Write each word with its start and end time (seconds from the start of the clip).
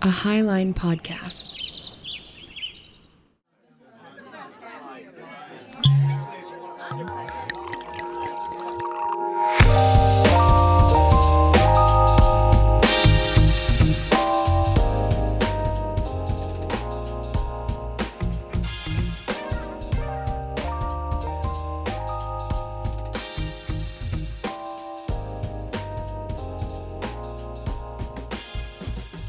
a 0.00 0.08
Highline 0.08 0.74
podcast. 0.74 1.77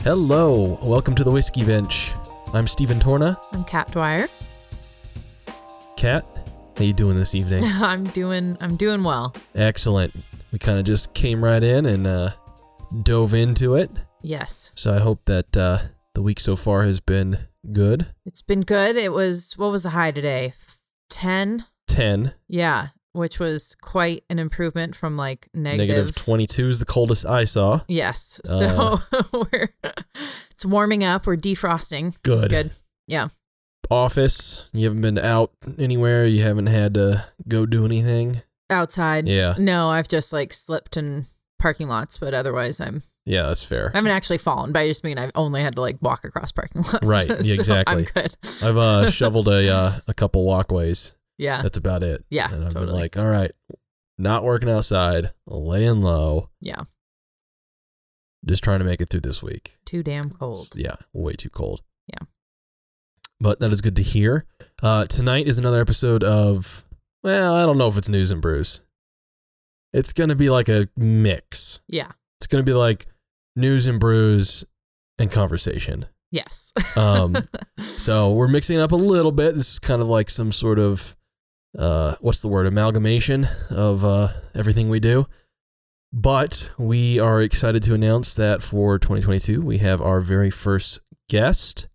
Hello, 0.09 0.79
welcome 0.81 1.13
to 1.13 1.23
the 1.23 1.29
Whiskey 1.29 1.63
Bench. 1.63 2.13
I'm 2.51 2.65
Stephen 2.65 2.99
Torna. 2.99 3.39
I'm 3.51 3.63
Kat 3.63 3.91
Dwyer. 3.91 4.27
Kat, 5.97 6.25
how 6.75 6.83
you 6.83 6.93
doing 6.93 7.15
this 7.15 7.35
evening? 7.35 7.63
I'm 7.79 8.05
doing 8.05 8.57
I'm 8.59 8.75
doing 8.75 9.03
well. 9.03 9.35
Excellent. 9.53 10.15
We 10.51 10.57
kind 10.57 10.79
of 10.79 10.85
just 10.85 11.13
came 11.13 11.43
right 11.43 11.61
in 11.61 11.85
and 11.85 12.07
uh, 12.07 12.31
dove 13.03 13.35
into 13.35 13.75
it. 13.75 13.91
Yes. 14.23 14.71
So 14.73 14.95
I 14.95 14.97
hope 14.97 15.25
that 15.25 15.55
uh, 15.55 15.77
the 16.15 16.23
week 16.23 16.39
so 16.39 16.55
far 16.55 16.85
has 16.85 16.99
been 16.99 17.37
good. 17.71 18.07
It's 18.25 18.41
been 18.41 18.61
good. 18.61 18.95
It 18.95 19.13
was 19.13 19.53
what 19.59 19.71
was 19.71 19.83
the 19.83 19.89
high 19.89 20.09
today? 20.09 20.53
10? 21.11 21.65
10, 21.87 22.33
Yeah, 22.47 22.87
which 23.13 23.39
was 23.39 23.75
quite 23.81 24.23
an 24.29 24.39
improvement 24.39 24.95
from 24.95 25.17
like 25.17 25.49
negative. 25.53 25.87
negative 25.87 26.15
22 26.15 26.69
is 26.69 26.79
the 26.79 26.85
coldest 26.85 27.25
I 27.25 27.43
saw. 27.43 27.81
Yes. 27.87 28.39
So 28.45 28.99
we're 29.33 29.73
it's 30.51 30.65
warming 30.65 31.03
up. 31.03 31.25
We're 31.25 31.37
defrosting. 31.37 32.15
Good. 32.23 32.49
good. 32.49 32.71
Yeah. 33.07 33.29
Office, 33.89 34.69
you 34.71 34.85
haven't 34.85 35.01
been 35.01 35.17
out 35.17 35.51
anywhere. 35.79 36.25
You 36.25 36.43
haven't 36.43 36.67
had 36.67 36.93
to 36.93 37.25
go 37.47 37.65
do 37.65 37.85
anything. 37.85 38.43
Outside. 38.69 39.27
Yeah, 39.27 39.55
No, 39.57 39.89
I've 39.89 40.07
just 40.07 40.31
like 40.31 40.53
slipped 40.53 40.95
in 40.95 41.25
parking 41.57 41.87
lots, 41.87 42.19
but 42.19 42.35
otherwise 42.35 42.79
I'm 42.79 43.01
yeah, 43.25 43.43
that's 43.43 43.63
fair. 43.63 43.91
I 43.93 43.97
haven't 43.97 44.11
actually 44.11 44.39
fallen, 44.39 44.71
but 44.71 44.79
I 44.79 44.87
just 44.87 45.03
mean 45.03 45.17
I've 45.19 45.31
only 45.35 45.61
had 45.61 45.75
to 45.75 45.81
like 45.81 45.97
walk 46.01 46.23
across 46.23 46.51
parking 46.51 46.81
lots. 46.81 47.05
Right, 47.07 47.27
So 47.27 47.35
exactly. 47.35 47.95
I'm 47.95 48.03
good. 48.03 48.35
I've 48.63 48.77
uh, 48.77 49.11
shoveled 49.11 49.47
a 49.47 49.71
uh, 49.71 49.99
a 50.07 50.13
couple 50.13 50.43
walkways. 50.45 51.13
Yeah. 51.39 51.61
That's 51.63 51.77
about 51.77 52.03
it. 52.03 52.23
Yeah, 52.29 52.53
and 52.53 52.65
I've 52.65 52.73
been 52.73 52.81
totally. 52.81 53.01
like, 53.01 53.17
all 53.17 53.27
right, 53.27 53.51
not 54.17 54.43
working 54.43 54.69
outside, 54.69 55.31
laying 55.47 56.01
low. 56.01 56.49
Yeah. 56.61 56.83
just 58.45 58.63
trying 58.63 58.79
to 58.79 58.85
make 58.85 59.01
it 59.01 59.09
through 59.09 59.21
this 59.21 59.41
week. 59.41 59.77
Too 59.85 60.03
damn 60.03 60.29
cold. 60.29 60.69
Yeah, 60.75 60.95
way 61.13 61.33
too 61.33 61.49
cold. 61.49 61.81
Yeah. 62.07 62.27
But 63.39 63.59
that 63.61 63.71
is 63.71 63.81
good 63.81 63.95
to 63.95 64.03
hear. 64.03 64.45
Uh, 64.83 65.05
tonight 65.05 65.47
is 65.47 65.57
another 65.57 65.79
episode 65.81 66.23
of, 66.23 66.85
well, 67.23 67.55
I 67.55 67.65
don't 67.65 67.77
know 67.77 67.87
if 67.87 67.97
it's 67.97 68.09
news 68.09 68.31
and 68.31 68.41
brews. 68.41 68.81
It's 69.93 70.11
going 70.13 70.29
to 70.29 70.35
be 70.35 70.49
like 70.49 70.67
a 70.69 70.87
mix. 70.97 71.79
Yeah. 71.87 72.11
It's 72.39 72.47
going 72.47 72.63
to 72.63 72.69
be 72.69 72.75
like 72.75 73.07
news 73.55 73.87
and 73.87 73.99
brews 73.99 74.65
and 75.17 75.31
conversation. 75.31 76.05
Yes. 76.31 76.73
Um, 76.95 77.35
so 77.79 78.31
we're 78.33 78.47
mixing 78.47 78.77
up 78.79 78.91
a 78.91 78.95
little 78.97 79.31
bit. 79.31 79.55
This 79.55 79.71
is 79.73 79.79
kind 79.79 80.01
of 80.01 80.07
like 80.07 80.29
some 80.29 80.51
sort 80.51 80.77
of, 80.79 81.15
uh, 81.77 82.15
what's 82.19 82.41
the 82.41 82.47
word, 82.47 82.65
amalgamation 82.65 83.47
of 83.69 84.03
uh, 84.03 84.29
everything 84.55 84.89
we 84.89 84.99
do. 84.99 85.27
But 86.11 86.71
we 86.77 87.19
are 87.19 87.41
excited 87.41 87.83
to 87.83 87.93
announce 87.93 88.33
that 88.35 88.63
for 88.63 88.97
2022, 88.97 89.61
we 89.61 89.77
have 89.77 90.01
our 90.01 90.21
very 90.21 90.49
first 90.49 90.99
guest. 91.29 91.87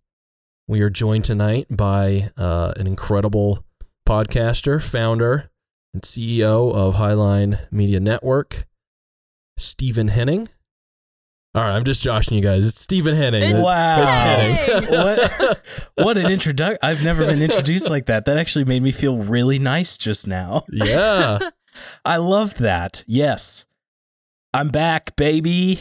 We 0.69 0.81
are 0.83 0.91
joined 0.91 1.25
tonight 1.25 1.67
by 1.69 2.31
uh, 2.37 2.75
an 2.77 2.87
incredible 2.87 3.65
podcaster, 4.09 4.83
founder, 4.83 5.51
and 5.93 6.03
CEO 6.03 6.73
of 6.73 6.95
Highline 6.95 7.71
Media 7.73 7.99
Network, 7.99 8.67
Stephen 9.57 10.09
Henning. 10.09 10.49
All 11.55 11.63
right, 11.63 11.77
I'm 11.77 11.85
just 11.85 12.03
joshing 12.03 12.37
you 12.37 12.43
guys. 12.43 12.67
It's 12.67 12.81
Stephen 12.81 13.15
Henning. 13.15 13.43
It's- 13.43 13.63
Wow. 13.63 14.13
Hey! 14.13 14.81
what 14.89 15.63
what 15.95 16.19
an 16.19 16.27
introduction. 16.31 16.79
I've 16.83 17.05
never 17.05 17.25
been 17.27 17.41
introduced 17.43 17.89
like 17.89 18.07
that. 18.07 18.25
That 18.25 18.39
actually 18.39 18.65
made 18.65 18.83
me 18.83 18.91
feel 18.91 19.19
really 19.19 19.59
nice 19.61 19.97
just 19.97 20.27
now. 20.27 20.65
yeah. 20.69 21.39
I 22.05 22.17
loved 22.17 22.59
that. 22.59 23.05
Yes. 23.07 23.67
I'm 24.53 24.69
back, 24.69 25.15
baby, 25.17 25.81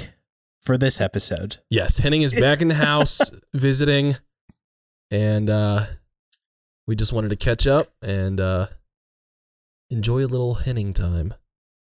for 0.62 0.78
this 0.78 1.01
episode. 1.01 1.57
Yes, 1.69 1.97
Henning 2.00 2.22
is 2.23 2.33
back 2.33 2.62
in 2.62 2.67
the 2.67 2.75
house 2.75 3.22
visiting, 3.53 4.16
and 5.12 5.50
uh, 5.50 5.85
we 6.88 6.95
just 6.95 7.13
wanted 7.13 7.29
to 7.29 7.35
catch 7.35 7.66
up 7.67 7.88
and 8.01 8.39
uh, 8.39 8.67
enjoy 9.91 10.25
a 10.25 10.28
little 10.28 10.56
Henning 10.56 10.94
time. 10.94 11.33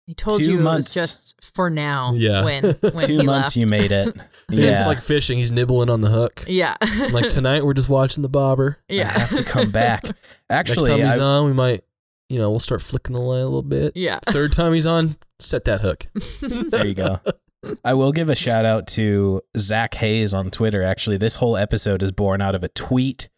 I 0.08 0.12
told 0.12 0.40
Two 0.44 0.52
you 0.52 0.58
months. 0.58 0.94
it 0.96 1.00
was 1.00 1.08
just 1.34 1.54
for 1.54 1.68
now. 1.68 2.12
Yeah. 2.14 2.44
When, 2.44 2.62
when 2.80 2.96
Two 2.96 3.18
he 3.18 3.24
months 3.24 3.48
left. 3.48 3.56
you 3.56 3.66
made 3.66 3.92
it. 3.92 4.14
It's 4.48 4.60
Yeah. 4.60 4.86
like 4.86 5.02
fishing. 5.02 5.38
He's 5.38 5.50
nibbling 5.50 5.90
on 5.90 6.02
the 6.02 6.08
hook. 6.10 6.44
Yeah. 6.46 6.76
Like 7.10 7.28
tonight, 7.30 7.64
we're 7.64 7.74
just 7.74 7.88
watching 7.88 8.22
the 8.22 8.28
bobber. 8.28 8.78
I 8.88 8.92
yeah. 8.94 9.18
have 9.18 9.30
to 9.36 9.42
come 9.42 9.72
back. 9.72 10.04
Actually, 10.04 10.14
Next 10.50 10.70
Actually, 10.70 10.88
time 10.90 11.00
he's 11.10 11.18
I, 11.18 11.22
on, 11.22 11.44
we 11.46 11.52
might, 11.52 11.82
you 12.28 12.38
know, 12.38 12.50
we'll 12.50 12.60
start 12.60 12.80
flicking 12.80 13.14
the 13.16 13.20
line 13.20 13.40
a 13.40 13.44
little 13.46 13.62
bit. 13.62 13.96
Yeah. 13.96 14.20
Third 14.26 14.52
time 14.52 14.72
he's 14.72 14.86
on, 14.86 15.16
set 15.40 15.64
that 15.64 15.80
hook. 15.80 16.06
there 16.70 16.86
you 16.86 16.94
go. 16.94 17.18
I 17.84 17.94
will 17.94 18.12
give 18.12 18.28
a 18.28 18.36
shout 18.36 18.64
out 18.64 18.86
to 18.88 19.42
Zach 19.58 19.94
Hayes 19.94 20.32
on 20.32 20.52
Twitter. 20.52 20.84
Actually, 20.84 21.16
this 21.16 21.34
whole 21.36 21.56
episode 21.56 22.00
is 22.04 22.12
born 22.12 22.40
out 22.40 22.54
of 22.54 22.62
a 22.62 22.68
tweet 22.68 23.28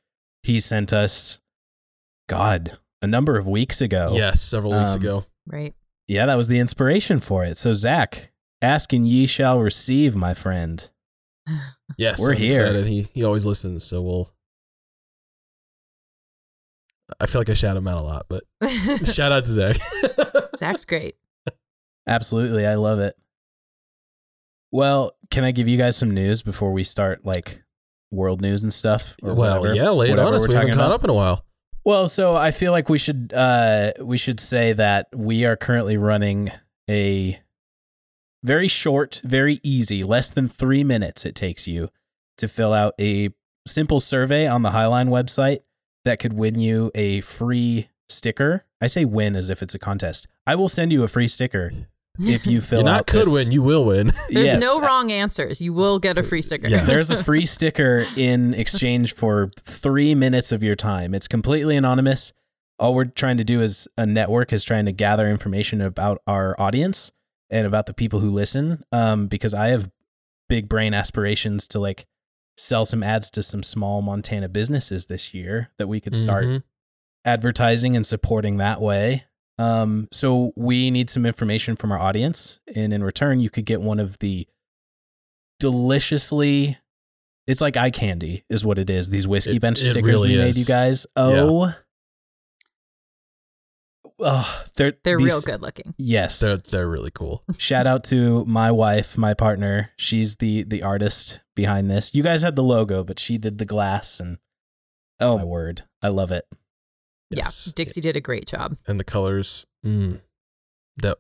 he 0.43 0.61
sent 0.61 0.93
us, 0.93 1.39
God, 2.29 2.77
a 3.01 3.07
number 3.07 3.39
of 3.39 3.47
weeks 3.47 3.81
ago. 3.81 4.13
Yes, 4.15 4.43
several 4.43 4.79
weeks 4.79 4.93
Um, 4.93 5.01
ago. 5.01 5.25
right. 5.47 5.75
Yeah, 6.09 6.27
that 6.27 6.35
was 6.37 6.49
the 6.49 6.59
inspiration 6.59 7.21
for 7.21 7.45
it. 7.45 7.59
So, 7.59 7.75
Zach, 7.75 8.33
ask 8.63 8.93
and 8.93 9.07
ye 9.07 9.27
shall 9.27 9.61
receive, 9.61 10.17
my 10.17 10.35
friend. 10.35 10.89
Yes, 11.97 12.19
we're 12.21 12.33
I'm 12.33 12.39
here. 12.39 12.63
excited. 12.63 12.87
He 12.87 13.03
he 13.15 13.23
always 13.25 13.47
listens, 13.47 13.85
so 13.85 14.03
we'll. 14.03 14.33
I 17.21 17.27
feel 17.27 17.41
like 17.41 17.49
I 17.49 17.55
shout 17.55 17.77
him 17.77 17.89
out 17.89 18.01
a 18.01 18.05
lot, 18.05 18.27
but 18.29 18.45
shout 19.07 19.33
out 19.33 19.45
to 19.45 19.51
Zach. 19.51 19.77
Zach's 20.57 20.85
great. 20.85 21.17
Absolutely. 22.07 22.67
I 22.67 22.75
love 22.75 22.99
it. 23.01 23.15
Well, 24.71 25.13
can 25.31 25.45
I 25.45 25.51
give 25.53 25.69
you 25.69 25.79
guys 25.79 25.97
some 25.97 26.11
news 26.11 26.43
before 26.43 26.73
we 26.73 26.85
start 26.85 27.25
like 27.25 27.63
world 28.11 28.43
news 28.43 28.63
and 28.63 28.73
stuff? 28.73 29.15
or 29.23 29.35
well, 29.35 29.61
whatever- 29.61 29.75
yeah, 29.75 29.89
lay 29.91 30.09
it 30.09 30.11
whatever 30.11 30.29
on 30.29 30.35
us. 30.35 30.43
we're 30.43 30.49
We 30.49 30.55
haven't 30.55 30.71
caught 30.75 30.87
about? 30.87 30.93
up 30.93 31.05
in 31.05 31.11
a 31.11 31.15
while. 31.15 31.45
Well, 31.85 32.09
so 32.09 32.37
I 32.37 32.51
feel 32.51 32.73
like 32.73 32.89
we 32.89 32.99
should 32.99 33.33
uh 33.35 33.93
we 34.01 34.19
should 34.19 34.41
say 34.41 34.73
that 34.75 35.09
we 35.15 35.45
are 35.45 35.57
currently 35.57 35.97
running 35.97 36.51
a 36.89 37.41
very 38.43 38.69
short, 38.69 39.21
very 39.25 39.61
easy, 39.63 40.03
less 40.03 40.31
than 40.31 40.49
3 40.49 40.85
minutes 40.85 41.25
it 41.25 41.35
takes 41.35 41.67
you 41.67 41.91
to 42.37 42.47
fill 42.47 42.73
out 42.73 42.95
a 43.01 43.31
simple 43.67 44.01
survey 44.01 44.47
on 44.47 44.63
the 44.63 44.71
Highline 44.71 45.09
website 45.09 45.61
that 46.05 46.19
could 46.19 46.33
win 46.33 46.59
you 46.59 46.91
a 46.95 47.21
free 47.23 47.89
sticker. 48.09 48.65
I 48.81 48.87
say 48.87 49.05
win 49.05 49.35
as 49.35 49.51
if 49.51 49.63
it's 49.63 49.75
a 49.75 49.79
contest. 49.79 50.27
I 50.47 50.55
will 50.55 50.69
send 50.69 50.93
you 50.93 51.03
a 51.03 51.09
free 51.09 51.29
sticker 51.29 51.73
if 52.35 52.47
you 52.47 52.61
fill 52.61 52.81
you 52.81 52.85
not 52.85 53.01
out 53.01 53.07
could 53.07 53.27
this- 53.27 53.33
win, 53.33 53.51
you 53.53 53.63
will 53.63 53.85
win. 53.85 54.09
There's 54.31 54.51
Yes. 54.53 54.61
no 54.63 54.81
wrong 54.81 55.11
answers. 55.13 55.61
You 55.61 55.73
will 55.73 55.99
get 55.99 56.19
a 56.19 56.23
free 56.23 56.43
sticker. 56.43 56.69
Yeah. 56.69 56.85
There's 56.85 57.11
a 57.11 57.23
free 57.25 57.47
sticker 57.47 58.05
in 58.17 58.55
exchange 58.55 59.15
for 59.15 59.51
three 59.61 60.15
minutes 60.15 60.53
of 60.53 60.63
your 60.63 60.75
time. 60.75 61.15
It's 61.15 61.29
completely 61.29 61.77
anonymous. 61.77 62.33
All 62.79 62.95
we're 62.95 63.07
trying 63.07 63.39
to 63.39 63.45
do 63.45 63.61
as 63.61 63.89
a 63.97 64.07
network 64.07 64.53
is 64.53 64.63
trying 64.65 64.87
to 64.87 64.93
gather 64.93 65.29
information 65.29 65.81
about 65.81 66.23
our 66.27 66.55
audience 66.61 67.11
and 67.51 67.67
about 67.67 67.87
the 67.87 67.95
people 67.95 68.21
who 68.21 68.31
listen. 68.31 68.85
Um, 68.93 69.27
because 69.27 69.55
I 69.55 69.69
have 69.69 69.91
big 70.49 70.69
brain 70.69 70.95
aspirations 70.95 71.67
to 71.69 71.79
like 71.79 72.07
sell 72.57 72.85
some 72.87 73.03
ads 73.03 73.31
to 73.33 73.43
some 73.43 73.63
small 73.63 74.03
Montana 74.03 74.49
businesses 74.49 75.07
this 75.07 75.33
year 75.35 75.71
that 75.79 75.87
we 75.89 76.01
could 76.01 76.15
start 76.15 76.45
Mhm. 76.45 76.63
advertising 77.25 77.95
and 77.97 78.07
supporting 78.07 78.57
that 78.59 78.81
way. 78.81 79.25
Um, 79.59 80.09
so 80.13 80.53
we 80.57 80.91
need 80.91 81.11
some 81.11 81.27
information 81.27 81.75
from 81.77 81.91
our 81.93 81.99
audience, 81.99 82.61
and 82.75 82.93
in 82.93 83.03
return, 83.03 83.41
you 83.41 83.51
could 83.51 83.65
get 83.67 83.81
one 83.81 83.99
of 84.01 84.19
the 84.21 84.47
deliciously. 85.59 86.79
It's 87.47 87.61
like 87.61 87.77
eye 87.77 87.91
candy, 87.91 88.45
is 88.51 88.65
what 88.65 88.79
it 88.79 88.91
is. 88.91 89.09
These 89.09 89.27
whiskey 89.27 89.57
It- 89.57 89.61
bench 89.63 89.81
it 89.81 89.89
stickers 89.89 90.05
really 90.05 90.31
we 90.33 90.37
made 90.39 90.57
you 90.57 90.67
guys. 90.67 91.07
Oh, 91.17 91.73
oh, 94.21 94.63
they're 94.77 94.95
They're 95.03 95.17
these- 95.19 95.27
real 95.27 95.41
good 95.41 95.63
looking. 95.63 95.95
Yes. 95.97 96.41
They're 96.41 96.59
they're 96.59 96.89
really 96.89 97.11
cool. 97.11 97.43
Shout 97.59 97.87
out 97.87 98.05
to 98.05 98.45
my 98.45 98.71
wife, 98.71 99.17
my 99.17 99.35
partner. 99.35 99.91
She's 99.97 100.37
the 100.37 100.65
the 100.65 100.83
artist 100.83 101.41
behind 101.57 101.91
this. 101.91 102.15
You 102.15 102.23
guys 102.23 102.43
had 102.43 102.55
the 102.57 102.63
logo, 102.63 103.03
but 103.05 103.19
she 103.19 103.39
did 103.39 103.59
the 103.59 103.65
glass 103.65 104.21
and 104.21 104.39
oh 105.21 105.39
my 105.39 105.45
word, 105.45 105.85
I 106.03 106.09
love 106.09 106.31
it. 106.31 106.47
Yes. 107.31 107.65
Yeah. 107.67 107.73
Dixie 107.77 108.01
did 108.01 108.17
a 108.17 108.21
great 108.21 108.47
job. 108.47 108.77
and 108.87 108.99
the 108.99 109.05
colors. 109.05 109.67
Mm, 109.85 110.21
that 110.97 111.19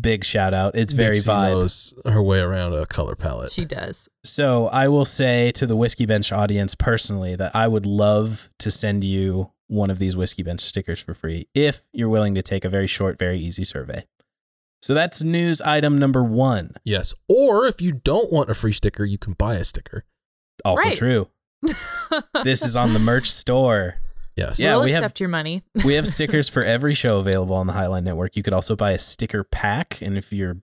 Big 0.00 0.24
shout 0.24 0.54
out. 0.54 0.76
It's 0.76 0.92
very 0.92 1.16
Nixie 1.16 1.28
vibe. 1.28 1.50
knows 1.50 1.94
her 2.06 2.22
way 2.22 2.38
around 2.38 2.72
a 2.74 2.86
color 2.86 3.16
palette. 3.16 3.50
She 3.50 3.64
does. 3.64 4.08
So 4.24 4.68
I 4.68 4.86
will 4.88 5.04
say 5.04 5.50
to 5.52 5.66
the 5.66 5.76
Whiskey 5.76 6.06
Bench 6.06 6.32
audience 6.32 6.74
personally 6.74 7.34
that 7.36 7.54
I 7.54 7.66
would 7.68 7.84
love 7.84 8.50
to 8.60 8.70
send 8.70 9.02
you 9.04 9.50
one 9.66 9.90
of 9.90 9.98
these 9.98 10.16
Whiskey 10.16 10.42
Bench 10.42 10.60
stickers 10.60 11.00
for 11.00 11.12
free 11.12 11.48
if 11.54 11.82
you're 11.92 12.08
willing 12.08 12.34
to 12.36 12.42
take 12.42 12.64
a 12.64 12.68
very 12.70 12.86
short, 12.86 13.18
very 13.18 13.38
easy 13.40 13.64
survey. 13.64 14.06
So 14.80 14.94
that's 14.94 15.22
news 15.22 15.60
item 15.60 15.98
number 15.98 16.22
one. 16.24 16.74
yes. 16.84 17.12
Or 17.28 17.66
if 17.66 17.82
you 17.82 17.92
don't 17.92 18.32
want 18.32 18.48
a 18.48 18.54
free 18.54 18.72
sticker, 18.72 19.04
you 19.04 19.18
can 19.18 19.34
buy 19.34 19.56
a 19.56 19.64
sticker. 19.64 20.04
Also 20.64 20.84
Right. 20.84 20.96
true. 20.96 21.28
This 22.44 22.62
is 22.64 22.74
on 22.76 22.94
the 22.94 22.98
merch 22.98 23.30
store. 23.30 23.99
Yes. 24.36 24.58
Yeah, 24.58 24.76
we'll 24.76 24.84
we 24.84 24.92
have- 24.92 25.02
accept 25.02 25.20
your 25.20 25.28
money. 25.28 25.62
We 25.84 25.94
have 25.94 26.06
stickers 26.08 26.48
for 26.48 26.64
every 26.64 26.94
show 26.94 27.18
available 27.18 27.56
on 27.56 27.66
the 27.66 27.72
Highline 27.74 28.04
Network. 28.04 28.36
You 28.36 28.42
could 28.42 28.52
also 28.54 28.76
buy 28.76 28.92
a 28.92 28.98
sticker 28.98 29.44
pack. 29.44 30.00
And 30.00 30.16
if 30.16 30.32
you're 30.32 30.58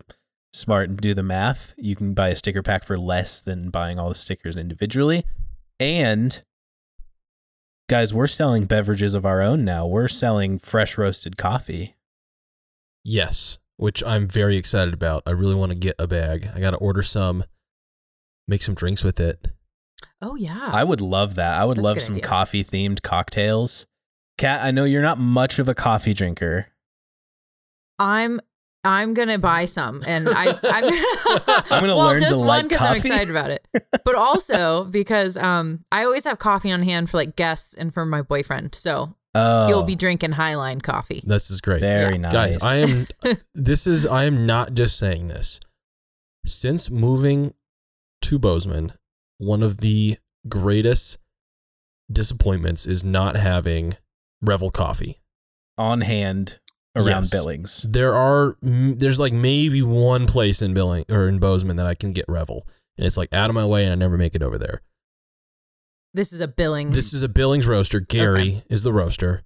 smart 0.54 0.90
and 0.90 0.98
do 1.00 1.14
the 1.14 1.24
math, 1.24 1.74
you 1.78 1.96
can 1.96 2.14
buy 2.14 2.30
a 2.30 2.36
sticker 2.36 2.64
pack 2.64 2.84
for 2.84 2.98
less 2.98 3.42
than 3.42 3.70
buying 3.70 4.00
all 4.00 4.10
the 4.10 4.16
stickers 4.16 4.56
individually. 4.58 5.26
And 5.80 6.42
guys, 7.90 8.14
we're 8.14 8.28
selling 8.28 8.66
beverages 8.66 9.14
of 9.14 9.26
our 9.26 9.42
own 9.42 9.64
now. 9.64 9.86
We're 9.86 10.08
selling 10.08 10.58
fresh 10.60 10.98
roasted 10.98 11.38
coffee. 11.38 11.96
Yes. 13.04 13.60
Which 13.76 14.04
I'm 14.04 14.28
very 14.28 14.58
excited 14.58 14.94
about. 14.94 15.22
I 15.28 15.32
really 15.32 15.54
want 15.56 15.72
to 15.72 15.78
get 15.78 15.96
a 16.00 16.08
bag. 16.08 16.50
I 16.56 16.60
got 16.60 16.72
to 16.72 16.78
order 16.78 17.04
some, 17.04 17.44
make 18.48 18.64
some 18.64 18.74
drinks 18.76 19.04
with 19.04 19.20
it. 19.20 19.50
Oh 20.22 20.36
yeah. 20.36 20.70
I 20.72 20.84
would 20.84 21.02
love 21.02 21.36
that. 21.36 21.56
I 21.56 21.66
would 21.66 21.78
That's 21.78 21.86
love 21.86 22.02
some 22.02 22.20
coffee 22.20 22.64
themed 22.64 23.02
cocktails. 23.02 23.86
Kat, 24.38 24.64
I 24.64 24.72
know 24.72 24.84
you're 24.84 25.02
not 25.02 25.20
much 25.20 25.60
of 25.60 25.68
a 25.70 25.76
coffee 25.76 26.14
drinker. 26.14 26.68
I'm 28.00 28.40
I'm 28.84 29.14
gonna 29.14 29.38
buy 29.40 29.66
some, 29.66 30.04
and 30.06 30.30
I 30.30 30.46
I'm, 30.48 30.56
I'm 30.64 31.82
gonna 31.82 31.96
well, 31.96 32.08
learn 32.08 32.22
to 32.22 32.28
just 32.28 32.40
like 32.40 32.62
one 32.64 32.68
because 32.68 32.82
I'm 32.86 32.96
excited 32.96 33.30
about 33.30 33.52
it, 33.52 33.68
but 34.06 34.16
also 34.16 34.84
because 34.92 35.36
um 35.38 35.84
I 35.92 36.04
always 36.06 36.24
have 36.26 36.40
coffee 36.40 36.72
on 36.72 36.84
hand 36.84 37.10
for 37.10 37.18
like 37.18 37.36
guests 37.36 37.74
and 37.74 37.94
for 37.94 38.06
my 38.06 38.22
boyfriend, 38.22 38.76
so 38.76 39.16
Oh, 39.36 39.68
he'll 39.68 39.84
be 39.84 39.96
drinking 39.96 40.32
Highline 40.32 40.82
coffee. 40.82 41.22
This 41.26 41.52
is 41.52 41.62
great. 41.62 41.80
very 41.82 42.14
Yeah. 42.14 42.22
nice. 42.22 42.58
Guys, 42.58 42.64
I 42.64 42.76
am 42.78 43.08
this 43.56 43.86
is 43.86 44.06
I 44.06 44.24
am 44.24 44.46
not 44.46 44.74
just 44.74 44.98
saying 44.98 45.28
this. 45.28 45.60
Since 46.46 46.90
moving 46.90 47.54
to 48.22 48.40
Bozeman, 48.40 48.94
one 49.38 49.62
of 49.64 49.78
the 49.78 50.18
greatest 50.48 51.18
disappointments 52.12 52.86
is 52.86 53.04
not 53.04 53.36
having 53.38 53.94
Revel 54.42 54.70
coffee. 54.70 55.20
on 55.78 56.02
hand 56.02 56.60
around 56.96 57.24
Yes. 57.24 57.30
Billings. 57.30 57.86
There 57.88 58.14
are 58.16 58.56
there's 58.62 59.20
like 59.20 59.34
maybe 59.34 59.82
one 59.82 60.26
place 60.26 60.62
in 60.62 60.74
Billing 60.74 61.06
or 61.10 61.28
in 61.28 61.38
Bozeman 61.40 61.76
that 61.76 61.86
I 61.86 61.94
can 61.96 62.14
get 62.14 62.26
Revel, 62.28 62.66
and 62.98 63.06
it's 63.06 63.18
like 63.18 63.32
out 63.34 63.50
of 63.50 63.54
my 63.56 63.66
way, 63.66 63.84
and 63.84 63.92
I 63.92 63.96
never 63.96 64.18
make 64.18 64.34
it 64.36 64.42
over 64.42 64.58
there. 64.58 64.82
This 66.14 66.34
is 66.34 66.40
a 66.40 66.48
Billings. 66.48 66.96
This 66.96 67.14
is 67.14 67.22
a 67.22 67.30
Billings 67.30 67.68
roaster. 67.68 68.00
Gary 68.00 68.64
is 68.70 68.82
the 68.84 68.92
roaster. 68.94 69.44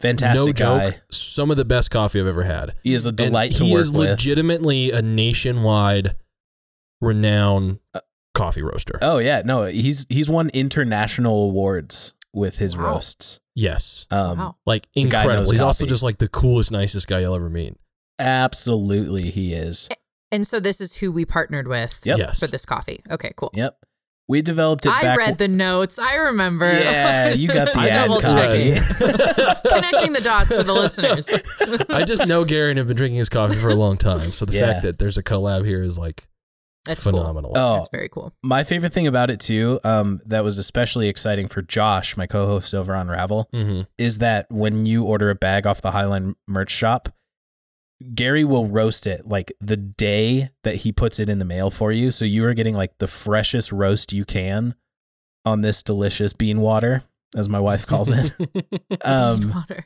Fantastic 0.00 0.46
no 0.46 0.52
guy. 0.52 0.90
joke. 0.92 1.00
Some 1.12 1.50
of 1.50 1.56
the 1.56 1.64
best 1.64 1.90
coffee 1.90 2.18
I've 2.20 2.26
ever 2.26 2.42
had. 2.44 2.74
He 2.82 2.94
is 2.94 3.04
a 3.04 3.10
And 3.10 3.16
delight 3.18 3.52
to 3.56 3.64
he 3.64 3.72
work 3.72 3.82
is 3.82 3.92
with. 3.92 4.08
legitimately 4.10 4.90
a 4.92 5.02
nationwide 5.02 6.16
renowned 7.00 7.78
Uh, 7.94 8.00
coffee 8.34 8.62
roaster. 8.62 8.98
Oh 9.02 9.18
yeah, 9.18 9.42
no, 9.44 9.64
he's 9.66 10.06
he's 10.08 10.28
won 10.30 10.50
international 10.50 11.44
awards 11.44 12.14
with 12.32 12.58
his 12.58 12.76
Wow. 12.76 12.84
roasts. 12.94 13.40
yes. 13.54 14.06
Um, 14.10 14.38
wow. 14.38 14.56
Like 14.66 14.86
incredible. 14.94 15.34
knows 15.42 15.50
He's 15.50 15.60
also 15.60 15.84
just 15.86 16.02
like 16.02 16.18
the 16.18 16.28
coolest, 16.28 16.70
nicest 16.70 17.08
guy 17.08 17.20
you'll 17.20 17.34
ever 17.34 17.50
meet. 17.50 17.74
absolutely, 18.18 19.30
he 19.30 19.52
is. 19.54 19.88
And 20.32 20.46
so 20.46 20.60
this 20.60 20.80
is 20.80 20.96
who 20.98 21.10
we 21.10 21.24
partnered 21.24 21.66
with 21.66 22.00
Yep. 22.04 22.18
Yes. 22.18 22.38
for 22.40 22.46
this 22.46 22.64
coffee. 22.64 23.00
Okay, 23.10 23.32
cool. 23.36 23.50
Yep, 23.52 23.76
we 24.28 24.42
developed 24.42 24.86
it. 24.86 24.90
I 24.92 25.02
back 25.02 25.18
read 25.18 25.38
the 25.38 25.48
notes. 25.48 25.98
I 25.98 26.14
remember. 26.14 26.70
Yeah, 26.72 27.32
you 27.34 27.48
got 27.48 27.64
the 27.74 27.80
I 27.80 27.88
double 27.90 28.20
copy. 28.20 28.74
Connecting 29.68 30.12
the 30.12 30.20
dots 30.22 30.54
for 30.54 30.62
the 30.62 30.72
listeners. 30.72 31.28
I 31.90 32.04
just 32.04 32.28
know 32.28 32.44
Gary 32.44 32.70
and 32.70 32.78
have 32.78 32.86
been 32.86 32.96
drinking 32.96 33.18
his 33.18 33.28
coffee 33.28 33.56
for 33.56 33.70
a 33.70 33.74
long 33.74 33.96
time. 33.96 34.20
So 34.20 34.44
the 34.44 34.52
Yeah. 34.52 34.60
fact 34.72 34.82
that 34.84 34.98
there's 35.00 35.18
a 35.18 35.22
collab 35.24 35.66
here 35.66 35.82
is 35.82 35.98
like 35.98 36.28
That's 36.90 37.04
cool. 37.04 37.12
phenomenal. 37.12 37.52
Oh, 37.54 37.76
That's 37.76 37.88
very 37.90 38.08
cool. 38.08 38.32
my 38.42 38.64
favorite 38.64 38.92
thing 38.92 39.06
about 39.06 39.30
it 39.30 39.40
too, 39.40 39.80
um, 39.84 40.20
that 40.26 40.44
was 40.44 40.58
especially 40.58 41.08
exciting 41.08 41.48
for 41.48 41.62
Josh, 41.62 42.16
my 42.16 42.26
co-host 42.26 42.74
over 42.74 42.94
on 42.94 43.08
Ravel, 43.08 43.48
hmm 43.52 43.82
is 43.98 44.18
that 44.18 44.46
when 44.50 44.86
you 44.86 45.04
order 45.04 45.30
a 45.30 45.34
bag 45.34 45.66
off 45.66 45.80
the 45.80 45.90
Highline 45.92 46.34
merch 46.46 46.70
shop, 46.70 47.08
Gary 48.14 48.44
will 48.44 48.66
roast 48.66 49.06
it 49.06 49.26
like 49.28 49.52
the 49.60 49.76
day 49.76 50.50
that 50.64 50.76
he 50.76 50.92
puts 50.92 51.18
it 51.20 51.28
in 51.28 51.38
the 51.38 51.44
mail 51.44 51.70
for 51.70 51.92
you. 51.92 52.10
So 52.10 52.24
you 52.24 52.44
are 52.46 52.54
getting 52.54 52.74
like 52.74 52.96
the 52.98 53.06
freshest 53.06 53.72
roast 53.72 54.12
you 54.12 54.24
can 54.24 54.74
on 55.44 55.60
this 55.60 55.82
delicious 55.82 56.32
bean 56.32 56.60
water, 56.60 57.02
as 57.36 57.48
my 57.48 57.60
wife 57.60 57.86
calls 57.86 58.10
it. 58.10 58.32
um, 59.02 59.50
Water. 59.54 59.84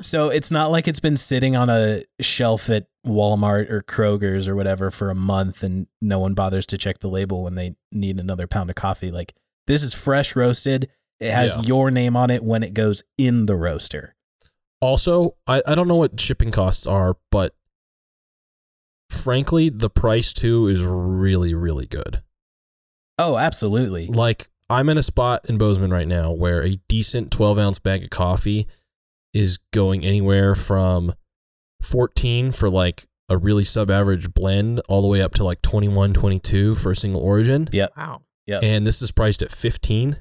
so 0.00 0.28
it's 0.28 0.50
not 0.50 0.70
like 0.70 0.88
it's 0.88 1.00
been 1.00 1.16
sitting 1.16 1.54
on 1.56 1.68
a 1.70 2.02
shelf 2.20 2.68
at 2.68 2.86
Walmart 3.06 3.70
or 3.70 3.82
Kroger's 3.82 4.48
or 4.48 4.56
whatever 4.56 4.90
for 4.90 5.08
a 5.10 5.14
month 5.14 5.62
and 5.62 5.86
no 6.02 6.18
one 6.18 6.34
bothers 6.34 6.66
to 6.66 6.78
check 6.78 6.98
the 6.98 7.08
label 7.08 7.42
when 7.44 7.54
they 7.54 7.76
need 7.92 8.18
another 8.18 8.46
pound 8.46 8.70
of 8.70 8.76
coffee. 8.76 9.10
Like 9.10 9.34
this 9.66 9.82
is 9.82 9.94
fresh 9.94 10.34
roasted. 10.34 10.88
It 11.20 11.30
has 11.32 11.52
Yeah. 11.54 11.62
your 11.62 11.90
name 11.90 12.16
on 12.16 12.30
it 12.30 12.42
when 12.42 12.62
it 12.62 12.74
goes 12.74 13.02
in 13.18 13.46
the 13.46 13.56
roaster. 13.56 14.14
Also, 14.80 15.36
I, 15.46 15.62
I 15.66 15.74
don't 15.74 15.86
know 15.88 15.96
what 15.96 16.18
shipping 16.18 16.50
costs 16.50 16.86
are, 16.86 17.16
but 17.30 17.54
frankly, 19.10 19.68
the 19.68 19.90
price 19.90 20.32
too 20.32 20.66
is 20.66 20.82
really, 20.82 21.54
really 21.54 21.86
good. 21.86 22.22
Oh, 23.18 23.36
absolutely. 23.36 24.06
Like, 24.06 24.48
I'm 24.70 24.88
in 24.88 24.96
a 24.96 25.02
spot 25.02 25.44
in 25.48 25.58
Bozeman 25.58 25.90
right 25.90 26.06
now 26.08 26.30
where 26.32 26.62
a 26.62 26.76
decent 26.88 27.30
12 27.30 27.58
ounce 27.58 27.78
bag 27.78 28.04
of 28.04 28.10
coffee 28.10 28.66
is 29.34 29.58
going 29.72 30.04
anywhere 30.04 30.54
from 30.54 31.12
14 31.82 32.52
for 32.52 32.70
like 32.70 33.06
a 33.28 33.36
really 33.36 33.64
sub 33.64 33.90
average 33.90 34.32
blend 34.32 34.80
all 34.88 35.02
the 35.02 35.08
way 35.08 35.20
up 35.20 35.34
to 35.34 35.44
like 35.44 35.62
21, 35.62 36.12
22 36.14 36.74
for 36.74 36.92
a 36.92 36.96
single 36.96 37.22
origin. 37.22 37.68
Yeah. 37.72 37.88
Wow. 37.96 38.22
Yep. 38.46 38.62
And 38.62 38.86
this 38.86 39.02
is 39.02 39.12
priced 39.12 39.42
at 39.42 39.50
15. 39.50 40.20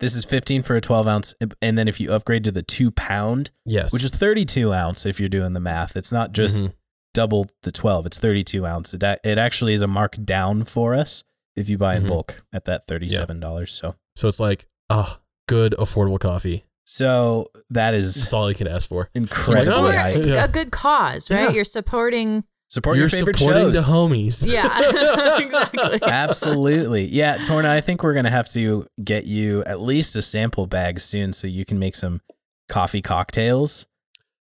This 0.00 0.14
is 0.16 0.24
15 0.24 0.62
for 0.62 0.74
a 0.76 0.80
12 0.80 1.06
ounce. 1.06 1.34
And 1.60 1.78
then 1.78 1.88
if 1.88 2.00
you 2.00 2.12
upgrade 2.12 2.44
to 2.44 2.52
the 2.52 2.62
two 2.62 2.90
pound, 2.90 3.50
Yes. 3.64 3.92
which 3.92 4.04
is 4.04 4.10
32 4.10 4.72
ounce, 4.72 5.06
if 5.06 5.20
you're 5.20 5.28
doing 5.28 5.52
the 5.52 5.60
math, 5.60 5.96
it's 5.96 6.12
not 6.12 6.32
just 6.32 6.64
Mhm. 6.64 6.72
double 7.14 7.46
the 7.62 7.72
12, 7.72 8.06
it's 8.06 8.18
32 8.18 8.66
ounce. 8.66 8.94
It, 8.94 9.02
a- 9.02 9.18
it 9.24 9.38
actually 9.38 9.74
is 9.74 9.82
a 9.82 9.86
mark 9.86 10.16
down 10.24 10.64
for 10.64 10.94
us 10.94 11.24
if 11.56 11.68
you 11.68 11.78
buy 11.78 11.96
in 11.96 12.04
Mhm. 12.04 12.08
bulk 12.08 12.42
at 12.52 12.64
that 12.66 12.86
$37. 12.86 13.70
So, 13.70 13.94
So 14.16 14.28
it's 14.28 14.40
like, 14.40 14.66
ah, 14.90 15.20
good, 15.48 15.74
affordable 15.78 16.18
coffee. 16.20 16.64
so 16.84 17.48
that 17.70 17.92
That's 17.92 18.32
all 18.32 18.48
you 18.50 18.54
can 18.56 18.66
ask 18.68 18.88
for. 18.88 19.08
incredibly 19.14 19.72
Oh, 19.72 19.86
For 19.86 19.92
yeah. 19.92 20.06
a, 20.08 20.26
Yeah. 20.26 20.44
a 20.44 20.48
good 20.48 20.70
cause, 20.72 21.30
right? 21.30 21.44
Yeah. 21.44 21.50
You're 21.52 21.64
supporting. 21.64 22.44
Support 22.68 22.96
You're 22.96 23.02
your 23.04 23.10
favorite 23.10 23.36
supporting 23.36 23.72
shows. 23.74 23.86
the 23.86 23.92
homies. 23.92 24.46
Yeah, 24.46 25.38
exactly. 25.40 26.00
Absolutely. 26.02 27.04
Yeah, 27.04 27.36
Torna, 27.42 27.68
I 27.70 27.82
think 27.82 28.02
we're 28.02 28.14
going 28.14 28.24
to 28.24 28.30
have 28.30 28.48
to 28.52 28.86
get 29.04 29.26
you 29.26 29.62
at 29.64 29.80
least 29.82 30.16
a 30.16 30.22
sample 30.22 30.66
bag 30.66 30.98
soon 30.98 31.34
so 31.34 31.46
you 31.46 31.66
can 31.66 31.78
make 31.78 31.94
some 31.94 32.22
coffee 32.70 33.02
cocktails 33.02 33.86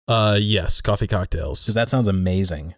Uh, 0.06 0.36
yes, 0.38 0.80
coffee 0.82 1.06
cocktails. 1.06 1.62
because 1.62 1.74
that 1.76 1.88
sounds 1.88 2.08
amazing. 2.08 2.74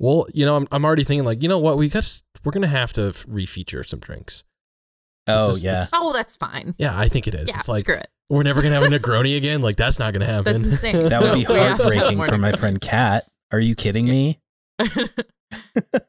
Well, 0.00 0.26
you 0.32 0.44
know, 0.46 0.56
I'm, 0.56 0.66
I'm 0.70 0.84
already 0.84 1.04
thinking 1.04 1.24
like, 1.24 1.42
you 1.42 1.48
know 1.48 1.58
what, 1.58 1.76
we 1.76 1.88
got 1.88 2.22
we're 2.44 2.52
gonna 2.52 2.66
have 2.68 2.92
to 2.94 3.08
f- 3.08 3.26
refeature 3.26 3.84
some 3.86 3.98
drinks. 4.00 4.44
Oh, 5.26 5.50
just- 5.52 5.64
yeah. 5.64 5.84
Oh, 5.92 6.12
that's 6.12 6.36
fine. 6.36 6.74
yeah, 6.78 6.98
I 6.98 7.08
think 7.08 7.26
it 7.26 7.34
is. 7.34 7.48
Yeah, 7.48 7.58
it's 7.58 7.68
like 7.68 7.80
screw 7.80 7.96
it. 7.96 8.08
we're 8.30 8.42
never 8.44 8.62
gonna 8.62 8.74
have 8.80 8.84
a 8.84 8.86
Negroni 8.88 9.36
again. 9.36 9.60
Like 9.60 9.76
that's 9.76 9.98
not 9.98 10.12
gonna 10.12 10.26
happen. 10.26 10.44
That's 10.44 10.62
insane. 10.62 11.08
That 11.08 11.22
would 11.22 11.34
be 11.34 11.46
We 11.48 11.54
have 11.54 11.78
to 11.78 11.82
have 11.84 11.92
heartbreaking 11.94 12.24
for 12.24 12.38
my 12.38 12.52
friend 12.52 12.80
Kat. 12.80 13.24
Are 13.52 13.58
you 13.60 13.74
kidding 13.74 14.06
me? 14.06 14.38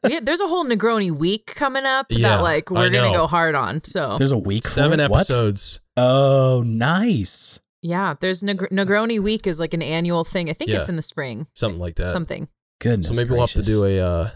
yeah, 0.08 0.20
there's 0.22 0.42
a 0.42 0.48
whole 0.48 0.66
Negroni 0.66 1.12
week 1.12 1.48
coming 1.56 1.86
up 1.86 2.08
Yeah, 2.10 2.38
that 2.38 2.44
like 2.44 2.70
we're 2.70 2.90
gonna 2.90 3.12
go 3.16 3.28
hard 3.28 3.56
on. 3.56 3.84
So 3.84 4.18
There's 4.18 4.32
a 4.32 4.38
week 4.38 4.66
Seven 4.68 5.00
it? 5.00 5.10
What? 5.10 5.22
episodes. 5.22 5.82
Oh, 5.98 6.64
nice. 6.66 7.60
yeah, 7.82 8.14
there's 8.20 8.42
Negr- 8.44 8.70
Negroni 8.72 9.20
week 9.20 9.48
is 9.48 9.60
like 9.60 9.74
an 9.74 9.82
annual 9.82 10.24
thing. 10.24 10.50
I 10.50 10.54
think 10.54 10.72
it's 10.72 10.90
in 10.90 10.96
the 10.96 11.02
spring. 11.02 11.48
Something 11.56 11.82
like 11.82 11.96
that. 11.96 12.10
Something. 12.10 12.48
Goodness. 12.80 13.08
so 13.08 13.14
maybe 13.16 13.32
we'll 13.32 13.42
have 13.42 13.52
to 13.52 13.62
do 13.62 13.86
a. 13.86 14.00
uh 14.00 14.30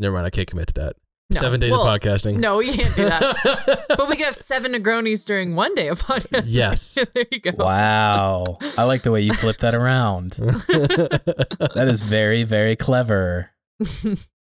Never 0.00 0.14
mind, 0.14 0.26
I 0.26 0.30
can't 0.30 0.48
commit 0.48 0.68
to 0.68 0.74
that. 0.74 0.96
No. 1.30 1.40
Seven 1.40 1.60
days 1.60 1.72
Well, 1.72 1.86
of 1.86 2.00
podcasting. 2.00 2.38
No, 2.38 2.56
we 2.58 2.72
can't 2.72 2.94
do 2.96 3.04
that. 3.04 3.84
but 3.88 4.08
we 4.08 4.16
could 4.16 4.24
have 4.24 4.34
seven 4.36 4.72
Negronis 4.72 5.26
during 5.26 5.54
one 5.56 5.74
day 5.74 5.88
of 5.88 6.00
podcast. 6.02 6.44
Yes. 6.46 6.94
there 7.14 7.26
you 7.30 7.40
go. 7.40 7.50
Wow. 7.56 8.56
I 8.78 8.84
like 8.84 9.02
the 9.02 9.10
way 9.10 9.20
you 9.20 9.34
flip 9.34 9.58
that 9.58 9.74
around. 9.74 10.36
That 10.38 11.86
is 11.88 12.00
very, 12.00 12.44
very 12.44 12.76
clever. 12.76 13.50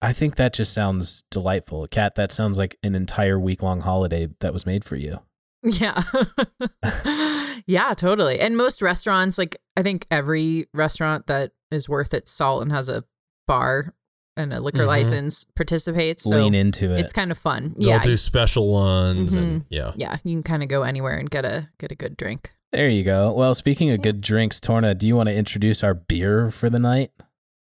I 0.00 0.12
think 0.14 0.36
that 0.36 0.54
just 0.54 0.72
sounds 0.72 1.24
delightful. 1.30 1.86
Kat, 1.88 2.14
that 2.14 2.32
sounds 2.32 2.56
like 2.56 2.78
an 2.82 2.94
entire 2.94 3.38
week 3.38 3.62
long 3.62 3.80
holiday 3.82 4.28
that 4.40 4.52
was 4.54 4.64
made 4.64 4.84
for 4.84 4.96
you. 4.96 5.18
Yeah. 5.62 6.02
yeah, 7.66 7.92
totally. 7.94 8.40
And 8.40 8.56
most 8.56 8.80
restaurants, 8.80 9.36
like 9.36 9.56
I 9.76 9.82
think 9.82 10.06
every 10.10 10.68
restaurant 10.72 11.26
that 11.26 11.52
is 11.70 11.88
worth 11.88 12.12
its 12.14 12.30
salt 12.32 12.62
and 12.62 12.72
has 12.72 12.88
a 12.88 13.04
bar 13.46 13.94
and 14.36 14.52
a 14.52 14.60
liquor 14.60 14.84
Mhm. 14.84 14.86
license 14.86 15.44
participates. 15.56 16.22
So 16.24 16.30
Lean 16.36 16.54
into 16.54 16.92
it. 16.94 17.00
it's 17.00 17.12
kind 17.12 17.30
of 17.30 17.38
fun. 17.38 17.74
They'll 17.76 17.88
yeah. 17.88 18.02
do 18.02 18.16
special 18.16 18.68
ones 18.72 19.34
and 19.34 19.62
Mhm. 19.62 19.64
yeah. 19.70 19.92
yeah, 19.96 20.16
you 20.24 20.34
can 20.36 20.42
kind 20.42 20.62
of 20.62 20.68
go 20.68 20.82
anywhere 20.82 21.16
and 21.18 21.30
get 21.30 21.44
a 21.44 21.68
get 21.78 21.90
a 21.92 21.94
good 21.94 22.16
drink. 22.16 22.52
there 22.72 22.88
you 22.88 23.02
go. 23.02 23.32
Well, 23.32 23.54
speaking 23.56 23.90
of 23.90 24.00
good 24.00 24.20
drinks, 24.20 24.60
Torna, 24.60 24.94
do 24.94 25.04
you 25.06 25.16
want 25.16 25.28
to 25.28 25.34
introduce 25.34 25.82
our 25.82 25.94
beer 25.94 26.50
for 26.52 26.70
the 26.70 26.78
night? 26.78 27.10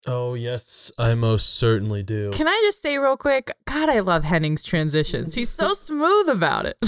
Oh 0.07 0.35
yes, 0.35 0.93
I 0.99 1.15
most 1.15 1.55
certainly 1.57 2.03
do. 2.03 2.31
Can 2.33 2.47
I 2.47 2.61
just 2.67 2.81
say 2.83 2.99
real 2.99 3.17
quick? 3.17 3.51
God, 3.67 3.89
I 3.89 4.01
love 4.01 4.25
Henning's 4.25 4.65
transitions. 4.65 5.35
He's 5.35 5.49
so 5.49 5.73
smooth 5.73 6.29
about 6.29 6.67
it. 6.67 6.79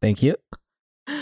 Thank 0.00 0.22
you. 0.22 0.36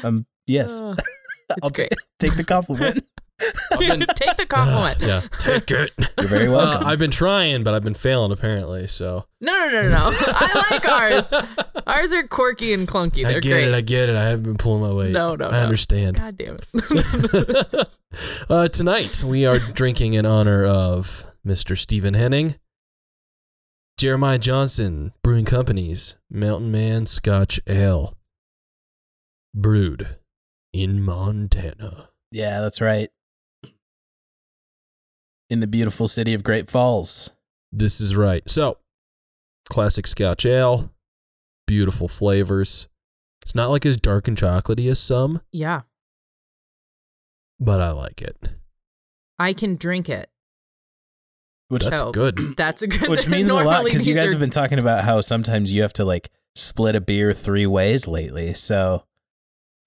Um, 0.03 0.27
yes, 0.47 0.81
Uh, 0.83 0.95
I'll 1.63 1.69
it's 1.69 1.71
great. 1.73 1.91
ta- 1.91 1.97
take 2.19 2.37
the 2.37 2.45
compliment. 2.45 3.01
I've 3.73 3.79
been- 3.79 4.01
Take 4.17 4.37
the 4.37 4.47
compliment. 4.47 4.99
yeah, 5.01 5.21
take 5.39 5.71
it. 5.71 5.93
You're 6.19 6.27
very 6.27 6.49
welcome. 6.49 6.87
Uh, 6.87 6.91
I've 6.91 6.99
been 6.99 7.11
trying, 7.13 7.63
but 7.63 7.73
I've 7.75 7.85
been 7.85 7.95
failing 7.95 8.33
apparently. 8.33 8.87
So 8.89 9.25
No, 9.41 9.53
no, 9.53 9.69
no, 9.71 9.83
no, 9.83 9.89
no. 9.89 10.11
I 10.13 10.67
like 10.71 10.89
ours. 10.89 11.33
Ours 11.87 12.13
are 12.13 12.27
quirky 12.27 12.73
and 12.73 12.89
clunky. 12.89 13.23
They're 13.23 13.37
I 13.37 13.41
get 13.41 13.51
great. 13.51 13.69
it. 13.69 13.75
I 13.75 13.81
get 13.81 14.09
it. 14.09 14.17
I 14.17 14.25
haven't 14.25 14.43
been 14.45 14.57
pulling 14.57 14.83
my 14.83 14.93
weight. 14.93 15.13
No, 15.13 15.37
no, 15.37 15.49
I 15.49 15.53
no. 15.53 15.59
understand. 15.59 16.17
God 16.17 16.37
damn 16.37 16.57
it. 16.57 17.89
uh, 18.51 18.69
tonight 18.69 19.23
we 19.23 19.47
are 19.47 19.59
drinking 19.59 20.15
in 20.15 20.27
honor 20.27 20.65
of 20.65 21.25
Mr. 21.47 21.79
Stephen 21.79 22.15
Henning, 22.15 22.57
Jeremiah 23.99 24.39
Johnson 24.39 25.13
Brewing 25.23 25.45
Company's 25.45 26.17
Mountain 26.31 26.71
Man 26.73 27.07
Scotch 27.07 27.61
Ale, 27.69 28.17
brewed 29.55 30.17
in 30.73 31.03
Montana. 31.03 32.09
yeah, 32.33 32.61
that's 32.61 32.81
right. 32.81 33.11
In 35.51 35.61
the 35.61 35.67
beautiful 35.67 36.09
city 36.09 36.35
of 36.35 36.43
Great 36.43 36.71
Falls. 36.71 37.31
This 37.73 38.01
is 38.01 38.17
right. 38.17 38.43
So, 38.49 38.79
classic 39.71 40.07
Scotch 40.07 40.45
Ale, 40.45 40.91
beautiful 41.67 42.09
flavors. 42.09 42.89
It's 43.43 43.55
not 43.55 43.71
like 43.71 43.87
as 43.87 43.97
dark 43.97 44.29
and 44.29 44.37
chocolatey 44.37 44.91
as 44.91 44.99
some, 45.01 45.41
yeah, 45.53 45.83
but 47.59 47.81
I 47.81 47.91
like 47.93 48.21
it. 48.21 48.37
I 49.39 49.53
can 49.55 49.77
drink 49.77 50.09
it. 50.09 50.29
Which 51.69 51.85
That's 51.85 51.99
So- 52.01 52.13
good. 52.13 52.39
That's 52.57 52.83
a 52.83 52.87
good. 52.87 53.09
which 53.09 53.29
means 53.31 53.51
a 53.51 53.55
lot 53.55 53.85
because 53.85 54.07
you 54.07 54.15
guys 54.15 54.29
are- 54.29 54.33
have 54.33 54.41
been 54.41 54.51
talking 54.51 54.79
about 54.79 55.05
how 55.05 55.21
sometimes 55.23 55.73
you 55.73 55.83
have 55.83 55.93
to 55.95 56.05
like 56.05 56.31
split 56.55 56.95
a 56.97 57.01
beer 57.01 57.33
three 57.33 57.67
ways 57.67 58.07
lately. 58.07 58.53
So 58.55 59.05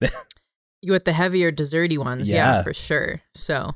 with 0.82 1.04
the 1.04 1.12
heavier 1.12 1.52
desserty 1.52 1.98
ones. 1.98 2.28
Yeah. 2.30 2.56
Yeah. 2.56 2.62
for 2.62 2.74
sure. 2.74 3.20
So, 3.34 3.74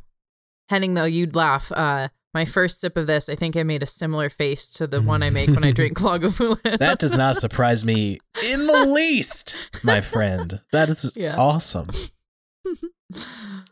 Henning, 0.68 0.94
though, 0.94 1.04
you'd 1.04 1.34
laugh. 1.36 1.70
Uh, 1.72 2.08
my 2.34 2.44
first 2.44 2.80
sip 2.80 2.96
of 2.96 3.06
this, 3.06 3.28
I 3.28 3.34
think 3.34 3.56
I 3.56 3.62
made 3.62 3.82
a 3.82 3.86
similar 3.86 4.28
face 4.28 4.68
to 4.72 4.86
the 4.86 5.00
one 5.00 5.22
I 5.22 5.30
make 5.30 5.48
when 5.48 5.64
I 5.64 5.70
drink 5.72 5.98
Lagavulin. 5.98 6.78
that 6.78 6.98
does 6.98 7.16
not 7.16 7.36
surprise 7.44 7.84
me 7.84 8.18
in 8.44 8.66
the 8.66 8.84
least, 8.86 9.54
my 9.84 10.00
friend. 10.00 10.60
That 10.72 10.88
is 10.88 11.10
Yeah. 11.16 11.36
awesome. 11.36 11.88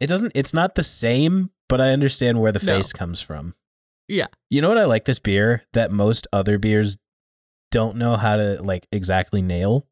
It 0.01 0.07
doesn't. 0.07 0.33
It's 0.35 0.55
not 0.55 0.77
the 0.77 0.85
same, 0.85 1.51
but 1.69 1.81
I 1.81 1.91
understand 1.91 2.41
where 2.41 2.53
the 2.53 2.65
No. 2.65 2.77
face 2.77 2.93
comes 2.93 3.21
from. 3.21 3.55
Yeah. 4.09 4.27
You 4.51 4.61
know 4.63 4.69
what 4.69 4.79
I 4.79 4.85
like 4.85 5.07
this 5.07 5.19
beer 5.19 5.65
that 5.73 5.91
most 5.91 6.27
other 6.33 6.57
beers 6.59 6.99
don't 7.73 7.97
know 7.97 8.17
how 8.17 8.37
to 8.37 8.63
like 8.63 8.87
exactly 8.93 9.43
nail 9.43 9.89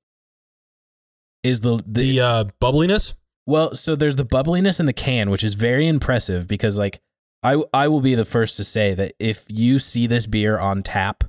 is 1.43 1.61
the 1.61 1.77
the, 1.87 2.03
The 2.17 2.21
uh, 2.21 2.45
bubbliness. 2.61 3.15
Well. 3.47 3.75
So 3.75 3.95
there's 3.97 4.17
the 4.17 4.25
bubbliness 4.25 4.79
in 4.81 4.87
the 4.87 4.93
can, 4.93 5.31
which 5.31 5.45
is 5.45 5.55
very 5.55 5.87
impressive 5.89 6.47
because 6.49 6.77
like 6.79 7.01
I 7.43 7.63
I 7.73 7.89
will 7.89 8.01
be 8.01 8.15
the 8.15 8.25
first 8.25 8.57
to 8.59 8.65
say 8.65 8.95
that 8.95 9.15
if 9.19 9.45
you 9.49 9.79
see 9.79 10.07
this 10.07 10.27
beer 10.27 10.59
on 10.59 10.83
tap 10.83 11.25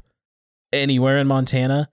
anywhere 0.71 1.17
in 1.19 1.27
Montana, 1.27 1.89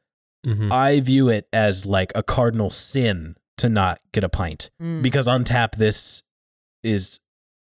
Mm-hmm. 0.47 0.73
I 0.73 1.01
view 1.01 1.29
it 1.29 1.47
as 1.53 1.85
like 1.85 2.13
a 2.15 2.23
cardinal 2.23 2.71
sin 2.71 3.37
to 3.59 3.69
not 3.69 4.01
get 4.13 4.25
a 4.25 4.29
pint 4.31 4.71
Mm. 4.81 5.03
because 5.03 5.29
on 5.29 5.45
tap 5.45 5.77
this 5.77 6.23
is 6.83 7.21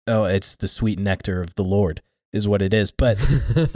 oh 0.07 0.23
it's 0.23 0.55
the 0.55 0.69
sweet 0.69 0.97
nectar 0.97 1.41
of 1.41 1.55
the 1.55 1.63
Lord 1.65 2.01
is 2.31 2.47
what 2.47 2.61
it 2.61 2.73
is. 2.73 2.89
But 2.89 3.19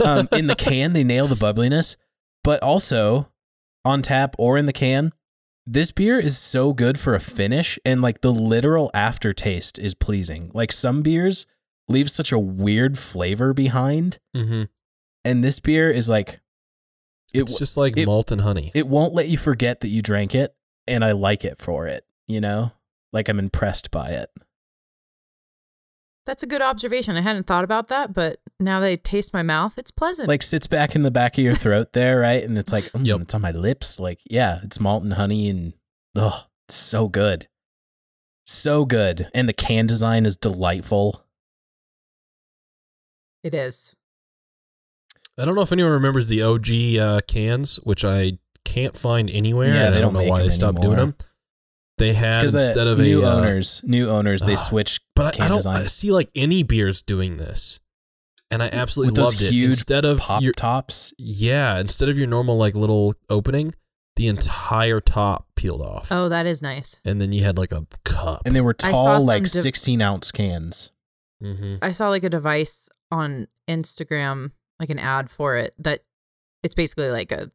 um, 0.02 0.26
in 0.32 0.46
the 0.46 0.54
can 0.58 0.94
they 0.94 1.04
nail 1.04 1.26
the 1.26 1.34
bubbliness, 1.36 1.96
but 2.42 2.62
also 2.62 3.28
on 3.84 4.00
tap 4.00 4.34
or 4.38 4.56
in 4.56 4.64
the 4.64 4.72
can, 4.72 5.12
this 5.70 5.90
beer 5.92 6.18
is 6.18 6.38
so 6.38 6.72
good 6.72 6.98
for 6.98 7.14
a 7.14 7.20
finish 7.20 7.78
and 7.84 8.00
like 8.00 8.20
the 8.20 8.32
literal 8.32 8.90
aftertaste 8.94 9.78
is 9.78 9.94
pleasing. 9.94 10.50
Like 10.54 10.72
some 10.72 11.02
beers 11.02 11.46
leave 11.88 12.10
such 12.10 12.32
a 12.32 12.38
weird 12.38 12.98
flavor 12.98 13.52
behind, 13.52 14.18
hmm 14.34 14.64
and 15.24 15.42
this 15.44 15.58
beer 15.60 15.90
is 15.90 16.08
like 16.08 16.40
it 17.34 17.40
It's 17.42 17.58
just 17.58 17.76
like 17.76 17.96
it- 17.96 18.06
malt 18.06 18.30
and 18.32 18.40
honey. 18.40 18.70
it 18.74 18.86
won't 18.86 19.12
let 19.14 19.28
you 19.28 19.36
forget 19.36 19.80
that 19.80 19.88
you 19.88 20.00
drank 20.00 20.34
it 20.34 20.54
and 20.86 21.04
i 21.04 21.12
like 21.12 21.44
it 21.44 21.58
for 21.58 21.86
it 21.86 22.04
you 22.26 22.40
know 22.40 22.72
like 23.12 23.28
i'm 23.28 23.38
impressed 23.38 23.90
by 23.90 24.10
it 24.10 24.30
That's 26.28 26.42
a 26.42 26.46
good 26.46 26.60
observation. 26.60 27.16
I 27.16 27.22
hadn't 27.22 27.46
thought 27.46 27.64
about 27.64 27.88
that, 27.88 28.12
but 28.12 28.38
now 28.60 28.80
they 28.80 28.98
taste 28.98 29.32
my 29.32 29.42
mouth, 29.42 29.78
it's 29.78 29.90
pleasant. 29.90 30.28
like 30.28 30.42
sits 30.42 30.66
back 30.66 30.94
in 30.94 31.02
the 31.02 31.10
back 31.10 31.38
of 31.38 31.42
your 31.44 31.54
throat 31.54 31.94
there 31.94 32.20
right 32.20 32.44
and 32.44 32.58
it's 32.58 32.70
like 32.70 32.84
mm, 32.92 33.06
Yep. 33.06 33.20
it's 33.22 33.34
on 33.34 33.40
my 33.40 33.50
lips 33.50 33.98
like 33.98 34.20
yeah 34.28 34.60
it's 34.62 34.78
malt 34.78 35.02
and 35.04 35.14
honey 35.14 35.48
and 35.48 35.72
oh 36.16 36.42
so 36.68 37.08
good 37.08 37.48
so 38.46 38.84
good 38.84 39.30
and 39.32 39.48
the 39.48 39.52
can 39.54 39.86
design 39.86 40.26
is 40.26 40.36
delightful 40.36 41.24
it 43.42 43.54
is. 43.54 43.94
I 45.38 45.44
don't 45.44 45.54
know 45.54 45.62
if 45.62 45.72
anyone 45.72 45.92
remembers 45.92 46.26
the 46.26 46.42
OG 46.42 46.68
uh, 47.00 47.20
cans, 47.28 47.76
which 47.84 48.04
I 48.04 48.38
can't 48.64 48.96
find 48.96 49.30
anywhere. 49.30 49.72
Yeah, 49.72 49.84
and 49.86 49.94
they 49.94 49.98
I 49.98 50.00
don't, 50.00 50.12
don't 50.12 50.24
know 50.24 50.28
why 50.30 50.40
they 50.42 50.48
them 50.48 50.54
stopped 50.56 50.80
doing 50.80 50.96
them. 50.96 51.14
They 51.98 52.10
it's 52.10 52.18
had 52.18 52.36
because 52.36 52.54
instead 52.54 52.86
of 52.86 52.98
new 52.98 53.24
a 53.24 53.28
uh, 53.28 53.36
owners 53.36 53.82
new 53.84 54.08
owners 54.08 54.42
they 54.42 54.54
ah, 54.54 54.56
switch 54.56 55.00
but 55.14 55.26
I, 55.26 55.30
can 55.32 55.42
I 55.42 55.48
don't 55.48 55.58
design. 55.58 55.82
I 55.82 55.86
see 55.86 56.12
like 56.12 56.30
any 56.34 56.62
beers 56.62 57.02
doing 57.02 57.36
this, 57.36 57.80
and 58.50 58.62
I 58.62 58.68
absolutely 58.68 59.10
With 59.10 59.16
those 59.16 59.40
loved 59.40 59.54
it. 59.54 59.64
Instead 59.64 60.04
of 60.04 60.18
pop 60.18 60.42
your 60.42 60.52
tops 60.52 61.12
yeah, 61.18 61.78
instead 61.78 62.08
of 62.08 62.18
your 62.18 62.26
normal 62.26 62.56
like 62.56 62.74
little 62.74 63.14
opening, 63.28 63.74
the 64.16 64.28
entire 64.28 65.00
top 65.00 65.46
peeled 65.54 65.82
off, 65.82 66.08
Oh, 66.10 66.28
that 66.28 66.46
is 66.46 66.62
nice. 66.62 67.00
and 67.04 67.20
then 67.20 67.32
you 67.32 67.44
had 67.44 67.58
like 67.58 67.72
a 67.72 67.86
cup. 68.04 68.42
and 68.44 68.54
they 68.54 68.60
were 68.60 68.74
tall 68.74 69.24
like 69.24 69.44
div- 69.44 69.62
16 69.62 70.00
ounce 70.00 70.30
cans 70.30 70.90
mm-hmm. 71.42 71.76
I 71.82 71.92
saw 71.92 72.08
like 72.08 72.24
a 72.24 72.30
device 72.30 72.88
on 73.10 73.48
Instagram, 73.68 74.52
like 74.80 74.90
an 74.90 74.98
ad 74.98 75.30
for 75.30 75.56
it 75.56 75.74
that 75.78 76.04
it's 76.62 76.74
basically 76.74 77.10
like 77.10 77.32
a 77.32 77.50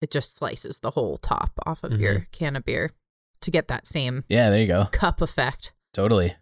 it 0.00 0.10
just 0.10 0.36
slices 0.36 0.78
the 0.78 0.92
whole 0.92 1.16
top 1.18 1.52
off 1.66 1.82
of 1.82 2.00
your 2.00 2.26
can 2.30 2.54
of 2.54 2.64
beer 2.64 2.92
to 3.40 3.50
get 3.50 3.68
that 3.68 3.86
same 3.86 4.24
yeah 4.28 4.50
there 4.50 4.60
you 4.60 4.66
go 4.66 4.86
cup 4.92 5.20
effect. 5.20 5.72
totally 5.94 6.34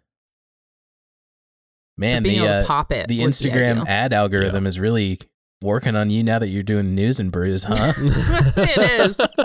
man 1.97 2.23
being 2.23 2.39
the 2.41 2.45
able 2.45 2.53
uh, 2.55 2.61
to 2.61 2.67
pop 2.67 2.91
it. 2.91 3.07
the 3.07 3.19
Instagram 3.21 3.71
ideal. 3.81 3.85
ad 3.87 4.13
algorithm 4.13 4.67
is 4.67 4.79
really 4.79 5.19
working 5.61 5.95
on 5.95 6.09
you 6.09 6.23
now 6.23 6.37
that 6.39 6.49
you're 6.49 6.61
doing 6.61 6.93
news 6.93 7.19
and 7.19 7.31
brews, 7.31 7.63
huh? 7.63 7.93
it 7.97 9.01
is. 9.01 9.19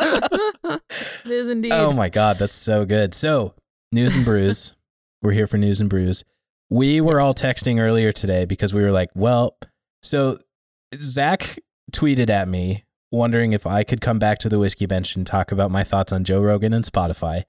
it 1.24 1.30
is 1.30 1.48
indeed. 1.48 1.72
oh 1.72 1.92
my 1.92 2.10
god, 2.10 2.36
that's 2.38 2.52
so 2.52 2.84
good. 2.84 3.14
So, 3.14 3.54
news 3.92 4.14
and 4.14 4.22
brews. 4.24 4.74
we're 5.22 5.32
here 5.32 5.46
for 5.46 5.56
news 5.56 5.80
and 5.80 5.88
brews. 5.88 6.22
We 6.68 7.00
were 7.00 7.18
Yes. 7.18 7.24
all 7.24 7.34
texting 7.34 7.80
earlier 7.80 8.12
today 8.12 8.44
because 8.44 8.74
we 8.74 8.82
were 8.82 8.92
like, 8.92 9.08
well, 9.14 9.56
so 10.02 10.36
Zach 11.00 11.58
tweeted 11.92 12.28
at 12.28 12.48
me 12.48 12.84
wondering 13.12 13.52
if 13.52 13.66
I 13.66 13.84
could 13.84 14.00
come 14.00 14.18
back 14.18 14.38
to 14.38 14.48
the 14.48 14.58
whiskey 14.58 14.86
bench 14.86 15.14
and 15.14 15.26
talk 15.26 15.52
about 15.52 15.70
my 15.70 15.84
thoughts 15.84 16.10
on 16.10 16.24
Joe 16.24 16.40
Rogan 16.40 16.72
and 16.72 16.84
Spotify. 16.84 17.44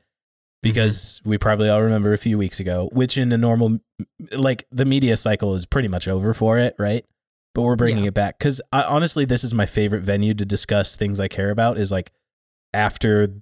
Because 0.62 1.20
mm-hmm. 1.20 1.30
we 1.32 1.38
probably 1.38 1.70
all 1.70 1.82
remember 1.82 2.14
a 2.14 2.18
few 2.18 2.38
weeks 2.38 2.60
ago, 2.60 2.90
which 2.94 3.18
in 3.18 3.32
a 3.32 3.38
normal, 3.38 3.80
like 4.32 4.66
the 4.72 4.86
media 4.86 5.18
cycle 5.18 5.56
is 5.56 5.66
pretty 5.66 5.88
much 5.88 6.08
over 6.08 6.34
for 6.34 6.58
it, 6.60 6.76
right? 6.78 7.06
But 7.56 7.64
we're 7.64 7.76
bringing 7.76 8.04
Yeah. 8.04 8.10
it 8.10 8.14
back 8.14 8.38
because 8.38 8.62
honestly, 8.72 9.26
this 9.26 9.44
is 9.44 9.54
my 9.54 9.66
favorite 9.66 10.04
venue 10.04 10.34
to 10.34 10.46
discuss 10.46 10.96
things 10.96 11.20
I 11.20 11.28
care 11.28 11.50
about. 11.50 11.78
Is 11.78 11.92
like 11.92 12.12
after 12.74 13.42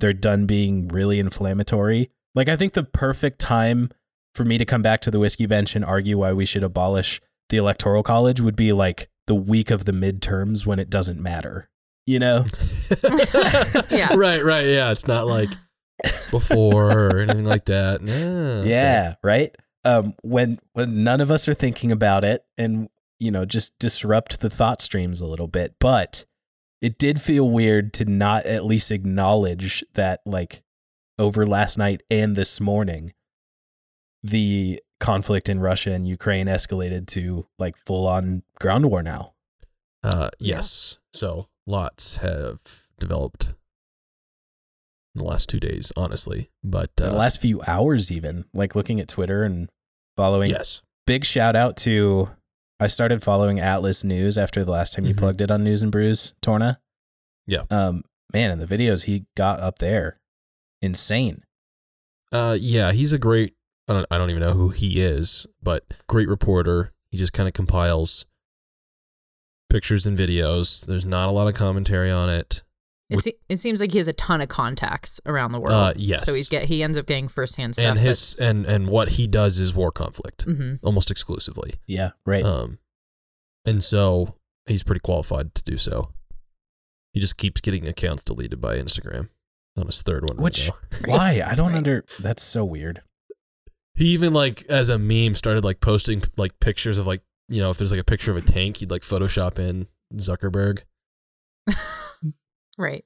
they're 0.00 0.12
done 0.12 0.46
being 0.46 0.88
really 0.88 1.18
inflammatory. 1.18 2.10
Like 2.34 2.48
I 2.48 2.56
think 2.56 2.74
the 2.74 2.84
perfect 2.84 3.38
time 3.38 3.90
for 4.34 4.44
me 4.44 4.58
to 4.58 4.64
come 4.64 4.82
back 4.82 5.00
to 5.02 5.10
the 5.10 5.18
whiskey 5.18 5.46
bench 5.46 5.74
and 5.74 5.84
argue 5.84 6.18
why 6.18 6.32
we 6.32 6.44
should 6.44 6.62
abolish 6.62 7.20
the 7.48 7.56
electoral 7.56 8.02
college 8.02 8.40
would 8.40 8.56
be 8.56 8.72
like 8.72 9.08
the 9.28 9.34
week 9.36 9.70
of 9.70 9.84
the 9.84 9.92
midterms 9.92 10.66
when 10.66 10.80
it 10.80 10.90
doesn't 10.90 11.22
matter. 11.22 11.70
You 12.06 12.18
know? 12.18 12.44
Yeah. 13.90 14.14
Right, 14.16 14.42
right. 14.42 14.64
Yeah. 14.64 14.90
It's 14.90 15.06
not 15.06 15.26
like 15.26 15.50
before 16.30 16.90
or 16.90 17.18
anything 17.18 17.44
like 17.44 17.66
that. 17.66 18.00
Yeah. 18.02 18.14
okay. 18.60 18.68
Yeah, 18.68 19.14
right? 19.22 19.54
Um 19.84 20.14
when 20.22 20.58
when 20.72 21.04
none 21.04 21.20
of 21.20 21.30
us 21.30 21.48
are 21.48 21.54
thinking 21.54 21.92
about 21.92 22.24
it 22.24 22.44
and 22.56 22.88
you 23.20 23.30
know, 23.30 23.44
just 23.44 23.78
disrupt 23.78 24.40
the 24.40 24.50
thought 24.50 24.80
streams 24.80 25.20
a 25.20 25.26
little 25.26 25.48
bit. 25.48 25.74
But 25.80 26.24
it 26.80 26.98
did 26.98 27.20
feel 27.20 27.48
weird 27.50 27.92
to 27.94 28.04
not 28.04 28.46
at 28.46 28.64
least 28.64 28.90
acknowledge 28.90 29.84
that 29.94 30.20
like 30.24 30.62
over 31.18 31.46
last 31.46 31.76
night 31.76 32.02
and 32.10 32.36
this 32.36 32.60
morning 32.60 33.12
the 34.22 34.80
conflict 35.00 35.48
in 35.48 35.60
Russia 35.60 35.92
and 35.92 36.06
Ukraine 36.06 36.46
escalated 36.46 37.06
to 37.08 37.46
like 37.58 37.76
full 37.76 38.06
on 38.06 38.42
ground 38.58 38.86
war 38.90 39.02
now. 39.02 39.34
Uh, 40.02 40.30
Yeah. 40.38 40.56
yes. 40.56 40.98
So 41.12 41.48
lots 41.66 42.16
have 42.18 42.88
developed 42.98 43.54
in 45.14 45.18
the 45.20 45.24
last 45.24 45.48
two 45.48 45.60
days, 45.60 45.92
honestly. 45.96 46.50
But 46.62 46.90
uh, 47.00 47.08
the 47.10 47.16
last 47.16 47.40
few 47.40 47.60
hours, 47.66 48.10
even 48.10 48.44
like 48.52 48.74
looking 48.74 49.00
at 49.00 49.08
Twitter 49.08 49.42
and 49.44 49.70
following. 50.16 50.50
yes, 50.50 50.82
Big 51.06 51.24
shout 51.24 51.56
out 51.56 51.76
to 51.78 52.30
I 52.80 52.86
started 52.86 53.22
following 53.22 53.58
Atlas 53.58 54.04
News 54.04 54.36
after 54.38 54.62
the 54.64 54.70
last 54.70 54.92
time 54.92 55.04
you 55.06 55.14
Mhm. 55.14 55.18
plugged 55.18 55.40
it 55.40 55.50
on 55.50 55.64
News 55.64 55.82
and 55.82 55.90
Brews, 55.90 56.34
Torna. 56.42 56.78
Yeah. 57.46 57.62
Um, 57.70 58.04
man, 58.32 58.50
and 58.50 58.60
the 58.60 58.66
videos 58.66 59.04
he 59.04 59.24
got 59.36 59.58
up 59.60 59.78
there, 59.78 60.20
insane. 60.82 61.44
uh, 62.30 62.56
yeah, 62.60 62.92
he's 62.92 63.12
a 63.12 63.18
great. 63.18 63.54
I 63.88 63.94
don't, 63.94 64.06
I 64.10 64.18
don't 64.18 64.30
even 64.30 64.42
know 64.42 64.52
who 64.52 64.68
he 64.70 65.00
is, 65.00 65.46
but 65.62 65.84
great 66.08 66.28
reporter. 66.28 66.92
He 67.10 67.16
just 67.18 67.32
kind 67.32 67.46
of 67.48 67.54
compiles 67.54 68.26
pictures 69.70 70.06
and 70.06 70.16
videos. 70.16 70.84
There's 70.86 71.04
not 71.04 71.28
a 71.28 71.32
lot 71.32 71.48
of 71.48 71.54
commentary 71.54 72.10
on 72.10 72.28
it. 72.30 72.62
It, 73.10 73.20
se- 73.20 73.38
it 73.48 73.58
seems 73.60 73.80
like 73.80 73.92
he 73.92 73.98
has 73.98 74.08
a 74.08 74.12
ton 74.12 74.42
of 74.42 74.48
contacts 74.48 75.18
around 75.24 75.52
the 75.52 75.60
world. 75.60 75.72
Uh, 75.74 75.92
yes. 75.96 76.24
So 76.26 76.34
he's 76.34 76.48
get 76.48 76.64
he 76.64 76.82
ends 76.82 76.98
up 76.98 77.06
getting 77.06 77.26
firsthand 77.28 77.74
stuff. 77.76 77.86
and 77.86 77.98
his 77.98 78.38
and 78.38 78.66
and 78.66 78.88
what 78.90 79.08
he 79.10 79.26
does 79.26 79.58
is 79.58 79.74
war 79.74 79.90
conflict 79.90 80.42
hmm 80.44 80.74
almost 80.82 81.10
exclusively. 81.10 81.72
Yeah, 81.86 82.10
right. 82.26 82.44
Um, 82.44 82.78
and 83.64 83.82
so 83.82 84.34
he's 84.66 84.82
pretty 84.82 85.00
qualified 85.00 85.54
to 85.54 85.62
do 85.62 85.78
so. 85.78 86.12
He 87.14 87.20
just 87.20 87.38
keeps 87.38 87.62
getting 87.62 87.88
accounts 87.88 88.24
deleted 88.24 88.60
by 88.60 88.76
Instagram. 88.76 89.30
On 89.78 89.86
his 89.86 90.02
third 90.02 90.28
one, 90.28 90.36
right 90.38 90.42
Which- 90.44 90.68
now. 90.68 90.74
Why? 91.06 91.40
I 91.46 91.54
don't 91.54 91.68
Right. 91.68 91.76
under. 91.78 92.04
That's 92.20 92.42
so 92.42 92.62
weird. 92.64 93.00
He 93.98 94.06
even 94.06 94.32
like 94.32 94.64
as 94.68 94.88
a 94.88 94.98
meme 94.98 95.34
started 95.34 95.64
like 95.64 95.80
posting 95.80 96.22
like 96.36 96.58
pictures 96.60 96.96
of 96.98 97.06
like 97.06 97.22
you 97.48 97.60
know 97.60 97.70
if 97.70 97.78
there's 97.78 97.90
like 97.90 98.00
a 98.00 98.04
picture 98.04 98.30
of 98.30 98.36
a 98.36 98.40
tank, 98.42 98.78
he'd 98.78 98.90
like 98.90 99.02
Photoshop 99.02 99.58
in 99.58 99.86
Zuckerberg. 100.14 100.80
right. 102.78 103.04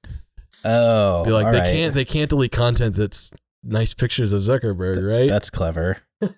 Oh, 0.65 1.25
Be 1.25 1.31
like 1.33 1.47
all 1.47 1.53
they 1.53 1.59
right. 1.59 1.73
can't 1.73 1.95
they 1.95 2.05
can't 2.05 2.31
delete 2.31 2.53
content 2.53 2.95
that's 2.95 3.31
nice 3.65 3.95
pictures 3.95 4.33
of 4.33 4.43
Zuckerberg, 4.43 5.03
right? 5.09 5.29
That's 5.29 5.51
clever. 5.51 5.99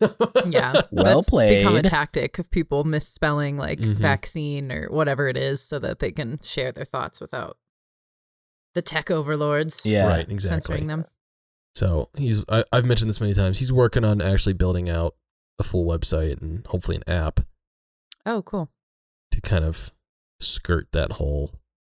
Yeah. 0.47 0.81
Well 0.91 1.21
That's 1.23 1.31
become 1.31 1.77
a 1.77 1.83
tactic 1.83 2.39
of 2.39 2.51
people 2.51 2.85
misspelling 2.85 3.57
like 3.59 3.81
Mhm. 3.81 3.97
vaccine 3.97 4.73
or 4.73 4.87
whatever 4.91 5.29
it 5.29 5.37
is 5.37 5.61
so 5.63 5.79
that 5.79 5.99
they 5.99 6.11
can 6.11 6.39
share 6.43 6.73
their 6.73 6.85
thoughts 6.87 7.21
without 7.21 7.59
the 8.75 8.81
tech 8.83 9.11
overlords 9.11 9.85
Yeah. 9.85 10.07
right, 10.07 10.29
exactly. 10.31 10.49
censoring 10.49 10.87
them. 10.87 11.05
So 11.75 12.09
he's 12.17 12.45
I, 12.49 12.65
I've 12.73 12.85
mentioned 12.85 13.09
this 13.09 13.21
many 13.21 13.35
times. 13.35 13.59
He's 13.59 13.73
working 13.73 14.05
on 14.05 14.21
actually 14.21 14.53
building 14.53 14.89
out 14.89 15.15
a 15.59 15.63
full 15.63 15.85
website 15.85 16.41
and 16.41 16.67
hopefully 16.67 16.97
an 16.97 17.13
app 17.13 17.41
Oh, 18.27 18.43
cool. 18.43 18.71
to 19.33 19.41
kind 19.41 19.65
of 19.65 19.93
skirt 20.41 20.89
that 20.93 21.13
whole 21.13 21.51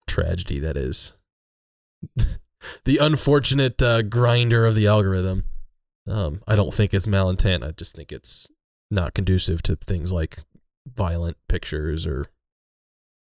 tragedy 0.07 0.59
that 0.61 0.77
is 0.77 1.15
the 2.85 2.99
unfortunate 2.99 3.81
uh, 3.83 4.03
grinder 4.03 4.67
of 4.67 4.75
the 4.75 4.87
algorithm. 4.87 5.45
Um, 6.09 6.43
I 6.47 6.55
don't 6.55 6.73
think 6.73 6.95
it's 6.95 7.07
malintent. 7.07 7.67
I 7.67 7.73
just 7.73 7.97
think 7.97 8.13
it's 8.13 8.49
not 8.91 9.15
conducive 9.15 9.63
to 9.63 9.77
things 9.77 10.13
like 10.13 10.39
violent 10.87 11.37
pictures 11.49 12.07
or 12.07 12.27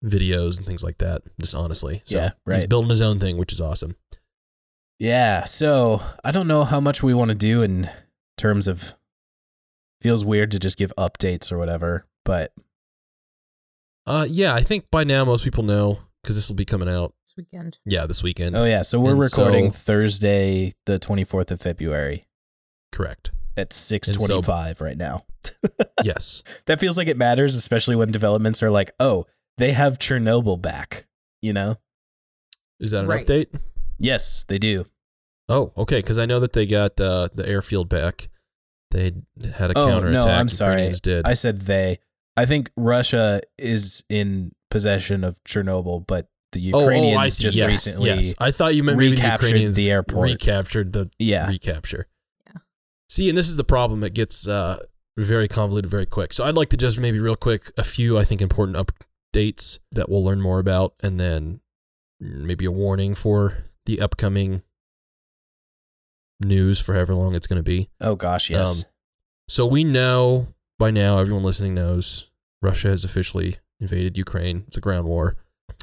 videos 0.04 0.58
and 0.58 0.66
things 0.66 0.84
like 0.84 0.98
that. 0.98 1.22
Just 1.40 1.54
honestly, 1.54 2.02
so 2.04 2.18
Yeah, 2.18 2.30
He's 2.60 2.66
building 2.66 2.90
his 2.90 3.00
own 3.00 3.18
thing, 3.18 3.38
which 3.38 3.52
is 3.52 3.60
awesome. 3.60 3.96
Yeah. 4.98 5.44
So 5.44 6.02
I 6.24 6.30
don't 6.30 6.48
know 6.48 6.64
how 6.64 6.80
much 6.80 7.02
we 7.02 7.14
want 7.14 7.30
to 7.30 7.36
do 7.36 7.62
in 7.62 7.90
terms 8.36 8.68
of. 8.68 8.94
Feels 10.00 10.24
weird 10.24 10.52
to 10.52 10.60
just 10.60 10.76
give 10.76 10.92
updates 10.96 11.50
or 11.50 11.58
whatever, 11.58 12.06
but 12.24 12.52
Uh, 14.06 14.24
yeah, 14.30 14.54
I 14.54 14.62
think 14.62 14.90
by 14.92 15.02
now 15.02 15.24
most 15.24 15.42
people 15.42 15.64
know 15.64 15.98
because 16.22 16.36
this 16.36 16.48
will 16.48 16.54
be 16.54 16.64
coming 16.64 16.88
out. 16.88 17.14
This 17.26 17.34
weekend. 17.36 17.78
Yeah, 17.84 18.06
this 18.06 18.22
weekend. 18.22 18.54
oh 18.54 18.64
yeah. 18.64 18.82
So 18.82 19.00
we're 19.00 19.10
And 19.12 19.20
recording 19.20 19.72
so- 19.72 19.78
Thursday, 19.78 20.76
the 20.86 21.00
twenty 21.00 21.24
fourth 21.24 21.50
of 21.50 21.60
February 21.60 22.28
Correct. 22.92 23.32
at 23.56 23.72
six 23.72 24.08
twenty 24.08 24.40
five 24.40 24.80
right 24.80 24.96
now. 24.96 25.24
yes. 26.04 26.44
That 26.66 26.78
feels 26.78 26.96
like 26.96 27.08
it 27.08 27.16
matters, 27.16 27.56
especially 27.56 27.96
when 27.96 28.12
developments 28.12 28.62
are 28.62 28.70
like, 28.70 28.92
oh, 29.00 29.26
they 29.56 29.72
have 29.72 29.98
Chernobyl 29.98 30.62
back. 30.62 31.06
You 31.42 31.54
know? 31.54 31.78
Is 32.78 32.92
that 32.92 33.00
an 33.00 33.06
Right. 33.08 33.26
update? 33.26 33.48
Yes, 33.98 34.44
they 34.48 34.58
do. 34.58 34.86
Oh, 35.48 35.72
okay. 35.76 35.96
Because 35.98 36.18
I 36.18 36.26
know 36.26 36.40
that 36.40 36.52
they 36.52 36.66
got 36.66 37.00
uh, 37.00 37.28
the 37.34 37.46
airfield 37.48 37.88
back. 37.88 38.28
They 38.90 39.12
had 39.54 39.70
a 39.72 39.78
Oh, 39.78 39.88
counterattack. 39.88 40.24
no, 40.24 40.30
I'm 40.30 40.48
sorry. 40.48 40.72
Ukrainians 40.72 41.00
did. 41.00 41.26
I 41.26 41.34
said 41.34 41.62
they. 41.62 41.98
I 42.36 42.46
think 42.46 42.70
Russia 42.76 43.40
is 43.58 44.04
in 44.08 44.52
possession 44.70 45.24
of 45.24 45.42
Chernobyl, 45.44 46.06
but 46.06 46.28
the 46.52 46.72
Oh, 46.72 46.80
Ukrainians 46.80 47.16
oh, 47.16 47.20
I 47.20 47.28
see. 47.28 47.42
just 47.42 47.56
yes, 47.56 47.66
recently. 47.68 48.08
Yes, 48.10 48.34
I 48.38 48.50
thought 48.52 48.74
you 48.74 48.82
meant 48.84 48.98
maybe 48.98 49.10
the 49.10 49.16
recaptured 49.22 49.48
Ukrainians 49.48 49.76
the 49.76 49.90
airport. 49.90 50.24
recaptured 50.30 50.92
the 50.92 51.10
Yeah. 51.18 51.48
recapture. 51.48 52.06
Yeah. 52.46 52.60
See, 53.10 53.28
and 53.28 53.36
this 53.36 53.48
is 53.48 53.56
the 53.56 53.64
problem. 53.64 54.04
It 54.04 54.14
gets 54.14 54.46
uh, 54.46 54.78
very 55.18 55.48
convoluted 55.48 55.90
very 55.90 56.06
quick. 56.06 56.32
So 56.32 56.44
I'd 56.44 56.54
like 56.54 56.68
to 56.70 56.76
just 56.76 56.98
maybe 56.98 57.18
real 57.18 57.36
quick 57.36 57.72
a 57.76 57.84
few 57.84 58.16
I 58.18 58.24
think 58.24 58.40
important 58.40 58.76
updates 58.78 59.78
that 59.92 60.08
we'll 60.08 60.24
learn 60.24 60.40
more 60.40 60.58
about, 60.60 60.94
and 61.02 61.18
then 61.18 61.60
maybe 62.20 62.64
a 62.64 62.70
warning 62.70 63.14
for 63.14 63.64
the 63.88 64.00
upcoming 64.00 64.62
news 66.40 66.78
for 66.78 66.94
however 66.94 67.14
long 67.14 67.34
it's 67.34 67.46
going 67.46 67.58
to 67.58 67.62
be. 67.64 67.88
Oh 68.00 68.14
gosh, 68.14 68.50
yes. 68.50 68.84
Um, 68.84 68.90
So 69.48 69.66
we 69.66 69.82
know 69.82 70.48
by 70.78 70.90
now, 70.90 71.18
everyone 71.18 71.42
listening 71.42 71.74
knows 71.74 72.30
Russia 72.62 72.88
has 72.88 73.02
officially 73.02 73.56
invaded 73.80 74.18
Ukraine. 74.18 74.64
It's 74.68 74.76
a 74.76 74.80
ground 74.80 75.06
war. 75.06 75.36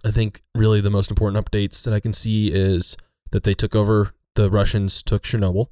I 0.05 0.11
think 0.11 0.43
really 0.53 0.81
the 0.81 0.91
most 0.91 1.09
important 1.09 1.43
updates 1.43 1.83
that 1.83 1.93
I 1.93 1.99
can 1.99 2.13
see 2.13 2.51
is 2.51 2.95
that 3.31 3.43
they 3.43 3.55
took 3.55 3.75
over, 3.75 4.13
the 4.35 4.51
Russians 4.51 5.01
took 5.01 5.23
Chernobyl. 5.23 5.67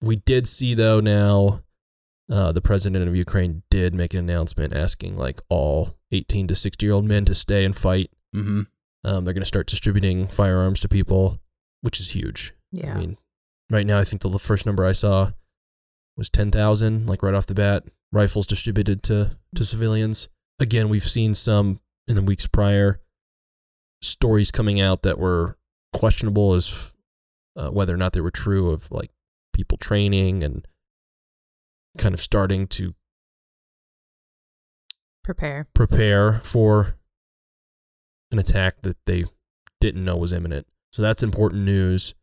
We 0.00 0.16
did 0.16 0.48
see 0.48 0.72
though 0.72 1.00
now 1.00 1.62
uh, 2.32 2.52
the 2.52 2.62
president 2.62 3.06
of 3.06 3.14
Ukraine 3.14 3.62
did 3.70 3.94
make 3.94 4.14
an 4.14 4.20
announcement 4.20 4.74
asking 4.74 5.16
like 5.16 5.42
all 5.50 5.96
18 6.12 6.48
to 6.48 6.54
60 6.54 6.86
year 6.86 6.94
old 6.94 7.04
men 7.04 7.26
to 7.26 7.34
stay 7.34 7.64
and 7.64 7.76
fight. 7.76 8.10
mm-hmm. 8.34 8.62
Um, 9.04 9.24
they're 9.24 9.34
going 9.34 9.42
to 9.42 9.46
start 9.46 9.68
distributing 9.68 10.26
firearms 10.26 10.80
to 10.80 10.88
people, 10.88 11.38
which 11.80 12.00
is 12.00 12.10
huge. 12.10 12.54
Yeah. 12.72 12.94
I 12.94 12.98
mean, 12.98 13.16
right 13.70 13.86
now, 13.86 13.98
I 13.98 14.04
think 14.04 14.22
the 14.22 14.38
first 14.38 14.66
number 14.66 14.84
I 14.84 14.92
saw 14.92 15.32
was 16.16 16.28
10,000, 16.30 17.06
like 17.06 17.22
right 17.22 17.34
off 17.34 17.46
the 17.46 17.54
bat, 17.54 17.84
rifles 18.12 18.46
distributed 18.46 19.02
to, 19.04 19.36
to 19.54 19.64
civilians. 19.64 20.28
Again, 20.58 20.88
we've 20.88 21.04
seen 21.04 21.34
some 21.34 21.80
in 22.06 22.16
the 22.16 22.22
weeks 22.22 22.46
prior 22.46 23.00
stories 24.00 24.50
coming 24.50 24.80
out 24.80 25.02
that 25.02 25.18
were 25.18 25.56
questionable 25.92 26.54
as 26.54 26.92
uh, 27.56 27.70
whether 27.70 27.94
or 27.94 27.96
not 27.96 28.12
they 28.12 28.20
were 28.20 28.30
true 28.30 28.70
of 28.70 28.90
like 28.90 29.10
people 29.52 29.78
training 29.78 30.42
and 30.42 30.66
kind 31.96 32.14
of 32.14 32.20
starting 32.20 32.66
to 32.68 32.94
Prepare. 35.24 35.66
prepare 35.74 36.40
for 36.42 36.96
an 38.30 38.38
attack 38.38 38.82
that 38.82 38.96
they 39.04 39.24
didn't 39.80 40.04
know 40.04 40.16
was 40.16 40.32
imminent. 40.32 40.66
So 40.92 41.02
that's 41.02 41.22
important 41.22 41.64
news. 41.64 42.14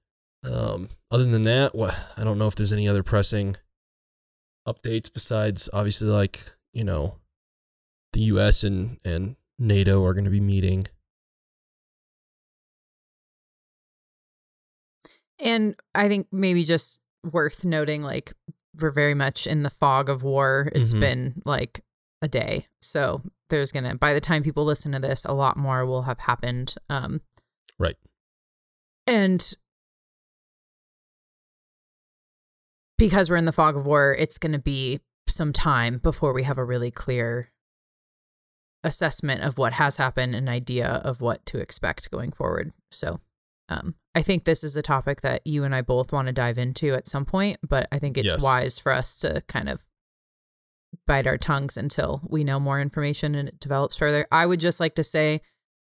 Um, 0.43 0.89
other 1.12 1.25
than 1.25 1.43
that, 1.43 1.73
what 1.75 1.95
I 2.17 2.23
don't 2.23 2.38
know 2.38 2.47
if 2.47 2.56
there's 2.56 2.73
any 2.73 2.88
other 2.88 3.04
pressing 3.04 3.56
updates 4.67 5.12
besides 5.13 5.69
obviously 5.73 6.10
like 6.10 6.41
you 6.73 6.84
know 6.84 7.15
the 8.13 8.21
U.S. 8.21 8.63
and 8.63 8.97
and 9.06 9.36
NATO 9.60 10.04
are 10.04 10.13
going 10.13 10.25
to 10.25 10.32
be 10.32 10.39
meeting. 10.41 10.86
And 15.39 15.75
I 15.93 16.08
think 16.08 16.28
maybe 16.32 16.63
just 16.63 17.01
worth 17.30 17.65
noting, 17.65 18.01
like, 18.04 18.34
we're 18.80 18.91
very 18.91 19.13
much 19.13 19.45
in 19.47 19.63
the 19.63 19.69
fog 19.69 20.10
of 20.10 20.23
war. 20.23 20.69
It's 20.73 20.93
Mhm. 20.93 20.99
been 20.99 21.41
like 21.45 21.84
a 22.21 22.28
day. 22.28 22.67
So 22.82 23.21
there's 23.49 23.71
going 23.71 23.84
to, 23.84 23.95
by 23.97 24.13
the 24.13 24.21
time 24.21 24.43
people 24.43 24.63
listen 24.65 24.91
to 24.93 24.99
this, 24.99 25.25
a 25.25 25.34
lot 25.34 25.58
more 25.58 25.86
will 25.86 26.04
have 26.04 26.19
happened. 26.19 26.75
Um, 26.89 27.21
Right. 27.78 27.97
And 29.07 29.53
because 32.97 33.29
we're 33.29 33.35
in 33.35 33.45
the 33.45 33.51
fog 33.51 33.75
of 33.75 33.85
war, 33.85 34.15
it's 34.17 34.37
going 34.37 34.53
to 34.53 34.59
be 34.59 34.99
some 35.27 35.53
time 35.53 35.97
before 35.97 36.33
we 36.33 36.43
have 36.43 36.57
a 36.57 36.63
really 36.63 36.91
clear 36.91 37.51
assessment 38.83 39.41
of 39.41 39.57
what 39.57 39.73
has 39.73 39.97
happened, 39.97 40.35
an 40.35 40.47
idea 40.47 40.87
of 40.87 41.19
what 41.21 41.45
to 41.47 41.57
expect 41.59 42.11
going 42.11 42.31
forward. 42.31 42.71
So, 42.91 43.19
um, 43.67 43.95
I 44.13 44.21
think 44.21 44.43
this 44.43 44.63
is 44.63 44.75
a 44.77 44.81
topic 44.83 45.21
that 45.21 45.45
you 45.45 45.63
and 45.63 45.73
I 45.73 45.81
both 45.81 46.13
want 46.13 46.27
to 46.27 46.33
dive 46.33 46.59
into 46.59 46.93
at 46.93 47.07
some 47.07 47.25
point, 47.25 47.57
but 47.67 47.87
I 47.91 47.97
think 47.97 48.15
it's 48.17 48.31
Yes. 48.31 48.43
wise 48.43 48.77
for 48.79 48.91
us 48.91 49.17
to 49.19 49.41
kind 49.47 49.67
of 49.67 49.83
bite 51.07 51.25
our 51.27 51.37
tongues 51.37 51.75
until 51.75 52.21
we 52.29 52.43
know 52.43 52.59
more 52.59 52.79
information 52.79 53.33
and 53.35 53.49
it 53.49 53.59
develops 53.59 53.97
further. 53.97 54.27
I 54.31 54.45
would 54.45 54.59
just 54.59 54.79
like 54.79 54.95
to 54.95 55.03
say 55.03 55.41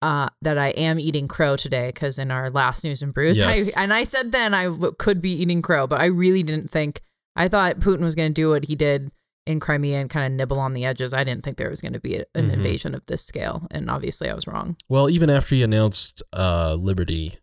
uh, 0.03 0.29
that 0.43 0.59
I 0.59 0.69
am 0.71 0.99
eating 1.01 1.29
crow 1.29 1.57
today 1.57 1.87
because 1.87 2.19
in 2.19 2.31
our 2.31 2.51
last 2.51 2.85
news 2.85 3.01
and 3.03 3.15
brews, 3.15 3.39
Yes. 3.39 3.75
I, 3.77 3.83
and 3.83 3.95
I 3.95 4.03
said 4.05 4.33
then 4.33 4.53
I 4.53 4.65
w- 4.65 4.93
could 4.99 5.23
be 5.23 5.31
eating 5.33 5.63
crow, 5.63 5.87
but 5.87 6.01
I 6.01 6.07
really 6.07 6.43
didn't 6.43 6.71
think. 6.71 7.01
I 7.37 7.49
thought 7.49 7.79
Putin 7.79 8.01
was 8.01 8.15
going 8.15 8.29
to 8.29 8.35
do 8.35 8.51
what 8.51 8.65
he 8.67 8.75
did 8.75 9.11
in 9.47 9.59
Crimea 9.61 10.01
and 10.01 10.11
kind 10.11 10.27
of 10.27 10.33
nibble 10.33 10.61
on 10.61 10.75
the 10.75 10.85
edges. 10.85 11.15
I 11.15 11.25
didn't 11.25 11.45
think 11.45 11.57
there 11.57 11.71
was 11.71 11.81
going 11.81 11.95
to 11.95 12.01
be 12.01 12.17
a, 12.17 12.25
an 12.35 12.51
Mhm. 12.51 12.53
invasion 12.53 12.95
of 12.95 13.07
this 13.07 13.25
scale, 13.25 13.67
and 13.71 13.89
obviously 13.91 14.29
I 14.29 14.35
was 14.35 14.47
wrong. 14.47 14.77
Well, 14.89 15.09
even 15.09 15.31
after 15.31 15.55
he 15.55 15.63
announced 15.63 16.23
uh, 16.33 16.75
liberty 16.75 17.39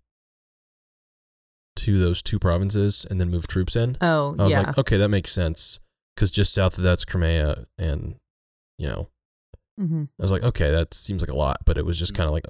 to 1.78 1.98
those 1.98 2.22
two 2.22 2.40
provinces 2.40 3.06
and 3.10 3.20
then 3.20 3.30
moved 3.30 3.50
troops 3.50 3.76
in, 3.76 3.98
Oh 4.02 4.36
I 4.38 4.44
was 4.44 4.52
yeah, 4.52 4.60
like, 4.62 4.78
okay, 4.80 4.98
that 4.98 5.10
makes 5.10 5.32
sense 5.32 5.80
because 6.16 6.30
just 6.32 6.54
south 6.54 6.78
of 6.78 6.84
that's 6.84 7.06
Crimea, 7.06 7.66
and 7.78 8.16
you 8.78 8.88
know, 8.88 9.10
hmm 9.80 10.04
I 10.20 10.22
was 10.22 10.32
like, 10.32 10.44
okay, 10.44 10.70
that 10.72 10.94
seems 10.94 11.22
like 11.22 11.30
a 11.30 11.38
lot, 11.38 11.58
but 11.66 11.78
it 11.78 11.86
was 11.86 11.98
just 11.98 12.14
kind 12.14 12.28
of 12.28 12.34
like, 12.34 12.46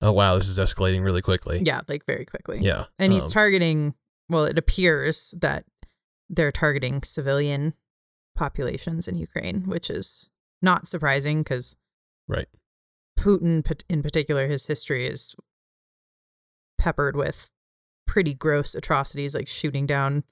oh 0.00 0.12
wow, 0.12 0.34
this 0.34 0.48
is 0.48 0.58
escalating 0.58 1.04
really 1.04 1.22
quickly. 1.22 1.62
yeah, 1.64 1.80
like 1.88 2.04
very 2.06 2.24
quickly. 2.24 2.58
yeah, 2.60 2.84
and 2.98 3.12
he's 3.12 3.26
um, 3.26 3.30
targeting. 3.32 3.94
Well, 4.28 4.44
it 4.44 4.58
appears 4.58 5.34
that 5.40 5.64
they're 6.28 6.52
targeting 6.52 7.02
civilian 7.02 7.74
populations 8.34 9.06
in 9.08 9.16
Ukraine, 9.16 9.62
which 9.66 9.90
is 9.90 10.28
not 10.60 10.86
surprising 10.88 11.42
because 11.42 11.76
right. 12.28 12.48
Putin, 13.18 13.64
in 13.88 14.02
particular, 14.02 14.46
his 14.46 14.66
history 14.66 15.06
is 15.06 15.36
peppered 16.78 17.14
with 17.14 17.52
pretty 18.06 18.34
gross 18.34 18.74
atrocities 18.74 19.34
like 19.34 19.46
shooting 19.46 19.86
down 19.86 20.24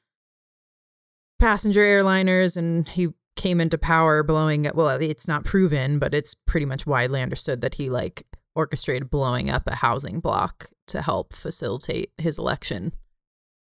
passenger 1.39 1.81
airliners. 1.81 2.57
And 2.57 2.89
he 2.89 3.09
came 3.40 3.61
into 3.61 3.79
power 3.79 4.22
blowing 4.22 4.66
up. 4.66 4.74
Well, 4.74 4.88
it's 5.00 5.26
not 5.26 5.44
proven, 5.44 5.98
but 5.98 6.12
it's 6.14 6.35
pretty 6.46 6.66
much 6.66 6.87
widely 6.87 7.22
understood 7.22 7.62
that 7.62 7.74
he 7.76 7.88
like 7.88 8.26
orchestrated 8.55 9.09
blowing 9.11 9.48
up 9.48 9.62
a 9.66 9.76
housing 9.76 10.20
block 10.20 10.68
to 10.88 11.00
help 11.00 11.33
facilitate 11.35 12.12
his 12.18 12.38
election 12.38 12.92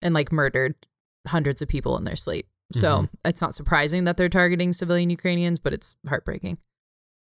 and 0.02 0.14
like 0.14 0.30
murdered 0.30 0.74
hundreds 1.26 1.62
of 1.62 1.68
people 1.68 1.96
in 1.98 2.04
their 2.04 2.14
sleep. 2.16 2.46
So 2.72 3.02
Mhm. 3.02 3.08
it's 3.24 3.42
not 3.42 3.54
surprising 3.54 4.04
that 4.04 4.16
they're 4.16 4.28
targeting 4.28 4.72
civilian 4.72 5.10
Ukrainians, 5.10 5.58
but 5.58 5.72
it's 5.72 5.96
heartbreaking. 6.08 6.58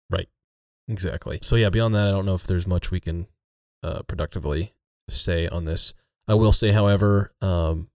Right. 0.09 0.29
Exactly. 0.87 1.39
So 1.41 1.55
yeah, 1.55 1.69
beyond 1.69 1.93
that, 1.95 2.07
I 2.07 2.11
don't 2.11 2.25
know 2.25 2.35
if 2.35 2.45
there's 2.47 2.65
much 2.67 2.89
we 2.91 2.99
can 2.99 3.27
uh, 3.83 4.01
productively 4.03 4.73
say 5.09 5.47
on 5.49 5.65
this. 5.65 5.93
I 6.27 6.35
will 6.35 6.53
say, 6.53 6.71
however, 6.71 7.31
um, 7.41 7.89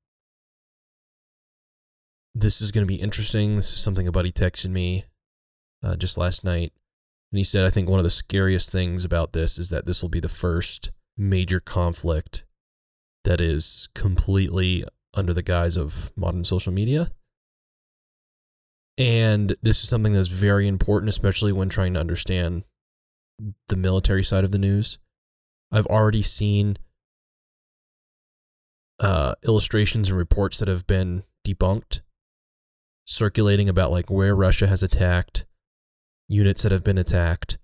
this 2.40 2.60
is 2.60 2.70
going 2.70 2.86
to 2.86 2.88
be 2.88 3.00
interesting. 3.00 3.56
This 3.56 3.72
is 3.72 3.80
something 3.80 4.06
a 4.06 4.12
buddy 4.12 4.30
texted 4.30 4.70
me 4.70 5.04
uh, 5.82 5.96
just 5.96 6.16
last 6.16 6.44
night, 6.44 6.72
and 7.32 7.38
he 7.38 7.44
said, 7.44 7.64
I 7.64 7.70
think 7.70 7.88
one 7.88 7.98
of 7.98 8.04
the 8.04 8.10
scariest 8.10 8.70
things 8.70 9.04
about 9.04 9.32
this 9.32 9.58
is 9.58 9.70
that 9.70 9.86
this 9.86 10.02
will 10.02 10.08
be 10.08 10.20
the 10.20 10.28
first 10.28 10.92
major 11.16 11.58
conflict 11.58 12.44
that 13.24 13.40
is 13.40 13.88
completely 13.94 14.84
under 15.14 15.34
the 15.34 15.42
guise 15.42 15.76
of 15.76 16.12
modern 16.16 16.44
social 16.44 16.72
media. 16.72 17.10
And 18.96 19.56
this 19.62 19.82
is 19.82 19.88
something 19.88 20.12
that's 20.12 20.28
very 20.28 20.66
important, 20.66 21.08
especially 21.08 21.52
when 21.52 21.68
trying 21.68 21.94
to 21.94 22.00
understand 22.00 22.64
the 23.68 23.76
military 23.76 24.24
side 24.24 24.44
of 24.44 24.52
the 24.52 24.58
news. 24.58 24.98
I've 25.70 25.86
already 25.86 26.22
seen 26.22 26.78
uh, 29.00 29.34
illustrations 29.44 30.08
and 30.08 30.18
reports 30.18 30.58
that 30.58 30.68
have 30.68 30.86
been 30.86 31.24
debunked 31.46 32.00
circulating 33.08 33.68
about 33.68 33.90
like 33.90 34.10
where 34.10 34.36
Russia 34.36 34.66
has 34.66 34.82
attacked, 34.82 35.46
units 36.28 36.62
that 36.62 36.72
have 36.72 36.84
been 36.84 36.98
attacked. 36.98 37.58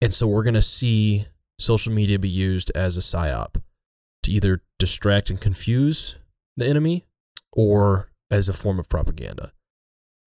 And 0.00 0.14
so 0.14 0.26
we're 0.26 0.42
going 0.42 0.54
to 0.54 0.62
see 0.62 1.26
social 1.58 1.92
media 1.92 2.18
be 2.18 2.28
used 2.28 2.72
as 2.74 2.96
a 2.96 3.00
psyop 3.00 3.60
to 4.22 4.32
either 4.32 4.62
distract 4.78 5.28
and 5.28 5.40
confuse 5.40 6.16
the 6.56 6.66
enemy 6.66 7.04
or 7.52 8.10
as 8.30 8.48
a 8.48 8.52
form 8.52 8.78
of 8.78 8.88
propaganda. 8.88 9.52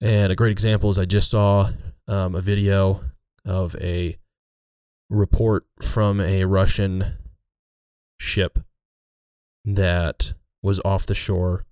And 0.02 0.32
a 0.32 0.36
great 0.36 0.52
example 0.52 0.90
is 0.90 1.00
I 1.00 1.06
just 1.06 1.30
saw 1.30 1.72
um, 2.08 2.36
a 2.36 2.42
video 2.42 3.04
of 3.44 3.76
a 3.82 4.18
report 5.10 5.66
from 5.82 6.22
a 6.22 6.46
Russian 6.46 7.18
ship 8.20 8.60
that 9.66 10.34
was 10.62 10.80
off 10.86 11.06
the 11.06 11.16
shore 11.16 11.66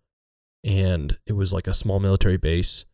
and 0.63 1.17
it 1.25 1.33
was 1.33 1.53
like 1.53 1.67
a 1.67 1.73
small 1.73 1.99
military 1.99 2.37
base. 2.37 2.85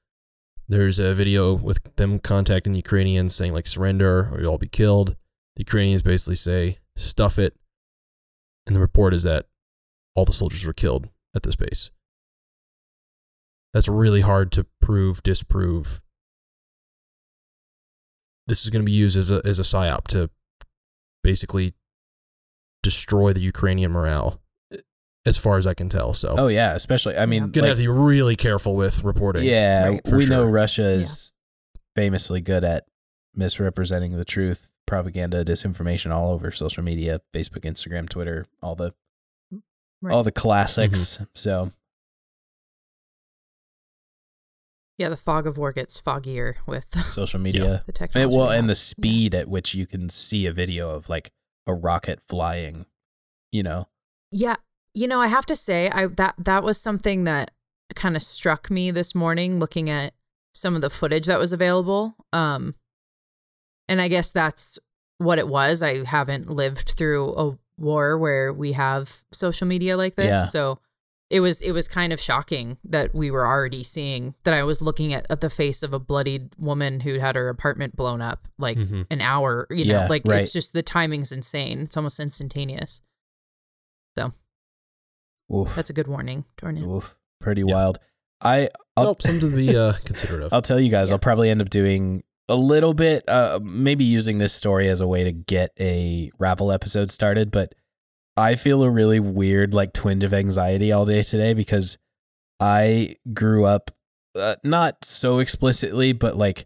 There's 0.67 0.99
a 0.99 1.13
video 1.13 1.53
with 1.53 1.95
them 1.95 2.19
contacting 2.19 2.73
the 2.73 2.79
Ukrainians 2.79 3.35
saying 3.35 3.53
like 3.53 3.67
surrender 3.67 4.29
or 4.31 4.41
you'll 4.41 4.51
all 4.51 4.57
be 4.57 4.67
killed. 4.67 5.15
The 5.55 5.61
Ukrainians 5.61 6.01
basically 6.01 6.35
say 6.35 6.79
stuff 6.95 7.37
it. 7.37 7.55
And 8.65 8.75
the 8.75 8.79
report 8.79 9.13
is 9.13 9.23
that 9.23 9.45
all 10.15 10.25
the 10.25 10.33
soldiers 10.33 10.65
were 10.65 10.73
killed 10.73 11.09
at 11.35 11.43
this 11.43 11.55
base. 11.55 11.91
That's 13.73 13.87
really 13.87 14.21
hard 14.21 14.51
to 14.53 14.65
prove, 14.81 15.21
disprove. 15.21 16.01
This 18.47 18.63
is 18.63 18.69
going 18.69 18.81
to 18.81 18.85
be 18.85 18.91
used 18.91 19.17
as 19.17 19.29
a 19.29 19.41
as 19.43 19.59
a 19.59 19.63
psyop 19.63 20.07
to 20.09 20.29
basically 21.23 21.73
destroy 22.81 23.33
the 23.33 23.41
Ukrainian 23.41 23.91
morale, 23.91 24.39
as 25.25 25.37
far 25.37 25.57
as 25.57 25.65
I 25.65 25.73
can 25.73 25.89
tell. 25.89 26.13
So, 26.13 26.35
Oh 26.37 26.47
yeah, 26.47 26.75
especially 26.75 27.17
I 27.17 27.25
mean, 27.25 27.43
Yeah. 27.43 27.49
gonna 27.49 27.61
like, 27.63 27.69
have 27.69 27.77
to 27.77 27.83
be 27.83 27.87
really 27.87 28.35
careful 28.35 28.75
with 28.75 29.03
reporting. 29.03 29.43
yeah, 29.43 29.87
Right, 29.87 30.01
for 30.07 30.17
we 30.17 30.25
know. 30.27 30.43
Russia 30.45 30.83
is 30.85 31.33
famously 31.95 32.41
good 32.41 32.63
at 32.63 32.85
misrepresenting 33.33 34.17
the 34.17 34.25
truth, 34.25 34.71
propaganda, 34.85 35.43
disinformation 35.43 36.11
all 36.11 36.31
over 36.31 36.51
social 36.51 36.83
media, 36.83 37.21
Facebook, 37.33 37.61
Instagram, 37.63 38.07
Twitter, 38.09 38.45
all 38.61 38.75
the 38.75 38.93
Right. 40.01 40.13
all 40.13 40.23
the 40.23 40.31
classics. 40.31 41.15
Mm-hmm. 41.15 41.23
So 41.33 41.71
Yeah, 44.97 45.09
the 45.09 45.17
fog 45.17 45.45
of 45.45 45.57
war 45.57 45.73
gets 45.73 45.99
foggier 45.99 46.55
with 46.67 46.85
social 47.05 47.39
media. 47.39 47.83
the 47.85 47.89
And, 47.89 47.95
technology. 47.95 48.37
well, 48.37 48.49
and 48.49 48.69
the 48.69 48.71
have. 48.71 48.77
speed 48.77 49.35
at 49.35 49.47
which 49.49 49.73
you 49.73 49.85
can 49.85 50.09
see 50.09 50.45
a 50.45 50.53
video 50.53 50.89
of 50.91 51.09
like 51.09 51.31
a 51.67 51.73
rocket 51.73 52.21
flying, 52.27 52.85
you 53.51 53.63
know. 53.63 53.87
Yeah, 54.31 54.55
you 54.95 55.07
know, 55.07 55.21
I 55.21 55.27
have 55.27 55.45
to 55.47 55.55
say, 55.55 55.89
I 55.91 56.07
that 56.07 56.35
that 56.39 56.63
was 56.63 56.79
something 56.79 57.25
that 57.25 57.51
kind 57.95 58.15
of 58.15 58.23
struck 58.23 58.71
me 58.71 58.89
this 58.91 59.13
morning 59.13 59.59
looking 59.59 59.89
at 59.89 60.13
some 60.53 60.75
of 60.75 60.81
the 60.81 60.89
footage 60.89 61.25
that 61.27 61.37
was 61.37 61.53
available. 61.53 62.15
Um, 62.33 62.75
and 63.87 64.01
I 64.01 64.07
guess 64.07 64.31
that's 64.31 64.79
what 65.19 65.37
it 65.37 65.47
was. 65.47 65.83
I 65.83 66.03
haven't 66.05 66.49
lived 66.49 66.89
through 66.97 67.35
a 67.35 67.57
war 67.77 68.17
where 68.17 68.51
we 68.53 68.71
have 68.73 69.23
social 69.31 69.67
media 69.67 69.97
like 69.97 70.15
this, 70.15 70.25
Yeah. 70.27 70.45
so 70.45 70.79
it 71.29 71.39
was 71.39 71.59
it 71.61 71.71
was 71.71 71.87
kind 71.87 72.13
of 72.13 72.21
shocking 72.21 72.77
that 72.85 73.13
we 73.15 73.31
were 73.31 73.45
already 73.47 73.83
seeing 73.83 74.35
that 74.43 74.53
I 74.53 74.63
was 74.63 74.81
looking 74.81 75.11
at, 75.13 75.25
at 75.29 75.41
the 75.41 75.49
face 75.49 75.81
of 75.83 75.93
a 75.93 75.99
bloodied 75.99 76.49
woman 76.57 76.99
who 77.01 77.19
had 77.19 77.35
her 77.35 77.49
apartment 77.49 77.95
blown 77.95 78.21
up 78.21 78.47
like 78.57 78.77
Mhm. 78.77 79.07
an 79.09 79.21
hour. 79.21 79.67
You 79.71 79.85
know, 79.85 79.99
Yeah, 80.01 80.07
like 80.07 80.21
right. 80.27 80.41
it's 80.41 80.53
just 80.53 80.73
the 80.73 80.83
timing's 80.83 81.31
insane. 81.31 81.79
It's 81.81 81.97
almost 81.97 82.19
instantaneous. 82.19 83.01
Oof, 85.53 85.75
That's 85.75 85.89
a 85.89 85.93
good 85.93 86.07
warning, 86.07 86.45
Tornado. 86.57 86.95
oof, 86.97 87.17
pretty 87.39 87.63
Yeah. 87.65 87.73
wild. 87.73 87.99
I 88.41 88.69
I'll, 88.97 89.09
Oh, 89.09 89.15
something 89.19 89.49
to 89.51 89.55
be 89.55 89.75
uh, 89.77 89.93
considerate 90.05 90.43
of. 90.43 90.53
I'll 90.53 90.61
tell 90.61 90.79
you 90.79 90.89
guys, 90.89 91.09
Yeah. 91.09 91.13
I'll 91.15 91.19
probably 91.19 91.49
end 91.49 91.61
up 91.61 91.69
doing 91.69 92.23
a 92.47 92.55
little 92.55 92.93
bit, 92.93 93.27
uh, 93.27 93.59
maybe 93.63 94.03
using 94.03 94.37
this 94.37 94.53
story 94.53 94.87
as 94.89 95.01
a 95.01 95.07
way 95.07 95.23
to 95.23 95.31
get 95.31 95.71
a 95.79 96.31
Ravel 96.39 96.71
episode 96.71 97.11
started. 97.11 97.51
But 97.51 97.73
I 98.37 98.55
feel 98.55 98.83
a 98.83 98.89
really 98.89 99.19
weird, 99.19 99.73
like, 99.73 99.93
twinge 99.93 100.23
of 100.23 100.33
anxiety 100.33 100.91
all 100.91 101.05
day 101.05 101.21
today 101.23 101.53
because 101.53 101.97
I 102.59 103.15
grew 103.33 103.65
up 103.65 103.91
uh, 104.35 104.55
not 104.63 105.05
so 105.05 105.39
explicitly, 105.39 106.11
but 106.11 106.35
like 106.35 106.65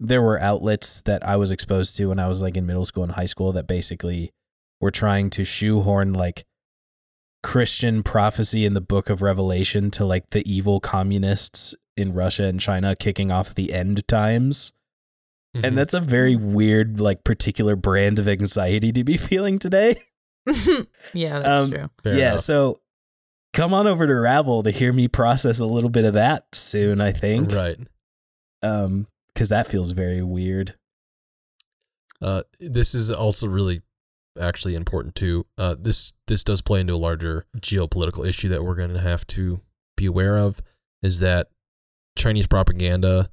there 0.00 0.22
were 0.22 0.40
outlets 0.40 1.02
that 1.02 1.26
I 1.26 1.36
was 1.36 1.50
exposed 1.50 1.96
to 1.98 2.06
when 2.06 2.18
I 2.18 2.26
was 2.28 2.40
like 2.42 2.56
in 2.56 2.64
middle 2.66 2.84
school 2.84 3.02
and 3.04 3.12
high 3.12 3.26
school 3.26 3.52
that 3.52 3.66
basically 3.66 4.32
were 4.80 4.90
trying 4.90 5.28
to 5.30 5.44
shoehorn 5.44 6.12
like 6.14 6.44
Christian 7.44 8.02
prophecy 8.02 8.64
in 8.66 8.74
the 8.74 8.80
book 8.80 9.08
of 9.10 9.22
Revelation 9.22 9.90
to 9.92 10.04
like 10.04 10.30
the 10.30 10.42
evil 10.50 10.80
communists 10.80 11.74
in 11.96 12.12
Russia 12.14 12.44
and 12.44 12.58
China 12.58 12.96
kicking 12.96 13.30
off 13.30 13.54
the 13.54 13.72
end 13.72 14.06
times. 14.08 14.72
Mhm. 15.56 15.64
And 15.64 15.78
that's 15.78 15.94
a 15.94 16.00
very 16.00 16.34
weird, 16.34 16.98
like, 16.98 17.22
particular 17.22 17.76
brand 17.76 18.18
of 18.18 18.26
anxiety 18.26 18.90
to 18.92 19.04
be 19.04 19.16
feeling 19.30 19.60
today. 19.60 19.96
yeah, 21.14 21.38
that's 21.38 21.60
Um, 21.60 21.70
true. 21.70 21.90
Fair 22.02 22.14
yeah. 22.16 22.28
enough. 22.30 22.40
So 22.40 22.80
come 23.52 23.72
on 23.72 23.86
over 23.86 24.06
to 24.06 24.14
Ravel 24.14 24.62
to 24.64 24.72
hear 24.72 24.92
me 24.92 25.06
process 25.06 25.60
a 25.60 25.66
little 25.66 25.90
bit 25.90 26.04
of 26.04 26.14
that 26.14 26.46
soon, 26.54 27.00
I 27.00 27.12
think. 27.12 27.52
right. 27.52 27.78
Um, 28.62 29.06
because 29.32 29.50
that 29.50 29.66
feels 29.68 29.90
very 29.92 30.22
weird. 30.22 30.74
Uh, 32.22 32.42
this 32.58 32.94
is 32.94 33.10
also 33.10 33.46
really 33.46 33.82
actually 34.40 34.74
important 34.74 35.14
too. 35.14 35.46
Uh, 35.58 35.74
this 35.78 36.12
this 36.26 36.44
does 36.44 36.62
play 36.62 36.80
into 36.80 36.94
a 36.94 36.96
larger 36.96 37.46
geopolitical 37.58 38.26
issue 38.26 38.48
that 38.48 38.64
we're 38.64 38.74
going 38.74 38.92
to 38.92 39.00
have 39.00 39.26
to 39.28 39.60
be 39.96 40.06
aware 40.06 40.38
of. 40.38 40.60
Is 41.02 41.20
that 41.20 41.48
Chinese 42.16 42.46
propaganda, 42.46 43.30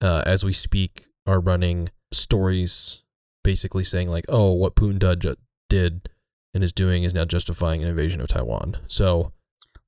uh, 0.00 0.22
as 0.26 0.44
we 0.44 0.52
speak, 0.52 1.06
are 1.26 1.40
running 1.40 1.88
stories 2.12 3.02
basically 3.42 3.84
saying 3.84 4.08
like, 4.08 4.24
"Oh, 4.28 4.52
what 4.52 4.74
Putin 4.74 4.98
did, 4.98 5.36
did 5.68 6.08
and 6.52 6.64
is 6.64 6.72
doing 6.72 7.04
is 7.04 7.14
now 7.14 7.24
justifying 7.24 7.82
an 7.82 7.88
invasion 7.88 8.20
of 8.20 8.28
Taiwan." 8.28 8.76
So 8.86 9.32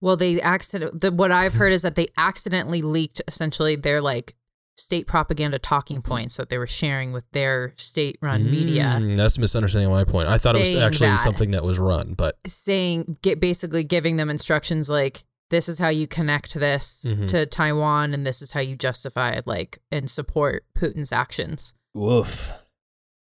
Well, 0.00 0.16
they 0.16 0.40
accident. 0.40 1.00
The, 1.00 1.12
what 1.12 1.30
I've 1.30 1.54
heard 1.54 1.72
is 1.72 1.82
that 1.82 1.94
they 1.94 2.08
accidentally 2.16 2.82
leaked 2.82 3.20
essentially 3.28 3.76
their 3.76 4.00
like 4.00 4.34
state 4.82 5.06
propaganda 5.06 5.58
talking 5.58 6.02
points 6.02 6.36
that 6.36 6.48
they 6.48 6.58
were 6.58 6.66
sharing 6.66 7.12
with 7.12 7.24
their 7.32 7.72
state-run 7.76 8.50
media, 8.50 8.96
Mm, 9.00 9.16
that's 9.16 9.36
a 9.36 9.40
misunderstanding 9.40 9.90
of 9.90 9.96
my 9.96 10.04
point. 10.04 10.28
I 10.28 10.38
thought 10.38 10.56
it 10.56 10.60
was 10.60 10.74
actually 10.74 11.10
that. 11.10 11.20
something 11.20 11.52
that 11.52 11.64
was 11.64 11.78
run, 11.78 12.14
but 12.14 12.36
saying 12.46 13.16
get 13.22 13.40
basically 13.40 13.84
giving 13.84 14.16
them 14.16 14.28
instructions 14.30 14.90
like 14.90 15.24
this 15.50 15.68
is 15.68 15.78
how 15.78 15.88
you 15.88 16.06
connect 16.06 16.54
this 16.54 17.04
Mhm. 17.06 17.26
to 17.28 17.46
Taiwan 17.46 18.14
and 18.14 18.26
this 18.26 18.40
is 18.42 18.52
how 18.52 18.60
you 18.60 18.74
justify 18.76 19.40
like 19.44 19.78
and 19.90 20.10
support 20.10 20.64
Putin's 20.76 21.12
actions. 21.12 21.74
Woof. 21.94 22.52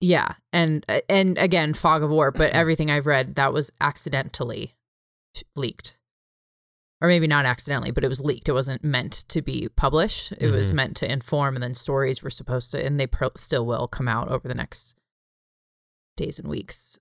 Yeah, 0.02 0.34
and 0.54 0.86
and 1.10 1.38
again, 1.38 1.74
fog 1.74 2.04
of 2.04 2.10
war. 2.10 2.32
But 2.32 2.52
everything 2.62 2.92
I've 2.92 3.08
read 3.08 3.36
that 3.36 3.54
was 3.54 3.72
accidentally 3.82 4.76
leaked, 5.56 5.97
or 7.02 7.08
maybe 7.08 7.28
not 7.28 7.46
accidentally, 7.46 7.92
but 7.92 8.04
it 8.04 8.08
was 8.08 8.20
leaked. 8.20 8.50
It 8.50 8.54
wasn't 8.54 8.84
meant 8.84 9.14
to 9.30 9.42
be 9.42 9.68
published. 9.76 10.32
It 10.34 10.50
was 10.52 10.72
Mhm. 10.72 10.74
meant 10.74 10.98
to 10.98 11.12
inform, 11.12 11.56
and 11.56 11.62
then 11.64 11.74
stories 11.74 12.24
were 12.24 12.30
supposed 12.30 12.72
to, 12.72 12.84
and 12.84 13.00
they 13.00 13.06
pro- 13.08 13.32
still 13.38 13.66
will 13.66 13.88
come 13.88 14.08
out 14.08 14.30
over 14.30 14.48
the 14.48 14.56
next 14.56 14.96
days 16.16 16.40
and 16.40 16.48
weeks. 16.48 17.00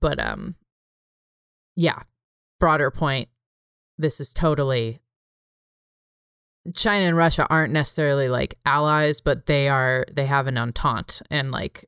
But 0.00 0.18
um, 0.24 0.54
yeah, 1.76 2.02
broader 2.60 2.90
point. 2.90 3.28
This 3.98 4.20
is 4.20 4.32
totally. 4.32 5.00
China 6.74 7.06
and 7.06 7.16
Russia 7.16 7.46
aren't 7.50 7.72
necessarily 7.72 8.28
like 8.28 8.54
allies, 8.64 9.20
but 9.20 9.46
they 9.46 9.68
are. 9.68 10.06
They 10.10 10.26
have 10.26 10.46
an 10.46 10.56
entente, 10.56 11.20
and 11.30 11.50
like 11.50 11.84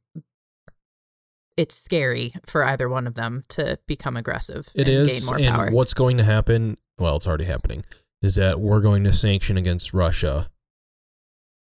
it's 1.57 1.75
scary 1.75 2.33
for 2.45 2.63
either 2.65 2.87
one 2.89 3.07
of 3.07 3.15
them 3.15 3.45
to 3.49 3.79
become 3.87 4.17
aggressive 4.17 4.69
it 4.75 4.87
and 4.89 5.09
is. 5.09 5.21
gain 5.21 5.25
more 5.27 5.39
and 5.39 5.55
power. 5.57 5.71
what's 5.71 5.95
going 5.95 6.19
to 6.19 6.25
happen? 6.25 6.77
Well, 6.99 7.17
it's 7.17 7.27
already 7.27 7.45
happening. 7.45 7.85
Is 8.23 8.35
that 8.37 8.61
we're 8.61 8.81
going 8.81 9.05
to 9.05 9.13
sanction 9.13 9.57
against 9.57 9.93
Russia, 9.93 10.51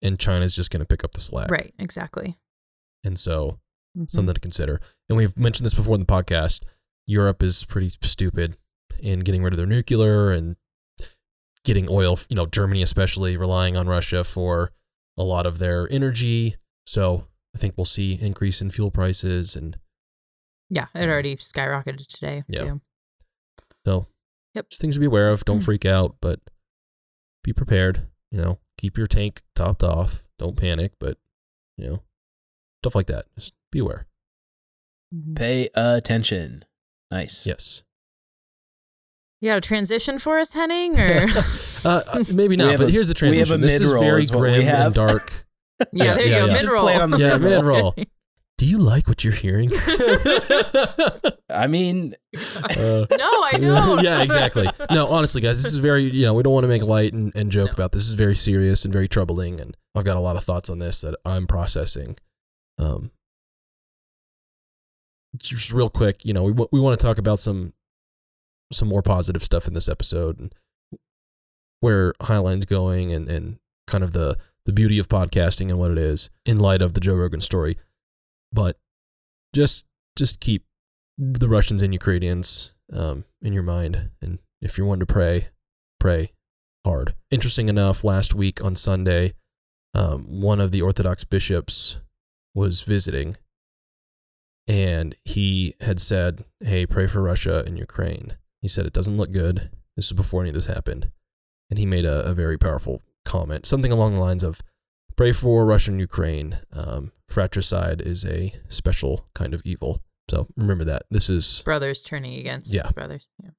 and 0.02 0.20
China's 0.20 0.56
just 0.56 0.70
going 0.72 0.82
to 0.82 0.86
pick 0.86 1.04
up 1.04 1.14
the 1.14 1.22
slack. 1.22 1.50
right, 1.50 1.74
exactly. 1.80 2.38
And 3.04 3.18
so 3.20 3.60
Mhm. 3.98 4.10
something 4.12 4.34
to 4.34 4.40
consider. 4.42 4.82
And 5.08 5.18
we've 5.18 5.38
mentioned 5.38 5.66
this 5.66 5.74
before 5.74 5.96
in 5.96 6.02
the 6.02 6.06
podcast. 6.08 6.64
Europe 7.06 7.44
is 7.44 7.64
pretty 7.66 7.90
stupid 8.02 8.58
in 9.00 9.20
getting 9.22 9.44
rid 9.44 9.54
of 9.54 9.58
their 9.58 9.66
nuclear 9.66 10.32
and 10.32 10.56
getting 11.64 11.88
oil, 11.90 12.18
you 12.30 12.36
know, 12.36 12.46
Germany 12.46 12.82
especially 12.82 13.38
relying 13.38 13.78
on 13.78 13.88
Russia 13.88 14.24
for 14.24 14.72
a 15.18 15.24
lot 15.24 15.46
of 15.46 15.60
their 15.60 15.90
energy. 15.92 16.56
So 16.86 17.28
I 17.56 17.58
think 17.60 17.78
we'll 17.78 17.86
see 17.86 18.14
increase 18.20 18.62
in 18.62 18.70
fuel 18.72 18.92
prices 18.92 19.56
and 19.56 19.78
Yeah, 20.70 20.88
it 20.96 21.08
already 21.08 21.36
skyrocketed 21.38 22.08
today. 22.08 22.44
Yeah. 22.48 22.64
too. 22.64 22.82
so 23.86 24.08
Yep. 24.56 24.70
just 24.70 24.82
things 24.82 24.96
to 24.96 25.00
be 25.00 25.06
aware 25.08 25.30
of. 25.30 25.44
Don't 25.46 25.60
freak 25.62 25.86
out, 25.86 26.16
but 26.22 26.40
be 27.44 27.54
prepared. 27.54 28.08
You 28.32 28.40
know, 28.42 28.60
keep 28.78 28.98
your 28.98 29.08
tank 29.08 29.42
topped 29.56 29.84
off. 29.84 30.26
Don't 30.40 30.56
panic, 30.58 30.94
but 31.00 31.18
you 31.78 31.88
know, 31.88 32.04
stuff 32.84 32.96
like 32.96 33.08
that. 33.08 33.26
Just 33.36 33.54
be 33.72 33.80
aware. 33.80 34.08
Mhm. 35.14 35.36
Pay 35.36 35.70
attention. 35.76 36.66
Nice. 37.12 37.46
Yes. 37.46 37.84
You 39.42 39.50
got 39.50 39.58
a 39.58 39.62
transition 39.62 40.20
for 40.20 40.40
us, 40.40 40.54
Henning? 40.54 40.98
Or 41.00 41.28
Uh, 41.86 42.24
maybe 42.34 42.56
not, 42.56 42.78
but 42.78 42.88
a- 42.88 42.92
here's 42.92 43.10
the 43.10 43.28
we 43.30 43.38
have 43.40 43.48
transition. 43.50 43.56
a 43.56 43.58
This 43.68 43.82
is 43.82 43.94
very 44.02 44.24
is 44.24 44.32
what 44.32 44.42
we 44.44 44.50
grim 44.64 44.68
and 44.70 44.94
dark. 44.94 45.46
yeah, 45.80 45.86
Yeah, 46.06 46.14
there 46.16 46.26
yeah, 46.28 46.40
you 46.40 46.42
go. 46.42 46.46
yeah. 46.48 46.54
Mid 46.54 46.72
roll. 46.72 46.82
play 46.82 46.96
it 46.96 47.02
on 47.02 47.10
the 47.12 47.18
Yeah, 47.18 47.38
mid-roll. 47.38 47.94
mid-roll. 47.96 47.96
Do 48.58 48.68
you 48.68 48.78
like 48.78 49.08
what 49.08 49.24
you're 49.24 49.34
hearing? 49.34 49.72
I 51.50 51.68
mean, 51.68 52.14
Uh, 52.36 53.06
no, 53.12 53.44
I 53.44 53.58
don't. 53.60 54.04
yeah, 54.04 54.22
exactly. 54.22 54.68
No, 54.92 55.08
honestly, 55.08 55.42
guys, 55.42 55.62
this 55.64 55.74
is 55.74 55.80
very, 55.80 56.10
you 56.10 56.26
know, 56.26 56.34
we 56.34 56.44
don't 56.44 56.54
want 56.54 56.64
to 56.64 56.68
make 56.68 56.84
light 56.84 57.14
and, 57.14 57.36
and 57.36 57.52
joke 57.52 57.68
No. 57.70 57.74
about 57.74 57.92
this. 57.92 58.04
This 58.04 58.10
is 58.10 58.16
very 58.16 58.36
serious 58.36 58.86
and 58.86 58.94
very 58.94 59.08
troubling. 59.08 59.60
And 59.60 59.76
I've 59.96 60.06
got 60.06 60.18
a 60.18 60.22
lot 60.22 60.36
of 60.36 60.44
thoughts 60.44 60.70
on 60.70 60.80
this 60.80 61.02
that 61.02 61.16
I'm 61.26 61.48
processing. 61.48 62.16
Um, 62.78 63.12
just 65.38 65.74
real 65.74 65.90
quick, 65.90 66.24
you 66.24 66.34
know, 66.34 66.44
we, 66.44 66.54
we 66.72 66.80
want 66.80 66.98
to 67.00 67.04
talk 67.06 67.18
about 67.18 67.40
some, 67.40 67.74
some 68.72 68.88
more 68.88 69.02
positive 69.02 69.44
stuff 69.44 69.68
in 69.68 69.74
this 69.74 69.90
episode 69.90 70.40
and 70.40 70.54
where 71.80 72.14
Highline's 72.22 72.66
going 72.66 73.12
and, 73.12 73.28
and 73.28 73.58
kind 73.88 74.04
of 74.04 74.14
the, 74.14 74.38
the 74.66 74.74
beauty 74.74 75.00
of 75.00 75.10
podcasting 75.10 75.70
and 75.70 75.78
what 75.80 75.92
it 75.92 75.98
is 75.98 76.30
in 76.46 76.58
light 76.60 76.82
of 76.82 76.94
the 76.94 77.00
Joe 77.02 77.16
Rogan 77.16 77.42
story. 77.42 77.78
But 78.54 78.78
just, 79.54 79.86
just 80.16 80.40
keep 80.40 80.64
the 81.18 81.50
Russians 81.50 81.82
and 81.82 81.94
Ukrainians 81.94 82.74
um, 82.94 83.26
in 83.42 83.52
your 83.52 83.64
mind. 83.64 84.12
And 84.22 84.40
if 84.62 84.78
you're 84.78 84.88
one 84.88 85.00
to 85.00 85.06
pray, 85.06 85.50
pray 86.00 86.32
hard. 86.86 87.16
Interesting 87.32 87.68
enough, 87.68 88.04
last 88.04 88.34
week 88.34 88.64
on 88.64 88.76
Sunday, 88.76 89.34
um, 89.94 90.42
one 90.42 90.60
of 90.60 90.72
the 90.72 90.82
Orthodox 90.82 91.24
bishops 91.24 91.98
was 92.56 92.82
visiting 92.82 93.36
and 94.68 95.16
he 95.26 95.76
had 95.82 96.00
said, 96.00 96.46
Hey, 96.60 96.86
pray 96.86 97.08
for 97.08 97.22
Russia 97.22 97.64
and 97.66 97.78
Ukraine. 97.78 98.38
He 98.62 98.68
said, 98.68 98.86
It 98.86 98.94
doesn't 98.94 99.18
look 99.18 99.32
good. 99.32 99.70
This 99.96 100.06
is 100.06 100.14
before 100.14 100.42
any 100.42 100.50
of 100.50 100.56
this 100.56 100.68
happened. 100.68 101.12
And 101.70 101.78
he 101.78 101.86
made 101.86 102.06
a, 102.06 102.22
a 102.26 102.34
very 102.34 102.58
powerful 102.58 103.02
comment, 103.26 103.66
something 103.66 103.92
along 103.92 104.14
the 104.14 104.20
lines 104.20 104.44
of, 104.44 104.62
Pray 105.16 105.32
for 105.32 105.66
Russia 105.66 105.92
and 105.92 106.00
Ukraine. 106.00 106.60
Um, 106.72 107.12
fratricide 107.30 108.02
is 108.02 108.26
a 108.26 108.54
special 108.70 109.28
kind 109.36 109.54
of 109.54 109.62
evil. 109.66 110.02
So 110.30 110.48
remember 110.56 110.84
that. 110.86 111.04
This 111.12 111.30
is 111.30 111.62
Brothers 111.66 112.04
turning 112.04 112.40
against 112.40 112.74
Yeah. 112.74 112.90
brothers. 112.92 113.28
Yeah. 113.44 113.52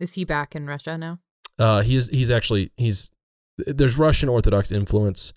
Is 0.00 0.14
he 0.14 0.24
back 0.24 0.54
in 0.56 0.66
Russia 0.66 0.96
now? 0.98 1.20
Uh, 1.58 1.82
he's 1.82 2.08
he's 2.08 2.30
actually 2.30 2.72
he's 2.76 3.10
there's 3.58 3.98
Russian 3.98 4.28
Orthodox 4.30 4.72
influence, 4.72 5.34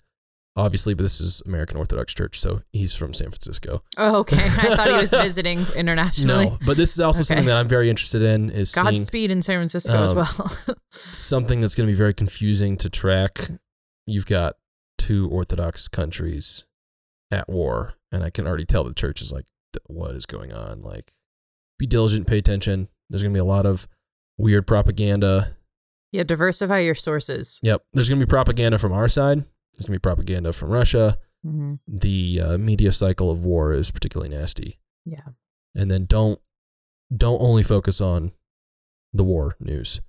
obviously, 0.56 0.94
but 0.94 1.02
this 1.02 1.20
is 1.20 1.42
American 1.44 1.76
Orthodox 1.76 2.14
Church, 2.14 2.40
so 2.40 2.62
he's 2.72 2.94
from 2.94 3.12
San 3.12 3.28
Francisco. 3.30 3.82
Oh, 3.98 4.16
okay. 4.20 4.38
I 4.38 4.74
thought 4.74 4.88
he 4.88 4.94
was 4.94 5.10
visiting 5.28 5.66
internationally. 5.76 6.46
No, 6.46 6.58
but 6.64 6.78
this 6.78 6.92
is 6.94 7.00
also 7.00 7.18
Okay. 7.20 7.24
something 7.26 7.46
that 7.46 7.58
I'm 7.58 7.68
very 7.68 7.90
interested 7.90 8.22
in 8.22 8.48
is 8.50 8.72
Godspeed 8.74 9.30
in 9.30 9.42
San 9.42 9.56
Francisco 9.58 10.02
as 10.02 10.12
Um, 10.12 10.16
well. 10.16 10.76
something 10.90 11.60
that's 11.60 11.74
going 11.74 11.86
to 11.86 11.92
be 11.92 11.96
very 11.96 12.14
confusing 12.14 12.78
to 12.78 12.88
track. 12.88 13.50
You've 14.06 14.26
got 14.26 14.54
two 15.04 15.28
Orthodox 15.28 15.88
countries 15.88 16.64
at 17.30 17.48
war, 17.48 17.94
and 18.12 18.22
I 18.22 18.30
can 18.30 18.46
already 18.46 18.64
tell 18.64 18.84
the 18.84 18.94
church 18.94 19.20
is 19.20 19.32
like, 19.32 19.46
what 19.86 20.14
is 20.14 20.26
going 20.26 20.52
on? 20.52 20.82
Like, 20.82 21.12
be 21.78 21.86
diligent, 21.86 22.26
pay 22.26 22.38
attention. 22.38 22.88
There's 23.10 23.22
going 23.22 23.32
to 23.32 23.36
be 23.36 23.40
a 23.40 23.44
lot 23.44 23.66
of 23.66 23.88
weird 24.38 24.66
propaganda 24.66 25.56
yeah, 26.14 26.22
diversify 26.22 26.78
your 26.78 26.94
sources. 26.94 27.58
Yep. 27.64 27.82
There's 27.92 28.08
going 28.08 28.20
to 28.20 28.24
be 28.24 28.30
propaganda 28.30 28.78
from 28.78 28.92
our 28.92 29.08
side. 29.08 29.38
There's 29.38 29.86
going 29.86 29.94
to 29.94 29.98
be 29.98 29.98
propaganda 29.98 30.52
from 30.52 30.70
Russia. 30.70 31.18
Mm-hmm. 31.44 31.74
The 31.88 32.40
uh, 32.40 32.56
media 32.56 32.92
cycle 32.92 33.32
of 33.32 33.44
war 33.44 33.72
is 33.72 33.90
particularly 33.90 34.32
nasty. 34.32 34.78
Yeah. 35.04 35.32
And 35.74 35.90
then 35.90 36.06
don't 36.06 36.38
don't 37.14 37.42
only 37.42 37.64
focus 37.64 38.00
on 38.00 38.30
the 39.12 39.24
war 39.24 39.56
news. 39.58 40.02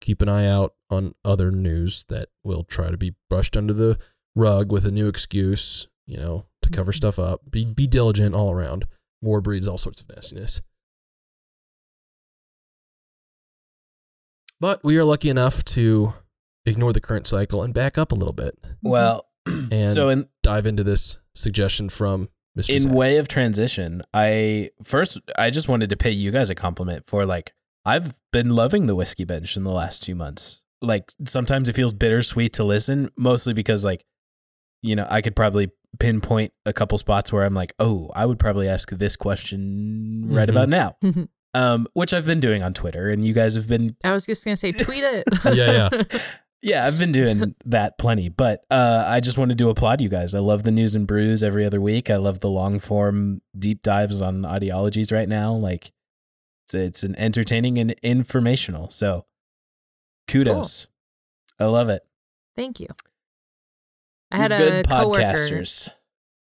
Keep 0.00 0.22
an 0.22 0.28
eye 0.28 0.46
out 0.46 0.74
on 0.90 1.16
other 1.24 1.50
news 1.50 2.04
that 2.08 2.28
will 2.44 2.62
try 2.62 2.92
to 2.92 2.96
be 2.96 3.16
brushed 3.28 3.56
under 3.56 3.72
the 3.72 3.98
rug 4.34 4.70
with 4.72 4.84
a 4.86 4.90
new 4.90 5.08
excuse, 5.08 5.86
you 6.06 6.16
know, 6.16 6.46
to 6.62 6.70
cover 6.70 6.92
Mhm. 6.92 6.96
stuff 6.96 7.18
up. 7.18 7.50
Be 7.50 7.64
be 7.64 7.86
diligent 7.86 8.34
all 8.34 8.50
around. 8.52 8.86
War 9.22 9.40
breeds 9.40 9.66
all 9.68 9.78
sorts 9.78 10.00
of 10.00 10.08
nastiness. 10.08 10.60
But 14.60 14.82
we 14.82 14.96
are 14.98 15.04
lucky 15.04 15.28
enough 15.30 15.64
to 15.66 16.14
ignore 16.66 16.92
the 16.92 17.00
current 17.00 17.26
cycle 17.26 17.62
and 17.62 17.72
back 17.72 17.96
up 17.96 18.12
a 18.12 18.14
little 18.14 18.32
bit 18.32 18.58
well, 18.82 19.26
and 19.46 19.88
so 19.90 20.08
in 20.08 20.28
dive 20.42 20.66
into 20.66 20.82
this 20.84 21.18
suggestion 21.34 21.88
from 21.88 22.28
Mr. 22.58 22.70
in 22.74 22.80
Zach. 22.82 22.92
way 22.92 23.16
of 23.18 23.28
transition, 23.28 24.02
I 24.12 24.70
first 24.82 25.18
I 25.36 25.50
just 25.50 25.68
wanted 25.68 25.90
to 25.90 25.96
pay 25.96 26.10
you 26.10 26.30
guys 26.32 26.50
a 26.50 26.54
compliment 26.54 27.06
for 27.06 27.24
like 27.24 27.52
I've 27.84 28.18
been 28.32 28.50
loving 28.50 28.86
the 28.86 28.96
whiskey 28.96 29.24
bench 29.24 29.56
in 29.56 29.64
the 29.64 29.70
last 29.70 30.02
two 30.02 30.14
months. 30.14 30.60
Like 30.82 31.12
sometimes 31.26 31.68
it 31.68 31.74
feels 31.76 31.94
bittersweet 31.94 32.52
to 32.54 32.64
listen, 32.64 33.10
mostly 33.16 33.52
because 33.54 33.84
like 33.84 34.04
you 34.82 34.96
know 34.96 35.06
I 35.10 35.20
could 35.22 35.34
probably 35.36 35.70
pinpoint 35.98 36.52
a 36.66 36.72
couple 36.72 36.98
spots 36.98 37.32
where 37.32 37.44
I'm 37.44 37.54
like, 37.54 37.74
oh, 37.78 38.10
I 38.14 38.26
would 38.26 38.38
probably 38.38 38.68
ask 38.68 38.90
this 38.90 39.16
question 39.16 40.26
right 40.28 40.48
Mhm. 40.48 40.52
about 40.52 40.68
now. 40.68 40.96
Um, 41.54 41.88
which 41.94 42.12
I've 42.12 42.26
been 42.26 42.40
doing 42.40 42.62
on 42.62 42.74
Twitter, 42.74 43.08
and 43.10 43.26
you 43.26 43.32
guys 43.32 43.54
have 43.54 43.66
been 43.66 43.96
I 44.04 44.12
was 44.12 44.26
just 44.26 44.44
gonna 44.44 44.54
say, 44.54 44.70
tweet 44.70 45.02
it. 45.02 45.24
Yeah, 45.46 45.88
yeah, 45.90 46.18
yeah. 46.62 46.86
I've 46.86 46.98
been 46.98 47.10
doing 47.10 47.54
that 47.64 47.96
plenty, 47.96 48.28
but 48.28 48.64
uh, 48.70 49.02
I 49.06 49.20
just 49.20 49.38
wanted 49.38 49.56
to 49.58 49.70
applaud 49.70 50.02
you 50.02 50.10
guys. 50.10 50.34
I 50.34 50.40
love 50.40 50.62
the 50.64 50.70
news 50.70 50.94
and 50.94 51.06
brews 51.06 51.42
every 51.42 51.64
other 51.64 51.80
week. 51.80 52.10
I 52.10 52.16
love 52.16 52.40
the 52.40 52.50
long 52.50 52.78
form 52.78 53.40
deep 53.58 53.82
dives 53.82 54.20
on 54.20 54.44
ideologies 54.44 55.10
right 55.10 55.28
now. 55.28 55.54
Like 55.54 55.90
it's 56.66 56.74
it's 56.74 57.02
an 57.02 57.16
entertaining 57.16 57.78
and 57.78 57.92
informational. 58.02 58.90
So 58.90 59.24
kudos. 60.28 60.86
I 61.58 61.64
love 61.64 61.88
it. 61.88 62.02
Thank 62.56 62.78
you. 62.78 62.88
I 64.30 64.36
had 64.36 64.50
You're 64.50 64.60
a 64.60 64.70
good 64.70 64.88
coworker. 64.88 65.22
podcasters. 65.22 65.88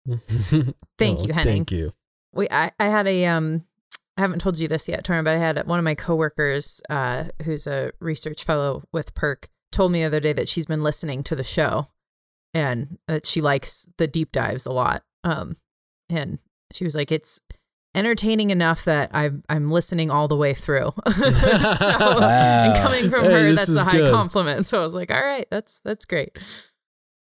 Thank 0.99 1.21
Oh, 1.21 1.25
you, 1.27 1.33
Henning. 1.33 1.53
Thank 1.53 1.73
you. 1.73 1.93
We 2.33 2.49
I, 2.51 2.73
I 2.79 2.89
had 2.89 3.07
a 3.07 3.27
um 3.27 3.65
I 4.17 4.21
haven't 4.23 4.41
told 4.41 4.59
you 4.59 4.69
this 4.69 4.89
yet, 4.89 5.05
Torrin, 5.05 5.25
but 5.25 5.35
I 5.35 5.39
had 5.39 5.67
one 5.67 5.79
of 5.79 5.85
my 5.85 5.95
coworkers, 5.95 6.81
uh, 6.91 7.25
who's 7.45 7.67
a 7.67 7.93
research 8.01 8.45
fellow 8.45 8.85
with 8.93 9.15
PERC, 9.15 9.45
told 9.73 9.93
me 9.93 10.01
the 10.01 10.07
other 10.07 10.21
day 10.21 10.33
that 10.35 10.49
she's 10.49 10.67
been 10.67 10.83
listening 10.83 11.23
to 11.25 11.35
the 11.37 11.45
show 11.45 11.89
and 12.53 12.99
that 13.09 13.25
she 13.25 13.41
likes 13.41 13.89
the 13.97 14.07
deep 14.07 14.31
dives 14.33 14.67
a 14.67 14.73
lot. 14.73 15.05
Um, 15.25 15.57
and 16.11 16.39
she 16.73 16.85
was 16.85 16.95
like, 16.95 17.11
it's 17.11 17.41
entertaining 17.95 18.51
enough 18.51 18.85
that 18.85 19.11
I'm 19.15 19.43
I'm 19.49 19.71
listening 19.71 20.11
all 20.11 20.29
the 20.29 20.37
way 20.37 20.53
through. 20.55 20.93
so, 21.15 22.19
and 22.21 22.77
coming 22.83 23.11
from 23.11 23.25
Hey, 23.25 23.31
her, 23.31 23.53
that's 23.55 23.75
a 23.75 23.85
high 23.85 23.99
good. 23.99 24.13
compliment. 24.13 24.67
So 24.67 24.81
I 24.83 24.85
was 24.85 24.95
like, 24.95 25.11
all 25.11 25.21
right, 25.23 25.47
that's 25.51 25.81
that's 25.85 26.05
great. 26.05 26.37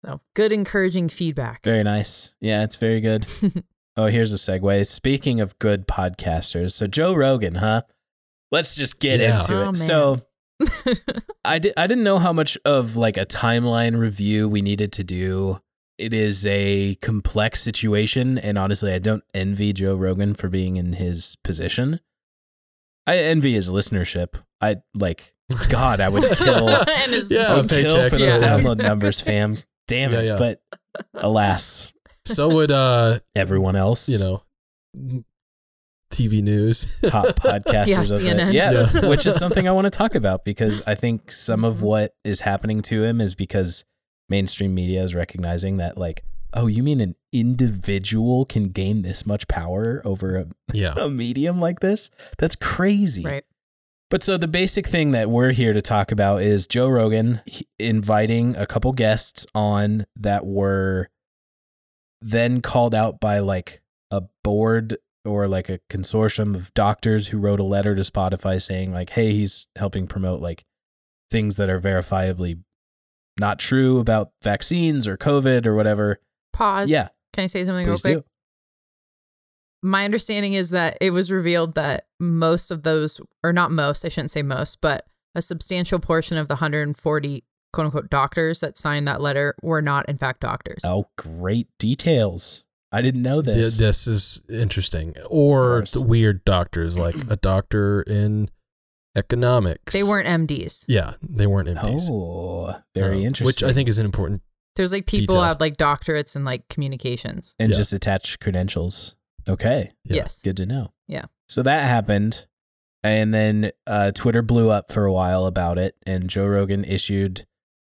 So 0.05 0.19
good, 0.35 0.51
encouraging 0.51 1.09
feedback. 1.09 1.63
Very 1.63 1.83
nice. 1.83 2.33
Yeah, 2.39 2.63
it's 2.63 2.75
very 2.75 3.01
good. 3.01 3.25
oh, 3.97 4.05
here's 4.07 4.31
a 4.31 4.35
segue. 4.35 4.85
Speaking 4.87 5.39
of 5.39 5.57
good 5.59 5.87
podcasters, 5.87 6.73
so 6.73 6.85
Joe 6.87 7.13
Rogan, 7.13 7.55
huh? 7.55 7.81
Let's 8.51 8.75
just 8.75 8.99
get 8.99 9.19
Yeah. 9.19 9.35
into 9.35 9.55
Oh, 9.57 9.61
it. 9.61 9.65
man. 9.65 9.75
So 9.75 10.15
I 11.45 11.59
did 11.59 11.73
I 11.75 11.87
didn't 11.87 12.03
know 12.03 12.19
how 12.19 12.31
much 12.33 12.57
of 12.65 12.95
like 12.95 13.17
a 13.17 13.25
timeline 13.25 13.97
review 13.99 14.47
we 14.47 14.61
needed 14.61 14.91
to 14.93 15.03
do. 15.03 15.59
It 15.97 16.13
is 16.13 16.45
a 16.45 16.95
complex 17.01 17.61
situation 17.61 18.37
and 18.37 18.57
honestly 18.57 18.93
I 18.93 18.99
don't 18.99 19.23
envy 19.33 19.73
Joe 19.73 19.95
Rogan 19.95 20.33
for 20.33 20.49
being 20.49 20.77
in 20.77 20.93
his 20.93 21.35
position. 21.43 21.99
I 23.07 23.17
envy 23.17 23.53
his 23.53 23.69
listenership. 23.69 24.35
I 24.61 24.77
like 24.93 25.33
God, 25.69 25.99
I 25.99 26.09
would 26.09 26.23
kill 26.37 26.69
and 26.69 27.11
his 27.11 27.31
Yeah, 27.31 27.47
kill 27.47 27.63
paycheck 27.67 28.11
for 28.13 28.17
Yeah. 28.19 28.37
download 28.37 28.77
numbers, 28.77 29.19
fam. 29.19 29.57
Damn 29.87 30.11
Yeah, 30.13 30.19
it. 30.19 30.25
yeah. 30.25 30.37
But 30.37 30.61
alas, 31.13 31.91
So 32.25 32.49
would 32.49 32.71
uh, 32.71 33.19
everyone 33.35 33.75
else, 33.75 34.09
you 34.09 34.17
know, 34.19 34.43
TV 36.11 36.41
news. 36.41 36.87
top 37.03 37.25
podcasters 37.35 37.87
Yeah, 37.87 38.01
of 38.01 38.07
the 38.07 38.19
CNN. 38.19 38.53
yeah, 38.53 38.71
Yeah. 38.93 39.07
which 39.09 39.25
is 39.25 39.35
something 39.35 39.67
I 39.67 39.71
want 39.71 39.85
to 39.85 39.91
talk 39.91 40.15
about 40.15 40.45
because 40.45 40.81
I 40.87 40.95
think 40.95 41.31
some 41.31 41.65
of 41.65 41.77
Mhm. 41.77 41.81
what 41.81 42.15
is 42.23 42.41
happening 42.41 42.81
to 42.83 43.03
him 43.03 43.19
is 43.19 43.35
because 43.35 43.83
mainstream 44.29 44.73
media 44.73 45.03
is 45.03 45.13
recognizing 45.13 45.77
that 45.77 45.97
like 45.97 46.23
oh 46.53 46.67
you 46.67 46.81
mean 46.81 46.99
an 47.01 47.15
individual 47.33 48.45
can 48.45 48.69
gain 48.69 49.01
this 49.03 49.25
much 49.25 49.47
power 49.47 50.01
over 50.05 50.37
a, 50.37 50.45
yeah. 50.73 50.93
a 50.97 51.07
medium 51.09 51.59
like 51.59 51.79
this 51.81 52.09
that's 52.39 52.55
crazy 52.55 53.23
right. 53.23 53.43
But 54.09 54.23
so 54.23 54.37
the 54.37 54.47
basic 54.47 54.87
thing 54.87 55.11
that 55.11 55.29
we're 55.29 55.51
here 55.51 55.73
to 55.73 55.81
talk 55.81 56.11
about 56.11 56.41
is 56.41 56.67
Joe 56.67 56.87
Rogan 56.87 57.41
inviting 57.79 58.55
a 58.55 58.65
couple 58.65 58.91
guests 58.93 59.45
on 59.55 60.05
that 60.15 60.45
were 60.45 61.09
then 62.21 62.61
called 62.61 62.95
out 62.95 63.19
by 63.19 63.39
like 63.39 63.81
a 64.11 64.23
board 64.43 64.97
or 65.23 65.47
like 65.47 65.69
a 65.69 65.79
consortium 65.89 66.55
of 66.55 66.73
doctors 66.73 67.27
who 67.27 67.37
wrote 67.37 67.59
a 67.59 67.63
letter 67.63 67.95
to 67.95 68.01
Spotify 68.01 68.61
saying 68.61 68.91
like 68.91 69.11
hey 69.11 69.33
he's 69.33 69.67
helping 69.75 70.07
promote 70.07 70.41
like 70.41 70.63
things 71.31 71.55
that 71.57 71.69
are 71.69 71.81
verifiably 71.81 72.59
not 73.39 73.59
true 73.59 73.99
about 73.99 74.31
vaccines 74.43 75.07
or 75.07 75.17
covid 75.17 75.65
or 75.65 75.75
whatever. 75.75 76.19
Pause. 76.53 76.89
Yeah, 76.89 77.09
Can 77.33 77.43
I 77.43 77.47
say 77.47 77.65
something 77.65 77.85
real 77.85 77.97
quick? 77.97 78.17
do. 78.17 78.23
My 79.85 80.03
understanding 80.03 80.53
is 80.53 80.71
that 80.71 80.97
it 80.99 81.11
was 81.11 81.31
revealed 81.31 81.75
that 81.75 82.07
most 82.19 82.71
of 82.71 82.83
those, 82.83 83.21
or 83.43 83.53
not 83.53 83.71
most, 83.71 84.03
I 84.03 84.09
shouldn't 84.09 84.31
say 84.31 84.41
most, 84.41 84.81
but 84.81 85.05
a 85.35 85.41
substantial 85.41 85.99
portion 85.99 86.37
of 86.37 86.47
the 86.47 86.55
140 86.55 87.43
quote 87.71 87.85
unquote 87.85 88.09
doctors 88.09 88.61
that 88.61 88.77
signed 88.77 89.07
that 89.07 89.21
letter 89.21 89.53
were 89.61 89.81
not, 89.81 90.07
in 90.09 90.17
fact, 90.17 90.39
doctors. 90.41 90.81
Oh, 90.83 91.05
great 91.17 91.67
details. 91.77 92.63
I 92.91 93.01
didn't 93.01 93.21
know 93.21 93.41
Th- 93.41 93.55
this. 93.55 93.77
This 93.77 94.07
is 94.07 94.41
interesting. 94.49 95.13
Or 95.29 95.83
the 95.91 96.01
weird 96.01 96.43
doctors, 96.45 96.97
like 96.97 97.15
a 97.29 97.35
doctor 97.35 98.01
in 98.03 98.49
economics. 99.15 99.93
They 99.93 100.03
weren't 100.03 100.27
MDs. 100.27 100.85
Yeah, 100.87 101.13
they 101.21 101.47
weren't 101.47 101.67
MDs. 101.69 102.09
Oh, 102.09 102.75
very 102.93 103.17
Um, 103.19 103.23
interesting. 103.25 103.45
Which 103.45 103.63
I 103.63 103.73
think 103.73 103.89
is 103.89 103.97
an 103.99 104.05
important. 104.05 104.41
There's 104.75 104.91
like 104.91 105.05
people 105.05 105.35
Detail. 105.35 105.43
had 105.43 105.61
like 105.61 105.77
doctorates 105.77 106.35
in 106.35 106.43
like 106.43 106.67
communications. 106.69 107.55
and 107.59 107.71
Yeah. 107.71 107.77
just 107.77 107.93
attach 107.93 108.39
credentials. 108.39 109.15
Okay. 109.47 109.91
Yeah. 110.03 110.15
Yes. 110.15 110.41
Good 110.41 110.58
to 110.58 110.65
know. 110.65 110.93
Yeah. 111.08 111.25
So 111.47 111.62
that 111.63 111.84
happened. 111.84 112.47
And 113.03 113.34
then 113.34 113.71
uh, 113.86 114.12
Twitter 114.12 114.41
blew 114.41 114.71
up 114.71 114.91
for 114.91 115.05
a 115.05 115.13
while 115.13 115.45
about 115.45 115.77
it. 115.77 115.95
And 116.08 116.29
Joe 116.29 116.47
Rogan 116.47 116.84
issued 116.84 117.45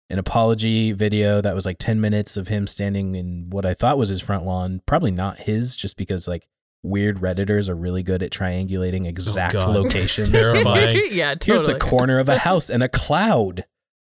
an 0.10 0.20
apology 0.20 0.91
video 0.91 1.41
that 1.41 1.56
was 1.56 1.65
like 1.65 1.80
10 1.80 2.00
minutes 2.00 2.38
of 2.38 2.48
him 2.48 2.67
standing 2.67 3.15
in 3.15 3.50
what 3.50 3.65
I 3.65 3.74
thought 3.74 3.98
was 3.98 4.10
his 4.10 4.22
front 4.22 4.46
lawn. 4.46 4.82
Probably 4.86 5.12
not 5.12 5.39
his, 5.39 5.76
just 5.76 5.98
because 5.98 6.28
like 6.28 6.48
weird 6.84 7.17
Redditors 7.17 7.67
are 7.67 7.76
really 7.76 8.04
good 8.04 8.22
at 8.22 8.32
triangulating 8.32 9.08
exact 9.08 9.56
Oh, 9.56 9.72
locations. 9.72 10.30
Terrifying. 10.32 11.08
yeah, 11.12 11.34
Here's 11.43 11.63
the 11.63 11.80
corner 11.80 12.20
of 12.20 12.30
a 12.30 12.38
house 12.39 12.70
and 12.70 12.84
a 12.84 12.89
cloud. 12.89 13.65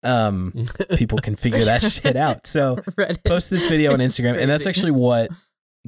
Um, 0.03 0.51
people 0.97 1.19
can 1.19 1.35
figure 1.35 1.63
that 1.65 1.81
shit 1.83 2.15
out. 2.15 2.47
So 2.47 2.75
Reddit. 2.77 3.23
post 3.23 3.49
this 3.49 3.67
video 3.67 3.93
on 3.93 3.99
Instagram, 3.99 4.37
and 4.37 4.49
that's 4.49 4.67
actually 4.67 4.91
what 4.91 5.29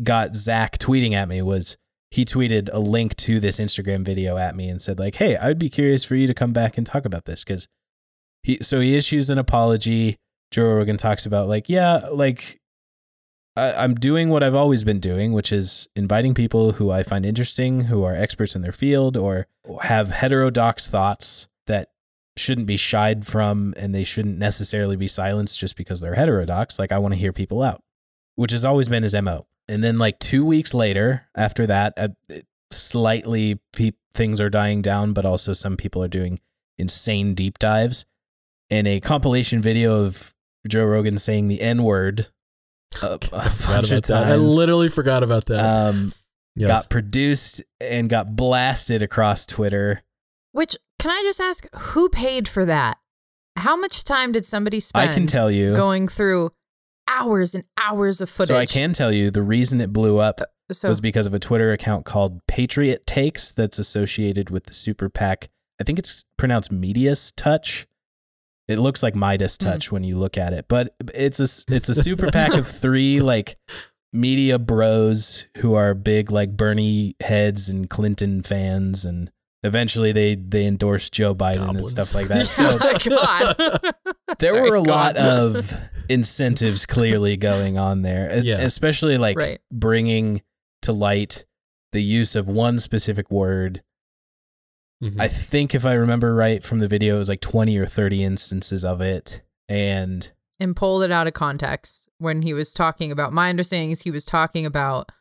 got 0.03 0.36
Zach 0.36 0.77
tweeting 0.77 1.13
at 1.13 1.27
me. 1.27 1.41
Was 1.41 1.77
he 2.12 2.25
tweeted 2.25 2.69
a 2.71 2.79
link 2.79 3.15
to 3.17 3.39
this 3.39 3.60
Instagram 3.60 4.05
video 4.05 4.38
at 4.38 4.55
me 4.55 4.69
and 4.69 4.81
said 4.81 4.99
like, 4.99 5.15
"Hey, 5.15 5.38
I'd 5.38 5.60
be 5.60 5.69
curious 5.69 6.03
for 6.03 6.15
you 6.15 6.27
to 6.27 6.34
come 6.34 6.51
back 6.51 6.77
and 6.77 6.86
talk 6.86 7.05
about 7.05 7.25
this 7.25 7.43
because 7.43 7.67
he." 8.43 8.60
So 8.62 8.79
he 8.79 8.95
issues 8.95 9.29
an 9.29 9.38
apology. 9.38 10.17
Joe 10.51 10.75
Rogan 10.75 10.97
talks 10.97 11.25
about 11.25 11.47
like, 11.47 11.67
yeah, 11.69 12.08
like 12.12 12.60
I, 13.58 13.73
I'm 13.73 13.95
doing 13.95 14.29
what 14.29 14.43
I've 14.43 14.55
always 14.55 14.84
been 14.84 14.99
doing, 14.99 15.34
which 15.34 15.51
is 15.51 15.88
inviting 15.95 16.34
people 16.34 16.73
who 16.73 16.91
I 16.91 17.03
find 17.03 17.25
interesting, 17.25 17.86
who 17.86 18.03
are 18.03 18.15
experts 18.15 18.55
in 18.55 18.62
their 18.62 18.71
field, 18.71 19.17
or 19.17 19.47
have 19.81 20.10
heterodox 20.10 20.88
thoughts 20.88 21.47
that 21.67 21.89
shouldn't 22.38 22.67
be 22.67 22.77
shied 22.77 23.25
from 23.25 23.73
and 23.77 23.95
they 23.95 24.03
shouldn't 24.03 24.38
necessarily 24.38 24.97
be 24.97 25.08
silenced 25.08 25.58
just 25.58 25.77
because 25.77 26.01
they're 26.01 26.15
heterodox. 26.15 26.77
Like 26.77 26.91
I 26.91 26.97
want 26.97 27.13
to 27.13 27.19
hear 27.19 27.31
people 27.31 27.63
out, 27.63 27.81
which 28.36 28.51
has 28.51 28.65
always 28.65 28.89
been 28.89 29.03
his 29.03 29.15
MO. 29.15 29.47
And 29.67 29.84
then 29.84 29.97
like 29.97 30.19
2 30.19 30.45
weeks 30.45 30.73
later 30.73 31.28
after 31.36 31.65
that, 31.67 31.93
uh, 31.97 32.10
slightly 32.71 33.60
pe- 33.73 33.91
things 34.13 34.39
are 34.39 34.49
dying 34.49 34.82
down, 34.82 35.13
but 35.13 35.25
also 35.25 35.54
some 35.54 35.78
people 35.78 36.04
are 36.04 36.08
doing 36.08 36.39
insane 36.78 37.34
deep 37.34 37.58
dives 37.58 38.06
and 38.69 38.88
a 38.88 38.99
compilation 38.99 39.62
video 39.62 40.04
of 40.06 40.34
Joe 40.67 40.86
Rogan 40.86 41.17
saying 41.17 41.47
the 41.47 41.62
N 41.62 41.84
word 41.84 42.28
a, 43.01 43.19
I 43.34 43.45
a 43.47 43.49
forgot 43.49 43.67
bunch 43.67 43.86
of 43.86 43.91
about 43.91 44.04
that. 44.04 44.25
I 44.28 44.36
literally 44.36 44.89
forgot 44.89 45.23
about 45.23 45.45
that. 45.45 45.60
um, 45.60 46.13
yes. 46.56 46.67
got 46.67 46.89
produced 46.89 47.62
and 47.80 48.10
got 48.10 48.36
blasted 48.36 49.01
across 49.01 49.45
Twitter. 49.45 50.01
Which 50.51 50.75
can 50.99 51.12
I 51.12 51.21
just 51.23 51.41
ask 51.41 51.67
who 51.75 52.10
paid 52.10 52.47
for 52.47 52.65
that? 52.65 52.97
How 53.58 53.75
much 53.75 54.04
time 54.04 54.32
did 54.32 54.45
somebody 54.45 54.80
spend 54.80 55.10
I 55.10 55.13
can 55.13 55.28
tell 55.28 55.49
you. 55.51 55.75
going 55.75 56.08
through 56.08 56.51
hours 57.08 57.56
and 57.56 57.63
hours 57.82 58.22
of 58.22 58.30
footage? 58.30 58.48
So 58.54 58.58
I 58.58 58.65
can 58.65 58.94
tell 58.94 59.12
you 59.12 59.32
the 59.32 59.41
reason 59.44 59.82
it 59.82 59.91
blew 59.94 60.18
up 60.20 60.41
So 60.72 60.88
was 60.89 61.00
because 61.02 61.28
of 61.28 61.34
a 61.34 61.39
Twitter 61.39 61.72
account 61.72 62.06
called 62.06 62.39
Patriot 62.48 63.06
Takes 63.08 63.52
that's 63.52 63.78
associated 63.80 64.50
with 64.50 64.65
the 64.65 64.74
super 64.74 65.10
PAC. 65.10 65.50
I 65.80 65.84
think 65.84 66.00
it's 66.00 66.26
pronounced 66.38 66.72
Meidas 66.72 67.32
Touch. 67.36 67.88
It 68.68 68.80
looks 68.80 69.04
like 69.04 69.13
Midas 69.15 69.58
Hmm. 69.62 69.65
Touch 69.68 69.91
when 69.91 70.04
you 70.04 70.18
look 70.18 70.38
at 70.38 70.52
it, 70.54 70.65
but 70.68 70.96
it's 71.13 71.39
a 71.39 71.74
it's 71.74 71.89
a 71.89 71.94
super 71.96 72.32
PAC 72.32 72.54
of 72.54 72.68
three 72.82 73.20
like 73.22 73.58
media 74.12 74.58
bros 74.58 75.46
who 75.58 75.74
are 75.76 75.94
big 75.94 76.32
like 76.32 76.56
Bernie 76.58 77.15
heads 77.22 77.70
and 77.70 77.89
Clinton 77.89 78.41
fans, 78.41 79.06
and 79.06 79.30
eventually 79.62 80.12
they 80.13 80.34
they 80.36 80.65
endorsed 80.65 81.13
Joe 81.13 81.36
Biden 81.36 81.70
and 81.78 81.86
stuff 81.86 82.15
like 82.15 82.28
that. 82.30 82.48
So 82.48 82.78
Oh, 82.82 82.98
God. 83.10 84.36
there 84.39 84.52
Sorry, 84.56 84.70
were 84.70 84.78
a 84.78 84.82
go 84.82 84.89
lot 84.91 85.18
of 85.18 85.72
incentives 86.10 86.86
clearly 86.86 87.38
going 87.38 87.78
on 87.78 88.02
there, 88.02 88.39
Yeah. 88.44 88.60
especially 88.62 89.18
like 89.18 89.38
Right. 89.38 89.60
bringing 89.72 90.41
to 90.84 90.91
light 90.91 91.46
the 91.91 92.02
use 92.02 92.36
of 92.36 92.48
one 92.48 92.80
specific 92.80 93.30
word. 93.32 93.82
Mhm. 95.04 95.20
I 95.20 95.28
think 95.28 95.76
if 95.76 95.86
I 95.86 95.94
remember 95.94 96.34
right 96.36 96.63
from 96.63 96.80
the 96.80 96.88
video, 96.88 97.15
it 97.15 97.20
was 97.20 97.30
like 97.30 97.41
20 97.41 97.78
or 97.78 97.86
30 97.86 98.24
instances 98.24 98.84
of 98.86 99.02
it. 99.02 99.41
And 99.68 100.32
and 100.60 100.76
pulled 100.76 101.04
it 101.04 101.12
out 101.12 101.28
of 101.28 101.34
context 101.34 102.08
when 102.18 102.41
he 102.41 102.54
was 102.54 102.74
talking 102.74 103.12
about 103.12 103.34
my 103.34 103.50
understanding 103.50 103.92
is 103.92 104.04
he 104.04 104.12
was 104.12 104.25
talking 104.25 104.65
about 104.65 105.12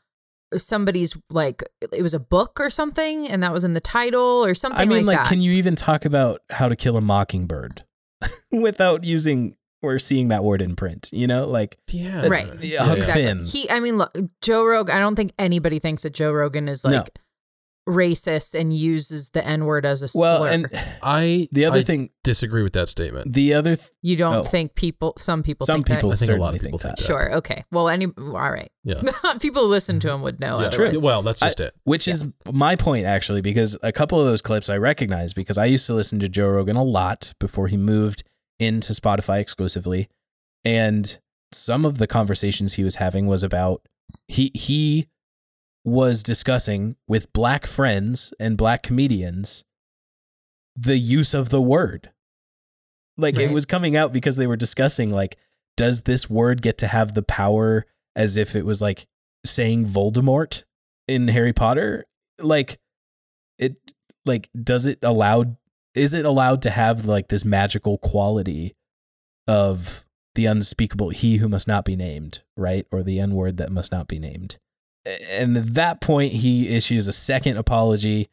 somebody's 0.57 1.17
like 1.31 1.65
it 1.93 2.03
was 2.03 2.15
a 2.15 2.21
book 2.21 2.61
or 2.61 2.71
something 2.71 3.27
and 3.27 3.43
that 3.43 3.53
was 3.53 3.65
in 3.65 3.73
the 3.75 3.81
title 3.81 4.45
or 4.45 4.55
something 4.55 4.81
I 4.81 4.85
mean, 4.85 5.05
like, 5.07 5.17
like, 5.17 5.25
that. 5.25 5.29
can 5.29 5.41
you 5.41 5.51
even 5.53 5.75
talk 5.75 6.05
about 6.05 6.41
how 6.51 6.69
to 6.69 6.77
kill 6.77 6.97
a 6.97 7.01
mockingbird 7.01 7.85
without 8.53 9.03
using 9.03 9.57
or 9.85 9.99
seeing 9.99 10.29
that 10.29 10.43
word 10.45 10.63
in 10.63 10.77
print? 10.77 11.11
You 11.13 11.27
know, 11.27 11.47
like 11.49 11.79
yeah. 11.91 12.27
Right. 12.27 12.63
yeah, 12.63 12.85
Huck 12.85 12.99
exactly. 12.99 13.23
Finn. 13.25 13.45
He 13.47 13.71
I 13.71 13.81
mean 13.81 13.99
look, 13.99 14.17
Joe 14.43 14.65
Rogan, 14.65 14.95
I 14.97 14.99
don't 14.99 15.17
think 15.17 15.33
anybody 15.39 15.79
thinks 15.79 16.03
that 16.03 16.15
Joe 16.15 16.33
Rogan 16.33 16.69
is 16.69 16.85
like 16.85 16.93
No. 16.93 17.05
racist 17.93 18.59
and 18.59 18.73
uses 18.73 19.31
the 19.31 19.47
N 19.47 19.67
word 19.67 19.85
as 19.85 20.03
a 20.03 20.19
Well, 20.19 20.39
slur. 20.39 20.49
and 20.51 20.69
I 21.03 21.49
the 21.53 21.67
other 21.67 21.81
I 21.81 21.83
thing, 21.83 22.11
disagree 22.23 22.63
with 22.63 22.73
that 22.73 22.89
statement. 22.89 23.33
the 23.33 23.53
other, 23.55 23.77
th- 23.77 23.91
you 24.01 24.17
don't 24.17 24.35
oh. 24.35 24.45
think 24.45 24.75
people, 24.75 25.15
some 25.19 25.43
people 25.43 25.67
some 25.67 25.83
think 25.83 25.99
people 25.99 26.13
I 26.13 26.17
think 26.17 26.31
a 26.31 26.37
lot 26.37 26.55
of 26.55 26.61
people 26.61 26.79
think 26.79 26.97
think 26.97 26.97
that. 26.97 27.03
that. 27.03 27.07
Sure. 27.07 27.35
Okay. 27.37 27.65
Well, 27.71 27.89
any, 27.91 28.07
all 28.07 28.33
right. 28.33 28.71
Yeah. 28.85 29.03
people 29.41 29.63
who 29.65 29.69
listen 29.69 30.01
to 30.01 30.09
mm-hmm. 30.09 30.15
him 30.17 30.23
would 30.23 30.41
know. 30.41 30.61
yeah. 30.61 30.69
otherwise. 30.69 30.99
Well, 30.99 31.23
that's 31.23 31.43
I- 31.43 31.49
just 31.49 31.61
it. 31.61 31.75
Which 31.85 32.09
is 32.09 32.27
my 32.51 32.75
point, 32.77 33.05
actually, 33.05 33.43
because 33.43 33.77
a 33.83 33.93
couple 33.93 34.19
of 34.19 34.27
those 34.27 34.41
clips 34.41 34.71
I 34.71 34.79
recognize 34.79 35.35
because 35.35 35.59
I 35.59 35.67
used 35.67 35.87
to 35.87 35.95
listen 35.95 36.19
to 36.21 36.29
Joe 36.29 36.49
Rogan 36.49 36.77
a 36.77 36.83
lot 36.83 37.35
before 37.39 37.69
he 37.69 37.77
moved 37.77 38.25
into 38.59 38.93
Spotify 38.93 39.41
exclusively. 39.41 40.09
And 40.65 41.19
some 41.53 41.85
of 41.85 41.99
the 41.99 42.07
conversations 42.07 42.75
he 42.75 42.85
was 42.85 42.97
having 42.97 43.27
was 43.27 43.43
about 43.43 43.83
he 44.29 44.51
he 44.55 45.09
was 45.85 46.23
discussing 46.23 46.97
with 47.07 47.33
black 47.33 47.67
friends 47.67 48.33
and 48.41 48.57
black 48.57 48.83
comedians 48.83 49.65
the 50.77 50.97
use 50.97 51.35
of 51.35 51.51
the 51.51 51.61
word. 51.61 52.11
Like 53.17 53.39
it 53.39 53.53
was 53.53 53.65
coming 53.65 53.97
out 53.97 54.13
because 54.13 54.37
they 54.37 54.47
were 54.47 54.57
discussing 54.57 55.11
like 55.11 55.37
does 55.77 56.03
this 56.03 56.29
word 56.31 56.63
get 56.63 56.79
to 56.79 56.87
have 56.87 57.15
the 57.15 57.23
power 57.23 57.87
as 58.17 58.37
if 58.37 58.57
it 58.57 58.65
was 58.65 58.81
like 58.81 59.07
saying 59.45 59.87
Voldemort 59.87 60.65
in 61.07 61.29
Harry 61.29 61.53
Potter? 61.53 62.07
Like 62.41 62.79
it 63.59 63.77
like 64.25 64.49
does 64.61 64.87
it 64.87 64.99
allowed 65.03 65.57
is 65.95 66.15
it 66.15 66.25
allowed 66.25 66.63
to 66.63 66.71
have 66.71 67.07
like 67.07 67.29
this 67.29 67.45
magical 67.45 67.99
quality 67.99 68.75
of 69.47 70.05
the 70.35 70.47
unspeakable 70.47 71.11
he 71.11 71.37
who 71.37 71.49
must 71.49 71.69
not 71.69 71.85
be 71.85 71.97
named, 71.97 72.43
right? 72.57 72.87
Or 72.91 73.03
the 73.03 73.21
N 73.21 73.35
word 73.35 73.57
that 73.59 73.71
must 73.71 73.93
not 73.93 74.09
be 74.09 74.19
named. 74.19 74.59
And 75.05 75.57
at 75.57 75.75
that 75.75 76.01
point 76.01 76.33
he 76.35 76.75
issues 76.75 77.07
a 77.07 77.13
second 77.13 77.57
apology, 77.57 78.29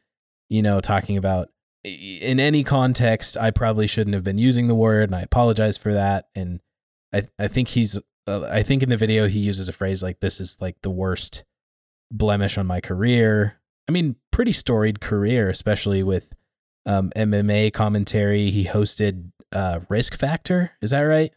you 0.49 0.61
know, 0.61 0.79
talking 0.79 1.17
about 1.17 1.49
in 1.83 2.39
any 2.39 2.63
context 2.63 3.35
I 3.37 3.51
probably 3.51 3.87
shouldn't 3.87 4.13
have 4.13 4.23
been 4.23 4.37
using 4.37 4.67
the 4.67 4.75
word 4.75 5.09
and 5.09 5.15
I 5.15 5.21
apologize 5.21 5.77
for 5.77 5.93
that 5.93 6.27
and 6.35 6.61
I 7.13 7.23
I 7.39 7.47
think 7.47 7.69
he's 7.69 7.99
uh, 8.27 8.43
I 8.43 8.63
think 8.63 8.83
in 8.83 8.89
the 8.89 8.97
video 8.97 9.27
he 9.27 9.39
uses 9.39 9.67
a 9.67 9.73
phrase 9.73 10.03
like 10.03 10.19
this 10.19 10.39
is 10.39 10.57
like 10.61 10.77
the 10.83 10.91
worst 10.91 11.43
blemish 12.11 12.57
on 12.57 12.67
my 12.67 12.81
career. 12.81 13.59
I 13.87 13.91
mean, 13.91 14.15
pretty 14.31 14.51
storied 14.51 15.01
career, 15.01 15.49
especially 15.49 16.03
with 16.03 16.33
um, 16.85 17.11
MMA 17.15 17.73
commentary. 17.73 18.49
He 18.49 18.65
hosted 18.65 19.31
uh, 19.51 19.81
Risk 19.89 20.15
Factor. 20.15 20.71
Is 20.81 20.91
that 20.91 21.01
right? 21.01 21.31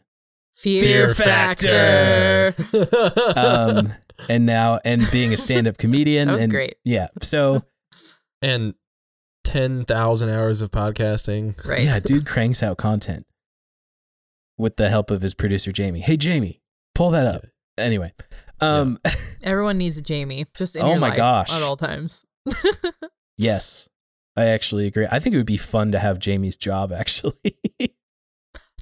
Fear, 0.55 1.13
Fear 1.13 1.15
factor. 1.15 2.55
Um, 3.35 3.93
and 4.29 4.45
now 4.45 4.79
and 4.85 5.05
being 5.11 5.33
a 5.33 5.37
stand-up 5.37 5.77
comedian. 5.77 6.27
That 6.27 6.33
was 6.33 6.43
and, 6.43 6.51
great. 6.51 6.75
Yeah. 6.85 7.07
So 7.21 7.63
and 8.41 8.73
ten 9.43 9.83
thousand 9.85 10.29
hours 10.29 10.61
of 10.61 10.71
podcasting. 10.71 11.63
Right. 11.67 11.83
yeah, 11.83 11.99
dude 11.99 12.25
cranks 12.25 12.63
out 12.63 12.77
content 12.77 13.25
with 14.57 14.77
the 14.77 14.89
help 14.89 15.11
of 15.11 15.21
his 15.21 15.33
producer 15.33 15.71
Jamie. 15.73 15.99
Hey 15.99 16.15
Jamie, 16.15 16.61
pull 16.93 17.11
that 17.11 17.27
up. 17.27 17.45
Anyway, 17.77 18.13
um, 18.61 18.99
Everyone 19.43 19.77
needs 19.77 19.97
a 19.97 20.01
Jamie. 20.01 20.45
Just 20.55 20.77
in 20.77 20.81
Oh 20.81 20.91
your 20.91 20.99
my 20.99 21.09
life 21.09 21.17
gosh. 21.17 21.51
at 21.51 21.61
all 21.61 21.75
times. 21.75 22.25
yes, 23.37 23.89
I 24.37 24.45
actually 24.45 24.87
agree. 24.87 25.07
I 25.09 25.19
think 25.19 25.33
it 25.33 25.37
would 25.37 25.45
be 25.45 25.57
fun 25.57 25.91
to 25.93 25.99
have 25.99 26.19
Jamie's 26.19 26.57
job. 26.57 26.91
Actually. 26.91 27.57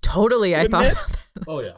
totally. 0.01 0.55
I 0.55 0.63
Wouldn't 0.63 0.97
thought. 0.97 1.11
it? 1.11 1.43
Oh 1.47 1.59
yeah. 1.61 1.73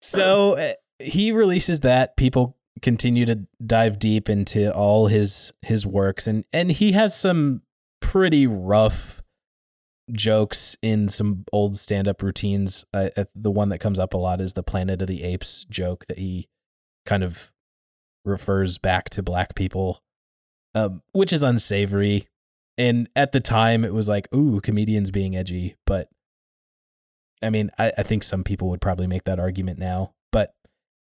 so 0.00 0.56
uh, 0.56 0.72
he 0.98 1.32
releases 1.32 1.80
that 1.80 2.16
people 2.16 2.56
continue 2.82 3.24
to 3.26 3.46
dive 3.64 3.98
deep 3.98 4.28
into 4.28 4.72
all 4.72 5.06
his 5.06 5.52
his 5.62 5.86
works 5.86 6.26
and 6.26 6.44
and 6.52 6.72
he 6.72 6.92
has 6.92 7.18
some 7.18 7.62
pretty 8.00 8.46
rough 8.46 9.22
jokes 10.12 10.76
in 10.82 11.08
some 11.08 11.44
old 11.52 11.76
stand-up 11.76 12.20
routines 12.20 12.84
uh, 12.92 13.08
the 13.34 13.50
one 13.50 13.68
that 13.70 13.78
comes 13.78 13.98
up 13.98 14.12
a 14.12 14.18
lot 14.18 14.40
is 14.40 14.52
the 14.52 14.62
planet 14.62 15.00
of 15.00 15.08
the 15.08 15.22
apes 15.22 15.64
joke 15.70 16.04
that 16.08 16.18
he 16.18 16.48
kind 17.06 17.22
of 17.22 17.52
refers 18.24 18.76
back 18.76 19.08
to 19.08 19.22
black 19.22 19.54
people 19.54 20.02
um, 20.74 21.00
which 21.12 21.32
is 21.32 21.42
unsavory 21.42 22.26
and 22.76 23.08
at 23.14 23.32
the 23.32 23.40
time 23.40 23.84
it 23.84 23.92
was 23.92 24.08
like 24.08 24.32
ooh 24.34 24.60
comedians 24.60 25.10
being 25.10 25.36
edgy 25.36 25.76
but 25.86 26.08
I 27.44 27.50
mean, 27.50 27.70
I, 27.78 27.92
I 27.98 28.02
think 28.02 28.22
some 28.22 28.42
people 28.42 28.68
would 28.70 28.80
probably 28.80 29.06
make 29.06 29.24
that 29.24 29.38
argument 29.38 29.78
now, 29.78 30.14
but 30.32 30.54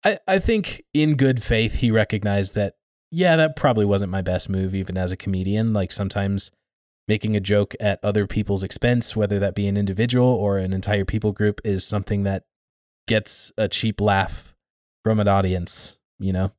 I, 0.05 0.19
I 0.27 0.39
think 0.39 0.85
in 0.95 1.17
good 1.17 1.43
faith 1.43 1.77
he 1.77 1.91
recognized 1.91 2.55
that, 2.55 2.75
yeah, 3.11 3.37
that 3.37 3.57
probably 3.57 3.85
wasn't 3.85 4.13
my 4.13 4.23
best 4.23 4.49
move, 4.49 4.75
even 4.75 4.97
as 4.97 5.11
a 5.11 5.17
comedian. 5.17 5.73
Like 5.73 5.91
sometimes 5.91 6.51
making 7.09 7.35
a 7.35 7.41
joke 7.41 7.75
at 7.81 7.99
other 8.05 8.27
people's 8.27 8.63
expense, 8.63 9.17
whether 9.17 9.39
that 9.39 9.55
be 9.55 9.67
an 9.67 9.77
individual 9.77 10.29
or 10.29 10.59
an 10.59 10.73
entire 10.73 11.05
people 11.05 11.33
group, 11.33 11.61
is 11.65 11.85
something 11.85 12.23
that 12.23 12.45
gets 13.07 13.51
a 13.57 13.67
cheap 13.67 14.01
laugh 14.01 14.55
from 15.03 15.19
an 15.19 15.27
audience, 15.27 15.99
you 16.19 16.33
know? 16.33 16.53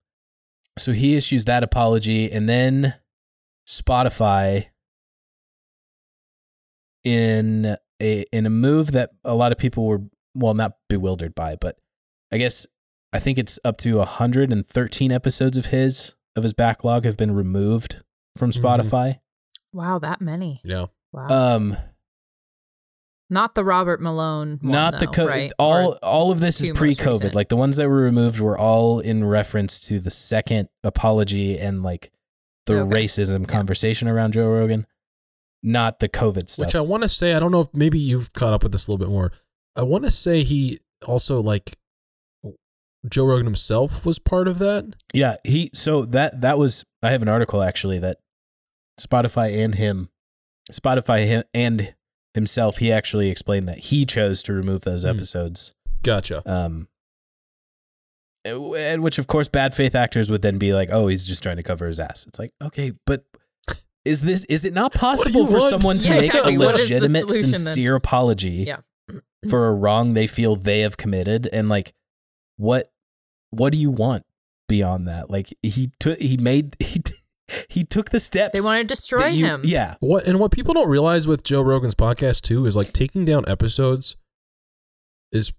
So 0.78 0.92
he 0.92 1.16
issues 1.16 1.46
that 1.46 1.64
apology, 1.64 2.32
and 2.32 2.50
then 2.50 2.96
Spotify 3.68 4.68
in 7.04 7.76
a 8.02 8.26
in 8.32 8.46
a 8.46 8.50
move 8.50 8.92
that 8.92 9.12
a 9.24 9.36
lot 9.36 9.52
of 9.52 9.58
people 9.58 9.86
were 9.86 10.02
well 10.36 10.54
not 10.54 10.74
bewildered 10.88 11.36
by, 11.36 11.56
but 11.56 11.78
I 12.32 12.38
guess 12.38 12.68
I 13.14 13.20
think 13.20 13.38
it's 13.40 13.58
up 13.66 13.78
to 13.80 13.98
113 13.98 15.12
episodes 15.12 15.58
of 15.58 15.68
his 15.68 16.14
of 16.36 16.44
his 16.44 16.54
backlog 16.54 17.06
have 17.06 17.18
been 17.18 17.34
removed 17.34 18.04
from 18.38 18.52
Mhm. 18.52 18.62
Spotify. 18.62 19.20
Wow, 19.74 20.00
that 20.00 20.22
many. 20.22 20.62
Yeah. 20.64 20.88
Wow. 21.12 21.28
Um 21.56 21.78
not 23.32 23.54
the 23.54 23.64
Robert 23.64 24.02
Malone. 24.02 24.58
One, 24.62 24.72
not 24.72 25.00
the 25.00 25.06
though, 25.06 25.12
co- 25.12 25.28
right? 25.28 25.52
all 25.60 25.92
Or- 25.94 25.96
all 26.06 26.32
of 26.32 26.40
this 26.40 26.60
is 26.62 26.70
pre-COVID. 26.72 27.10
recent. 27.10 27.36
Like 27.36 27.50
the 27.50 27.56
ones 27.56 27.76
that 27.78 27.88
were 27.88 27.98
removed 28.02 28.40
were 28.40 28.58
all 28.58 29.00
in 29.00 29.24
reference 29.24 29.80
to 29.82 30.00
the 30.00 30.10
second 30.10 30.70
apology 30.84 31.60
and 31.60 31.84
like 31.84 32.12
the 32.66 32.80
Okay. 32.82 32.92
racism 33.06 33.42
Yeah. 33.42 33.46
conversation 33.54 34.08
around 34.08 34.34
Joe 34.34 34.48
Rogan, 34.48 34.88
not 35.64 36.00
the 36.00 36.10
COVID 36.10 36.50
stuff. 36.50 36.68
Which 36.68 36.76
I 36.76 36.82
want 36.82 37.04
to 37.04 37.10
say, 37.10 37.34
I 37.34 37.40
don't 37.40 37.52
know 37.52 37.62
if 37.62 37.68
maybe 37.74 38.00
you've 38.00 38.32
caught 38.34 38.54
up 38.54 38.64
with 38.64 38.72
this 38.72 38.88
a 38.88 38.92
little 38.92 39.06
bit 39.06 39.12
more. 39.12 39.32
I 39.76 39.84
want 39.84 40.04
to 40.06 40.12
say 40.12 40.44
he 40.44 40.80
also 41.06 41.42
like 41.42 41.76
Joe 43.08 43.26
Rogan 43.26 43.46
himself 43.46 44.06
was 44.06 44.20
part 44.20 44.48
of 44.48 44.60
that. 44.60 44.94
Yeah, 45.14 45.38
he 45.46 45.70
so 45.74 46.04
that 46.06 46.42
that 46.42 46.58
was 46.58 46.84
I 47.02 47.12
have 47.12 47.22
an 47.22 47.30
article 47.30 47.62
actually 47.62 48.00
that 48.00 48.18
Spotify 49.00 49.64
and 49.64 49.76
him 49.76 50.10
Spotify 50.72 51.44
and 51.54 51.94
himself 52.34 52.78
he 52.80 52.92
actually 52.92 53.30
explained 53.30 53.68
that 53.70 53.80
he 53.80 54.06
chose 54.06 54.44
to 54.44 54.54
remove 54.54 54.82
those 54.82 55.04
Hmm. 55.04 55.10
episodes. 55.10 55.74
Gotcha. 56.04 56.42
Um 56.46 56.88
and 58.46 59.04
which 59.04 59.18
of 59.18 59.28
course 59.28 59.48
bad 59.48 59.74
faith 59.74 59.96
actors 59.96 60.30
would 60.32 60.42
then 60.42 60.58
be 60.58 60.74
like, 60.74 60.90
"Oh, 60.92 61.08
he's 61.08 61.26
just 61.28 61.44
trying 61.44 61.58
to 61.58 61.64
cover 61.64 61.88
his 61.88 62.00
ass." 62.00 62.26
It's 62.28 62.40
like, 62.40 62.52
"Okay, 62.62 62.94
but 63.06 63.26
is 64.06 64.22
this 64.22 64.44
is 64.46 64.66
it 64.66 64.74
not 64.74 64.94
possible 64.94 65.46
for 65.48 65.60
want? 65.60 65.70
someone 65.70 65.98
to 66.00 66.08
Yeah, 66.08 66.16
make 66.16 66.26
exactly. 66.28 66.56
a 66.56 66.60
What 66.60 66.80
is 66.80 66.90
the 66.90 66.96
legitimate 66.96 67.30
solution 67.30 67.52
then? 67.52 67.60
sincere 67.62 67.96
apology 67.96 68.66
Yeah. 68.68 68.78
for 69.50 69.68
a 69.68 69.74
wrong 69.74 70.14
they 70.14 70.28
feel 70.28 70.56
they 70.56 70.80
have 70.82 70.98
committed 70.98 71.48
and 71.52 71.70
like 71.70 71.94
what 72.58 72.92
what 73.52 73.72
do 73.74 73.78
you 73.80 73.90
want 73.92 74.26
beyond 74.68 75.08
that 75.08 75.30
like 75.30 75.54
he 75.64 75.92
took 76.00 76.20
he 76.20 76.38
made 76.38 76.76
he 76.80 77.00
t- 77.00 77.14
he 77.68 77.84
took 77.84 78.12
the 78.12 78.20
steps 78.20 78.54
They 78.54 78.62
want 78.62 78.80
to 78.80 78.84
destroy 78.86 79.28
you- 79.28 79.46
him. 79.46 79.62
yeah 79.66 79.96
What 80.02 80.28
and 80.28 80.40
what 80.40 80.52
people 80.52 80.74
don't 80.74 80.88
realize 80.90 81.28
with 81.28 81.44
Joe 81.44 81.62
Rogan's 81.62 81.96
podcast 81.96 82.42
too 82.42 82.66
is 82.66 82.76
like 82.76 82.94
taking 82.94 83.26
down 83.26 83.44
episodes 83.48 84.16
is 85.32 85.52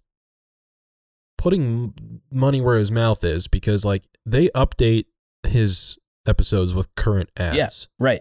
putting 1.39 2.21
money 2.31 2.61
where 2.61 2.79
his 2.79 2.91
mouth 2.91 3.25
is 3.25 3.49
because 3.49 3.85
like 3.85 4.05
they 4.27 4.49
update 4.51 5.07
his 5.47 5.97
episodes 6.27 6.75
with 6.75 6.95
current 6.95 7.31
ads. 7.37 7.57
Yes. 7.57 7.89
right 7.99 8.21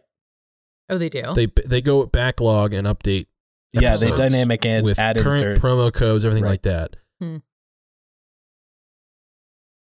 Oh, 0.90 0.98
they 0.98 1.10
do. 1.10 1.34
They 1.36 1.48
they 1.66 1.82
go 1.82 2.06
backlog 2.06 2.74
and 2.74 2.88
update 2.88 3.28
yeah 3.74 3.96
they 3.98 4.12
dynamic 4.12 4.66
and 4.66 4.84
with 4.84 4.98
add 4.98 5.18
current 5.18 5.36
insert 5.46 5.60
promo 5.60 5.94
codes, 5.94 6.26
everything 6.26 6.44
Right. 6.44 6.52
like 6.52 6.62
that. 6.64 6.96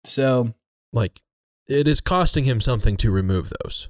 so 0.03 0.53
Like 0.93 1.22
it 1.68 1.88
is 1.88 2.01
costing 2.01 2.43
him 2.45 2.62
something 2.62 2.97
to 2.97 3.12
remove 3.12 3.51
those. 3.64 3.89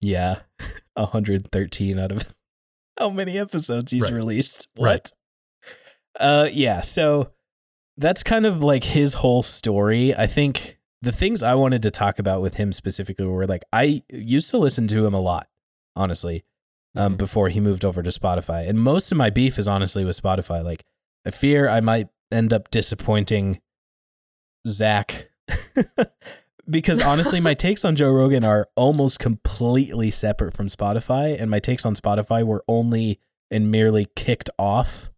yeah 0.00 0.40
113 0.94 1.98
out 1.98 2.12
of 2.12 2.34
how 2.98 3.10
many 3.10 3.38
episodes 3.38 3.92
he's 3.92 4.02
Right. 4.02 4.12
released 4.12 4.68
Right. 4.78 4.84
what 4.84 5.12
uh 6.20 6.48
yeah 6.52 6.80
so 6.80 7.30
that's 7.96 8.22
kind 8.22 8.46
of 8.46 8.62
like 8.62 8.84
his 8.84 9.14
whole 9.14 9.42
story 9.42 10.14
i 10.16 10.26
think 10.26 10.78
the 11.02 11.12
things 11.12 11.42
i 11.44 11.54
wanted 11.54 11.82
to 11.82 11.90
talk 11.92 12.18
about 12.18 12.40
with 12.42 12.54
him 12.54 12.72
specifically 12.72 13.26
were 13.26 13.46
like 13.46 13.62
i 13.72 14.02
used 14.10 14.50
to 14.50 14.58
listen 14.58 14.88
to 14.88 15.06
him 15.06 15.14
a 15.14 15.20
lot 15.20 15.48
honestly 15.98 16.44
um, 16.96 17.14
Mhm. 17.14 17.18
before 17.18 17.48
he 17.50 17.60
moved 17.60 17.84
over 17.84 18.02
to 18.02 18.10
spotify 18.10 18.66
and 18.68 18.78
most 18.78 19.12
of 19.12 19.18
my 19.18 19.28
beef 19.30 19.58
is 19.58 19.68
honestly 19.68 20.04
with 20.04 20.20
spotify 20.20 20.64
like 20.64 20.84
i 21.26 21.30
fear 21.30 21.68
i 21.68 21.80
might 21.80 22.08
end 22.32 22.52
up 22.52 22.70
disappointing 22.70 23.60
zach 24.66 25.28
because 26.70 27.00
honestly, 27.00 27.40
my 27.40 27.54
takes 27.66 27.84
on 27.84 27.96
Joe 27.96 28.10
Rogan 28.10 28.44
are 28.44 28.68
almost 28.76 29.18
completely 29.18 30.10
separate 30.10 30.54
from 30.54 30.68
Spotify, 30.68 31.40
and 31.40 31.50
my 31.50 31.58
takes 31.58 31.86
on 31.86 31.94
Spotify 31.94 32.44
were 32.44 32.62
only 32.68 33.18
and 33.50 33.70
merely 33.70 34.06
kicked 34.14 34.50
off 34.58 35.10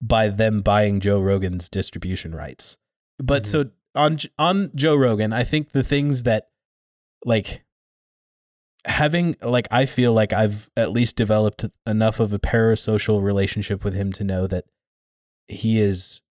by 0.00 0.28
them 0.28 0.62
buying 0.62 1.00
Joe 1.00 1.20
Rogan's 1.20 1.68
distribution 1.68 2.34
rights. 2.34 2.78
But 3.18 3.42
Mhm. 3.42 3.46
so 3.46 3.70
on 3.94 4.18
on 4.38 4.70
Joe 4.74 4.96
Rogan, 4.96 5.34
I 5.34 5.44
think 5.44 5.72
the 5.72 5.82
things 5.84 6.22
that 6.22 6.48
like 7.26 7.62
having 8.84 9.36
like 9.42 9.68
I 9.70 9.86
feel 9.86 10.12
like 10.12 10.32
I've 10.32 10.70
at 10.76 10.90
least 10.90 11.16
developed 11.16 11.64
enough 11.86 12.20
of 12.20 12.32
a 12.32 12.38
parasocial 12.38 13.22
relationship 13.22 13.84
with 13.84 13.94
him 13.94 14.12
to 14.14 14.24
know 14.24 14.46
that 14.46 14.64
he 15.48 15.80
is 15.80 16.22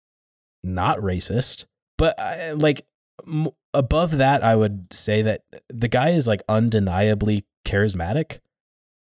not 0.63 0.97
racist. 0.99 1.65
But 1.97 2.19
I, 2.19 2.51
like 2.51 2.85
m- 3.27 3.49
above 3.73 4.17
that, 4.17 4.43
I 4.43 4.55
would 4.55 4.91
say 4.91 5.21
that 5.21 5.43
the 5.69 5.87
guy 5.87 6.09
is 6.09 6.27
like 6.27 6.41
undeniably 6.49 7.45
charismatic, 7.65 8.39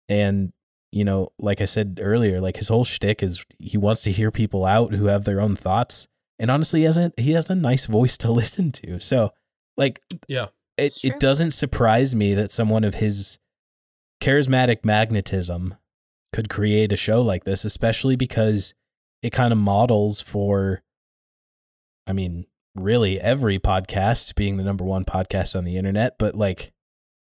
and 0.10 0.54
you 0.92 1.04
know, 1.04 1.32
like 1.38 1.62
I 1.62 1.66
said 1.66 2.00
earlier, 2.02 2.40
like 2.40 2.56
his 2.58 2.70
whole 2.70 2.86
shtick 2.86 3.22
is 3.22 3.46
he 3.60 3.78
wants 3.78 4.04
to 4.04 4.12
hear 4.12 4.32
people 4.32 4.66
out 4.66 4.94
who 4.94 5.06
have 5.08 5.26
their 5.26 5.42
own 5.42 5.56
thoughts, 5.56 6.08
and 6.40 6.50
honestly, 6.50 6.80
he 6.82 6.86
hasn't 6.86 7.20
he 7.20 7.32
has 7.34 7.50
a 7.50 7.56
nice 7.56 7.86
voice 7.86 8.18
to 8.20 8.32
listen 8.32 8.72
to. 8.74 9.00
So, 9.00 9.32
like, 9.76 10.02
Yeah. 10.28 10.48
It 10.78 10.93
it 11.03 11.19
doesn't 11.19 11.51
surprise 11.51 12.15
me 12.15 12.34
that 12.34 12.51
someone 12.51 12.84
of 12.84 12.95
his 12.95 13.39
charismatic 14.21 14.84
magnetism 14.84 15.75
could 16.34 16.49
create 16.49 16.91
a 16.91 16.97
show 16.97 17.21
like 17.21 17.43
this, 17.43 17.65
especially 17.65 18.15
because 18.15 18.73
it 19.21 19.32
kind 19.32 19.51
of 19.51 19.57
models 19.57 20.21
for, 20.21 20.84
I 22.05 22.13
mean, 22.13 22.45
really 22.75 23.19
every 23.19 23.59
podcast 23.59 24.36
being 24.36 24.57
the 24.57 24.63
number 24.63 24.84
one 24.84 25.05
podcast 25.05 25.55
on 25.55 25.63
the 25.63 25.78
internet, 25.78 26.17
but 26.19 26.36
like 26.36 26.73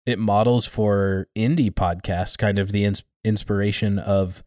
it 0.07 0.19
models 0.19 0.67
for 0.67 1.29
indie 1.37 1.71
podcasts 1.71 2.37
kind 2.37 2.59
of 2.59 2.73
the 2.73 2.85
ins- 2.85 3.05
inspiration 3.25 3.99
of 3.99 4.43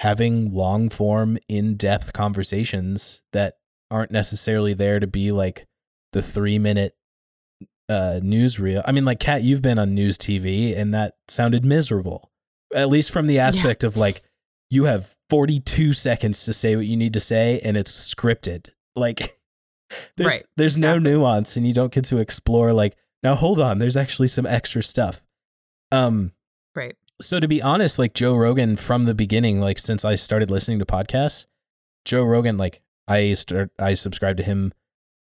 having 0.00 0.52
long 0.52 0.88
form, 0.88 1.38
in 1.48 1.76
depth 1.76 2.12
conversations 2.12 3.22
that 3.32 3.54
aren't 3.90 4.10
necessarily 4.10 4.74
there 4.74 4.98
to 4.98 5.06
be 5.06 5.30
like 5.30 5.66
the 6.12 6.22
three 6.22 6.58
minute 6.58 6.94
uh 7.88 8.20
newsreel. 8.22 8.82
I 8.84 8.92
mean, 8.92 9.04
like 9.04 9.20
Kat, 9.20 9.42
you've 9.42 9.62
been 9.62 9.78
on 9.78 9.94
news 9.94 10.16
TV 10.18 10.76
and 10.76 10.92
that 10.94 11.14
sounded 11.28 11.64
miserable. 11.64 12.30
At 12.74 12.88
least 12.88 13.10
from 13.10 13.26
the 13.26 13.38
aspect 13.38 13.84
of 13.84 13.96
like 13.96 14.22
you 14.70 14.84
have 14.84 15.14
42 15.28 15.92
seconds 15.92 16.44
to 16.46 16.52
say 16.52 16.76
what 16.76 16.86
you 16.86 16.96
need 16.96 17.12
to 17.14 17.20
say 17.20 17.60
and 17.62 17.76
it's 17.76 17.92
scripted. 18.14 18.68
Like 18.96 19.20
there's 20.16 20.32
Right, 20.32 20.42
there's 20.56 20.78
no 20.78 20.98
nuance 20.98 21.56
and 21.56 21.66
you 21.66 21.74
don't 21.74 21.92
get 21.92 22.04
to 22.06 22.18
explore 22.18 22.72
like 22.72 22.96
now 23.22 23.34
hold 23.34 23.60
on, 23.60 23.78
there's 23.78 23.96
actually 23.96 24.28
some 24.28 24.46
extra 24.46 24.82
stuff. 24.82 25.22
Um 25.90 26.32
Right. 26.74 26.96
so 27.20 27.38
to 27.38 27.46
be 27.46 27.60
honest, 27.60 27.98
like 27.98 28.14
Joe 28.14 28.34
Rogan 28.34 28.76
from 28.76 29.04
the 29.04 29.14
beginning, 29.14 29.60
like 29.60 29.78
since 29.78 30.04
I 30.04 30.14
started 30.14 30.50
listening 30.50 30.78
to 30.78 30.86
podcasts, 30.86 31.44
Joe 32.06 32.24
Rogan, 32.24 32.56
like 32.56 32.80
I 33.06 33.34
start, 33.34 33.70
I 33.78 33.92
subscribed 33.94 34.38
to 34.38 34.42
him 34.44 34.72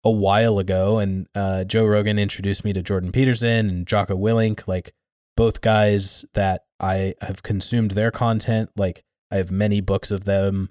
a 0.03 0.11
while 0.11 0.57
ago, 0.59 0.97
and 0.99 1.27
uh, 1.35 1.63
Joe 1.63 1.85
Rogan 1.85 2.17
introduced 2.17 2.63
me 2.65 2.73
to 2.73 2.81
Jordan 2.81 3.11
Peterson 3.11 3.69
and 3.69 3.85
Jocko 3.87 4.15
Willink, 4.17 4.67
like 4.67 4.93
both 5.37 5.61
guys 5.61 6.25
that 6.33 6.63
I 6.79 7.13
have 7.21 7.43
consumed 7.43 7.91
their 7.91 8.11
content. 8.11 8.71
Like 8.75 9.03
I 9.29 9.35
have 9.37 9.51
many 9.51 9.79
books 9.81 10.09
of 10.11 10.25
them 10.25 10.69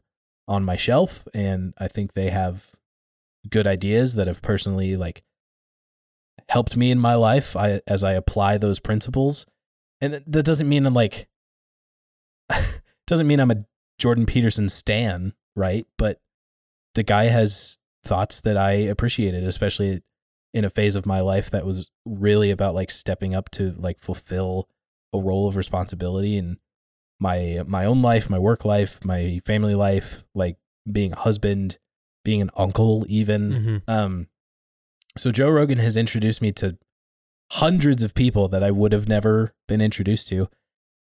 on 0.48 0.64
my 0.64 0.76
shelf, 0.76 1.26
and 1.32 1.74
I 1.78 1.86
think 1.88 2.14
they 2.14 2.30
have 2.30 2.72
good 3.48 3.66
ideas 3.66 4.14
that 4.14 4.26
have 4.26 4.42
personally 4.42 4.96
like 4.96 5.22
helped 6.48 6.76
me 6.76 6.90
in 6.90 6.98
my 6.98 7.14
life. 7.14 7.54
I 7.56 7.80
as 7.86 8.02
I 8.02 8.12
apply 8.12 8.58
those 8.58 8.80
principles, 8.80 9.46
and 10.00 10.12
that- 10.14 10.30
that 10.32 10.44
doesn't 10.44 10.68
mean 10.68 10.86
I'm 10.86 10.94
like 10.94 11.28
doesn't 13.06 13.26
mean 13.26 13.40
I'm 13.40 13.50
a 13.50 13.64
Jordan 13.98 14.26
Peterson 14.26 14.68
stan, 14.68 15.34
right? 15.54 15.86
But 15.98 16.18
the 16.94 17.02
guy 17.02 17.24
has 17.26 17.78
thoughts 18.04 18.40
that 18.40 18.56
I 18.56 18.72
appreciated, 18.72 19.44
especially 19.44 20.02
in 20.52 20.64
a 20.64 20.70
phase 20.70 20.96
of 20.96 21.06
my 21.06 21.20
life 21.20 21.50
that 21.50 21.64
was 21.64 21.90
really 22.04 22.50
about 22.50 22.74
like 22.74 22.90
stepping 22.90 23.34
up 23.34 23.50
to 23.50 23.74
like 23.78 24.00
fulfill 24.00 24.68
a 25.12 25.18
role 25.18 25.46
of 25.48 25.56
responsibility 25.56 26.36
in 26.36 26.58
my 27.20 27.62
my 27.66 27.84
own 27.84 28.00
life, 28.02 28.30
my 28.30 28.38
work 28.38 28.64
life, 28.64 29.04
my 29.04 29.40
family 29.44 29.74
life, 29.74 30.24
like 30.34 30.56
being 30.90 31.12
a 31.12 31.18
husband, 31.18 31.78
being 32.24 32.40
an 32.40 32.50
uncle 32.56 33.04
even. 33.08 33.52
Mhm. 33.52 33.82
Um, 33.88 34.28
so 35.16 35.30
Joe 35.30 35.50
Rogan 35.50 35.78
has 35.78 35.96
introduced 35.96 36.40
me 36.40 36.52
to 36.52 36.78
hundreds 37.52 38.02
of 38.02 38.14
people 38.14 38.48
that 38.48 38.62
I 38.62 38.70
would 38.70 38.92
have 38.92 39.08
never 39.08 39.52
been 39.68 39.80
introduced 39.80 40.28
to, 40.28 40.48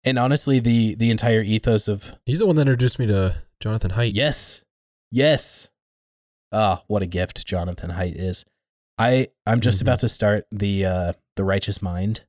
and 0.03 0.17
honestly, 0.17 0.59
the 0.59 0.95
the 0.95 1.11
entire 1.11 1.41
ethos 1.41 1.87
of 1.87 2.15
He's 2.25 2.39
the 2.39 2.45
one 2.47 2.55
that 2.55 2.61
introduced 2.63 2.97
me 2.99 3.05
to 3.07 3.43
Jonathan 3.59 3.91
Haidt. 3.91 4.15
yes, 4.15 4.63
yes, 5.11 5.69
ah, 6.51 6.83
what 6.87 7.01
a 7.01 7.05
gift 7.07 7.45
Jonathan 7.45 7.91
Haidt 7.91 8.15
is. 8.15 8.45
I 8.97 9.29
I'm 9.45 9.61
just 9.61 9.79
Mhm. 9.79 9.83
about 9.83 9.99
to 9.99 10.09
start 10.09 10.45
the 10.51 10.85
uh 10.85 11.13
the 11.35 11.43
Righteous 11.43 11.81
Mind 11.81 12.25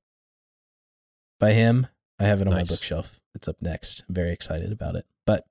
by 1.38 1.52
him. 1.52 1.86
I 2.18 2.24
have 2.24 2.40
it 2.40 2.46
on 2.48 2.54
Nice. 2.54 2.68
my 2.70 2.74
bookshelf. 2.74 3.20
It's 3.34 3.48
up 3.48 3.56
next. 3.62 4.04
I'm 4.08 4.14
very 4.14 4.32
excited 4.32 4.72
about 4.72 4.96
it, 4.96 5.06
but. 5.26 5.46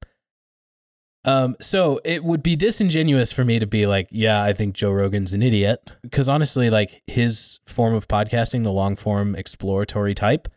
Um, 1.26 1.58
so 1.60 2.00
it 2.06 2.24
would 2.24 2.42
be 2.42 2.56
disingenuous 2.56 3.34
for 3.34 3.44
me 3.44 3.60
to 3.60 3.68
be 3.68 3.86
like, 3.86 4.08
yeah, 4.10 4.42
I 4.42 4.54
think 4.54 4.74
Joe 4.74 4.92
Rogan's 4.92 5.34
an 5.34 5.44
idiot. 5.44 5.92
Because 6.02 6.30
honestly, 6.30 6.70
like 6.70 7.02
his 7.08 7.60
form 7.68 7.94
of 7.94 8.08
podcasting, 8.08 8.64
the 8.64 8.72
long 8.72 8.96
form 8.96 9.36
exploratory 9.36 10.16
type, 10.16 10.48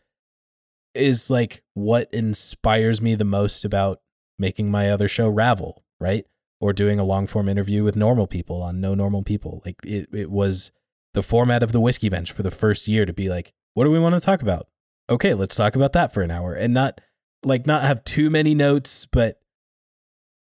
is 0.94 1.30
like 1.30 1.64
what 1.74 2.08
inspires 2.14 3.00
me 3.02 3.16
the 3.16 3.24
most 3.24 3.64
about 3.64 4.00
making 4.38 4.70
my 4.70 4.88
other 4.88 5.08
show 5.08 5.28
Ravel, 5.28 5.82
right? 6.00 6.26
Or 6.62 6.72
doing 6.72 7.00
a 7.00 7.04
long 7.04 7.26
form 7.26 7.48
interview 7.48 7.82
with 7.82 7.96
normal 7.96 8.28
people 8.28 8.62
on 8.62 8.80
No 8.80 8.94
Normal 8.94 9.24
People. 9.24 9.62
Like 9.66 9.74
it, 9.84 10.08
it 10.12 10.30
was 10.30 10.70
the 11.12 11.22
format 11.22 11.60
of 11.62 11.72
the 11.72 11.80
whiskey 11.80 12.08
bench 12.08 12.30
for 12.30 12.44
the 12.44 12.52
first 12.52 12.86
year 12.86 13.04
to 13.04 13.12
be 13.12 13.28
like, 13.28 13.52
what 13.74 13.82
do 13.82 13.90
we 13.90 13.98
want 13.98 14.14
to 14.14 14.20
talk 14.20 14.42
about? 14.42 14.68
Okay, 15.10 15.34
let's 15.34 15.56
talk 15.56 15.74
about 15.74 15.92
that 15.94 16.14
for 16.14 16.22
an 16.22 16.30
hour 16.30 16.54
and 16.54 16.72
not 16.72 17.00
like 17.44 17.66
not 17.66 17.82
have 17.82 18.04
too 18.04 18.30
many 18.30 18.54
notes, 18.54 19.06
but 19.06 19.40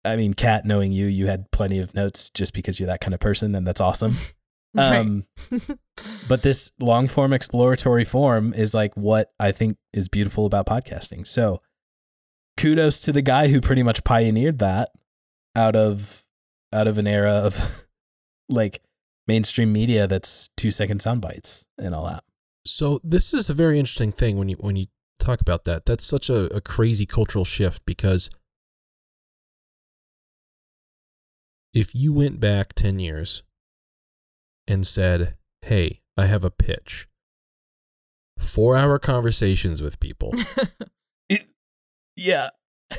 I 0.06 0.16
mean, 0.16 0.36
Kat, 0.36 0.66
knowing 0.66 0.92
you, 0.92 1.08
you 1.08 1.26
had 1.26 1.50
plenty 1.52 1.80
of 1.80 1.96
notes 1.96 2.30
just 2.30 2.54
because 2.54 2.80
you're 2.80 2.88
that 2.88 3.02
kind 3.02 3.16
of 3.16 3.20
person, 3.20 3.56
and 3.56 3.66
that's 3.66 3.82
awesome. 3.82 4.14
Um, 4.76 5.26
but 6.28 6.42
this 6.42 6.72
long 6.80 7.08
form 7.08 7.32
exploratory 7.32 8.06
form 8.06 8.56
is 8.56 8.74
like 8.74 8.96
what 8.96 9.32
I 9.40 9.52
think 9.52 9.78
is 9.94 10.10
beautiful 10.10 10.48
about 10.48 10.66
podcasting. 10.66 11.28
So 11.28 11.62
kudos 12.58 13.00
to 13.02 13.12
the 13.12 13.22
guy 13.22 13.50
who 13.50 13.62
pretty 13.62 13.84
much 13.84 14.04
pioneered 14.04 14.58
that 14.58 14.90
out 15.56 15.76
of 15.76 16.24
out 16.72 16.88
of 16.88 16.98
an 16.98 17.08
era 17.08 17.32
of 17.32 17.86
like 18.50 18.82
mainstream 19.28 19.72
media 19.72 20.08
that's 20.08 20.50
two 20.58 20.72
second 20.72 21.02
sound 21.02 21.22
bites 21.22 21.66
and 21.78 21.94
all 21.94 22.06
that. 22.06 22.24
So 22.66 23.00
this 23.04 23.34
is 23.34 23.50
a 23.50 23.54
very 23.54 23.80
interesting 23.80 24.12
thing 24.12 24.38
when 24.38 24.50
you 24.50 24.56
when 24.58 24.76
you 24.76 24.88
talk 25.20 25.42
about 25.42 25.66
that. 25.66 25.86
That's 25.86 26.06
such 26.06 26.30
a, 26.30 26.54
a 26.56 26.62
crazy 26.62 27.06
cultural 27.06 27.46
shift 27.46 27.86
because 27.86 28.30
if 31.74 31.94
you 31.94 32.14
went 32.14 32.40
back 32.40 32.74
ten 32.74 33.00
years 33.00 33.44
and 34.68 34.88
said, 34.88 35.36
"Hey, 35.62 36.02
I 36.16 36.28
have 36.28 36.46
a 36.46 36.52
pitch," 36.52 37.08
four 38.40 38.78
hour 38.78 38.98
conversations 38.98 39.82
with 39.82 40.00
people, 40.00 40.34
Yeah. 42.16 42.50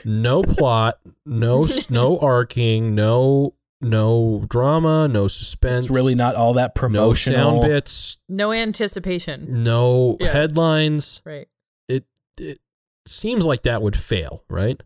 No 0.04 0.42
plot, 0.42 0.98
no 1.26 1.66
no 1.90 2.18
arcing, 2.18 2.94
no 2.94 3.54
no 3.80 4.44
drama, 4.48 5.06
no 5.08 5.28
suspense, 5.28 5.86
It's 5.86 5.94
really 5.94 6.14
not 6.14 6.34
all 6.36 6.54
that 6.54 6.74
promotion. 6.74 7.34
no 7.34 7.38
sound 7.38 7.60
bits, 7.62 8.16
no 8.28 8.52
anticipation. 8.52 9.62
no 9.62 10.16
Yeah. 10.20 10.32
headlines. 10.32 11.20
Right. 11.24 11.48
it 11.88 12.06
it 12.38 12.58
seems 13.06 13.44
like 13.44 13.62
that 13.64 13.82
would 13.82 13.96
fail, 13.96 14.44
right? 14.48 14.80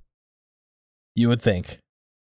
You 1.14 1.28
would 1.28 1.40
think. 1.42 1.78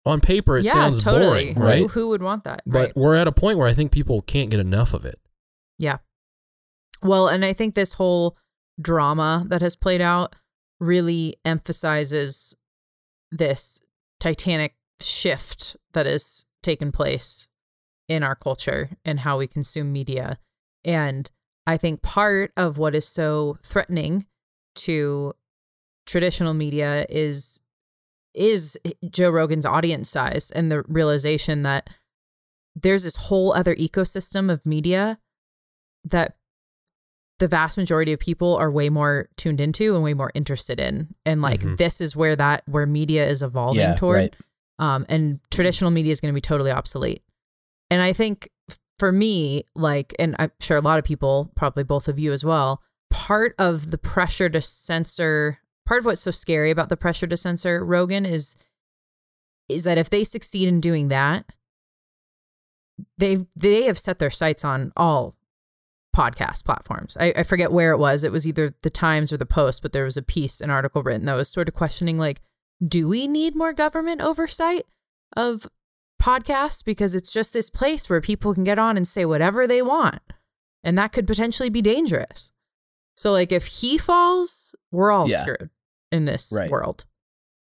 On 0.06 0.20
paper, 0.20 0.56
it 0.56 0.64
yeah, 0.64 0.72
sounds 0.72 1.02
totally. 1.04 1.52
boring, 1.52 1.58
right? 1.58 1.82
Who, 1.82 1.88
who 1.88 2.08
would 2.08 2.22
want 2.22 2.44
that? 2.44 2.62
But 2.64 2.78
right. 2.78 2.92
we're 2.96 3.16
at 3.16 3.28
a 3.28 3.32
point 3.32 3.58
where 3.58 3.68
I 3.68 3.74
think 3.74 3.92
people 3.92 4.22
can't 4.22 4.48
get 4.50 4.58
enough 4.60 4.94
of 4.94 5.04
it. 5.04 5.20
Yeah. 5.78 5.98
Well, 7.02 7.28
and 7.28 7.44
I 7.44 7.52
think 7.52 7.74
this 7.74 7.94
whole 7.94 8.36
drama 8.80 9.44
that 9.48 9.60
has 9.60 9.76
played 9.76 10.00
out 10.00 10.36
really 10.80 11.36
emphasizes 11.44 12.54
this 13.30 13.80
titanic 14.18 14.74
shift 15.00 15.76
that 15.92 16.06
has 16.06 16.44
taken 16.62 16.92
place 16.92 17.48
in 18.08 18.22
our 18.22 18.34
culture 18.34 18.90
and 19.04 19.20
how 19.20 19.38
we 19.38 19.46
consume 19.46 19.92
media. 19.92 20.38
And 20.84 21.30
I 21.66 21.76
think 21.76 22.02
part 22.02 22.52
of 22.56 22.78
what 22.78 22.94
is 22.94 23.06
so 23.06 23.58
threatening 23.64 24.26
to 24.76 25.34
traditional 26.06 26.54
media 26.54 27.06
is 27.08 27.62
is 28.32 28.78
Joe 29.08 29.30
Rogan's 29.30 29.66
audience 29.66 30.08
size 30.08 30.52
and 30.52 30.70
the 30.70 30.82
realization 30.86 31.62
that 31.62 31.90
there's 32.76 33.02
this 33.02 33.16
whole 33.16 33.52
other 33.52 33.74
ecosystem 33.74 34.52
of 34.52 34.64
media 34.64 35.18
that 36.04 36.36
the 37.40 37.48
vast 37.48 37.76
majority 37.76 38.12
of 38.12 38.20
people 38.20 38.56
are 38.56 38.70
way 38.70 38.88
more 38.88 39.28
tuned 39.36 39.60
into 39.60 39.94
and 39.94 40.04
way 40.04 40.14
more 40.14 40.30
interested 40.34 40.78
in. 40.78 41.08
And 41.26 41.42
like 41.42 41.62
Mhm. 41.62 41.76
this 41.78 42.00
is 42.00 42.14
where 42.14 42.36
that 42.36 42.62
where 42.66 42.86
media 42.86 43.28
is 43.28 43.42
evolving 43.42 43.80
Yeah, 43.80 43.94
toward. 43.96 44.16
right. 44.16 44.34
Um, 44.78 45.04
and 45.08 45.40
traditional 45.50 45.90
media 45.90 46.12
is 46.12 46.20
going 46.20 46.32
to 46.32 46.36
be 46.36 46.40
totally 46.40 46.70
obsolete. 46.70 47.22
And 47.90 48.00
I 48.00 48.12
think 48.12 48.48
for 48.98 49.10
me, 49.10 49.64
like, 49.74 50.14
and 50.18 50.36
I'm 50.38 50.52
sure 50.60 50.76
a 50.76 50.80
lot 50.82 50.98
of 50.98 51.04
people, 51.04 51.50
probably 51.56 51.82
both 51.82 52.08
of 52.08 52.18
you 52.18 52.32
as 52.32 52.44
well, 52.44 52.82
part 53.10 53.54
of 53.58 53.90
the 53.90 53.98
pressure 53.98 54.48
to 54.50 54.60
censor, 54.62 55.58
part 55.86 55.98
of 56.00 56.04
what's 56.06 56.20
so 56.20 56.30
scary 56.30 56.70
about 56.70 56.88
the 56.90 56.96
pressure 56.96 57.26
to 57.26 57.36
censor 57.36 57.84
Rogan 57.84 58.24
is, 58.24 58.56
is 59.68 59.84
that 59.84 59.98
if 59.98 60.08
they 60.10 60.24
succeed 60.24 60.68
in 60.68 60.80
doing 60.80 61.08
that, 61.08 61.46
they've 63.16 63.44
they 63.56 63.84
have 63.84 63.98
set 63.98 64.18
their 64.18 64.30
sights 64.30 64.64
on 64.64 64.92
all 64.96 65.34
podcast 66.14 66.64
platforms. 66.64 67.16
I, 67.18 67.32
I 67.36 67.42
forget 67.42 67.72
where 67.72 67.92
it 67.92 67.98
was. 67.98 68.24
It 68.24 68.32
was 68.32 68.46
either 68.46 68.74
the 68.82 68.90
Times 68.90 69.32
or 69.32 69.36
the 69.36 69.46
Post, 69.46 69.82
but 69.82 69.92
there 69.92 70.04
was 70.04 70.16
a 70.16 70.22
piece, 70.22 70.60
an 70.60 70.70
article 70.70 71.02
written 71.02 71.26
that 71.26 71.34
was 71.34 71.48
sort 71.48 71.68
of 71.68 71.74
questioning 71.74 72.16
like, 72.18 72.40
do 72.86 73.08
we 73.08 73.28
need 73.28 73.54
more 73.54 73.72
government 73.72 74.20
oversight 74.20 74.86
of 75.36 75.66
podcasts? 76.20 76.84
Because 76.84 77.14
it's 77.14 77.30
just 77.32 77.52
this 77.52 77.70
place 77.70 78.08
where 78.10 78.20
people 78.20 78.54
can 78.54 78.64
get 78.64 78.78
on 78.78 78.96
and 78.96 79.06
say 79.06 79.24
whatever 79.24 79.66
they 79.66 79.82
want. 79.82 80.20
And 80.82 80.96
that 80.98 81.12
could 81.12 81.26
potentially 81.26 81.68
be 81.68 81.82
dangerous. 81.82 82.50
So 83.14 83.32
like 83.32 83.52
if 83.52 83.66
he 83.66 83.98
falls, 83.98 84.74
we're 84.90 85.12
all 85.12 85.28
Yeah. 85.30 85.42
screwed 85.42 85.70
in 86.10 86.24
this 86.24 86.52
Right. 86.56 86.70
world. 86.70 87.04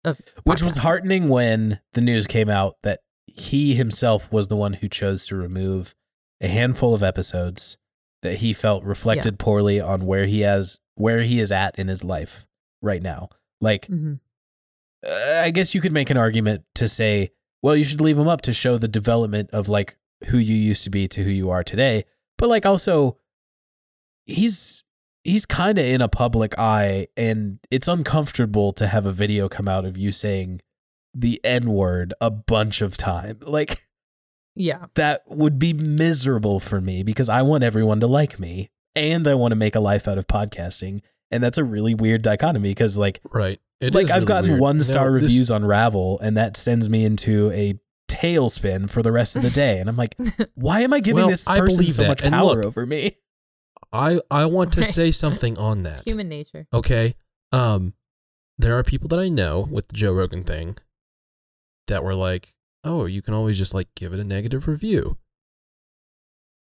Of 0.04 0.20
Which 0.42 0.62
was 0.62 0.78
heartening 0.78 1.28
when 1.28 1.80
the 1.94 2.00
news 2.02 2.26
came 2.26 2.50
out 2.50 2.76
that 2.82 3.00
he 3.26 3.74
himself 3.74 4.30
was 4.32 4.48
the 4.48 4.56
one 4.56 4.74
who 4.74 4.88
chose 4.88 5.26
to 5.28 5.36
remove 5.36 5.94
a 6.42 6.48
handful 6.48 6.92
of 6.92 7.02
episodes 7.02 7.78
that 8.24 8.38
he 8.38 8.52
felt 8.52 8.82
reflected 8.82 9.38
poorly 9.38 9.80
on 9.80 10.04
where 10.06 10.26
he 10.26 10.40
has 10.40 10.80
where 10.96 11.22
he 11.22 11.38
is 11.38 11.52
at 11.52 11.78
in 11.78 11.86
his 11.88 12.02
life 12.02 12.46
right 12.82 13.02
now. 13.02 13.28
Like 13.60 13.86
Mhm. 13.86 14.18
uh, 15.06 15.40
I 15.42 15.50
guess 15.50 15.74
you 15.74 15.80
could 15.80 15.92
make 15.92 16.10
an 16.10 16.16
argument 16.16 16.64
to 16.74 16.88
say, 16.88 17.30
well, 17.62 17.76
you 17.76 17.84
should 17.84 18.00
leave 18.00 18.18
him 18.18 18.28
up 18.28 18.42
to 18.42 18.52
show 18.52 18.76
the 18.78 18.88
development 18.88 19.50
of 19.52 19.68
like 19.68 19.96
who 20.26 20.38
you 20.38 20.54
used 20.56 20.82
to 20.84 20.90
be 20.90 21.06
to 21.08 21.22
who 21.22 21.30
you 21.30 21.50
are 21.50 21.62
today. 21.62 22.04
But 22.38 22.48
like 22.48 22.66
also 22.66 23.18
he's 24.26 24.84
he's 25.22 25.46
kind 25.46 25.78
of 25.78 25.84
in 25.84 26.00
a 26.00 26.08
public 26.08 26.58
eye 26.58 27.08
and 27.16 27.58
it's 27.70 27.88
uncomfortable 27.88 28.72
to 28.72 28.86
have 28.86 29.06
a 29.06 29.12
video 29.12 29.48
come 29.48 29.68
out 29.68 29.84
of 29.84 29.96
you 29.96 30.12
saying 30.12 30.60
the 31.14 31.40
n 31.44 31.70
word 31.70 32.12
a 32.20 32.30
bunch 32.30 32.80
of 32.82 32.96
time. 32.96 33.38
Like 33.46 33.86
Yeah. 34.56 34.86
that 34.94 35.22
would 35.28 35.58
be 35.58 35.72
miserable 35.72 36.60
for 36.60 36.80
me 36.80 37.02
because 37.02 37.28
I 37.28 37.42
want 37.42 37.64
everyone 37.64 38.00
to 38.00 38.06
like 38.06 38.38
me 38.38 38.70
and 38.94 39.26
I 39.26 39.34
want 39.34 39.52
to 39.52 39.56
make 39.56 39.74
a 39.74 39.80
life 39.80 40.06
out 40.06 40.18
of 40.18 40.26
podcasting. 40.26 41.00
And 41.30 41.42
that's 41.42 41.58
a 41.58 41.64
really 41.64 41.94
weird 41.94 42.22
dichotomy 42.22 42.70
because 42.70 42.96
like 42.96 43.20
Right. 43.32 43.60
It 43.80 43.92
like 43.94 44.06
I've 44.06 44.16
really 44.22 44.26
gotten 44.26 44.50
weird. 44.50 44.60
one 44.60 44.76
You 44.76 44.80
know, 44.80 44.84
star 44.84 45.12
this- 45.14 45.22
reviews 45.24 45.50
on 45.50 45.64
Ravel, 45.64 46.18
and 46.20 46.36
that 46.36 46.56
sends 46.56 46.88
me 46.88 47.04
into 47.04 47.50
a 47.50 47.78
tailspin 48.08 48.88
for 48.88 49.02
the 49.02 49.10
rest 49.12 49.34
of 49.36 49.42
the 49.42 49.50
day. 49.50 49.80
And 49.80 49.88
I'm 49.88 49.96
like, 49.96 50.14
why 50.54 50.80
am 50.82 50.92
I 50.94 51.00
giving 51.00 51.22
Well, 51.22 51.28
this 51.28 51.44
person 51.44 51.90
so 51.90 52.02
that. 52.02 52.08
much 52.08 52.22
And 52.22 52.32
power 52.32 52.54
look, 52.54 52.64
over 52.64 52.86
me? 52.86 53.16
I 53.92 54.20
I 54.30 54.46
want 54.46 54.72
to 54.74 54.84
say 54.98 55.10
something 55.10 55.58
on 55.58 55.84
It's 55.84 55.98
that. 56.00 56.08
human 56.08 56.28
nature. 56.28 56.66
Okay. 56.72 57.14
Um, 57.52 57.94
there 58.58 58.78
are 58.78 58.84
people 58.84 59.08
that 59.08 59.18
I 59.18 59.28
know 59.28 59.66
with 59.70 59.88
the 59.88 59.94
Joe 59.96 60.12
Rogan 60.12 60.44
thing 60.44 60.76
that 61.88 62.04
were 62.04 62.14
like, 62.14 62.54
"Oh, 62.84 63.06
you 63.06 63.22
can 63.22 63.34
always 63.34 63.58
just 63.58 63.74
like 63.74 63.88
give 63.96 64.12
it 64.12 64.20
a 64.20 64.24
negative 64.24 64.68
review." 64.68 65.16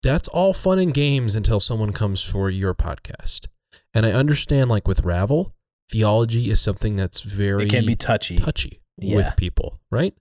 That's 0.04 0.28
all 0.30 0.54
fun 0.54 0.80
and 0.80 0.94
games 0.94 1.36
until 1.36 1.60
someone 1.60 1.92
comes 1.92 2.24
for 2.24 2.50
your 2.50 2.74
podcast. 2.74 3.48
And 3.94 4.06
I 4.06 4.12
understand, 4.12 4.70
like 4.70 4.88
with 4.88 5.02
Ravel, 5.02 5.54
theology 5.90 6.50
is 6.50 6.62
something 6.62 6.96
that's 6.96 7.22
very 7.22 7.66
It 7.66 7.70
can 7.70 7.86
be 7.86 7.96
touchy. 7.96 8.38
touchy 8.38 8.82
Yeah. 8.98 9.16
with 9.16 9.36
people, 9.36 9.80
right? 9.92 10.14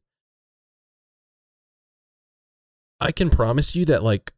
I 3.01 3.12
can 3.12 3.28
promise 3.28 3.76
you 3.76 3.84
that, 3.87 4.03
like, 4.03 4.32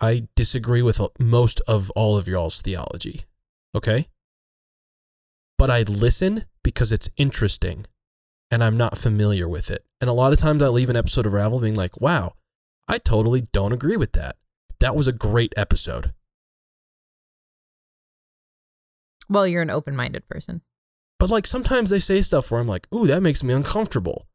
I 0.00 0.26
disagree 0.34 0.82
with 0.82 1.00
uh, 1.00 1.08
most 1.18 1.60
of 1.68 1.90
all 1.90 2.16
of 2.16 2.26
y'all's 2.26 2.60
theology, 2.60 3.24
okay? 3.74 4.08
But 5.56 5.70
I 5.70 5.82
listen 5.82 6.46
because 6.64 6.90
it's 6.90 7.08
interesting 7.16 7.86
and 8.50 8.62
I'm 8.64 8.76
not 8.76 8.98
familiar 8.98 9.48
with 9.48 9.70
it. 9.70 9.84
And 10.00 10.08
a 10.10 10.12
lot 10.14 10.32
of 10.32 10.38
times 10.38 10.62
I 10.62 10.68
leave 10.68 10.90
an 10.90 10.96
episode 10.96 11.26
of 11.26 11.32
Ravel 11.32 11.60
being 11.60 11.76
like, 11.76 12.00
wow, 12.00 12.34
I 12.88 12.98
totally 12.98 13.42
don't 13.52 13.72
agree 13.72 13.96
with 13.96 14.12
that. 14.12 14.36
That 14.80 14.96
was 14.96 15.06
a 15.06 15.12
great 15.12 15.52
episode. 15.56 16.12
Well, 19.28 19.46
you're 19.46 19.62
an 19.62 19.70
open 19.70 19.94
minded 19.94 20.26
person. 20.28 20.62
But 21.18 21.30
like 21.30 21.46
sometimes 21.46 21.90
they 21.90 21.98
say 21.98 22.22
stuff 22.22 22.50
where 22.50 22.60
I'm 22.60 22.66
like, 22.68 22.88
ooh, 22.94 23.06
that 23.06 23.22
makes 23.22 23.44
me 23.44 23.52
uncomfortable. 23.54 24.26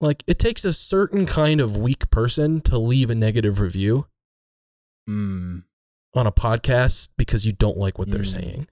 Like 0.00 0.22
it 0.26 0.38
takes 0.38 0.64
a 0.64 0.72
certain 0.72 1.26
kind 1.26 1.60
of 1.60 1.76
weak 1.76 2.10
person 2.10 2.60
to 2.62 2.78
leave 2.78 3.10
a 3.10 3.14
negative 3.14 3.60
review 3.60 4.06
Mm. 5.08 5.64
on 6.14 6.26
a 6.26 6.30
podcast 6.32 7.08
because 7.16 7.44
you 7.46 7.52
don't 7.52 7.78
like 7.78 7.98
what 7.98 8.10
they're 8.10 8.20
Mm. 8.20 8.32
saying. 8.32 8.68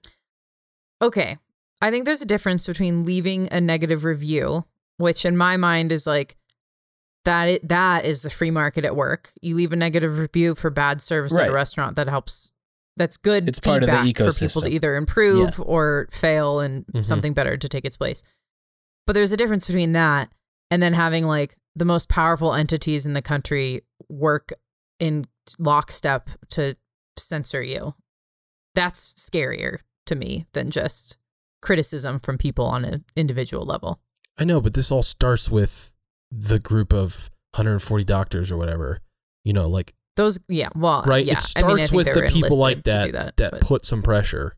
Okay. 1.01 1.37
I 1.81 1.91
think 1.91 2.05
there's 2.05 2.21
a 2.21 2.25
difference 2.25 2.65
between 2.67 3.05
leaving 3.05 3.47
a 3.51 3.61
negative 3.61 4.03
review, 4.03 4.65
which 4.97 5.25
in 5.25 5.37
my 5.37 5.57
mind 5.57 5.91
is 5.91 6.05
like 6.05 6.35
that 7.25 7.47
it, 7.47 7.67
that 7.67 8.05
is 8.05 8.21
the 8.21 8.29
free 8.29 8.51
market 8.51 8.85
at 8.85 8.95
work. 8.95 9.31
You 9.41 9.55
leave 9.55 9.71
a 9.73 9.75
negative 9.77 10.17
review 10.17 10.55
for 10.55 10.69
bad 10.69 11.01
service 11.01 11.37
at 11.37 11.47
a 11.49 11.53
restaurant 11.53 11.95
that 11.95 12.07
helps 12.07 12.51
that's 12.97 13.15
good 13.15 13.47
It's 13.47 13.59
part 13.59 13.81
of 13.83 13.87
the 13.89 13.95
feedback 14.03 14.33
for 14.33 14.37
people 14.39 14.61
to 14.61 14.69
either 14.69 14.95
improve 14.97 15.61
or 15.61 16.09
fail 16.11 16.59
and 16.59 16.85
Mhm. 16.87 17.05
something 17.05 17.33
better 17.33 17.55
to 17.55 17.69
take 17.69 17.85
its 17.85 17.95
place. 17.95 18.23
But 19.07 19.13
there's 19.13 19.31
a 19.31 19.37
difference 19.37 19.65
between 19.65 19.93
that 19.93 20.33
and 20.69 20.83
then 20.83 20.93
having 20.93 21.25
like 21.25 21.55
the 21.77 21.85
most 21.85 22.09
powerful 22.09 22.53
entities 22.53 23.05
in 23.05 23.13
the 23.13 23.21
country 23.21 23.83
work 24.09 24.51
in 24.99 25.27
lockstep 25.59 26.29
to 26.49 26.75
censor 27.17 27.61
you. 27.63 27.95
That's 28.75 29.13
scarier 29.13 29.79
to 30.07 30.15
me 30.15 30.47
than 30.51 30.69
just 30.69 31.17
criticism 31.61 32.19
from 32.19 32.37
people 32.37 32.65
on 32.65 32.85
an 32.85 33.05
individual 33.15 33.65
level. 33.65 33.99
I 34.37 34.43
know, 34.45 34.61
but 34.61 34.73
this 34.73 34.91
all 34.91 35.01
starts 35.01 35.49
with 35.49 35.93
the 36.31 36.59
group 36.59 36.93
of 36.93 37.29
140 37.53 38.03
doctors 38.03 38.51
or 38.51 38.57
whatever. 38.57 38.99
You 39.43 39.53
know, 39.53 39.67
like 39.67 39.93
Those, 40.15 40.39
yeah, 40.47 40.69
well, 40.75 41.03
right? 41.05 41.25
yeah. 41.25 41.37
it 41.37 41.43
starts 41.43 41.65
I 41.65 41.73
mean, 41.73 41.87
I 41.91 41.95
with 41.95 42.13
the 42.13 42.29
people 42.31 42.57
like 42.57 42.83
that 42.83 43.11
that, 43.11 43.37
that, 43.37 43.51
but- 43.51 43.61
put 43.61 43.85
some 43.85 44.01
pressure. 44.01 44.55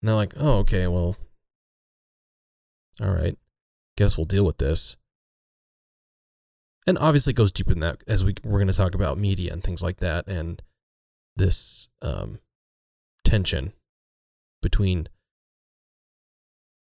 And 0.00 0.08
they're 0.08 0.16
like, 0.16 0.34
"Oh, 0.36 0.58
okay, 0.58 0.86
well, 0.86 1.16
all 3.00 3.10
right, 3.10 3.38
guess 3.96 4.18
we'll 4.18 4.26
deal 4.26 4.44
with 4.44 4.58
this." 4.58 4.98
And 6.86 6.98
obviously, 6.98 7.30
it 7.30 7.36
goes 7.36 7.50
deeper 7.50 7.70
than 7.70 7.80
that 7.80 8.02
as 8.06 8.22
we 8.22 8.34
we're 8.44 8.58
going 8.58 8.68
to 8.68 8.74
talk 8.74 8.94
about 8.94 9.16
media 9.18 9.50
and 9.50 9.62
things 9.64 9.82
like 9.82 10.00
that, 10.00 10.26
and 10.28 10.62
this 11.36 11.88
um, 12.02 12.38
tension 13.24 13.72
between 14.60 15.08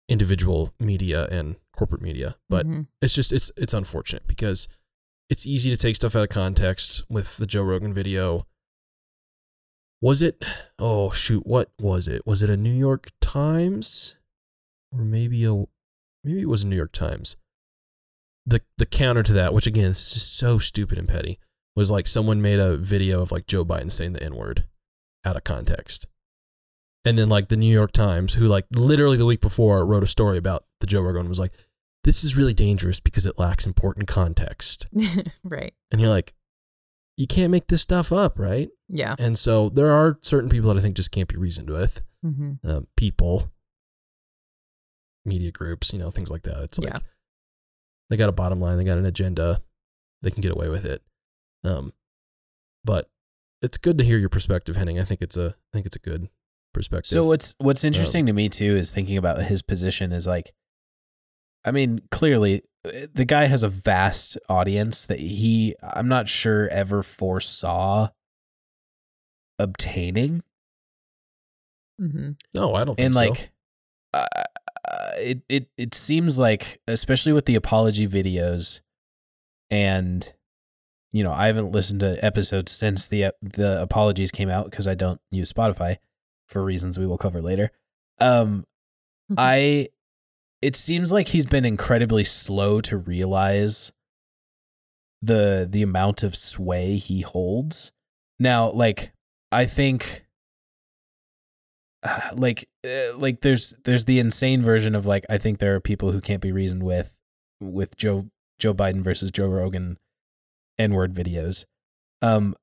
individual 0.09 0.73
media 0.79 1.27
and 1.27 1.55
corporate 1.75 2.01
media. 2.01 2.35
But 2.49 2.65
Mhm. 2.67 2.87
it's 3.01 3.13
just 3.13 3.31
it's 3.31 3.51
it's 3.55 3.73
unfortunate 3.73 4.27
because 4.27 4.67
it's 5.29 5.45
easy 5.45 5.69
to 5.69 5.77
take 5.77 5.95
stuff 5.95 6.15
out 6.15 6.23
of 6.23 6.29
context 6.29 7.03
with 7.09 7.37
the 7.37 7.45
Joe 7.45 7.61
Rogan 7.63 7.93
video. 7.93 8.45
Was 10.01 10.21
it 10.21 10.43
oh 10.77 11.11
shoot, 11.11 11.45
what 11.45 11.71
was 11.79 12.07
it? 12.07 12.25
Was 12.25 12.41
it 12.41 12.49
a 12.49 12.57
New 12.57 12.73
York 12.73 13.11
Times? 13.21 14.15
Or 14.91 15.03
maybe 15.03 15.43
a 15.45 15.53
maybe 16.23 16.41
it 16.41 16.49
was 16.49 16.63
a 16.63 16.67
New 16.67 16.75
York 16.75 16.91
Times. 16.93 17.35
The 18.45 18.61
the 18.77 18.85
counter 18.85 19.23
to 19.23 19.33
that, 19.33 19.53
which 19.53 19.67
again 19.67 19.91
is 19.91 20.11
just 20.11 20.35
so 20.35 20.57
stupid 20.57 20.97
and 20.97 21.07
petty, 21.07 21.37
was 21.75 21.91
like 21.91 22.07
someone 22.07 22.41
made 22.41 22.59
a 22.59 22.77
video 22.77 23.21
of 23.21 23.31
like 23.31 23.45
Joe 23.45 23.63
Biden 23.63 23.91
saying 23.91 24.13
the 24.13 24.23
N-word 24.23 24.65
out 25.25 25.35
of 25.37 25.43
context. 25.43 26.07
And 27.05 27.17
then 27.17 27.29
like 27.29 27.47
the 27.47 27.55
New 27.57 27.71
York 27.71 27.91
Times, 27.91 28.33
who 28.33 28.45
like 28.47 28.65
literally 28.71 29.17
the 29.17 29.25
week 29.25 29.41
before 29.41 29.85
wrote 29.85 30.03
a 30.03 30.07
story 30.07 30.37
about 30.37 30.65
the 30.81 30.87
Joe 30.87 31.01
Rogan 31.01 31.29
was 31.29 31.39
like, 31.39 31.53
this 32.03 32.23
is 32.23 32.35
really 32.35 32.53
dangerous 32.53 32.99
because 32.99 33.25
it 33.25 33.39
lacks 33.39 33.65
important 33.65 34.07
context. 34.07 34.87
right. 35.43 35.73
And 35.91 35.99
you're 36.01 36.09
like, 36.09 36.33
you 37.17 37.27
can't 37.27 37.51
make 37.51 37.67
this 37.67 37.81
stuff 37.81 38.11
up, 38.13 38.37
right? 38.39 38.69
Yeah. 38.87 39.15
And 39.19 39.37
so 39.37 39.69
there 39.69 39.91
are 39.91 40.17
certain 40.21 40.49
people 40.49 40.69
that 40.73 40.77
I 40.79 40.81
think 40.81 40.95
just 40.95 41.11
can't 41.11 41.27
be 41.27 41.35
reasoned 41.37 41.69
with. 41.69 42.01
hmm 42.23 42.53
Uh, 42.63 42.81
people, 42.97 43.51
media 45.25 45.51
groups, 45.51 45.91
you 45.93 45.99
know, 45.99 46.11
things 46.11 46.29
like 46.31 46.43
that. 46.43 46.63
It's 46.63 46.79
like 46.79 46.93
Yeah. 46.93 46.99
they 48.09 48.17
got 48.17 48.29
a 48.29 48.33
bottom 48.33 48.59
line, 48.59 48.77
they 48.77 48.83
got 48.83 48.97
an 48.97 49.05
agenda, 49.05 49.61
they 50.21 50.31
can 50.31 50.41
get 50.41 50.51
away 50.51 50.69
with 50.69 50.85
it. 50.85 51.01
Um, 51.63 51.93
but 52.83 53.09
it's 53.61 53.77
good 53.77 53.97
to 53.97 54.03
hear 54.05 54.17
your 54.17 54.29
perspective, 54.29 54.75
Henning. 54.77 54.99
I 54.99 55.03
think 55.03 55.21
it's 55.21 55.37
a, 55.37 55.55
I 55.57 55.69
think 55.73 55.85
it's 55.85 55.95
a 55.97 55.99
good 55.99 56.29
perspective. 56.73 57.09
So 57.09 57.25
what's 57.25 57.55
what's 57.57 57.83
Um, 57.83 57.89
interesting 57.89 58.25
to 58.25 58.33
me 58.33 58.49
too 58.49 58.75
is 58.75 58.91
thinking 58.91 59.17
about 59.17 59.41
his 59.43 59.61
position 59.61 60.11
is 60.11 60.27
like 60.27 60.53
I 61.65 61.71
mean, 61.71 61.99
clearly 62.09 62.63
uh, 62.85 63.07
the 63.13 63.25
guy 63.25 63.45
has 63.47 63.63
a 63.63 63.69
vast 63.69 64.37
audience 64.47 65.05
that 65.05 65.19
he 65.19 65.75
I'm 65.83 66.07
not 66.07 66.29
sure 66.29 66.67
ever 66.69 67.03
foresaw 67.03 68.09
obtaining 69.57 70.43
Mm-hmm. 72.01 72.29
No, 72.55 72.75
I 72.75 72.85
don't 72.85 72.95
think 72.95 73.05
and 73.07 73.13
so. 73.13 73.19
like 73.19 73.51
uh, 74.13 74.25
uh, 74.87 75.11
it 75.17 75.41
it 75.49 75.67
it 75.77 75.93
seems 75.93 76.39
like 76.39 76.79
especially 76.87 77.33
with 77.33 77.45
the 77.45 77.55
apology 77.55 78.07
videos 78.07 78.79
and 79.69 80.33
you 81.11 81.23
know 81.23 81.33
I 81.33 81.47
haven't 81.47 81.71
listened 81.71 81.99
to 81.99 82.23
episodes 82.23 82.71
since 82.71 83.07
the 83.07 83.33
the 83.41 83.81
apologies 83.81 84.31
came 84.31 84.49
out 84.49 84.71
because 84.71 84.87
I 84.87 84.95
don't 84.95 85.19
use 85.29 85.51
Spotify 85.51 85.97
for 86.49 86.63
reasons 86.63 86.99
we 86.99 87.07
will 87.07 87.17
cover 87.17 87.41
later 87.41 87.71
um 88.19 88.65
I 89.37 89.89
it 90.61 90.75
seems 90.75 91.11
like 91.11 91.27
he's 91.29 91.45
been 91.45 91.65
incredibly 91.65 92.23
slow 92.23 92.81
to 92.81 92.97
realize 92.97 93.91
the 95.21 95.67
the 95.69 95.83
amount 95.83 96.23
of 96.23 96.35
sway 96.35 96.97
he 96.97 97.21
holds. 97.21 97.91
Now, 98.39 98.71
like 98.71 99.11
I 99.51 99.65
think 99.65 100.25
uh, 102.03 102.31
like 102.33 102.67
uh, 102.85 103.15
like 103.17 103.41
there's 103.41 103.75
there's 103.83 104.05
the 104.05 104.19
insane 104.19 104.61
version 104.61 104.95
of 104.95 105.05
like 105.05 105.25
I 105.29 105.37
think 105.37 105.59
there 105.59 105.75
are 105.75 105.81
people 105.81 106.11
who 106.11 106.21
can't 106.21 106.41
be 106.41 106.51
reasoned 106.51 106.83
with 106.83 107.17
with 107.59 107.95
Joe 107.97 108.27
Joe 108.57 108.73
Biden 108.73 109.01
versus 109.01 109.31
Joe 109.31 109.47
Rogan 109.47 109.97
n-word 110.77 111.13
videos. 111.13 111.65
Um 112.21 112.55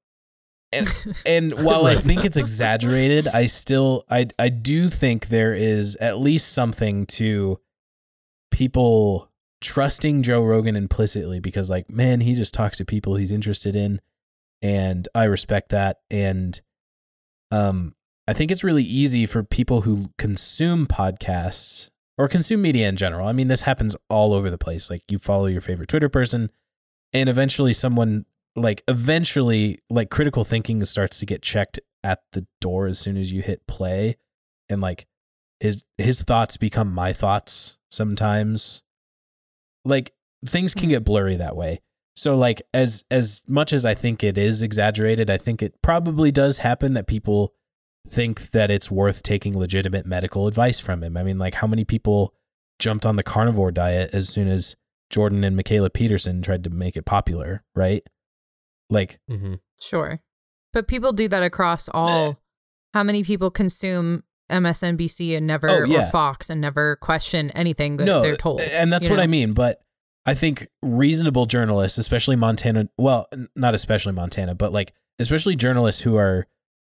and 0.72 0.88
and 1.26 1.52
while 1.62 1.86
I 1.86 1.96
think 1.96 2.24
it's 2.24 2.36
exaggerated, 2.36 3.28
I 3.28 3.46
still 3.46 4.04
I 4.10 4.28
I 4.38 4.48
do 4.48 4.90
think 4.90 5.28
there 5.28 5.54
is 5.54 5.96
at 5.96 6.18
least 6.18 6.52
something 6.52 7.06
to 7.06 7.60
people 8.50 9.30
trusting 9.60 10.22
Joe 10.22 10.42
Rogan 10.42 10.76
implicitly 10.76 11.40
because 11.40 11.70
like 11.70 11.90
man, 11.90 12.20
he 12.20 12.34
just 12.34 12.54
talks 12.54 12.78
to 12.78 12.84
people 12.84 13.16
he's 13.16 13.32
interested 13.32 13.76
in 13.76 14.00
and 14.62 15.08
I 15.14 15.24
respect 15.24 15.70
that 15.70 16.00
and 16.10 16.60
um 17.50 17.94
I 18.28 18.32
think 18.32 18.50
it's 18.50 18.64
really 18.64 18.82
easy 18.82 19.24
for 19.24 19.44
people 19.44 19.82
who 19.82 20.10
consume 20.18 20.86
podcasts 20.86 21.90
or 22.18 22.28
consume 22.28 22.62
media 22.62 22.88
in 22.88 22.96
general. 22.96 23.28
I 23.28 23.32
mean, 23.32 23.46
this 23.46 23.62
happens 23.62 23.94
all 24.08 24.32
over 24.32 24.50
the 24.50 24.58
place. 24.58 24.90
Like 24.90 25.02
you 25.10 25.18
follow 25.18 25.46
your 25.46 25.60
favorite 25.60 25.88
Twitter 25.88 26.08
person 26.08 26.50
and 27.12 27.28
eventually 27.28 27.72
someone 27.72 28.26
like 28.56 28.82
eventually 28.88 29.78
like 29.90 30.10
critical 30.10 30.42
thinking 30.42 30.84
starts 30.84 31.18
to 31.20 31.26
get 31.26 31.42
checked 31.42 31.78
at 32.02 32.20
the 32.32 32.46
door 32.60 32.86
as 32.86 32.98
soon 32.98 33.16
as 33.16 33.30
you 33.30 33.42
hit 33.42 33.66
play. 33.66 34.16
And 34.68 34.80
like 34.80 35.06
his 35.60 35.84
his 35.98 36.22
thoughts 36.22 36.56
become 36.56 36.92
my 36.92 37.12
thoughts 37.12 37.76
sometimes. 37.90 38.82
Like 39.84 40.12
things 40.44 40.74
can 40.74 40.84
mm-hmm. 40.84 40.90
get 40.90 41.04
blurry 41.04 41.36
that 41.36 41.56
way. 41.56 41.80
So 42.16 42.36
like 42.36 42.62
as 42.72 43.04
as 43.10 43.42
much 43.46 43.74
as 43.74 43.84
i 43.84 43.92
think 43.92 44.24
it 44.24 44.38
is 44.38 44.62
exaggerated 44.62 45.28
i 45.28 45.36
think 45.36 45.62
it 45.62 45.74
probably 45.82 46.32
does 46.32 46.58
happen 46.58 46.94
that 46.94 47.06
people 47.06 47.52
think 48.08 48.52
that 48.52 48.70
it's 48.70 48.90
worth 48.90 49.22
taking 49.22 49.58
legitimate 49.58 50.06
medical 50.06 50.46
advice 50.46 50.80
from 50.80 51.02
him. 51.02 51.16
I 51.16 51.22
mean 51.22 51.38
like 51.38 51.54
how 51.54 51.66
many 51.66 51.84
people 51.84 52.32
jumped 52.78 53.04
on 53.04 53.16
the 53.16 53.22
carnivore 53.22 53.70
diet 53.70 54.10
as 54.14 54.28
soon 54.30 54.48
as 54.48 54.76
jordan 55.10 55.44
and 55.44 55.58
mikhaila 55.58 55.92
peterson 55.92 56.42
tried 56.42 56.64
to 56.64 56.70
make 56.70 56.96
it 56.96 57.04
popular 57.04 57.64
right 57.74 58.02
like 58.90 59.18
hmm 59.28 59.54
Sure. 59.80 60.20
But 60.72 60.88
people 60.88 61.12
do 61.12 61.28
that 61.28 61.42
across 61.42 61.88
all. 61.88 62.40
How 62.94 63.02
many 63.02 63.24
people 63.24 63.50
consume 63.50 64.24
MSNBC 64.50 65.36
and 65.36 65.46
never, 65.46 65.68
Oh, 65.68 65.84
yeah. 65.84 66.08
or 66.08 66.10
Fox 66.10 66.48
and 66.48 66.60
never 66.60 66.96
question 66.96 67.50
anything 67.50 67.96
that 67.98 68.04
no, 68.04 68.22
they're 68.22 68.36
told? 68.36 68.60
and 68.60 68.92
that's 68.92 69.08
what 69.08 69.16
know? 69.16 69.22
I 69.22 69.26
mean. 69.26 69.52
But 69.52 69.80
I 70.24 70.34
think 70.34 70.66
reasonable 70.82 71.46
journalists, 71.46 71.98
especially 71.98 72.36
Montana, 72.36 72.88
well, 72.98 73.26
n- 73.32 73.48
not 73.54 73.74
especially 73.74 74.12
Montana, 74.12 74.54
but 74.54 74.72
like 74.72 74.92
especially 75.18 75.56
journalists 75.56 76.02
who 76.02 76.16
are 76.16 76.46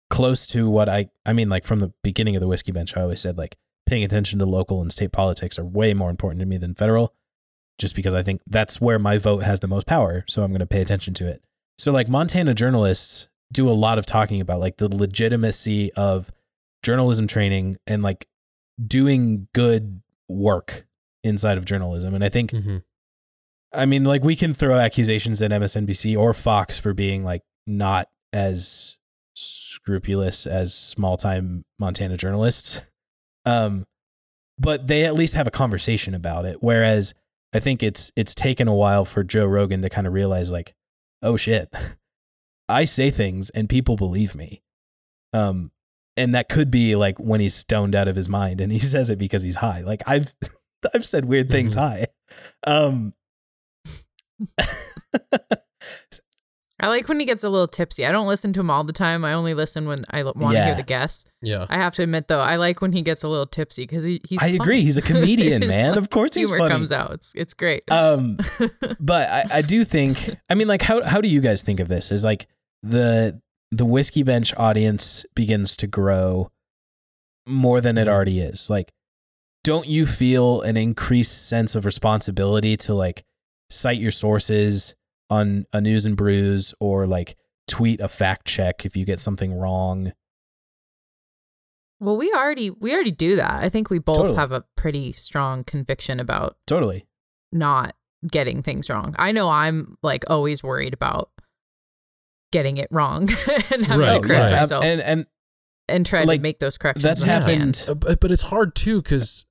close 0.10 0.47
to 0.47 0.70
what 0.70 0.89
I, 0.89 1.10
I 1.26 1.34
mean, 1.34 1.50
like 1.50 1.64
from 1.66 1.80
the 1.80 1.93
beginning 2.04 2.36
of 2.36 2.39
the 2.41 2.47
whiskey 2.47 2.72
bench, 2.72 2.97
I 2.97 3.02
always 3.02 3.22
said 3.22 3.38
like 3.38 3.58
paying 3.86 4.04
attention 4.04 4.39
to 4.39 4.45
local 4.45 4.82
and 4.82 4.91
state 4.91 5.12
politics 5.12 5.58
are 5.60 5.66
way 5.66 5.93
more 5.93 6.10
important 6.10 6.39
to 6.41 6.45
me 6.45 6.58
than 6.58 6.74
federal, 6.76 7.14
just 7.78 7.95
because 7.95 8.14
I 8.14 8.24
think 8.24 8.41
that's 8.47 8.82
where 8.82 9.00
my 9.00 9.18
vote 9.18 9.43
has 9.43 9.60
the 9.60 9.68
most 9.68 9.86
power. 9.88 10.26
So 10.28 10.43
I'm 10.43 10.52
going 10.52 10.60
to 10.60 10.66
pay 10.66 10.82
attention 10.82 11.14
to 11.16 11.28
it. 11.28 11.41
So 11.80 11.92
like 11.92 12.10
Montana 12.10 12.54
journalists 12.54 13.30
do 13.52 13.70
a 13.70 13.72
lot 13.72 13.98
of 13.98 14.06
talking 14.06 14.42
about 14.42 14.60
like 14.60 14.78
the 14.78 14.94
legitimacy 14.94 15.92
of 15.94 16.30
journalism 16.84 17.26
training 17.26 17.78
and 17.88 18.04
like 18.04 18.28
doing 18.86 19.48
good 19.54 20.02
work 20.28 20.86
inside 21.24 21.58
of 21.58 21.66
journalism. 21.66 22.14
And 22.14 22.24
I 22.24 22.30
think, 22.30 22.52
hmm 22.52 22.78
I 23.72 23.86
mean, 23.86 24.04
like 24.04 24.24
we 24.24 24.36
can 24.36 24.56
throw 24.56 24.76
accusations 24.78 25.44
at 25.44 25.52
MSNBC 25.52 26.18
or 26.18 26.34
Fox 26.34 26.80
for 26.80 26.92
being 26.96 27.24
like 27.24 27.44
not 27.68 28.10
as 28.34 28.98
scrupulous 29.36 30.48
as 30.48 30.74
small 30.74 31.18
time 31.18 31.66
Montana 31.78 32.18
journalists. 32.18 32.82
Um, 33.46 33.86
but 34.58 34.88
they 34.88 35.06
at 35.06 35.14
least 35.14 35.36
have 35.36 35.46
a 35.46 35.52
conversation 35.52 36.16
about 36.16 36.46
it. 36.46 36.58
Whereas 36.62 37.14
I 37.54 37.60
think 37.60 37.84
it's 37.84 38.12
it's 38.16 38.34
taken 38.34 38.68
a 38.68 38.74
while 38.74 39.06
for 39.06 39.24
Joe 39.24 39.46
Rogan 39.46 39.84
to 39.84 39.90
kind 39.90 40.08
of 40.08 40.14
realize 40.14 40.52
like, 40.52 40.74
oh 41.22 41.36
shit, 41.38 41.74
I 42.70 42.86
say 42.86 43.10
things 43.12 43.50
and 43.52 43.68
people 43.70 43.96
believe 43.96 44.36
me. 44.36 44.62
Um, 45.34 45.72
and 46.18 46.36
that 46.36 46.50
could 46.50 46.70
be 46.70 46.96
like 46.96 47.18
when 47.20 47.40
he's 47.40 47.56
stoned 47.56 47.96
out 47.96 48.08
of 48.08 48.16
his 48.16 48.28
mind 48.30 48.62
and 48.62 48.72
he 48.72 48.80
says 48.94 49.10
it 49.10 49.18
because 49.20 49.42
he's 49.44 49.56
high. 49.56 49.82
Like 49.82 50.02
I've 50.08 50.34
I've 50.94 51.06
said 51.06 51.26
weird 51.26 51.50
things 51.50 51.76
Mhm. 51.76 51.80
high. 51.80 52.08
Um 52.66 53.14
I 56.80 56.88
like 56.88 57.10
when 57.10 57.20
he 57.20 57.26
gets 57.26 57.44
a 57.44 57.50
little 57.50 57.68
tipsy. 57.68 58.06
I 58.06 58.12
don't 58.12 58.28
listen 58.28 58.54
to 58.54 58.60
him 58.62 58.70
all 58.70 58.84
the 58.84 58.94
time. 58.94 59.26
I 59.26 59.34
only 59.34 59.54
listen 59.54 59.88
when 59.88 60.06
I 60.12 60.24
want 60.24 60.38
to 60.38 60.54
Yeah. 60.54 60.66
hear 60.68 60.76
the 60.76 60.84
guests. 60.84 61.26
Yeah. 61.42 61.66
I 61.70 61.76
have 61.76 61.94
to 61.96 62.04
admit, 62.04 62.28
though, 62.30 62.40
I 62.40 62.56
like 62.56 62.82
when 62.82 62.92
he 62.94 63.02
gets 63.02 63.24
a 63.24 63.28
little 63.28 63.46
tipsy 63.46 63.84
because 63.84 64.04
he, 64.04 64.22
he's. 64.28 64.40
I 64.42 64.46
funny. 64.48 64.56
agree. 64.56 64.82
He's 64.82 64.98
a 64.98 65.02
comedian, 65.12 65.68
man. 65.68 65.98
Of 65.98 66.10
course 66.10 66.34
he's 66.36 66.48
humor 66.48 66.58
funny. 66.60 66.72
comes 66.72 66.92
out. 66.92 67.12
It's 67.12 67.34
it's 67.36 67.54
great. 67.54 67.84
Um 67.92 68.38
but 69.00 69.30
I, 69.30 69.46
I 69.56 69.62
do 69.62 69.84
think 69.84 70.38
I 70.50 70.56
mean 70.56 70.68
like 70.68 70.82
how 70.82 71.04
how 71.04 71.20
do 71.22 71.28
you 71.28 71.42
guys 71.42 71.62
think 71.64 71.80
of 71.80 71.88
this? 71.90 72.12
Is 72.12 72.24
like 72.24 72.48
the 72.82 73.42
the 73.72 73.86
whiskey 73.86 74.24
bench 74.24 74.54
audience 74.58 75.26
begins 75.36 75.76
to 75.78 75.88
grow 75.88 76.50
more 77.46 77.82
than 77.82 77.98
it 77.98 78.08
already 78.08 78.40
is. 78.40 78.70
Like 78.70 78.92
don't 79.66 79.88
you 79.88 80.06
feel 80.06 80.62
an 80.62 80.78
increased 80.78 81.48
sense 81.50 81.76
of 81.76 81.84
responsibility 81.86 82.78
to 82.78 82.94
like 82.94 83.26
cite 83.70 84.00
your 84.00 84.12
sources 84.12 84.96
on 85.30 85.66
a 85.74 85.80
news 85.82 86.06
and 86.06 86.16
brews 86.18 86.74
or 86.80 87.06
like 87.08 87.38
tweet 87.68 88.00
a 88.02 88.08
fact 88.08 88.46
check 88.48 88.86
if 88.86 88.96
you 88.98 89.06
get 89.06 89.20
something 89.20 89.54
wrong? 89.54 90.14
well, 92.02 92.16
we 92.16 92.32
already 92.34 92.70
we 92.70 92.94
already 92.94 93.12
do 93.12 93.36
that. 93.36 93.62
I 93.64 93.70
think 93.70 93.90
we 93.90 94.00
both 94.00 94.18
Totally. 94.18 94.36
have 94.38 94.52
a 94.52 94.64
pretty 94.78 95.12
strong 95.14 95.64
conviction 95.64 96.20
about 96.20 96.56
Totally. 96.66 97.06
not 97.52 97.96
getting 98.26 98.62
things 98.64 98.90
wrong. 98.90 99.16
I 99.20 99.32
know 99.34 99.50
I'm 99.50 99.98
like 100.02 100.24
always 100.30 100.64
worried 100.64 100.94
about 100.94 101.30
getting 102.52 102.78
it 102.78 102.88
wrong 102.92 103.24
and 103.72 103.86
having 103.86 104.00
Right, 104.00 104.22
to 104.22 104.28
correct 104.28 104.52
right. 104.52 104.60
myself 104.62 104.84
and, 104.84 105.02
And 105.02 105.26
and 105.90 106.06
try 106.06 106.24
like, 106.24 106.40
to 106.40 106.44
make 106.44 106.60
those 106.60 106.78
corrections. 106.78 107.04
that's 107.04 107.22
when 107.22 107.30
happened 107.30 107.84
Uh, 107.88 107.94
But, 107.96 108.20
but 108.20 108.32
it's 108.32 108.44
hard 108.44 108.76
too 108.76 109.02
because 109.02 109.46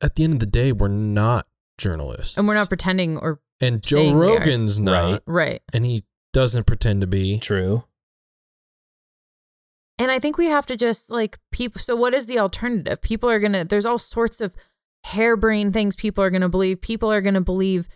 at 0.00 0.14
the 0.14 0.24
end 0.24 0.32
of 0.34 0.40
the 0.40 0.46
day, 0.46 0.72
we're 0.72 0.88
not 0.88 1.46
journalists, 1.76 2.38
and 2.38 2.48
we're 2.48 2.54
not 2.54 2.68
pretending 2.68 3.18
or 3.18 3.40
And 3.60 3.82
Joe 3.82 3.96
saying 3.96 4.18
we. 4.18 4.26
Rogan's 4.26 4.80
not, 4.80 5.10
Right. 5.10 5.22
right. 5.26 5.62
and 5.72 5.84
he 5.84 6.04
doesn't 6.32 6.66
pretend 6.66 7.00
to 7.02 7.06
be. 7.06 7.38
true. 7.38 7.84
And 9.98 10.10
I 10.10 10.18
think 10.18 10.38
we 10.38 10.46
have 10.46 10.64
to 10.66 10.76
just 10.76 11.10
like 11.10 11.38
people. 11.52 11.78
So, 11.80 11.94
what 11.94 12.14
is 12.14 12.24
the 12.26 12.38
alternative? 12.38 13.02
People 13.02 13.28
are 13.28 13.38
going 13.38 13.52
to, 13.52 13.64
there's 13.64 13.84
all 13.84 13.98
sorts 13.98 14.40
of 14.40 14.54
harebrained 15.04 15.74
things 15.74 15.94
people 15.94 16.24
are 16.24 16.30
going 16.30 16.40
to 16.40 16.48
believe. 16.48 16.80
People 16.80 17.12
are 17.12 17.20
going 17.20 17.34
to 17.34 17.40
believe 17.42 17.86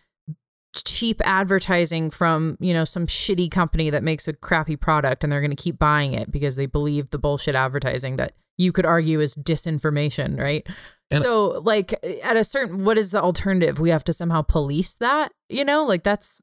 cheap 0.75 1.21
advertising 1.25 2.11
from, 2.11 2.59
you 2.61 2.75
know, 2.75 2.85
some 2.85 3.07
shitty 3.07 3.51
company 3.51 3.89
that 3.91 4.03
makes 4.03 4.29
a 4.29 4.33
crappy 4.35 4.77
product 4.77 5.23
and 5.23 5.33
they're 5.33 5.41
going 5.41 5.51
to 5.55 5.57
keep 5.63 5.79
buying 5.79 6.13
it 6.13 6.31
because 6.31 6.57
they 6.57 6.67
believe 6.67 7.09
the 7.11 7.19
bullshit 7.19 7.55
advertising 7.55 8.17
that 8.17 8.33
you 8.57 8.73
could 8.73 8.87
argue 8.87 9.21
is 9.21 9.35
disinformation, 9.37 10.41
right? 10.41 10.67
And- 11.11 11.23
so, 11.23 11.61
like, 11.65 11.93
at 12.23 12.37
a 12.37 12.45
certain, 12.45 12.85
what 12.85 12.97
is 12.99 13.11
the 13.11 13.21
alternative? 13.21 13.79
We 13.79 13.91
have 13.91 14.05
to 14.05 14.13
somehow 14.13 14.43
police 14.43 14.95
that, 14.97 15.33
you 15.49 15.65
know, 15.65 15.85
like 15.85 16.03
that's 16.03 16.41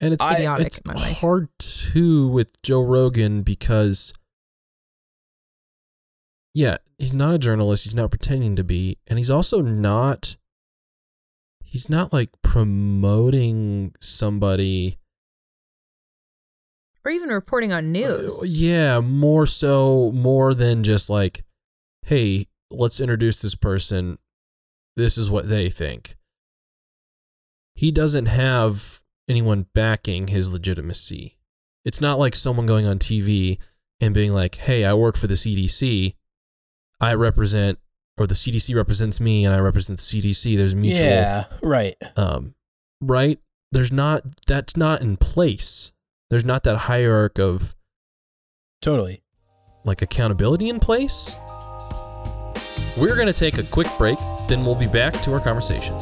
And 0.00 0.12
it's 0.14 0.24
I- 0.24 0.56
it's 0.60 0.78
in 0.78 0.94
my 0.94 1.10
hard 1.12 1.48
too 1.58 2.28
with 2.28 2.60
Joe 2.62 2.82
Rogan 2.82 3.42
because 3.42 4.12
yeah, 6.54 6.76
he's 6.98 7.14
not 7.14 7.34
a 7.34 7.38
journalist, 7.38 7.84
he's 7.84 7.94
not 7.94 8.10
pretending 8.10 8.54
to 8.56 8.64
be, 8.64 8.98
and 9.06 9.18
he's 9.18 9.30
also 9.30 9.60
not 9.60 10.36
he's 11.62 11.88
not 11.90 12.12
like 12.12 12.30
promoting 12.42 13.92
somebody 14.00 14.98
or 17.04 17.10
even 17.10 17.28
reporting 17.30 17.72
on 17.72 17.92
news. 17.92 18.42
Uh, 18.42 18.46
yeah, 18.48 19.00
more 19.00 19.46
so 19.46 20.10
more 20.14 20.54
than 20.54 20.82
just 20.84 21.08
like 21.10 21.44
hey, 22.06 22.46
let's 22.70 23.00
introduce 23.00 23.40
this 23.40 23.54
person. 23.54 24.18
This 24.96 25.16
is 25.16 25.30
what 25.30 25.48
they 25.48 25.70
think. 25.70 26.16
He 27.74 27.90
doesn't 27.90 28.26
have 28.26 29.00
anyone 29.28 29.66
backing 29.74 30.28
his 30.28 30.52
legitimacy. 30.52 31.38
It's 31.84 32.00
not 32.00 32.18
like 32.18 32.34
someone 32.34 32.66
going 32.66 32.86
on 32.86 32.98
TV 32.98 33.58
and 34.00 34.14
being 34.14 34.32
like, 34.32 34.56
"Hey, 34.56 34.84
I 34.84 34.94
work 34.94 35.16
for 35.16 35.26
the 35.26 35.34
CDC. 35.34 36.14
I 37.00 37.14
represent, 37.14 37.78
or 38.18 38.26
the 38.26 38.34
CDC 38.34 38.74
represents 38.74 39.18
me, 39.20 39.44
and 39.44 39.54
I 39.54 39.58
represent 39.58 39.98
the 39.98 40.04
CDC. 40.04 40.56
There's 40.56 40.74
mutual, 40.74 41.06
Yeah, 41.06 41.44
right. 41.62 41.96
um, 42.16 42.54
right? 43.00 43.38
There's 43.72 43.92
not 43.92 44.22
that's 44.46 44.76
not 44.76 45.00
in 45.00 45.16
place. 45.16 45.92
There's 46.30 46.44
not 46.44 46.62
that 46.64 46.76
hierarchy 46.76 47.42
of 47.42 47.74
Totally. 48.80 49.22
like 49.84 50.02
accountability 50.02 50.68
in 50.68 50.80
place. 50.80 51.36
We're 52.96 53.14
going 53.14 53.26
to 53.26 53.32
take 53.32 53.58
a 53.58 53.62
quick 53.62 53.88
break, 53.98 54.18
then 54.48 54.64
we'll 54.64 54.74
be 54.74 54.86
back 54.86 55.20
to 55.22 55.32
our 55.32 55.40
conversation. 55.40 55.94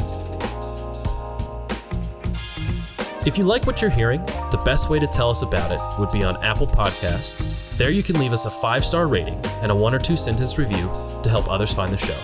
If 3.25 3.39
you 3.39 3.45
like 3.45 3.67
what 3.67 3.81
you're 3.81 3.91
hearing, 3.91 4.25
the 4.51 4.61
best 4.65 4.91
way 4.91 4.99
to 4.99 5.07
tell 5.07 5.31
us 5.31 5.43
about 5.43 5.71
it 5.71 6.01
would 6.01 6.11
be 6.11 6.25
on 6.25 6.43
Apple 6.43 6.67
Podcasts. 6.67 7.55
There 7.77 7.91
you 7.91 8.03
can 8.03 8.19
leave 8.19 8.33
us 8.33 8.47
a 8.47 8.51
five 8.51 8.85
star 8.85 9.07
rating 9.07 9.41
and 9.63 9.71
a 9.71 9.75
one 9.75 9.95
or 9.95 10.01
two 10.01 10.17
sentence 10.17 10.59
review 10.59 10.91
to 11.23 11.31
help 11.31 11.49
others 11.49 11.73
find 11.73 11.93
the 11.93 11.97
show. 11.97 12.17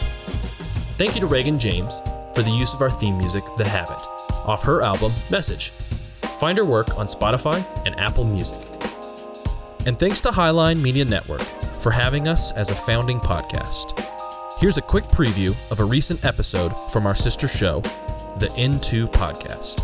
Thank 0.98 1.14
you 1.14 1.20
to 1.20 1.26
Reagan 1.26 1.58
James 1.58 2.00
for 2.34 2.42
the 2.42 2.50
use 2.50 2.74
of 2.74 2.82
our 2.82 2.90
theme 2.90 3.16
music, 3.16 3.44
The 3.56 3.64
Habit, 3.64 4.00
off 4.44 4.64
her 4.64 4.82
album, 4.82 5.12
Message. 5.30 5.72
Find 6.38 6.56
her 6.56 6.64
work 6.64 6.96
on 6.96 7.08
Spotify 7.08 7.66
and 7.84 7.98
Apple 7.98 8.24
Music. 8.24 8.60
And 9.86 9.98
thanks 9.98 10.20
to 10.20 10.30
Highline 10.30 10.80
Media 10.80 11.04
Network 11.04 11.42
for 11.80 11.90
having 11.90 12.28
us 12.28 12.52
as 12.52 12.70
a 12.70 12.74
founding 12.74 13.18
podcast. 13.18 13.98
Here's 14.58 14.76
a 14.76 14.82
quick 14.82 15.04
preview 15.04 15.56
of 15.70 15.80
a 15.80 15.84
recent 15.84 16.24
episode 16.24 16.72
from 16.90 17.06
our 17.06 17.14
sister 17.14 17.48
show, 17.48 17.80
the 18.38 18.48
N2 18.56 19.10
Podcast. 19.12 19.82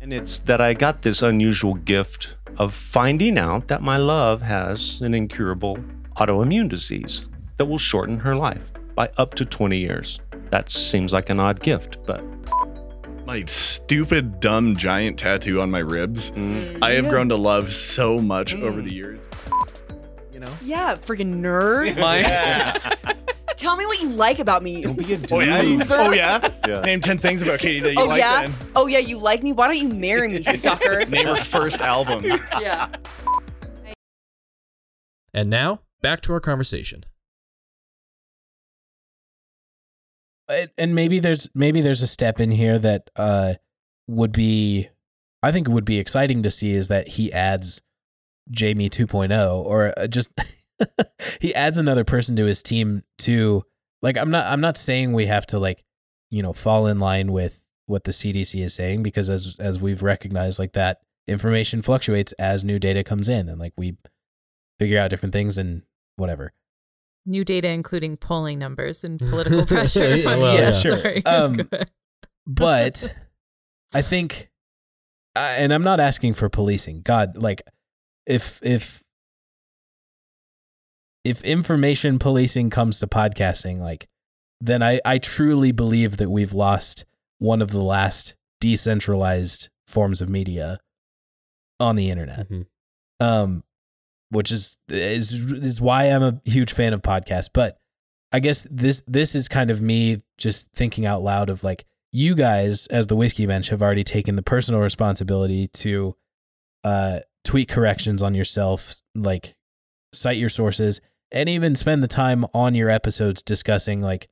And 0.00 0.12
it's 0.12 0.38
that 0.40 0.60
I 0.60 0.74
got 0.74 1.02
this 1.02 1.22
unusual 1.22 1.74
gift 1.74 2.36
of 2.58 2.72
finding 2.72 3.36
out 3.36 3.66
that 3.68 3.82
my 3.82 3.96
love 3.96 4.42
has 4.42 5.00
an 5.00 5.14
incurable 5.14 5.78
autoimmune 6.16 6.68
disease 6.68 7.28
that 7.56 7.64
will 7.64 7.78
shorten 7.78 8.18
her 8.18 8.36
life 8.36 8.72
by 8.94 9.10
up 9.16 9.34
to 9.34 9.44
20 9.44 9.78
years. 9.78 10.20
That 10.52 10.68
seems 10.68 11.14
like 11.14 11.30
an 11.30 11.40
odd 11.40 11.60
gift, 11.60 11.96
but 12.06 12.22
My 13.26 13.42
stupid, 13.46 14.38
dumb, 14.38 14.76
giant 14.76 15.18
tattoo 15.18 15.62
on 15.62 15.70
my 15.70 15.78
ribs. 15.78 16.30
mm, 16.32 16.78
I 16.82 16.92
have 16.92 17.08
grown 17.08 17.30
to 17.30 17.36
love 17.36 17.72
so 17.72 18.18
much 18.18 18.54
over 18.54 18.82
the 18.82 18.92
years. 18.92 19.30
You 20.30 20.40
know? 20.40 20.52
Yeah, 20.62 20.96
freaking 20.96 21.40
nerd. 21.40 21.96
Yeah. 21.96 22.76
Tell 23.56 23.76
me 23.76 23.86
what 23.86 24.00
you 24.02 24.10
like 24.10 24.40
about 24.40 24.62
me. 24.62 24.82
don't 24.82 24.98
be 24.98 25.14
a 25.14 25.16
dude. 25.16 25.32
oh, 25.32 25.38
yeah? 25.40 25.62
oh, 25.88 26.10
yeah? 26.10 26.50
Yeah. 26.66 26.80
Name 26.80 27.00
10 27.00 27.16
things 27.16 27.40
about 27.42 27.60
Katie 27.60 27.80
that 27.80 27.94
you 27.94 28.00
oh 28.00 28.04
like 28.06 28.18
yeah. 28.18 28.46
then. 28.46 28.54
Oh 28.76 28.86
yeah, 28.88 28.98
you 28.98 29.18
like 29.18 29.42
me. 29.42 29.52
Why 29.52 29.68
don't 29.68 29.78
you 29.78 29.88
marry 29.88 30.28
me, 30.28 30.42
sucker? 30.56 31.06
Name 31.06 31.28
her 31.28 31.36
first 31.36 31.78
album. 31.80 32.24
yeah. 32.60 32.88
And 35.32 35.48
now, 35.48 35.80
back 36.02 36.20
to 36.22 36.32
our 36.34 36.40
conversation. 36.40 37.04
And- 40.48 40.94
maybe 40.94 41.18
there's 41.18 41.48
maybe 41.54 41.80
there's 41.80 42.02
a 42.02 42.06
step 42.06 42.40
in 42.40 42.50
here 42.50 42.78
that 42.78 43.10
uh 43.16 43.54
would 44.06 44.32
be 44.32 44.88
I 45.42 45.52
think 45.52 45.68
it 45.68 45.72
would 45.72 45.84
be 45.84 45.98
exciting 45.98 46.42
to 46.42 46.50
see 46.50 46.72
is 46.72 46.88
that 46.88 47.08
he 47.08 47.32
adds 47.32 47.82
Jamie 48.50 48.90
2.0 48.90 49.64
or 49.64 49.92
uh, 49.96 50.06
just 50.06 50.30
he 51.40 51.54
adds 51.54 51.78
another 51.78 52.04
person 52.04 52.36
to 52.36 52.44
his 52.44 52.62
team 52.62 53.02
to 53.18 53.64
like 54.02 54.16
I'm 54.16 54.30
not 54.30 54.46
I'm 54.46 54.60
not 54.60 54.76
saying 54.76 55.12
we 55.12 55.26
have 55.26 55.46
to 55.46 55.58
like 55.58 55.84
you 56.30 56.42
know 56.42 56.52
fall 56.52 56.86
in 56.86 56.98
line 57.00 57.32
with 57.32 57.64
what 57.86 58.04
the 58.04 58.12
CDC 58.12 58.62
is 58.62 58.74
saying 58.74 59.02
because 59.02 59.30
as 59.30 59.56
as 59.58 59.80
we've 59.80 60.02
recognized 60.02 60.58
like 60.58 60.72
that 60.72 61.00
information 61.26 61.82
fluctuates 61.82 62.32
as 62.32 62.64
new 62.64 62.78
data 62.78 63.04
comes 63.04 63.28
in 63.28 63.48
and 63.48 63.58
like 63.60 63.72
we 63.76 63.96
figure 64.78 64.98
out 64.98 65.10
different 65.10 65.32
things 65.32 65.58
and 65.58 65.82
whatever. 66.16 66.52
New 67.24 67.44
data, 67.44 67.68
including 67.68 68.16
polling 68.16 68.58
numbers 68.58 69.04
and 69.04 69.18
political 69.30 69.64
pressure. 69.66 70.16
Yeah, 70.16 70.36
well, 70.36 70.54
yeah, 70.54 70.60
yeah. 70.60 70.72
Sure. 70.72 70.98
sorry. 70.98 71.24
Um, 71.24 71.68
but 72.46 73.14
I 73.94 74.02
think, 74.02 74.50
uh, 75.36 75.54
and 75.56 75.72
I'm 75.72 75.84
not 75.84 76.00
asking 76.00 76.34
for 76.34 76.48
policing. 76.48 77.02
God, 77.02 77.36
like, 77.36 77.62
if 78.26 78.58
if 78.62 79.02
if 81.24 81.42
information 81.44 82.18
policing 82.18 82.70
comes 82.70 82.98
to 82.98 83.06
podcasting, 83.06 83.78
like, 83.78 84.08
then 84.60 84.82
I 84.82 85.00
I 85.04 85.18
truly 85.18 85.72
believe 85.72 86.16
that 86.16 86.30
we've 86.30 86.52
lost 86.52 87.04
one 87.38 87.62
of 87.62 87.70
the 87.70 87.82
last 87.82 88.34
decentralized 88.60 89.68
forms 89.86 90.20
of 90.20 90.28
media 90.28 90.78
on 91.78 91.96
the 91.96 92.10
internet. 92.10 92.48
Mhm. 92.48 92.66
Um, 93.20 93.64
which 94.32 94.50
is 94.50 94.78
is 94.88 95.32
is 95.32 95.80
why 95.80 96.04
I'm 96.04 96.22
a 96.22 96.40
huge 96.44 96.72
fan 96.72 96.92
of 96.92 97.02
podcasts. 97.02 97.50
But 97.52 97.76
I 98.32 98.40
guess 98.40 98.66
this 98.70 99.04
this 99.06 99.34
is 99.34 99.46
kind 99.46 99.70
of 99.70 99.82
me 99.82 100.22
just 100.38 100.70
thinking 100.72 101.04
out 101.04 101.22
loud 101.22 101.50
of 101.50 101.62
like 101.62 101.84
you 102.10 102.34
guys 102.34 102.86
as 102.88 103.06
the 103.06 103.16
whiskey 103.16 103.46
bench 103.46 103.68
have 103.68 103.82
already 103.82 104.04
taken 104.04 104.36
the 104.36 104.42
personal 104.42 104.80
responsibility 104.80 105.68
to 105.68 106.16
uh 106.82 107.20
tweet 107.44 107.68
corrections 107.68 108.22
on 108.22 108.34
yourself, 108.34 109.02
like 109.14 109.54
cite 110.14 110.38
your 110.38 110.48
sources, 110.48 111.00
and 111.30 111.48
even 111.48 111.74
spend 111.74 112.02
the 112.02 112.08
time 112.08 112.46
on 112.54 112.74
your 112.74 112.88
episodes 112.88 113.42
discussing 113.42 114.00
like, 114.00 114.28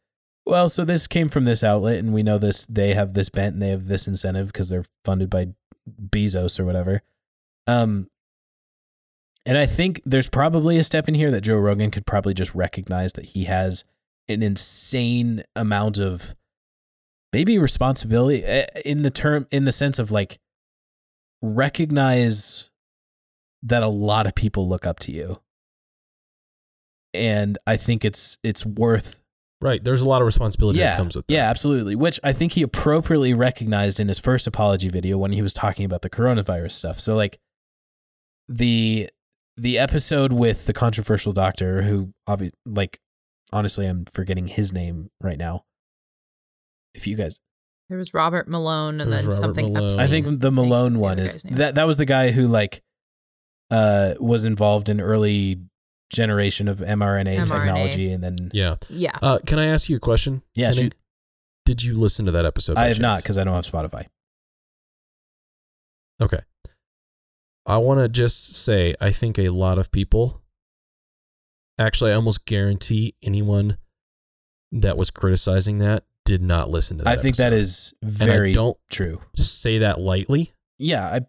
well, 0.46 0.68
so 0.68 0.84
this 0.84 1.07
came 1.07 1.28
from 1.28 1.44
this 1.44 1.62
outlet, 1.62 1.98
and 1.98 2.14
we 2.14 2.22
know 2.22 2.38
this 2.38 2.64
they 2.66 2.94
have 2.94 3.12
this 3.12 3.28
bent 3.28 3.53
and 3.53 3.62
they 3.62 3.68
have 3.68 3.86
this 3.86 4.07
incentive 4.07 4.46
because 4.46 4.70
they're 4.70 4.86
funded 5.05 5.28
by 5.28 5.48
Bezos 6.09 6.59
or 6.59 6.64
whatever. 6.64 7.03
Um, 7.66 8.09
and 9.47 9.57
I 9.57 9.66
think 9.66 10.01
there's 10.05 10.28
probably 10.28 10.78
a 10.78 10.84
step 10.84 11.09
in 11.09 11.14
here 11.14 11.30
that 11.30 11.41
Joe 11.43 11.57
Rogan 11.57 11.91
could 11.91 12.07
probably 12.07 12.34
just 12.34 12.55
recognize 12.55 13.14
that 13.14 13.26
he 13.26 13.45
has 13.45 13.84
an 14.28 14.43
insane 14.43 15.43
amount 15.57 15.99
of 15.99 16.34
maybe 17.32 17.59
responsibility 17.59 18.45
eh, 18.45 18.66
in 18.84 19.03
the 19.03 19.11
term 19.11 19.47
in 19.51 19.64
the 19.64 19.72
sense 19.72 19.99
of 19.99 20.11
like 20.11 20.38
recognize 21.43 22.70
that 23.62 23.82
a 23.82 23.88
lot 23.88 24.26
of 24.26 24.34
people 24.34 24.68
look 24.68 24.86
up 24.86 24.99
to 25.01 25.12
you. 25.12 25.41
And 27.12 27.59
I 27.66 27.76
think 27.76 28.05
it's 28.05 28.38
it's 28.43 28.64
worth 28.64 29.20
Right. 29.62 29.84
There's 29.84 30.01
a 30.01 30.09
lot 30.09 30.22
of 30.22 30.26
responsibility 30.26 30.78
yeah, 30.78 30.93
that 30.93 30.97
comes 30.97 31.14
with 31.14 31.26
that. 31.26 31.34
Yeah, 31.34 31.51
absolutely. 31.51 31.95
Which 31.95 32.18
I 32.24 32.32
think 32.32 32.53
he 32.53 32.62
appropriately 32.62 33.34
recognized 33.34 34.01
in 34.01 34.09
his 34.09 34.18
first 34.18 34.47
apology 34.47 34.88
video 34.88 35.18
when 35.18 35.32
he 35.32 35.43
was 35.43 35.53
talking 35.53 35.84
about 35.84 36.01
the 36.01 36.09
coronavirus 36.09 36.72
stuff. 36.72 36.99
So 36.99 37.14
like 37.14 37.38
the 38.49 39.11
the 39.57 39.78
episode 39.78 40.32
with 40.32 40.66
the 40.66 40.72
controversial 40.72 41.32
doctor 41.32 41.82
who 41.82 42.12
obviously 42.26 42.57
like 42.66 43.01
honestly 43.53 43.86
I'm 43.86 44.05
forgetting 44.12 44.46
his 44.48 44.72
name 44.72 45.11
right 45.20 45.38
now. 45.38 45.64
If 46.94 47.07
you 47.07 47.16
guys 47.16 47.38
There 47.88 47.98
was 47.98 48.14
Robert 48.14 48.48
Malone 48.48 49.01
and 49.01 49.12
then 49.12 49.24
Robert 49.26 49.36
something 49.36 49.72
Malone. 49.72 50.01
I 50.01 50.07
think 50.07 50.40
the 50.40 50.51
Malone 50.51 50.92
was 50.92 50.98
the 50.98 51.03
one 51.03 51.12
other 51.12 51.22
is 51.24 51.42
that 51.42 51.74
that 51.74 51.86
was 51.86 51.96
the 51.96 52.07
guy 52.07 52.30
who 52.30 52.46
like 52.48 52.82
uh 53.70 54.14
was 54.18 54.44
involved 54.44 54.88
in 54.88 55.01
early 55.01 55.61
generation 56.12 56.66
of 56.66 56.78
mRNA, 56.78 57.38
mRNA. 57.38 57.46
technology 57.46 58.12
and 58.12 58.22
then 58.22 58.51
Yeah. 58.53 58.76
Yeah. 58.88 59.16
Uh, 59.22 59.38
can 59.46 59.59
I 59.59 59.66
ask 59.66 59.88
you 59.88 59.96
a 59.96 60.01
question? 60.01 60.42
yeah, 60.55 60.72
shoot. 60.72 60.94
Did 61.64 61.84
you 61.84 61.96
listen 61.96 62.26
to 62.26 62.32
that 62.32 62.44
episode? 62.44 62.76
I 62.76 62.88
have 62.88 62.98
not 62.98 63.22
because 63.22 63.38
I 63.38 63.44
don't 63.44 63.55
have 63.55 63.64
Spotify. 63.64 64.07
Okay. 66.20 66.40
I 67.66 67.76
want 67.78 68.00
to 68.00 68.08
just 68.08 68.54
say 68.54 68.94
I 69.00 69.11
think 69.12 69.38
a 69.38 69.48
lot 69.50 69.78
of 69.78 69.90
people, 69.92 70.40
actually, 71.78 72.11
I 72.12 72.14
almost 72.14 72.44
guarantee 72.46 73.14
anyone 73.22 73.76
that 74.72 74.96
was 74.96 75.11
criticizing 75.11 75.78
that 75.78 76.04
did 76.24 76.42
not 76.42 76.70
listen 76.70 76.98
to 76.98 77.04
that. 77.04 77.18
I 77.18 77.20
think 77.20 77.36
that 77.36 77.52
episode. 77.52 77.58
is 77.61 77.94
And 78.02 78.11
very 78.12 78.50
I 78.50 78.54
don't 78.54 78.78
true. 78.90 79.20
say 79.36 79.78
that 79.78 80.00
lightly. 80.00 80.52
Yeah, 80.78 81.04
I 81.06 81.20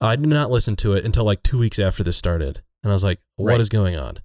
I 0.00 0.16
did 0.16 0.28
not 0.28 0.50
listen 0.50 0.76
to 0.76 0.92
it 0.94 1.04
until 1.04 1.24
like 1.24 1.42
two 1.42 1.58
weeks 1.58 1.78
after 1.78 2.02
this 2.04 2.16
started. 2.16 2.62
And 2.82 2.90
I 2.92 2.94
was 2.94 3.04
like, 3.04 3.20
"What 3.36 3.60
is 3.60 3.66
Right. 3.66 3.70
going 3.72 3.96
on? 3.96 4.18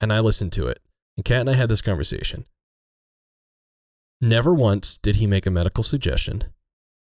And 0.00 0.12
I 0.12 0.20
listened 0.20 0.52
to 0.52 0.68
it. 0.68 0.80
And 1.16 1.24
Kat 1.24 1.40
and 1.40 1.50
I 1.50 1.54
had 1.54 1.68
this 1.68 1.82
conversation. 1.82 2.44
Never 4.20 4.54
once 4.54 4.96
did 4.98 5.16
he 5.16 5.26
make 5.26 5.46
a 5.46 5.50
medical 5.50 5.82
suggestion. 5.84 6.44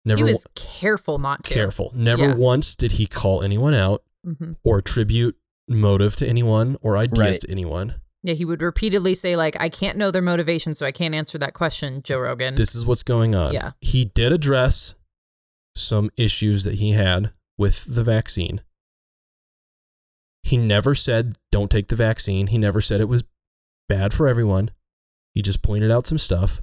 Never 0.05 0.19
he 0.19 0.23
was 0.25 0.45
wa- 0.45 0.51
careful 0.55 1.19
not 1.19 1.45
to. 1.45 1.55
careful. 1.55 1.93
Never 1.95 2.25
Yeah. 2.29 2.35
once 2.35 2.77
did 2.77 2.93
he 2.93 3.07
call 3.07 3.43
anyone 3.43 3.75
out 3.75 4.03
hmm 4.25 4.53
or 4.63 4.79
attribute 4.79 5.37
motive 5.69 6.17
to 6.17 6.27
anyone 6.27 6.77
or 6.83 6.97
ideas 6.97 7.19
Right. 7.19 7.41
to 7.43 7.51
anyone. 7.51 7.95
Yeah, 8.23 8.35
he 8.35 8.45
would 8.47 8.63
repeatedly 8.63 9.15
say 9.15 9.37
like, 9.37 9.55
"I 9.61 9.69
can't 9.69 9.99
know 9.99 10.11
their 10.11 10.23
motivation, 10.23 10.75
so 10.75 10.87
I 10.87 10.91
can't 10.93 11.15
answer 11.15 11.37
that 11.39 11.53
question." 11.55 12.03
Joe 12.03 12.19
Rogan. 12.21 12.55
This 12.55 12.75
is 12.75 12.87
what's 12.87 13.03
going 13.03 13.35
on. 13.35 13.53
Yeah. 13.53 13.73
He 13.81 14.05
did 14.07 14.33
address 14.33 14.95
some 15.75 16.11
issues 16.17 16.65
that 16.65 16.77
he 16.77 16.93
had 16.93 17.33
with 17.59 17.85
the 17.95 18.03
vaccine. 18.03 18.63
He 20.43 20.57
never 20.57 20.95
said 20.95 21.35
don't 21.51 21.71
take 21.71 21.89
the 21.89 21.97
vaccine. 21.97 22.49
He 22.49 22.59
never 22.59 22.81
said 22.81 23.01
it 23.01 23.09
was 23.09 23.25
bad 23.89 24.13
for 24.13 24.29
everyone. 24.29 24.71
He 25.35 25.43
just 25.43 25.63
pointed 25.63 25.91
out 25.91 26.07
some 26.07 26.19
stuff. 26.19 26.63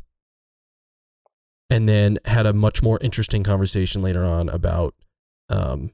And 1.72 1.88
then 1.88 2.20
had 2.26 2.46
a 2.46 2.54
much 2.54 2.84
more 2.84 3.00
interesting 3.02 3.44
conversation 3.44 4.02
later 4.02 4.26
on 4.26 4.50
about 4.50 4.94
um, 5.50 5.92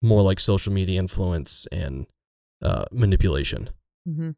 more 0.00 0.22
like 0.22 0.38
social 0.38 0.72
media 0.72 0.98
influence 0.98 1.66
and 1.72 2.06
uh, 2.62 2.84
manipulation. 2.92 3.70
hmm 4.06 4.30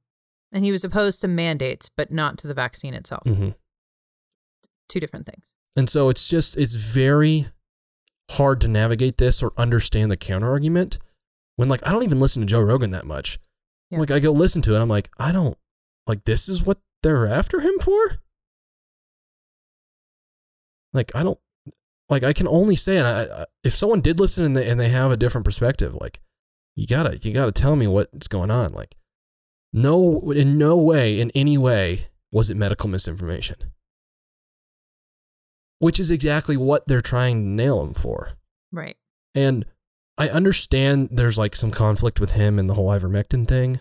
And 0.53 0.65
he 0.65 0.73
was 0.73 0.83
opposed 0.83 1.21
to 1.21 1.29
mandates, 1.29 1.91
but 1.95 2.11
not 2.11 2.39
to 2.39 2.47
the 2.47 2.55
vaccine 2.55 2.95
itself. 2.95 3.23
hmm 3.25 3.51
Two 4.89 5.01
different 5.01 5.27
things. 5.27 5.53
And 5.77 5.91
so 5.91 6.09
it's 6.09 6.27
just 6.29 6.57
it's 6.57 6.75
very 6.75 7.49
hard 8.31 8.61
to 8.63 8.69
navigate 8.69 9.19
this 9.19 9.43
or 9.43 9.53
understand 9.57 10.11
the 10.11 10.17
counter 10.17 10.49
argument 10.51 10.99
when 11.57 11.69
like 11.69 11.87
I 11.87 11.93
don't 11.93 12.03
even 12.03 12.21
listen 12.21 12.41
to 12.41 12.47
Joe 12.47 12.61
Rogan 12.61 12.91
that 12.91 13.05
much. 13.07 13.39
Yeah. 13.91 13.99
Like 13.99 14.11
I 14.11 14.21
go 14.21 14.33
listen 14.33 14.63
to 14.63 14.75
it, 14.75 14.81
I'm 14.81 14.89
like, 14.89 15.11
I 15.19 15.33
don't 15.33 15.59
like 16.07 16.25
this 16.25 16.49
is 16.49 16.65
what 16.65 16.79
they're 17.03 17.27
after 17.27 17.61
him 17.61 17.79
for? 17.81 18.19
Like 20.97 21.15
I 21.15 21.23
don't 21.23 21.39
like 22.09 22.25
I 22.25 22.33
can 22.33 22.49
only 22.49 22.77
say 22.77 22.97
and 22.99 23.07
I, 23.07 23.43
I 23.43 23.47
if 23.63 23.77
someone 23.79 24.01
did 24.01 24.19
listen 24.19 24.45
and 24.45 24.57
they 24.57 24.69
and 24.69 24.81
they 24.81 24.89
have 24.89 25.11
a 25.11 25.17
different 25.17 25.45
perspective, 25.45 25.95
like 25.95 26.21
you 26.75 26.87
gotta 26.87 27.19
you 27.19 27.33
gotta 27.33 27.53
tell 27.53 27.77
me 27.77 27.87
what's 27.87 28.29
going 28.29 28.51
on. 28.51 28.73
Like 28.73 28.97
no 29.73 30.33
in 30.33 30.59
no 30.59 30.77
way, 30.77 31.21
in 31.21 31.31
any 31.35 31.57
way, 31.59 32.09
was 32.33 32.51
it 32.51 32.57
medical 32.57 32.89
misinformation 32.89 33.57
which 35.79 36.01
is 36.01 36.11
exactly 36.11 36.57
what 36.57 36.87
they're 36.87 37.01
trying 37.01 37.43
to 37.43 37.49
nail 37.49 37.83
him 37.83 37.95
for. 37.95 38.31
Right. 38.73 38.97
And 39.35 39.65
I 40.19 40.29
understand 40.29 41.11
there's 41.13 41.39
like 41.39 41.55
some 41.55 41.71
conflict 41.71 42.21
with 42.21 42.33
him 42.33 42.59
and 42.59 42.69
the 42.69 42.75
whole 42.75 42.89
ivermectin 42.89 43.47
thing. 43.47 43.81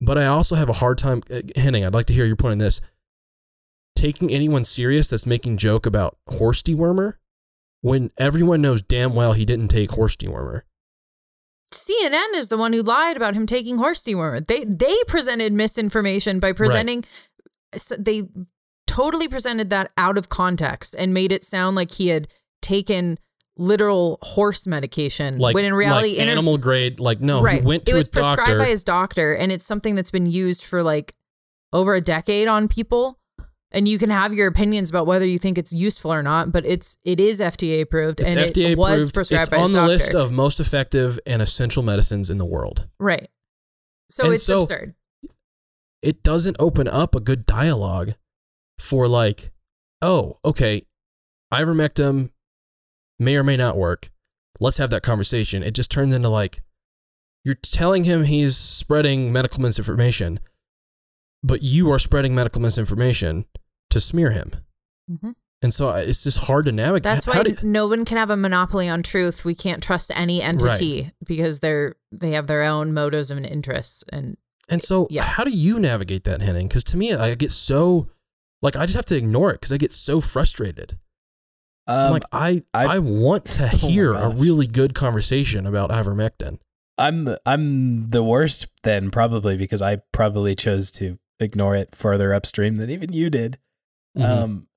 But 0.00 0.18
I 0.18 0.26
also 0.26 0.56
have 0.56 0.68
a 0.68 0.74
hard 0.74 0.98
time, 0.98 1.22
uh, 1.30 1.40
Henning, 1.54 1.84
I'd 1.84 1.94
like 1.94 2.06
to 2.06 2.12
hear 2.12 2.26
your 2.26 2.36
point 2.36 2.52
on 2.52 2.58
this. 2.58 2.80
Taking 3.96 4.30
anyone 4.30 4.62
serious 4.62 5.08
that's 5.08 5.26
making 5.26 5.56
joke 5.56 5.86
about 5.86 6.16
horse 6.28 6.62
dewormer 6.62 7.14
when 7.80 8.10
everyone 8.18 8.62
knows 8.62 8.82
damn 8.82 9.14
well 9.14 9.32
he 9.32 9.44
didn't 9.44 9.68
take 9.68 9.90
horse 9.92 10.16
dewormer. 10.16 10.62
CNN 11.72 12.34
is 12.34 12.48
the 12.48 12.56
one 12.56 12.72
who 12.72 12.82
lied 12.82 13.16
about 13.16 13.34
him 13.34 13.46
taking 13.46 13.78
horse 13.78 14.02
dewormer. 14.02 14.46
They 14.46 14.64
they 14.64 14.94
presented 15.08 15.52
misinformation 15.52 16.38
by 16.38 16.52
presenting. 16.52 17.04
so 17.76 17.96
They 17.96 18.24
totally 18.86 19.28
presented 19.28 19.70
that 19.70 19.90
out 19.96 20.16
of 20.16 20.28
context 20.28 20.94
and 20.96 21.12
made 21.12 21.32
it 21.32 21.44
sound 21.44 21.76
like 21.76 21.90
he 21.90 22.08
had 22.08 22.28
taken 22.62 23.18
literal 23.58 24.18
horse 24.22 24.66
medication. 24.66 25.38
Like, 25.38 25.54
when 25.54 25.64
in 25.64 25.74
reality, 25.74 26.10
like 26.10 26.18
inter- 26.18 26.32
animal 26.32 26.58
grade, 26.58 27.00
like 27.00 27.20
no, 27.20 27.42
right. 27.42 27.60
he 27.60 27.66
went 27.66 27.86
to 27.86 27.92
it 27.92 27.96
was 27.96 28.08
prescribed 28.08 28.38
doctor. 28.38 28.58
by 28.58 28.68
his 28.68 28.84
doctor, 28.84 29.34
and 29.34 29.50
it's 29.50 29.64
something 29.64 29.94
that's 29.94 30.10
been 30.10 30.26
used 30.26 30.64
for 30.64 30.82
like 30.82 31.14
over 31.72 31.94
a 31.94 32.00
decade 32.00 32.48
on 32.48 32.68
people. 32.68 33.18
And 33.72 33.88
you 33.88 33.98
can 33.98 34.10
have 34.10 34.32
your 34.32 34.46
opinions 34.46 34.88
about 34.90 35.06
whether 35.06 35.26
you 35.26 35.38
think 35.38 35.58
it's 35.58 35.72
useful 35.72 36.12
or 36.12 36.22
not, 36.22 36.52
but 36.52 36.64
it's 36.64 36.98
it 37.04 37.18
is 37.20 37.40
FDA 37.40 37.80
approved 37.82 38.20
it's 38.20 38.30
and 38.30 38.38
FDA 38.38 38.70
it 38.70 38.78
was 38.78 39.00
approved. 39.00 39.14
prescribed 39.14 39.42
It's 39.42 39.50
by 39.50 39.56
on 39.58 39.72
the 39.72 39.80
doctor. 39.80 39.88
list 39.88 40.14
of 40.14 40.32
most 40.32 40.60
effective 40.60 41.18
and 41.26 41.42
essential 41.42 41.82
medicines 41.82 42.30
in 42.30 42.38
the 42.38 42.44
world. 42.44 42.86
right. 42.98 43.28
So 44.08 44.24
And 44.26 44.34
it's 44.34 44.44
so- 44.44 44.60
absurd. 44.60 44.94
it 46.00 46.22
doesn't 46.22 46.56
open 46.60 46.86
up 46.86 47.14
a 47.16 47.20
good 47.20 47.44
dialogue 47.44 48.14
for 48.78 49.08
like, 49.08 49.50
oh, 50.00 50.38
okay, 50.44 50.82
ivermectin 51.52 52.30
may 53.18 53.34
or 53.36 53.42
may 53.42 53.56
not 53.56 53.76
work. 53.76 54.10
Let's 54.60 54.78
have 54.78 54.90
that 54.90 55.02
conversation. 55.02 55.62
It 55.64 55.74
just 55.74 55.90
turns 55.90 56.14
into 56.14 56.28
like, 56.28 56.62
you're 57.44 57.54
telling 57.56 58.04
him 58.04 58.24
he's 58.24 58.56
spreading 58.56 59.32
medical 59.32 59.60
misinformation, 59.60 60.38
but 61.46 61.62
you 61.62 61.90
are 61.92 61.98
spreading 61.98 62.34
medical 62.34 62.60
misinformation 62.60 63.44
to 63.90 64.00
smear 64.00 64.30
him. 64.32 64.50
Mhm. 65.10 65.34
And 65.62 65.72
so 65.72 65.90
it's 65.90 66.22
just 66.24 66.38
hard 66.38 66.66
to 66.66 66.72
navigate. 66.72 67.02
That's 67.04 67.26
why 67.26 67.42
do- 67.42 67.56
no 67.62 67.86
one 67.86 68.04
can 68.04 68.16
have 68.18 68.30
a 68.30 68.36
monopoly 68.36 68.88
on 68.88 69.02
truth. 69.02 69.44
We 69.44 69.54
can't 69.54 69.82
trust 69.82 70.10
any 70.14 70.42
entity 70.42 71.12
because 71.24 71.60
they're 71.60 71.94
they 72.12 72.32
have 72.32 72.46
their 72.46 72.62
own 72.64 72.92
motives 72.92 73.30
and 73.30 73.44
interests. 73.46 74.04
And 74.12 74.36
And 74.68 74.82
so, 74.82 75.06
Yeah. 75.10 75.22
how 75.22 75.44
do 75.44 75.50
you 75.50 75.78
navigate 75.78 76.24
that, 76.24 76.40
Henning? 76.42 76.66
Because 76.66 76.82
to 76.84 76.96
me, 76.96 77.12
I 77.14 77.34
get 77.36 77.52
so, 77.52 78.08
like, 78.62 78.74
I 78.74 78.84
just 78.84 78.96
have 78.96 79.06
to 79.06 79.16
ignore 79.16 79.50
it 79.50 79.60
because 79.60 79.70
I 79.70 79.76
get 79.76 79.92
so 79.92 80.20
frustrated. 80.20 80.98
I'm 81.86 82.06
Um, 82.06 82.12
like, 82.14 82.24
I, 82.32 82.62
I, 82.74 82.96
I- 82.96 82.98
want 82.98 83.44
to 83.44 83.64
Oh 83.72 83.76
hear 83.76 84.12
a 84.12 84.28
really 84.28 84.66
good 84.66 84.92
conversation 84.94 85.66
about 85.66 85.90
ivermectin. 85.90 86.58
I'm 86.98 87.24
the, 87.26 87.40
I'm 87.46 88.10
the 88.10 88.24
worst 88.24 88.66
then 88.82 89.10
probably 89.12 89.56
because 89.56 89.80
I 89.82 89.98
probably 90.12 90.56
chose 90.56 90.90
to 90.92 91.18
ignore 91.40 91.74
it 91.76 91.94
further 91.94 92.32
upstream 92.32 92.76
than 92.76 92.90
even 92.90 93.12
you 93.12 93.30
did. 93.30 93.58
Mhm. 94.16 94.22
Um, 94.24 94.68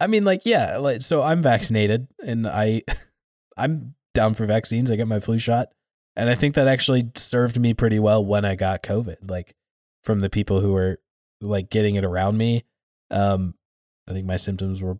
I 0.00 0.06
mean, 0.06 0.24
like, 0.24 0.42
yeah, 0.44 0.76
like, 0.76 1.00
so 1.00 1.22
I'm 1.22 1.40
vaccinated 1.42 2.08
and 2.24 2.46
I, 2.46 2.82
I'm 3.56 3.94
down 4.12 4.34
for 4.34 4.46
vaccines. 4.46 4.90
I 4.90 4.96
got 4.96 5.08
my 5.08 5.20
flu 5.20 5.38
shot, 5.38 5.68
and 6.16 6.28
I 6.28 6.34
think 6.34 6.54
that 6.54 6.68
actually 6.68 7.10
served 7.16 7.58
me 7.58 7.74
pretty 7.74 7.98
well 7.98 8.24
when 8.24 8.44
I 8.44 8.54
got 8.56 8.82
COVID. 8.82 9.30
Like, 9.30 9.54
from 10.02 10.20
the 10.20 10.30
people 10.30 10.60
who 10.60 10.72
were 10.72 10.98
like 11.40 11.70
getting 11.70 11.94
it 11.94 12.04
around 12.04 12.36
me, 12.36 12.64
um, 13.10 13.54
I 14.08 14.12
think 14.12 14.26
my 14.26 14.36
symptoms 14.36 14.82
were 14.82 14.98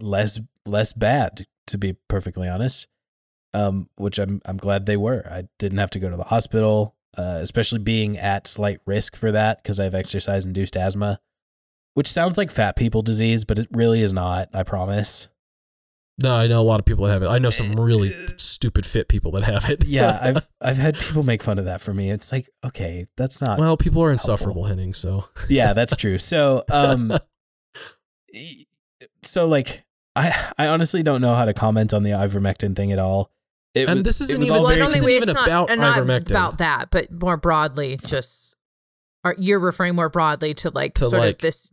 less 0.00 0.40
less 0.66 0.92
bad, 0.92 1.46
to 1.66 1.78
be 1.78 1.94
perfectly 2.08 2.48
honest. 2.48 2.86
Um, 3.52 3.88
which 3.96 4.18
I'm 4.20 4.40
I'm 4.44 4.58
glad 4.58 4.86
they 4.86 4.96
were. 4.96 5.26
I 5.28 5.48
didn't 5.58 5.78
have 5.78 5.90
to 5.90 5.98
go 5.98 6.08
to 6.08 6.16
the 6.16 6.24
hospital, 6.24 6.94
uh, 7.16 7.38
especially 7.40 7.78
being 7.78 8.16
at 8.18 8.46
slight 8.46 8.80
risk 8.86 9.16
for 9.16 9.32
that 9.32 9.62
because 9.62 9.80
I 9.80 9.84
have 9.84 9.94
exercise 9.94 10.44
induced 10.44 10.76
asthma 10.76 11.20
which 11.94 12.08
sounds 12.08 12.38
like 12.38 12.50
fat 12.50 12.76
people 12.76 13.02
disease, 13.02 13.44
but 13.44 13.58
it 13.58 13.68
really 13.72 14.00
is 14.02 14.12
not. 14.12 14.48
I 14.54 14.62
promise. 14.62 15.28
no, 16.18 16.36
I 16.36 16.46
know 16.46 16.60
a 16.60 16.62
lot 16.62 16.80
of 16.80 16.86
people 16.86 17.04
that 17.06 17.12
have 17.12 17.22
it. 17.22 17.28
I 17.28 17.38
know 17.38 17.50
some 17.50 17.72
really 17.72 18.10
stupid 18.36 18.86
fit 18.86 19.08
people 19.08 19.32
that 19.32 19.44
have 19.44 19.68
it. 19.68 19.84
Yeah, 19.84 20.18
I've 20.20 20.48
I've 20.60 20.76
had 20.76 20.96
people 20.96 21.22
make 21.22 21.42
fun 21.42 21.58
of 21.58 21.64
that 21.64 21.80
for 21.80 21.92
me. 21.92 22.10
It's 22.10 22.30
like, 22.32 22.48
okay, 22.64 23.06
that's 23.16 23.40
not. 23.40 23.58
well, 23.58 23.76
people 23.76 24.02
are 24.02 24.10
helpful. 24.10 24.32
insufferable, 24.32 24.64
Henning. 24.64 24.94
So 24.94 25.26
yeah, 25.48 25.72
that's 25.72 25.96
true. 25.96 26.18
So, 26.18 26.64
um, 26.70 27.12
so 29.22 29.46
like, 29.48 29.84
I 30.14 30.52
I 30.56 30.68
honestly 30.68 31.02
don't 31.02 31.20
know 31.20 31.34
how 31.34 31.44
to 31.44 31.54
comment 31.54 31.92
on 31.92 32.02
the 32.02 32.10
ivermectin 32.10 32.76
thing 32.76 32.92
at 32.92 32.98
all. 32.98 33.30
It 33.74 33.88
And 33.88 33.98
was- 33.98 34.04
this 34.04 34.20
isn't 34.22 34.38
was 34.40 34.48
even- 34.48 34.56
all 34.58 34.64
Well, 34.64 34.76
very 34.76 34.88
it's 34.90 34.98
not 34.98 35.04
way 35.06 35.16
even 35.16 35.28
about 35.28 35.68
not 35.78 35.96
ivermectin. 35.98 36.30
about 36.30 36.58
that, 36.58 36.90
but 36.90 37.10
more 37.12 37.36
broadly, 37.36 37.98
just 38.04 38.56
are 39.24 39.34
you're 39.38 39.60
referring 39.60 39.94
more 39.94 40.08
broadly 40.08 40.54
to 40.54 40.70
like 40.70 40.94
To, 40.94 41.06
sort 41.06 41.20
like- 41.22 41.34
of 41.36 41.40
this 41.40 41.70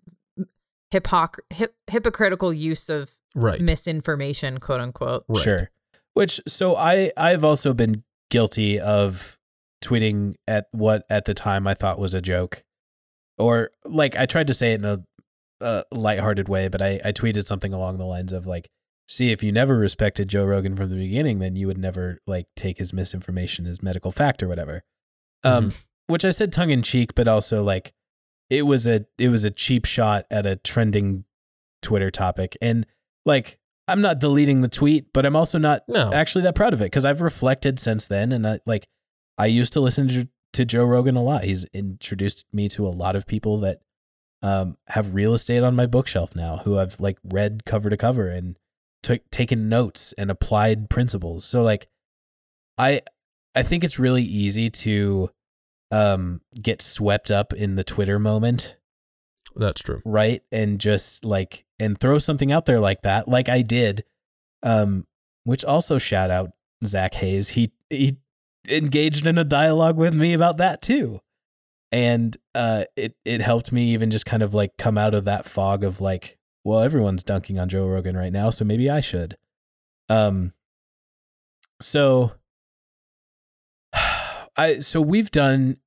hypoc- 0.93 1.39
hip, 1.50 1.76
hypocritical 1.89 2.54
use 2.54 2.89
of 2.89 3.12
right, 3.36 3.60
misinformation, 3.62 4.60
quote 4.60 4.80
unquote. 4.82 5.26
right. 5.28 5.43
Sure. 5.43 5.72
Which 6.14 6.41
so 6.48 6.76
I 6.76 7.12
I've 7.16 7.43
also 7.43 7.74
been 7.74 8.04
guilty 8.30 8.80
of 8.80 9.38
tweeting 9.84 10.36
at 10.48 10.68
what 10.72 11.04
at 11.10 11.26
the 11.26 11.34
time 11.34 11.68
I 11.68 11.74
thought 11.74 12.00
was 12.00 12.14
a 12.14 12.22
joke, 12.22 12.64
or 13.38 13.72
like 13.86 14.16
I 14.16 14.26
tried 14.26 14.48
to 14.48 14.54
say 14.54 14.74
it 14.74 14.82
in 14.84 14.86
a, 14.86 15.04
a 15.62 15.84
lighthearted 15.91 16.50
way, 16.50 16.68
but 16.68 16.82
I 16.82 17.00
I 17.06 17.12
tweeted 17.12 17.45
something 17.45 17.74
along 17.74 17.98
the 17.98 18.06
lines 18.06 18.34
of 18.34 18.48
like, 18.48 18.70
"See, 19.08 19.32
if 19.32 19.43
you 19.43 19.51
never 19.51 19.78
respected 19.78 20.28
Joe 20.28 20.45
Rogan 20.45 20.76
from 20.76 20.89
the 20.89 20.95
beginning, 20.95 21.39
then 21.39 21.55
you 21.55 21.68
would 21.68 21.78
never 21.78 22.20
like 22.28 22.47
take 22.55 22.78
his 22.78 22.93
misinformation 22.93 23.66
as 23.66 23.82
medical 23.82 24.12
fact 24.12 24.43
or 24.43 24.47
whatever." 24.47 24.84
Um, 25.43 25.72
which 26.08 26.26
I 26.26 26.32
said 26.32 26.51
tongue 26.51 26.72
in 26.72 26.82
cheek, 26.82 27.16
but 27.16 27.28
also 27.28 27.64
like 27.64 27.93
it 28.49 28.64
was 28.64 28.88
a 28.88 29.05
it 29.18 29.30
was 29.30 29.43
a 29.43 29.49
cheap 29.49 29.86
shot 29.86 30.26
at 30.32 30.45
a 30.45 30.55
trending 30.55 31.26
Twitter 31.82 32.10
topic, 32.10 32.58
and 32.62 32.86
like 33.26 33.60
I'm 33.88 34.01
not 34.01 34.20
deleting 34.20 34.62
the 34.62 34.68
tweet, 34.68 35.14
but 35.14 35.26
I'm 35.26 35.36
also 35.36 35.58
not 35.58 35.84
No, 35.88 36.12
actually 36.14 36.41
that 36.43 36.55
proud 36.55 36.74
of 36.74 36.82
it 36.82 36.86
because 36.86 37.05
I've 37.05 37.22
reflected 37.22 37.80
since 37.80 38.08
then, 38.08 38.32
and 38.32 38.47
I 38.47 38.60
like 38.66 38.88
I 39.38 39.45
used 39.45 39.74
to 39.74 39.80
listen 39.80 40.08
to, 40.10 40.28
to 40.53 40.66
Joe 40.66 40.84
Rogan 40.86 41.16
a 41.16 41.24
lot. 41.24 41.43
He's 41.43 41.66
introduced 41.66 42.45
me 42.51 42.68
to 42.70 42.88
a 42.88 42.89
lot 42.89 43.16
of 43.16 43.28
people 43.28 43.60
that 43.60 43.82
um, 44.41 44.78
have 44.88 45.14
real 45.14 45.34
estate 45.34 45.64
on 45.64 45.76
my 45.76 45.86
bookshelf 45.86 46.36
now, 46.36 46.58
who 46.58 46.78
I've 46.78 46.99
like 46.99 47.18
read 47.24 47.64
cover 47.66 47.89
to 47.89 47.97
cover 47.97 48.30
and 48.30 48.58
took 49.04 49.30
taken 49.30 49.70
notes 49.70 50.14
and 50.18 50.30
applied 50.32 50.89
principles. 50.89 51.45
So 51.45 51.64
like, 51.64 51.88
I 52.78 53.02
I 53.56 53.64
think 53.64 53.84
it's 53.84 53.98
really 54.00 54.24
easy 54.24 54.70
to 54.70 55.30
um, 55.91 56.41
get 56.62 56.82
swept 56.82 57.32
up 57.32 57.54
in 57.54 57.76
the 57.76 57.84
Twitter 57.84 58.20
moment 58.20 58.78
that's 59.58 59.82
true. 59.82 60.02
right 60.06 60.43
and 60.52 60.80
just 60.80 61.26
like 61.26 61.66
and 61.80 62.00
throw 62.00 62.20
something 62.20 62.52
out 62.52 62.66
there 62.66 62.80
like 62.80 63.02
that 63.02 63.28
like 63.28 63.50
i 63.50 63.62
did 63.62 64.04
um 64.64 65.06
which 65.43 65.66
also 65.66 65.98
shout 65.98 66.30
out 66.30 66.52
zach 66.86 67.16
hayes 67.16 67.50
he 67.50 67.72
he 67.89 68.18
engaged 68.70 69.26
in 69.26 69.38
a 69.38 69.43
dialogue 69.43 69.98
with 69.98 70.14
me 70.14 70.34
about 70.34 70.58
that 70.58 70.82
too 70.82 71.20
and 71.91 72.38
uh 72.54 72.84
it 72.95 73.16
it 73.26 73.41
helped 73.41 73.72
me 73.72 73.89
even 73.89 74.12
just 74.12 74.26
kind 74.26 74.43
of 74.43 74.54
like 74.54 74.76
come 74.78 74.98
out 74.98 75.14
of 75.14 75.26
that 75.26 75.45
fog 75.45 75.84
of 75.84 76.02
like 76.02 76.37
well 76.68 76.82
everyone's 76.82 77.24
dunking 77.24 77.57
on 77.57 77.70
joe 77.70 77.88
rogan 77.88 78.18
right 78.18 78.34
now 78.34 78.49
so 78.49 78.65
maybe 78.65 78.89
i 78.89 78.99
should 78.99 79.38
um 80.09 80.53
so 81.82 82.34
i 84.57 84.80
so 84.80 85.01
we've 85.01 85.32
done 85.32 85.78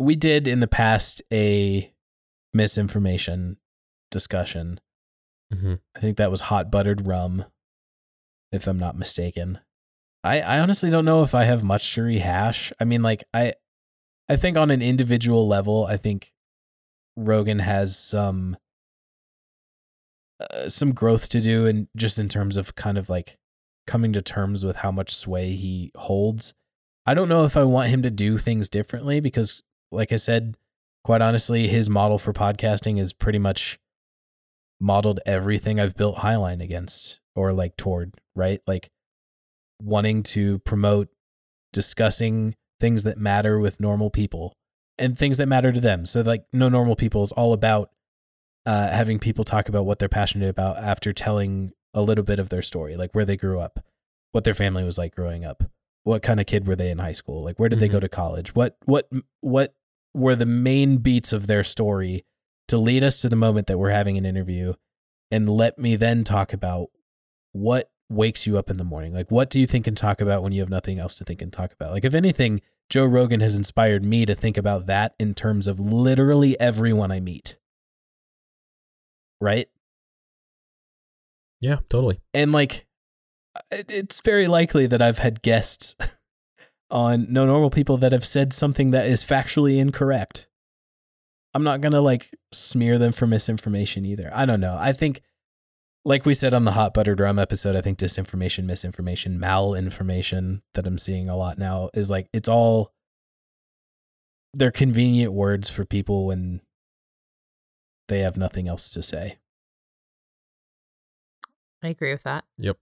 we 0.00 0.16
did 0.16 0.48
in 0.48 0.60
the 0.60 0.66
past 0.66 1.20
a 1.30 1.92
misinformation 2.54 3.58
discussion. 4.10 4.80
hmm 5.52 5.74
I 5.96 6.00
think 6.00 6.16
that 6.16 6.30
was 6.30 6.42
hot 6.42 6.70
buttered 6.70 7.06
rum, 7.06 7.44
if 8.50 8.66
I'm 8.66 8.78
not 8.78 8.98
mistaken. 8.98 9.58
I, 10.24 10.40
I 10.40 10.58
honestly 10.58 10.90
don't 10.90 11.04
know 11.04 11.22
if 11.22 11.34
I 11.34 11.44
have 11.44 11.62
much 11.62 11.94
to 11.94 12.02
rehash. 12.02 12.72
I 12.80 12.84
mean, 12.84 13.02
like 13.02 13.24
I, 13.32 13.54
I 14.28 14.36
think 14.36 14.56
on 14.56 14.70
an 14.70 14.82
individual 14.82 15.46
level, 15.46 15.86
I 15.86 15.96
think 15.96 16.32
Rogan 17.16 17.58
has 17.60 17.98
some, 17.98 18.56
uh, 20.40 20.68
some 20.68 20.92
growth 20.92 21.28
to 21.30 21.40
do, 21.40 21.66
and 21.66 21.88
just 21.96 22.18
in 22.18 22.28
terms 22.28 22.56
of 22.56 22.74
kind 22.74 22.98
of 22.98 23.08
like 23.08 23.38
coming 23.86 24.12
to 24.12 24.22
terms 24.22 24.64
with 24.64 24.76
how 24.76 24.90
much 24.90 25.14
sway 25.14 25.52
he 25.52 25.90
holds. 25.96 26.54
I 27.06 27.14
don't 27.14 27.28
know 27.28 27.44
if 27.44 27.56
I 27.56 27.64
want 27.64 27.88
him 27.88 28.02
to 28.02 28.10
do 28.10 28.38
things 28.38 28.68
differently 28.68 29.20
because, 29.20 29.62
like 29.90 30.12
I 30.12 30.16
said, 30.16 30.56
quite 31.02 31.22
honestly, 31.22 31.66
his 31.68 31.90
model 31.90 32.18
for 32.18 32.32
podcasting 32.32 33.00
is 33.00 33.12
pretty 33.12 33.38
much 33.38 33.78
modeled 34.80 35.20
everything 35.26 35.80
I've 35.80 35.96
built 35.96 36.18
Highline 36.18 36.62
against 36.62 37.20
or 37.34 37.52
like 37.52 37.76
toward, 37.76 38.14
right? 38.34 38.60
Like 38.66 38.90
wanting 39.82 40.22
to 40.22 40.58
promote 40.60 41.08
discussing 41.72 42.54
things 42.78 43.02
that 43.02 43.18
matter 43.18 43.58
with 43.58 43.80
normal 43.80 44.10
people 44.10 44.54
and 44.98 45.16
things 45.16 45.38
that 45.38 45.46
matter 45.46 45.72
to 45.72 45.80
them. 45.80 46.06
So 46.06 46.20
like 46.20 46.44
no 46.52 46.68
normal 46.68 46.96
people 46.96 47.22
is 47.22 47.32
all 47.32 47.52
about 47.52 47.90
uh, 48.66 48.88
having 48.88 49.18
people 49.18 49.44
talk 49.44 49.68
about 49.68 49.86
what 49.86 49.98
they're 49.98 50.08
passionate 50.08 50.48
about 50.48 50.76
after 50.78 51.12
telling 51.12 51.72
a 51.94 52.02
little 52.02 52.24
bit 52.24 52.38
of 52.38 52.48
their 52.50 52.62
story, 52.62 52.96
like 52.96 53.12
where 53.14 53.24
they 53.24 53.36
grew 53.36 53.60
up, 53.60 53.84
what 54.32 54.44
their 54.44 54.54
family 54.54 54.84
was 54.84 54.98
like 54.98 55.14
growing 55.14 55.44
up, 55.44 55.64
what 56.04 56.22
kind 56.22 56.40
of 56.40 56.46
kid 56.46 56.66
were 56.66 56.76
they 56.76 56.90
in 56.90 56.98
high 56.98 57.12
school, 57.12 57.40
like 57.42 57.58
where 57.58 57.68
did 57.68 57.80
they 57.80 57.88
go 57.88 57.98
Mhm. 57.98 58.02
to 58.02 58.08
college, 58.08 58.54
what 58.54 58.76
what 58.84 59.08
what 59.40 59.74
were 60.14 60.36
the 60.36 60.46
main 60.46 60.98
beats 60.98 61.32
of 61.32 61.46
their 61.46 61.64
story 61.64 62.24
to 62.68 62.76
lead 62.78 63.02
us 63.02 63.20
to 63.20 63.28
the 63.28 63.36
moment 63.36 63.66
that 63.66 63.78
we're 63.78 63.90
having 63.90 64.16
an 64.16 64.24
interview, 64.26 64.74
and 65.30 65.48
let 65.48 65.78
me 65.78 65.96
then 65.96 66.22
talk 66.24 66.52
about 66.52 66.88
what 67.52 67.90
wakes 68.08 68.46
you 68.46 68.58
up 68.58 68.70
in 68.70 68.76
the 68.76 68.84
morning. 68.84 69.12
Like, 69.14 69.30
what 69.30 69.50
do 69.50 69.58
you 69.60 69.66
think 69.66 69.86
and 69.86 69.96
talk 69.96 70.20
about 70.20 70.42
when 70.42 70.52
you 70.52 70.60
have 70.60 70.68
nothing 70.70 70.98
else 70.98 71.14
to 71.16 71.24
think 71.24 71.40
and 71.42 71.52
talk 71.52 71.72
about? 71.72 71.92
Like, 71.92 72.04
if 72.04 72.14
anything, 72.14 72.60
Joe 72.88 73.06
Rogan 73.06 73.40
has 73.40 73.54
inspired 73.54 74.04
me 74.04 74.26
to 74.26 74.34
think 74.34 74.56
about 74.56 74.86
that 74.86 75.14
in 75.18 75.34
terms 75.34 75.66
of 75.68 75.78
literally 75.78 76.58
everyone 76.60 77.12
I 77.12 77.20
meet. 77.20 77.56
Right? 79.40 79.68
Yeah, 81.60 81.76
totally. 81.88 82.20
And 82.32 82.52
like, 82.52 82.86
uh, 83.56 83.82
it's 83.88 84.20
very 84.20 84.48
likely 84.48 84.86
that 84.86 85.02
I've 85.02 85.18
had 85.18 85.42
guests 85.42 85.96
on 86.90 87.26
No 87.30 87.46
Normal 87.46 87.70
People 87.70 87.96
that 87.98 88.12
have 88.12 88.24
said 88.24 88.52
something 88.52 88.90
that 88.90 89.06
is 89.06 89.24
factually 89.24 89.78
incorrect. 89.78 90.48
I'm 91.52 91.64
not 91.64 91.80
going 91.80 91.92
to 91.92 92.00
like 92.00 92.30
smear 92.52 92.98
them 92.98 93.12
for 93.12 93.26
misinformation 93.26 94.04
either. 94.04 94.30
I 94.32 94.44
don't 94.44 94.60
know. 94.60 94.76
I 94.78 94.92
think, 94.92 95.20
like 96.04 96.24
we 96.24 96.32
said 96.32 96.54
on 96.54 96.64
the 96.64 96.72
Hot 96.72 96.94
Buttered 96.94 97.20
Rum 97.20 97.38
episode, 97.38 97.76
I 97.76 97.80
think 97.80 97.98
disinformation, 97.98 98.64
misinformation, 98.64 99.38
malinformation 99.38 100.62
that 100.74 100.86
I'm 100.86 100.96
seeing 100.96 101.28
a 101.28 101.36
lot 101.36 101.58
now 101.58 101.90
is 101.92 102.08
like, 102.08 102.28
it's 102.32 102.48
all, 102.48 102.92
they're 104.54 104.70
convenient 104.70 105.32
words 105.32 105.68
for 105.68 105.84
people 105.84 106.26
when 106.26 106.60
they 108.10 108.20
have 108.20 108.36
nothing 108.36 108.68
else 108.68 108.90
to 108.90 109.02
say. 109.02 109.38
I 111.82 111.88
agree 111.88 112.12
with 112.12 112.24
that. 112.24 112.44
Yep. 112.58 112.76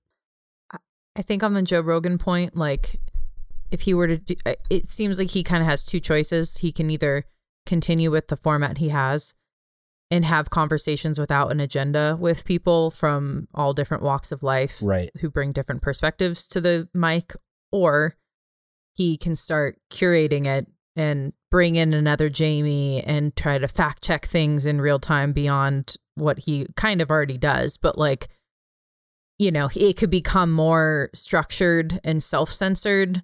I- 0.72 0.78
I 1.16 1.22
think 1.22 1.42
on 1.42 1.54
the 1.54 1.62
Joe 1.62 1.80
Rogan 1.80 2.18
point, 2.18 2.56
like 2.56 3.00
if 3.70 3.82
he 3.82 3.94
were 3.94 4.08
to 4.08 4.16
do, 4.18 4.34
uh, 4.44 4.54
it 4.70 4.88
seems 4.90 5.18
like 5.18 5.30
he 5.30 5.42
kind 5.44 5.62
of 5.62 5.68
has 5.68 5.84
two 5.84 6.00
choices. 6.00 6.58
He 6.58 6.72
can 6.72 6.90
either 6.90 7.24
continue 7.66 8.10
with 8.10 8.28
the 8.28 8.36
format 8.36 8.78
he 8.78 8.88
has 8.88 9.34
and 10.10 10.24
have 10.24 10.48
conversations 10.50 11.18
without 11.18 11.52
an 11.52 11.60
agenda 11.60 12.16
with 12.18 12.44
people 12.46 12.90
from 12.90 13.46
all 13.54 13.74
different 13.74 14.02
walks 14.02 14.32
of 14.32 14.42
life 14.42 14.80
Right. 14.82 15.10
who 15.20 15.28
bring 15.30 15.52
different 15.52 15.82
perspectives 15.82 16.46
to 16.48 16.60
the 16.62 16.88
mic, 16.94 17.34
or 17.70 18.16
he 18.94 19.18
can 19.18 19.36
start 19.36 19.78
curating 19.90 20.46
it 20.46 20.66
and 20.96 21.34
bring 21.50 21.76
in 21.76 21.94
another 21.94 22.28
Jamie 22.28 23.02
and 23.02 23.34
try 23.36 23.58
to 23.58 23.68
fact 23.68 24.02
check 24.02 24.26
things 24.26 24.66
in 24.66 24.80
real 24.80 24.98
time 24.98 25.32
beyond 25.32 25.96
what 26.14 26.40
he 26.40 26.66
kind 26.76 27.00
of 27.00 27.10
already 27.10 27.38
does. 27.38 27.76
But 27.76 27.96
like, 27.96 28.28
you 29.38 29.50
know, 29.50 29.70
it 29.74 29.96
could 29.96 30.10
become 30.10 30.52
more 30.52 31.10
structured 31.14 32.00
and 32.04 32.22
self 32.22 32.52
censored. 32.52 33.22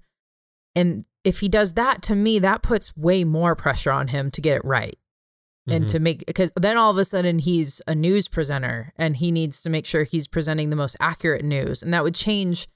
And 0.75 1.05
if 1.25 1.41
he 1.41 1.49
does 1.49 1.75
that, 1.75 2.03
to 2.03 2.15
me, 2.15 2.39
that 2.39 2.63
puts 2.63 2.97
way 2.97 3.25
more 3.25 3.55
pressure 3.55 3.93
on 3.93 4.09
him 4.09 4.31
to 4.33 4.41
get 4.41 4.57
it 4.57 4.65
right 4.65 4.99
and 5.67 5.85
Mhm. 5.87 5.89
to 5.93 5.99
make 5.99 6.27
because 6.27 6.53
then 6.57 6.77
all 6.77 6.91
of 6.91 6.99
a 6.99 7.05
sudden 7.07 7.39
he's 7.39 7.81
a 7.87 7.95
news 7.95 8.29
presenter 8.29 8.93
and 8.97 9.17
he 9.17 9.33
needs 9.33 9.63
to 9.63 9.71
make 9.71 9.87
sure 9.87 10.05
he's 10.05 10.29
presenting 10.29 10.69
the 10.71 10.77
most 10.77 10.95
accurate 11.01 11.43
news 11.45 11.83
and 11.83 11.93
that 11.95 12.05
would 12.05 12.15
change 12.15 12.69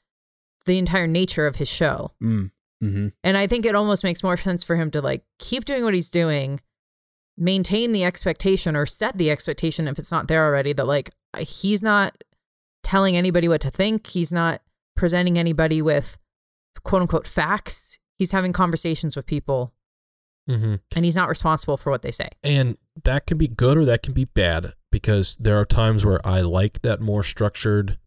the 0.65 0.79
entire 0.79 1.07
nature 1.07 1.47
of 1.47 1.57
his 1.57 1.69
show 1.69 2.13
Mm. 2.23 2.51
Mm-hmm. 2.83 3.09
and 3.25 3.37
i 3.37 3.49
think 3.49 3.67
it 3.67 3.75
almost 3.75 4.05
makes 4.05 4.23
more 4.23 4.37
sense 4.37 4.63
for 4.63 4.77
him 4.77 4.91
to 4.93 5.01
like 5.01 5.25
keep 5.41 5.65
doing 5.65 5.83
what 5.83 5.95
he's 5.95 6.09
doing 6.09 6.61
maintain 7.37 7.93
the 7.93 8.05
expectation 8.05 8.77
or 8.77 8.87
set 8.87 9.19
the 9.19 9.31
expectation 9.31 9.89
if 9.89 9.99
it's 9.99 10.13
not 10.13 10.29
there 10.29 10.45
already 10.45 10.73
that 10.73 10.87
like 10.87 11.11
he's 11.39 11.83
not 11.83 12.23
telling 12.83 13.17
anybody 13.17 13.49
what 13.49 13.61
to 13.61 13.71
think. 13.71 14.07
He's 14.07 14.33
not 14.33 14.63
presenting 14.97 15.39
anybody 15.39 15.83
with 15.83 16.17
quote 16.85 17.03
unquote 17.03 17.27
facts. 17.27 17.99
He's 18.19 18.33
having 18.33 18.53
conversations 18.53 19.17
with 19.17 19.27
people. 19.27 19.75
Hmm 20.47 20.77
and 20.97 21.05
he's 21.05 21.17
not 21.17 21.29
responsible 21.29 21.77
for 21.77 21.91
what 21.91 22.01
they 22.01 22.11
say. 22.11 22.31
And 22.43 22.79
that 23.05 23.27
can 23.27 23.37
be 23.37 23.49
good 23.49 23.77
or 23.77 23.85
that 23.85 24.03
can 24.03 24.15
be 24.15 24.25
bad 24.25 24.73
because 24.91 25.37
there 25.39 25.59
are 25.61 25.67
times 25.67 26.07
where 26.07 26.27
I 26.27 26.41
like 26.41 26.81
that 26.81 27.03
more 27.03 27.23
structured, 27.23 27.99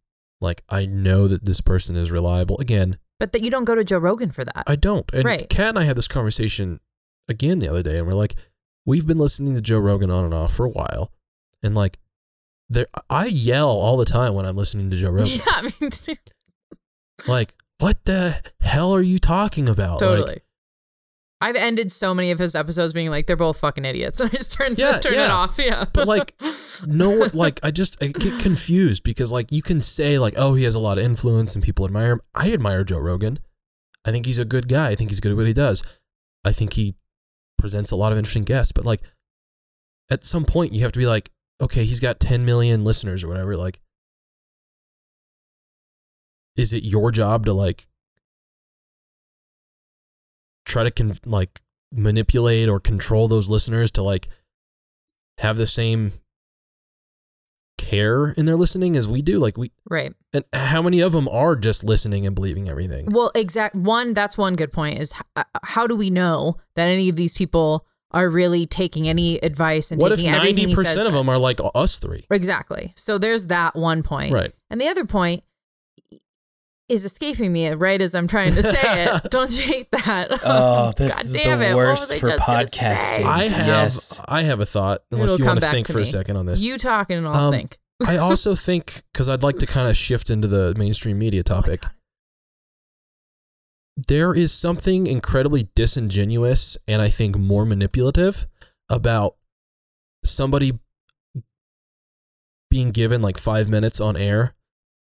like 0.42 0.64
I 0.68 0.88
know 0.88 1.28
that 1.28 1.46
this 1.46 1.62
person 1.62 1.96
is 1.96 2.10
reliable. 2.12 2.58
Again, 2.60 2.98
but 3.22 3.32
that 3.32 3.44
you 3.44 3.50
don't 3.52 3.66
go 3.66 3.76
to 3.76 3.84
joe 3.84 3.98
rogan 4.00 4.32
for 4.32 4.44
that 4.44 4.64
I 4.68 4.76
don't. 4.76 5.10
And 5.14 5.24
Right. 5.24 5.48
Kat 5.48 5.70
and 5.70 5.80
I 5.80 5.84
had 5.84 5.96
this 5.96 6.08
conversation 6.08 6.80
again 7.30 7.60
the 7.60 7.70
other 7.70 7.84
day, 7.84 7.98
and 8.00 8.08
we're 8.08 8.14
like, 8.14 8.36
we've 8.86 9.06
been 9.08 9.18
listening 9.20 9.54
to 9.56 9.62
Joe 9.62 9.78
Rogan 9.80 10.10
on 10.12 10.26
and 10.26 10.34
off 10.34 10.54
for 10.54 10.66
a 10.66 10.70
while, 10.70 11.12
and 11.64 11.76
like, 11.76 12.00
there, 12.70 12.88
I 13.10 13.26
yell 13.28 13.70
all 13.70 13.96
the 13.98 14.06
time 14.06 14.34
when 14.34 14.46
I'm 14.46 14.56
listening 14.58 14.90
to 14.92 14.98
Joe 14.98 15.10
Rogan. 15.18 15.40
Yeah, 15.46 15.62
me 15.80 15.90
too. 15.90 16.16
Like, 17.28 17.54
what 17.80 18.04
the 18.06 18.42
hell 18.62 18.94
are 18.96 19.02
you 19.02 19.20
talking 19.20 19.70
about? 19.70 19.94
Like, 19.94 20.00
Totally. 20.00 20.40
I've 21.42 21.56
ended 21.56 21.92
so 21.92 22.14
many 22.14 22.30
of 22.30 22.38
his 22.38 22.56
episodes 22.56 22.94
being 22.94 23.10
like, 23.10 23.26
they're 23.26 23.36
both 23.36 23.60
fucking 23.60 23.84
idiots. 23.84 24.20
And 24.20 24.30
I 24.34 24.38
just 24.38 24.54
turn, 24.54 24.76
Yeah, 24.78 25.00
turn 25.00 25.16
it 25.16 25.32
off. 25.32 25.58
Yeah. 25.58 25.86
But, 25.92 26.08
like, 26.08 26.40
no 26.86 27.30
like 27.34 27.60
I 27.64 27.72
just 27.72 28.02
I 28.02 28.08
get 28.08 28.40
confused 28.40 29.04
because 29.04 29.32
like 29.32 29.52
you 29.52 29.62
can 29.62 29.82
say 29.82 30.18
like 30.18 30.36
oh 30.38 30.54
he 30.54 30.64
has 30.64 30.76
a 30.76 30.80
lot 30.80 30.98
of 30.98 31.04
influence 31.04 31.56
and 31.56 31.64
people 31.64 31.84
admire 31.86 32.14
him. 32.14 32.22
I 32.36 32.54
admire 32.54 32.84
Joe 32.84 33.00
Rogan. 33.00 33.40
I 34.06 34.12
think 34.12 34.26
he's 34.26 34.38
a 34.38 34.46
good 34.46 34.68
guy. 34.68 34.90
I 34.90 34.96
think 34.96 35.10
he's 35.10 35.20
good 35.20 35.32
at 35.32 35.38
what 35.38 35.48
he 35.48 35.54
does. 35.54 35.84
I 36.44 36.52
think 36.52 36.74
he 36.74 36.96
presents 37.58 37.92
a 37.92 37.96
lot 37.96 38.12
of 38.12 38.18
interesting 38.18 38.44
guests, 38.44 38.72
but 38.72 38.86
like 38.86 39.02
at 40.10 40.24
some 40.24 40.46
point 40.46 40.74
you 40.74 40.82
have 40.82 40.92
to 40.92 41.00
be 41.00 41.08
like 41.08 41.32
okay, 41.60 41.86
he's 41.86 42.00
got 42.00 42.20
10 42.20 42.44
million 42.46 42.84
listeners 42.84 43.24
or 43.24 43.28
whatever 43.28 43.56
like 43.56 43.80
is 46.56 46.74
it 46.74 46.84
your 46.84 47.12
job 47.12 47.46
to 47.46 47.54
like 47.54 47.88
try 50.66 50.84
to 50.84 50.92
con- 50.92 51.14
like 51.26 51.62
manipulate 51.92 52.70
or 52.70 52.80
control 52.80 53.28
those 53.28 53.50
listeners 53.50 53.92
to 53.92 54.02
like 54.04 54.28
have 55.40 55.58
the 55.58 55.66
same 55.68 56.14
care 57.78 58.30
in 58.32 58.46
their 58.46 58.56
listening 58.56 58.96
as 58.96 59.08
we 59.08 59.22
do 59.24 59.40
like 59.40 59.58
we 59.58 59.72
right. 59.90 60.14
and 60.34 60.46
how 60.54 60.82
many 60.84 61.00
of 61.00 61.14
them 61.14 61.28
are 61.28 61.56
just 61.56 61.84
listening 61.84 62.28
and 62.28 62.36
believing 62.36 62.70
everything 62.70 63.08
Well, 63.10 63.32
exact 63.34 63.76
one, 63.76 64.14
that's 64.14 64.38
one 64.38 64.56
good 64.56 64.72
point 64.72 65.00
is 65.00 65.14
h- 65.16 65.22
uh, 65.36 65.44
how 65.64 65.88
do 65.88 65.96
we 65.96 66.12
know 66.12 66.58
that 66.76 66.88
any 66.90 67.10
of 67.10 67.16
these 67.16 67.34
people 67.34 67.88
are 68.12 68.30
really 68.30 68.68
taking 68.68 69.10
any 69.10 69.40
advice 69.40 69.92
and 69.92 70.00
what 70.00 70.12
if 70.12 70.20
taking 70.20 70.34
everything 70.34 70.68
he 70.70 70.76
90% 70.76 70.84
says 70.84 71.04
of 71.06 71.14
them 71.14 71.28
are 71.28 71.40
like 71.40 71.60
us 71.74 71.98
three 71.98 72.26
Exactly. 72.30 72.94
So 72.96 73.18
there's 73.18 73.48
that 73.48 73.76
one 73.76 74.04
point. 74.04 74.34
right 74.34 74.54
And 74.70 74.80
the 74.80 74.88
other 74.88 75.06
point 75.06 75.44
is 76.92 77.06
escaping 77.06 77.52
me 77.54 77.70
right 77.70 78.02
as 78.02 78.14
I'm 78.14 78.28
trying 78.28 78.54
to 78.56 78.62
say 78.64 79.06
it. 79.06 79.24
Don't 79.32 79.52
you 79.52 79.62
hate 79.64 79.90
that? 79.92 80.28
Oh, 80.46 80.92
this 80.98 81.16
God 81.16 81.26
is 81.26 81.34
damn 81.34 81.60
the 81.60 81.70
it. 81.72 81.76
Worst 81.76 82.14
for 82.20 82.28
podcasting. 82.32 83.26
i 83.26 83.48
have 83.48 83.68
Yes. 83.68 84.20
i 84.28 84.44
have 84.44 84.60
a 84.60 84.66
thought 84.66 85.02
unless 85.12 85.30
It'll 85.30 85.40
you 85.40 85.46
want 85.46 85.60
to 85.62 85.70
think 85.70 85.88
to 85.88 85.94
for 85.94 86.00
me. 86.00 86.04
a 86.04 86.08
second 86.08 86.38
on 86.38 86.46
this 86.46 86.62
You 86.62 86.78
talking 86.78 87.18
and 87.18 87.28
I'll 87.28 87.48
Um, 87.48 87.52
think. 87.54 87.78
i 88.08 88.18
also 88.18 88.56
think 88.56 89.04
because 89.14 89.30
i'd 89.30 89.44
like 89.44 89.60
to 89.60 89.66
kind 89.68 89.90
of 89.90 89.96
shift 89.96 90.30
into 90.30 90.48
the 90.48 90.74
mainstream 90.76 91.18
media 91.20 91.42
Oh 91.42 91.44
topic 91.44 91.82
God. 91.82 91.92
there 94.08 94.34
is 94.34 94.52
something 94.54 95.06
incredibly 95.08 95.70
disingenuous 95.76 96.78
and 96.88 97.02
I 97.02 97.10
think 97.10 97.38
more 97.38 97.66
manipulative 97.66 98.48
about 98.90 99.36
somebody 100.26 100.80
being 102.70 102.92
given 102.92 103.22
like 103.22 103.38
five 103.38 103.68
minutes 103.68 104.00
on 104.00 104.16
air 104.18 104.56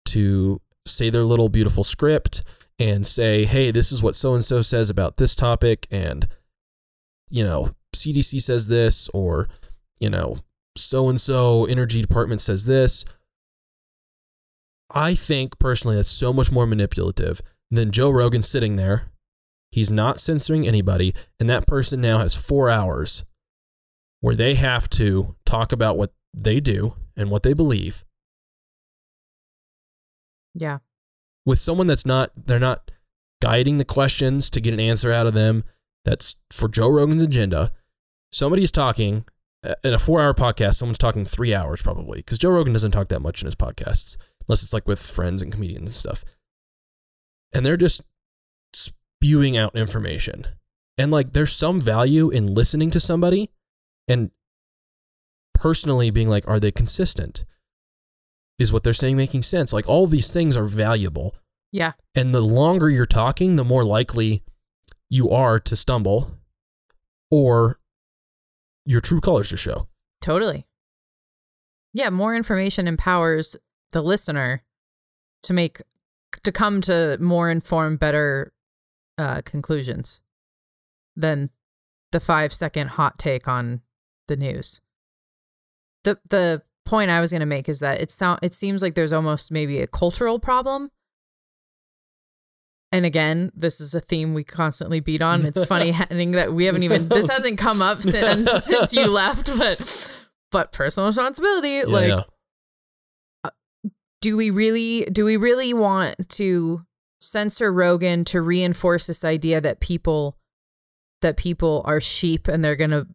to 0.05 0.59
say 0.85 1.09
their 1.09 1.23
little 1.23 1.49
beautiful 1.49 1.83
script 1.83 2.43
and 2.79 3.05
say, 3.05 3.45
hey, 3.45 3.71
this 3.71 3.91
is 3.91 4.01
what 4.01 4.15
so 4.15 4.33
and 4.33 4.43
so 4.43 4.61
says 4.61 4.89
about 4.89 5.17
this 5.17 5.35
topic. 5.35 5.87
And, 5.91 6.27
you 7.29 7.43
know, 7.43 7.75
CDC 7.95 8.41
says 8.41 8.67
this, 8.67 9.09
or, 9.13 9.49
you 9.99 10.09
know, 10.09 10.39
so 10.75 11.09
and 11.09 11.19
so 11.19 11.65
energy 11.65 12.01
department 12.01 12.41
says 12.41 12.65
this. 12.65 13.05
I 14.93 15.15
think 15.15 15.59
personally 15.59 15.95
that's 15.95 16.09
so 16.09 16.33
much 16.33 16.51
more 16.51 16.65
manipulative 16.65 17.41
than 17.69 17.91
Joe 17.91 18.09
Rogan 18.09 18.41
sitting 18.41 18.75
there. 18.75 19.11
He's 19.71 19.89
not 19.89 20.19
censoring 20.19 20.67
anybody, 20.67 21.13
and 21.39 21.49
that 21.49 21.65
person 21.65 22.01
now 22.01 22.17
has 22.17 22.35
four 22.35 22.69
hours 22.69 23.23
where 24.19 24.35
they 24.35 24.55
have 24.55 24.89
to 24.89 25.35
talk 25.45 25.71
about 25.71 25.97
what 25.97 26.13
they 26.33 26.59
do 26.59 26.95
and 27.15 27.29
what 27.29 27.43
they 27.43 27.53
believe 27.53 28.03
Yeah. 30.53 30.79
with 31.45 31.59
someone 31.59 31.87
that's 31.87 32.05
not 32.05 32.31
they're 32.35 32.59
not 32.59 32.91
guiding 33.41 33.77
the 33.77 33.85
questions 33.85 34.49
to 34.51 34.61
get 34.61 34.73
an 34.73 34.79
answer 34.79 35.11
out 35.11 35.27
of 35.27 35.33
them 35.33 35.63
that's 36.05 36.35
for 36.51 36.67
joe 36.67 36.89
rogan's 36.89 37.21
agenda. 37.21 37.71
Somebody's 38.31 38.71
talking 38.71 39.25
uh, 39.63 39.75
in 39.83 39.93
a 39.93 39.99
four 39.99 40.21
hour 40.21 40.33
podcast 40.33 40.75
someone's 40.75 40.97
talking 40.97 41.25
three 41.25 41.53
hours 41.53 41.81
probably 41.81 42.19
because 42.19 42.37
joe 42.37 42.49
rogan 42.49 42.73
doesn't 42.73 42.91
talk 42.91 43.07
that 43.09 43.21
much 43.21 43.41
in 43.41 43.45
his 43.45 43.55
podcasts 43.55 44.17
unless 44.47 44.63
it's 44.63 44.73
like 44.73 44.87
with 44.87 44.99
friends 45.01 45.41
and 45.41 45.51
comedians 45.51 45.81
and 45.81 45.91
stuff. 45.91 46.23
And 47.53 47.65
they're 47.65 47.77
just 47.77 48.01
spewing 48.73 49.55
out 49.57 49.75
information. 49.75 50.47
And 50.97 51.11
like 51.11 51.33
there's 51.33 51.55
some 51.55 51.79
value 51.79 52.29
in 52.29 52.53
listening 52.53 52.91
to 52.91 52.99
somebody 52.99 53.49
and 54.07 54.31
personally 55.53 56.09
being 56.09 56.27
like 56.27 56.47
are 56.47 56.59
they 56.59 56.71
consistent 56.71 57.45
is 58.61 58.71
what 58.71 58.83
they're 58.83 58.93
saying 58.93 59.17
making 59.17 59.41
sense 59.43 59.73
like 59.73 59.87
all 59.89 60.07
these 60.07 60.31
things 60.31 60.55
are 60.55 60.65
valuable 60.65 61.35
Yeah. 61.71 61.93
and 62.15 62.33
the 62.33 62.41
longer 62.41 62.89
you're 62.89 63.05
talking, 63.05 63.55
the 63.57 63.63
more 63.65 63.83
likely 63.83 64.43
you 65.09 65.29
are 65.29 65.59
to 65.59 65.75
stumble 65.75 66.31
or 67.29 67.79
your 68.85 69.01
true 69.01 69.21
colors 69.21 69.49
to 69.49 69.57
show. 69.57 69.87
Totally. 70.21 70.65
Yeah, 71.93 72.09
more 72.09 72.35
information 72.35 72.87
empowers 72.87 73.57
the 73.91 74.01
listener 74.01 74.63
to 75.43 75.53
make 75.53 75.81
to 76.43 76.51
come 76.51 76.79
to 76.81 77.17
more 77.19 77.49
informed, 77.51 77.99
better 77.99 78.53
uh, 79.17 79.41
conclusions 79.43 80.21
than 81.15 81.49
the 82.13 82.19
five 82.21 82.53
second 82.53 82.87
hot 82.91 83.17
take 83.19 83.47
on 83.47 83.81
the 84.29 84.37
news. 84.37 84.79
The 86.05 86.19
the 86.29 86.61
point 86.85 87.11
I 87.11 87.21
was 87.21 87.31
going 87.31 87.41
to 87.41 87.45
make 87.45 87.69
is 87.69 87.79
that 87.79 88.01
it 88.01 88.11
sound 88.11 88.39
it 88.41 88.53
seems 88.53 88.81
like 88.81 88.95
there's 88.95 89.13
almost 89.13 89.51
maybe 89.51 89.79
a 89.79 89.87
cultural 89.87 90.39
problem. 90.39 90.89
And 92.93 93.05
again, 93.05 93.51
this 93.55 93.79
is 93.79 93.95
a 93.95 94.01
theme 94.01 94.33
we 94.33 94.43
constantly 94.43 94.99
beat 94.99 95.21
on. 95.21 95.45
It's 95.45 95.63
funny 95.63 95.91
happening 96.01 96.31
that 96.31 96.53
we 96.53 96.65
haven't 96.65 96.83
even 96.83 97.07
this 97.07 97.29
hasn't 97.29 97.57
come 97.57 97.81
up 97.81 98.01
since, 98.01 98.51
since 98.65 98.93
you 98.93 99.07
left, 99.07 99.55
but 99.57 100.27
but 100.51 100.71
personal 100.71 101.07
responsibility 101.07 101.75
Yeah, 101.75 101.83
like 101.87 102.07
yeah. 102.09 102.23
Uh, 103.43 103.49
do 104.19 104.35
we 104.35 104.49
really 104.49 105.05
do 105.05 105.23
we 105.23 105.37
really 105.37 105.73
want 105.73 106.29
to 106.29 106.85
censor 107.21 107.71
Rogan 107.71 108.25
to 108.25 108.41
reinforce 108.41 109.07
this 109.07 109.23
idea 109.23 109.61
that 109.61 109.79
people 109.79 110.37
that 111.21 111.37
people 111.37 111.83
are 111.85 112.01
sheep 112.01 112.47
and 112.47 112.63
they're 112.63 112.75
going 112.75 112.91
to 112.91 113.07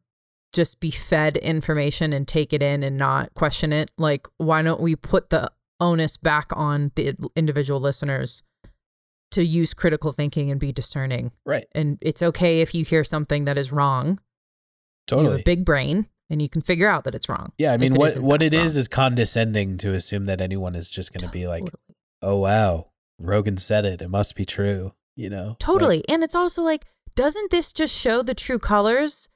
just 0.57 0.81
be 0.81 0.91
fed 0.91 1.37
information 1.37 2.13
and 2.13 2.27
take 2.27 2.53
it 2.53 2.63
in 2.63 2.83
and 2.83 2.97
not 2.97 3.33
question 3.35 3.73
it 3.73 3.91
like 3.99 4.27
why 4.39 4.63
don't 4.63 4.81
we 4.81 4.97
put 4.97 5.31
the 5.31 5.51
onus 5.81 6.17
back 6.17 6.47
on 6.55 6.91
the 6.97 7.15
individual 7.37 7.79
listeners 7.79 8.43
to 9.31 9.45
use 9.45 9.75
critical 9.75 10.13
thinking 10.13 10.51
and 10.51 10.59
be 10.59 10.73
discerning 10.73 11.31
Right. 11.45 11.67
and 11.73 11.99
it's 12.01 12.23
okay 12.23 12.61
if 12.63 12.75
you 12.75 12.85
hear 12.85 13.05
something 13.05 13.45
that 13.45 13.59
is 13.59 13.71
wrong 13.71 14.07
you 14.09 15.17
have 15.19 15.25
Totally. 15.25 15.41
a 15.43 15.45
big 15.45 15.65
brain 15.65 16.07
and 16.31 16.41
you 16.43 16.49
can 16.49 16.63
figure 16.63 16.89
out 16.89 17.05
that 17.05 17.15
it's 17.15 17.29
wrong 17.29 17.53
yeah, 17.59 17.73
I 17.73 17.77
mean, 17.77 17.95
it 17.95 17.99
what 17.99 18.09
is 18.09 18.17
in 18.17 18.23
what 18.25 18.43
it 18.43 18.55
is 18.55 18.77
is 18.77 18.89
condescending 18.89 19.79
to 19.79 19.93
assume 19.93 20.27
that 20.27 20.41
anyone 20.41 20.75
is 20.75 20.91
just 20.91 21.13
going 21.13 21.25
to 21.29 21.33
be 21.33 21.47
like, 21.47 21.63
"Oh 22.23 22.39
wow, 22.39 22.91
Rogan 23.21 23.59
said 23.59 23.85
it. 23.85 24.03
It 24.03 24.09
must 24.11 24.35
be 24.35 24.45
true." 24.45 24.93
You 25.15 25.31
know. 25.31 25.47
Like, 25.51 25.59
Totally. 25.61 26.05
and 26.09 26.25
it's 26.25 26.35
also 26.35 26.63
like, 26.63 26.85
doesn't 27.15 27.53
this 27.53 27.73
just 27.73 27.97
show 27.97 28.23
the 28.25 28.35
true 28.35 28.59
colors 28.59 29.29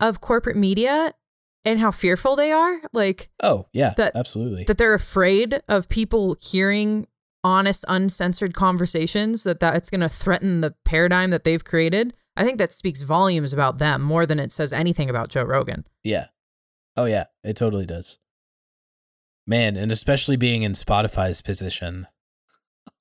of 0.00 0.20
corporate 0.20 0.56
media 0.56 1.12
and 1.64 1.78
how 1.78 1.90
fearful 1.90 2.36
they 2.36 2.50
are? 2.52 2.80
Like 2.92 3.30
oh 3.42 3.66
yeah, 3.72 3.94
That- 3.96 4.16
absolutely. 4.16 4.64
that 4.64 4.78
they're 4.78 4.94
afraid 4.94 5.60
of 5.68 5.88
people 5.88 6.36
hearing 6.40 7.06
honest, 7.42 7.84
uncensored 7.88 8.54
conversations, 8.54 9.44
that 9.44 9.60
that's 9.60 9.88
going 9.90 10.02
to 10.02 10.08
threaten 10.10 10.60
the 10.60 10.74
paradigm 10.84 11.30
that 11.30 11.44
they've 11.44 11.64
created. 11.64 12.14
I 12.36 12.44
think 12.44 12.58
that 12.58 12.72
speaks 12.72 13.02
volumes 13.02 13.52
about 13.52 13.78
them 13.78 14.02
more 14.02 14.26
than 14.26 14.38
it 14.38 14.52
says 14.52 14.72
anything 14.72 15.08
about 15.10 15.30
Joe 15.30 15.44
Rogan. 15.44 15.86
Yeah. 16.04 16.26
Oh 16.96 17.06
yeah, 17.06 17.24
it 17.44 17.56
totally 17.56 17.86
does. 17.86 18.18
Man, 19.46 19.76
and 19.76 19.90
especially 19.90 20.36
being 20.36 20.62
in 20.62 20.72
Spotify's 20.72 21.40
position. 21.42 22.06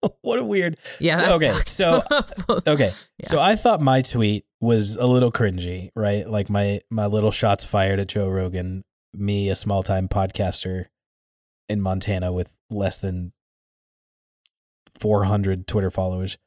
what 0.22 0.40
a 0.40 0.44
weird. 0.44 0.78
Yeah. 1.00 1.16
So- 1.16 1.22
that 1.26 1.32
okay, 1.34 1.52
sucks. 1.52 1.72
so- 1.72 2.04
Okay. 2.74 2.92
Yeah. 3.20 3.26
So 3.28 3.40
I 3.40 3.56
thought 3.56 3.82
my 3.82 4.02
tweet 4.02 4.46
was 4.62 4.96
a 4.96 5.06
little 5.06 5.32
cringy, 5.32 5.90
right? 5.96 6.30
Like 6.30 6.50
my 6.50 6.82
my 6.90 7.06
little 7.06 7.32
shots 7.32 7.64
fired 7.66 8.00
at 8.00 8.08
Joe 8.10 8.28
Rogan, 8.30 8.84
me 9.14 9.50
a 9.50 9.56
small-time 9.56 10.08
podcaster 10.08 10.86
in 11.68 11.82
Montana 11.82 12.32
with 12.34 12.56
less 12.70 13.00
than 13.00 13.32
400 15.00 15.68
Twitter 15.68 15.90
followers. 15.92 16.38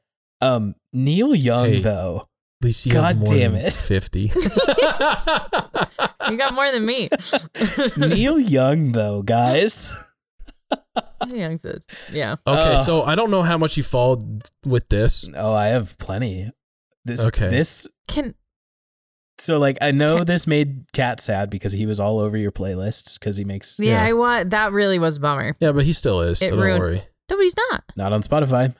Um 0.40 0.74
Neil 0.92 1.34
Young 1.34 1.68
Hey. 1.70 1.80
though. 1.80 2.28
At 2.60 2.66
least 2.66 2.86
you 2.86 2.92
God 2.92 3.16
have 3.16 3.28
more 3.28 3.34
damn 3.38 3.52
than 3.54 3.64
it. 3.66 3.72
50. 3.72 4.20
you 6.30 6.36
got 6.36 6.54
more 6.54 6.70
than 6.70 6.84
me. 6.86 7.08
Neil 7.96 8.38
Young 8.38 8.92
though, 8.92 9.22
guys. 9.22 10.11
Young 11.28 11.58
said, 11.58 11.82
yeah. 12.10 12.36
Okay, 12.46 12.74
Uh. 12.74 12.78
so 12.78 13.02
I 13.04 13.14
don't 13.14 13.30
know 13.30 13.42
how 13.42 13.56
much 13.58 13.76
you 13.76 13.82
followed 13.82 14.42
with 14.66 14.88
this. 14.88 15.28
Oh, 15.36 15.52
I 15.54 15.66
have 15.68 15.96
plenty. 15.98 16.50
This 17.04 17.26
Okay. 17.26 17.48
this 17.48 17.86
Can 18.08 18.34
so 19.38 19.58
like 19.58 19.78
I 19.80 19.90
know 19.90 20.16
Okay. 20.16 20.24
this 20.24 20.46
made 20.46 20.84
Cat 20.92 21.20
sad 21.20 21.50
because 21.50 21.72
he 21.72 21.86
was 21.86 21.98
all 21.98 22.20
over 22.20 22.36
your 22.36 22.52
playlists 22.52 23.18
because 23.18 23.36
he 23.36 23.44
makes 23.44 23.78
yeah, 23.80 23.92
Yeah. 23.92 24.04
I 24.04 24.12
want 24.12 24.50
that 24.50 24.72
really 24.72 24.98
was 24.98 25.16
a 25.16 25.20
bummer. 25.20 25.56
Yeah, 25.60 25.72
but 25.72 25.84
he 25.84 25.92
still 25.92 26.20
is, 26.20 26.38
so 26.38 26.44
It 26.46 26.50
don't 26.50 26.58
ruined- 26.60 26.80
worry. 26.80 27.02
No, 27.30 27.36
but 27.36 27.42
he's 27.42 27.56
not. 27.70 27.84
not 27.96 28.12
on 28.12 28.22
Spotify. 28.22 28.74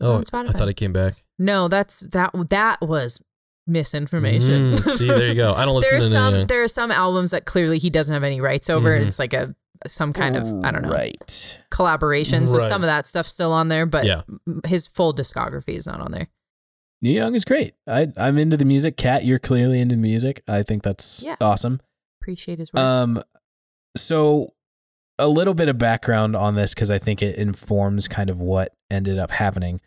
Oh, 0.00 0.12
on 0.14 0.24
I 0.32 0.52
thought 0.52 0.68
he 0.68 0.74
came 0.74 0.92
back. 0.92 1.24
No, 1.38 1.66
that's 1.68 2.00
that 2.00 2.30
that 2.50 2.80
was 2.82 3.20
misinformation. 3.66 4.74
Mm, 4.76 4.92
see, 4.92 5.06
there 5.06 5.26
you 5.26 5.34
go. 5.34 5.54
I 5.54 5.64
don't 5.64 5.74
listen 5.80 5.90
there 5.90 5.98
are 5.98 6.00
to 6.00 6.10
some 6.10 6.30
Neil 6.32 6.38
Young. 6.40 6.46
there 6.48 6.62
are 6.62 6.68
some 6.68 6.90
albums 6.90 7.30
that 7.32 7.44
clearly 7.44 7.78
he 7.78 7.90
doesn't 7.90 8.12
have 8.12 8.24
any 8.24 8.40
rights 8.40 8.68
over, 8.70 8.94
and 8.94 9.04
Mhm. 9.04 9.08
it's 9.08 9.18
like 9.18 9.32
a 9.34 9.54
some 9.86 10.12
kind 10.12 10.36
of 10.36 10.46
I 10.64 10.70
don't 10.70 10.82
know 10.82 10.90
Right. 10.90 11.60
collaboration. 11.70 12.46
So 12.46 12.58
Right. 12.58 12.68
some 12.68 12.82
of 12.82 12.86
that 12.88 13.06
stuff's 13.06 13.32
still 13.32 13.52
on 13.52 13.68
there, 13.68 13.86
but 13.86 14.04
Yeah. 14.04 14.22
his 14.66 14.86
full 14.86 15.14
discography 15.14 15.74
is 15.76 15.86
not 15.86 16.00
on 16.00 16.12
there. 16.12 16.28
Neil 17.00 17.14
Young 17.14 17.34
is 17.34 17.44
great. 17.44 17.74
I 17.86 18.08
I'm 18.16 18.38
into 18.38 18.56
the 18.56 18.64
music. 18.64 18.96
Cat, 18.96 19.24
you're 19.24 19.38
clearly 19.38 19.80
into 19.80 19.96
music. 19.96 20.42
I 20.48 20.62
think 20.62 20.82
that's 20.82 21.22
Yeah. 21.22 21.36
awesome. 21.40 21.80
Appreciate 22.20 22.58
his 22.58 22.72
work. 22.72 22.80
Um, 22.82 23.22
so 23.96 24.54
a 25.18 25.28
little 25.28 25.54
bit 25.54 25.68
of 25.68 25.78
background 25.78 26.36
on 26.36 26.54
this 26.54 26.74
because 26.74 26.90
I 26.90 26.98
think 26.98 27.22
it 27.22 27.36
informs 27.36 28.08
kind 28.08 28.30
of 28.30 28.40
what 28.40 28.74
ended 28.90 29.18
up 29.18 29.30
happening. 29.32 29.80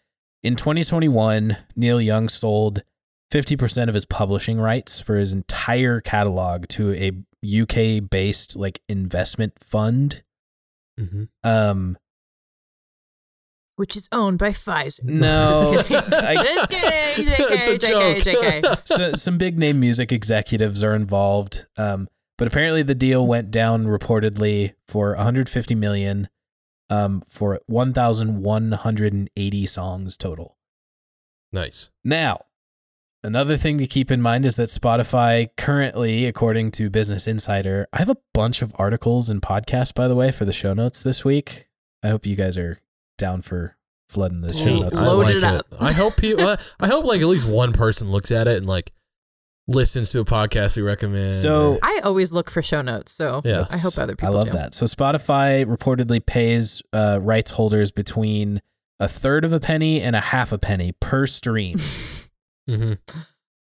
In 0.43 0.55
2021, 0.55 1.57
Neil 1.75 2.01
Young 2.01 2.27
sold 2.29 2.83
50% 3.31 3.87
of 3.87 3.93
his 3.93 4.05
publishing 4.05 4.59
rights 4.59 4.99
for 4.99 5.15
his 5.15 5.31
entire 5.31 6.01
catalog 6.01 6.67
to 6.69 6.93
a 6.93 7.11
UK 7.43 8.07
based 8.09 8.55
like 8.55 8.81
investment 8.89 9.53
fund. 9.63 10.23
Mhm. 10.99 11.29
Um, 11.43 11.97
which 13.77 13.95
is 13.95 14.07
owned 14.11 14.37
by 14.37 14.49
Pfizer. 14.49 15.03
No. 15.03 15.73
Just 15.73 15.87
kidding. 15.89 16.13
I- 16.13 16.35
Just 16.43 16.69
kidding. 16.69 17.25
JK, 17.25 17.51
It's 17.51 17.67
a 17.67 17.77
JK, 17.79 17.89
joke. 17.89 18.17
JK. 18.17 18.81
so 18.87 19.13
some 19.15 19.37
big 19.39 19.57
name 19.57 19.79
music 19.79 20.11
executives 20.11 20.83
are 20.83 20.93
involved. 20.93 21.65
Um, 21.77 22.07
but 22.37 22.47
apparently 22.47 22.83
the 22.83 22.93
deal 22.95 23.25
went 23.25 23.49
down 23.49 23.85
reportedly 23.85 24.73
for 24.87 25.15
150 25.15 25.73
million 25.75 26.27
um, 26.89 27.23
for 27.27 27.59
1,180 27.67 29.65
songs 29.65 30.17
total. 30.17 30.57
nice. 31.51 31.89
Now, 32.03 32.41
another 33.23 33.57
thing 33.57 33.77
to 33.77 33.87
keep 33.87 34.11
in 34.11 34.21
mind 34.21 34.45
is 34.45 34.55
that 34.55 34.69
Spotify 34.69 35.49
currently, 35.57 36.25
according 36.25 36.71
to 36.71 36.89
Business 36.89 37.27
Insider, 37.27 37.87
I 37.93 37.99
have 37.99 38.09
a 38.09 38.17
bunch 38.33 38.61
of 38.61 38.71
articles 38.75 39.29
and 39.29 39.41
podcasts, 39.41 39.93
by 39.93 40.07
the 40.07 40.15
way, 40.15 40.31
for 40.31 40.45
the 40.45 40.53
show 40.53 40.73
notes 40.73 41.01
this 41.03 41.23
week. 41.25 41.67
I 42.03 42.09
hope 42.09 42.25
you 42.25 42.35
guys 42.35 42.57
are 42.57 42.79
down 43.17 43.41
for 43.41 43.77
flooding 44.09 44.41
the 44.41 44.53
show 44.53 44.65
Hey, 44.65 44.79
notes. 44.79 44.99
I 44.99 45.05
like 45.07 45.35
it 45.35 45.43
up. 45.43 45.65
I 45.79 45.91
hope 45.93 46.17
people. 46.17 46.55
I 46.79 46.87
hope 46.87 47.05
like 47.05 47.21
at 47.21 47.27
least 47.27 47.47
one 47.47 47.73
person 47.73 48.11
looks 48.11 48.31
at 48.31 48.47
it 48.47 48.57
and 48.57 48.65
like 48.67 48.91
listens 49.67 50.09
to 50.09 50.19
a 50.19 50.25
podcast 50.25 50.75
we 50.75 50.81
recommend. 50.81 51.35
So- 51.35 51.73
or- 51.75 51.79
I 51.83 52.01
always 52.03 52.33
look 52.33 52.49
for 52.49 52.61
show 52.61 52.81
notes, 52.81 53.11
so 53.13 53.41
Yeah. 53.45 53.67
I 53.69 53.77
hope 53.77 53.97
other 53.97 54.15
people. 54.15 54.33
I 54.33 54.37
love 54.37 54.47
do. 54.47 54.53
that. 54.53 54.73
So 54.75 54.85
Spotify 54.85 55.63
reportedly 55.65 56.25
pays 56.25 56.81
uh, 56.91 57.19
rights 57.21 57.51
holders 57.51 57.91
between 57.91 58.61
a 58.99 59.07
third 59.07 59.45
of 59.45 59.53
a 59.53 59.59
penny 59.59 60.01
and 60.01 60.15
a 60.15 60.19
half 60.21 60.51
a 60.51 60.57
penny 60.57 60.91
per 60.99 61.25
stream. 61.27 61.77
Mhm. 62.69 62.97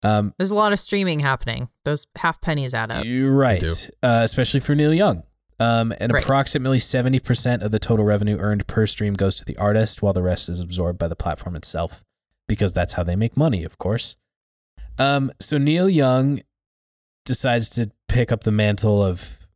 Um, 0.02 0.32
There's 0.38 0.50
a 0.50 0.54
lot 0.54 0.72
of 0.72 0.78
streaming 0.78 1.20
happening. 1.20 1.68
Those 1.84 2.06
half 2.16 2.40
pennies 2.40 2.72
add 2.74 2.90
up. 2.90 3.04
you're 3.04 3.32
right, 3.32 3.62
uh, 4.02 4.20
especially 4.22 4.60
for 4.60 4.74
Neil 4.74 4.94
Young. 4.94 5.24
Um, 5.60 5.92
and 5.98 6.12
Right. 6.12 6.22
approximately 6.22 6.78
seventy 6.78 7.18
percent 7.18 7.64
of 7.64 7.72
the 7.72 7.80
total 7.80 8.04
revenue 8.04 8.38
earned 8.38 8.66
per 8.68 8.86
stream 8.86 9.14
goes 9.14 9.34
to 9.36 9.44
the 9.44 9.56
artist, 9.56 10.00
while 10.02 10.12
the 10.12 10.22
rest 10.22 10.48
is 10.48 10.60
absorbed 10.60 10.98
by 11.00 11.08
the 11.08 11.16
platform 11.16 11.56
itself. 11.56 12.04
because 12.46 12.72
that's 12.72 12.94
how 12.94 13.02
they 13.02 13.14
make 13.14 13.36
money, 13.36 13.62
of 13.62 13.76
course. 13.76 14.16
Um, 14.98 15.30
so 15.38 15.58
Neil 15.58 15.86
Young 15.86 16.40
decides 17.26 17.68
to 17.70 17.90
pick 18.08 18.32
up 18.32 18.44
the 18.44 18.50
mantle 18.50 19.02
of 19.04 19.46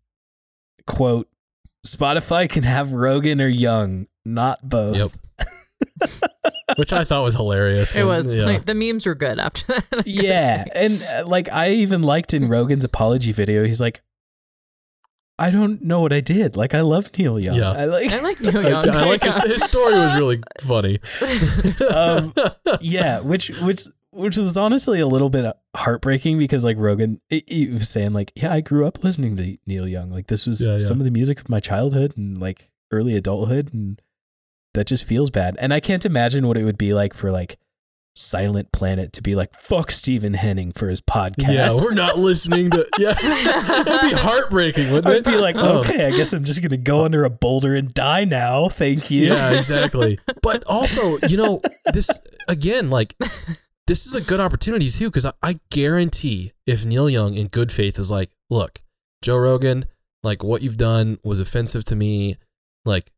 quote 0.87 1.27
Spotify 1.87 2.51
can 2.51 2.65
have 2.65 2.93
Rogan 2.93 3.41
or 3.41 3.49
Young, 3.49 4.09
not 4.27 4.69
both. 4.69 4.95
Yep. 4.95 5.13
Which 6.77 6.93
I 6.93 7.05
thought 7.05 7.23
was 7.25 7.35
hilarious. 7.35 7.95
It 7.95 7.99
when- 8.05 8.09
was 8.17 8.33
yeah. 8.33 8.45
funny. 8.45 8.59
the 8.59 8.75
memes 8.75 9.07
were 9.07 9.15
good 9.15 9.39
after 9.39 9.67
that. 9.67 10.07
Yeah, 10.07 10.65
say. 10.65 10.71
and 10.75 11.03
uh, 11.15 11.29
like 11.29 11.51
I 11.53 11.71
even 11.71 12.03
liked 12.03 12.35
in 12.35 12.49
Rogan's 12.49 12.85
apology 12.85 13.33
video, 13.33 13.65
he's 13.65 13.81
like, 13.81 14.03
"I 15.39 15.51
don't 15.51 15.83
know 15.83 16.01
what 16.01 16.13
I 16.13 16.21
did. 16.21 16.57
Like 16.57 16.75
I 16.75 16.81
love 16.83 17.11
Neil 17.19 17.39
Young. 17.39 17.57
Yeah. 17.57 17.71
I 17.73 17.85
like, 17.87 18.13
I 18.13 18.21
like 18.21 18.41
Neil 18.41 18.63
Young. 18.69 18.89
I 18.89 19.05
like 19.05 19.23
his, 19.23 19.37
his 19.43 19.63
story 19.65 19.95
was 19.95 20.15
really 20.17 20.43
funny. 20.61 20.99
Um, 21.91 22.33
yeah, 22.81 23.21
which 23.21 23.49
which 23.61 23.83
which 24.11 24.37
was 24.37 24.57
honestly 24.57 25.01
a 25.01 25.07
little 25.07 25.31
bit 25.31 25.55
heartbreaking 25.75 26.39
because 26.39 26.65
like 26.65 26.77
Rogan, 26.79 27.21
he- 27.29 27.45
he 27.47 27.67
was 27.69 27.89
saying 27.89 28.13
like, 28.13 28.33
"Yeah, 28.37 28.53
I 28.53 28.61
grew 28.61 28.87
up 28.87 29.03
listening 29.03 29.37
to 29.37 29.57
Neil 29.67 29.89
Young. 29.89 30.11
Like 30.11 30.27
this 30.29 30.47
was 30.47 30.61
Yeah, 30.61 30.73
yeah. 30.73 30.79
some 30.79 30.99
of 31.01 31.05
the 31.05 31.11
music 31.11 31.41
of 31.41 31.49
my 31.49 31.61
childhood 31.61 32.17
and 32.17 32.39
like 32.39 32.69
early 32.91 33.17
adulthood, 33.17 33.73
and 33.73 34.01
that 34.75 34.87
just 34.87 35.05
feels 35.05 35.31
bad. 35.31 35.57
And 35.59 35.73
I 35.73 35.81
can't 35.81 36.05
imagine 36.05 36.47
what 36.47 36.57
it 36.57 36.65
would 36.65 36.79
be 36.79 36.93
like 36.95 37.15
for 37.15 37.31
like." 37.31 37.59
Silent 38.15 38.73
Planet 38.73 39.11
to 39.15 39.23
be 39.23 39.35
like 39.35 39.55
fuck 39.55 39.91
Stephen 39.91 40.35
Henning 40.35 40.71
for 40.73 40.91
his 40.91 41.01
podcast. 41.01 41.49
yeah, 41.49 41.75
we're 41.75 41.95
not 41.95 42.19
listening 42.19 42.69
to. 42.71 42.87
Yeah, 42.99 43.13
it'd 43.19 44.11
be 44.11 44.15
heartbreaking, 44.19 44.93
wouldn't 44.93 45.07
I'd 45.07 45.17
it? 45.17 45.25
be 45.25 45.37
like, 45.39 45.57
Oh. 45.57 45.79
okay, 45.79 46.05
I 46.05 46.11
guess 46.11 46.35
I'm 46.35 46.45
just 46.45 46.61
gonna 46.61 46.77
go 46.77 47.07
under 47.07 47.25
a 47.25 47.31
boulder 47.31 47.75
and 47.75 47.95
die 47.95 48.25
now. 48.27 48.69
Thank 48.69 49.11
you. 49.11 49.29
Yeah, 49.29 49.53
exactly. 49.57 50.19
But 50.43 50.63
also, 50.67 51.27
you 51.27 51.39
know, 51.39 51.63
this 51.95 52.11
again, 52.49 52.91
like, 52.91 53.17
this 53.87 54.05
is 54.05 54.15
a 54.15 54.29
good 54.29 54.41
opportunity 54.41 54.91
too, 54.91 55.09
because 55.09 55.25
I, 55.25 55.33
I 55.43 55.55
guarantee 55.71 56.53
if 56.67 56.85
Neil 56.85 57.09
Young 57.09 57.33
in 57.33 57.49
good 57.49 57.73
faith 57.73 57.99
is 57.99 58.11
like, 58.11 58.31
look, 58.51 58.83
Joe 59.23 59.39
Rogan, 59.39 59.87
like, 60.23 60.45
what 60.45 60.61
you've 60.61 60.77
done 60.77 61.17
was 61.25 61.41
offensive 61.41 61.85
to 61.87 61.97
me. 61.97 62.37
Like, 62.85 63.11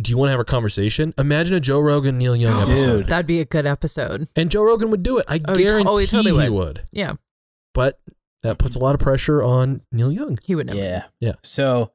do 0.00 0.10
you 0.10 0.16
want 0.18 0.28
to 0.28 0.30
have 0.32 0.40
a 0.40 0.44
conversation? 0.44 1.12
Imagine 1.18 1.56
a 1.56 1.60
Joe 1.60 1.80
Rogan, 1.80 2.18
Neil 2.18 2.36
Young 2.36 2.62
Dude. 2.62 2.68
episode. 2.72 3.08
That'd 3.08 3.26
be 3.26 3.40
a 3.40 3.44
good 3.44 3.66
episode. 3.66 4.28
And 4.36 4.50
Joe 4.50 4.62
Rogan 4.62 4.90
would 4.90 5.02
do 5.02 5.18
it. 5.18 5.24
I 5.28 5.40
Oh, 5.46 5.54
he 5.56 5.62
to- 5.64 5.68
guarantee 5.68 5.88
oh, 5.90 5.96
he 5.96 6.06
totally 6.06 6.42
he 6.44 6.48
would. 6.50 6.66
would. 6.66 6.82
Yeah, 6.92 7.14
But 7.74 8.00
that 8.42 8.58
puts 8.58 8.76
a 8.76 8.78
lot 8.78 8.94
of 8.94 9.00
pressure 9.00 9.42
on 9.42 9.82
Neil 9.92 10.12
Young. 10.12 10.38
he 10.44 10.54
would 10.54 10.66
never. 10.66 10.78
Yeah. 10.78 11.04
Yeah. 11.20 11.32
So 11.42 11.92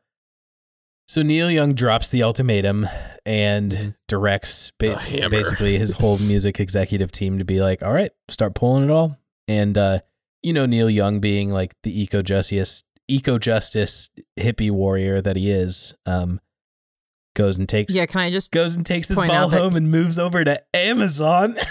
so 1.08 1.22
Neil 1.22 1.52
Young 1.52 1.74
drops 1.74 2.10
the 2.10 2.24
ultimatum 2.24 2.88
and 3.26 3.72
Mhm. 3.72 3.96
directs 4.08 4.72
The 4.80 4.90
ba- 4.92 5.00
hammer. 5.00 5.30
basically 5.30 5.78
his 5.78 5.94
whole 6.00 6.18
music 6.18 6.60
executive 6.60 7.12
team 7.12 7.38
to 7.40 7.46
be 7.46 7.62
like, 7.62 7.84
all 7.84 7.94
right, 7.94 8.12
start 8.30 8.56
pulling 8.56 8.86
it 8.86 8.90
all. 8.90 9.18
And 9.48 9.78
uh, 9.78 10.00
you 10.42 10.54
know, 10.54 10.66
Neil 10.66 10.90
Young 10.90 11.20
being 11.20 11.50
like 11.52 11.74
the 11.84 12.02
eco 12.02 12.22
justice 12.22 12.84
eco 13.10 13.38
justice 13.38 14.10
hippie 14.40 14.72
warrior 14.72 15.22
that 15.22 15.36
he 15.36 15.52
is, 15.52 15.94
um, 16.06 16.40
goes 17.34 17.58
and 17.58 17.68
takes 17.68 17.94
Yeah, 17.94 18.06
can 18.06 18.22
I 18.22 18.32
just 18.32 18.52
goes 18.52 18.76
and 18.76 18.86
takes 18.86 19.10
his 19.10 19.18
ball 19.18 19.50
home 19.50 19.76
and 19.76 19.90
moves 19.90 20.20
over 20.20 20.44
to 20.44 20.62
Amazon. 20.74 21.56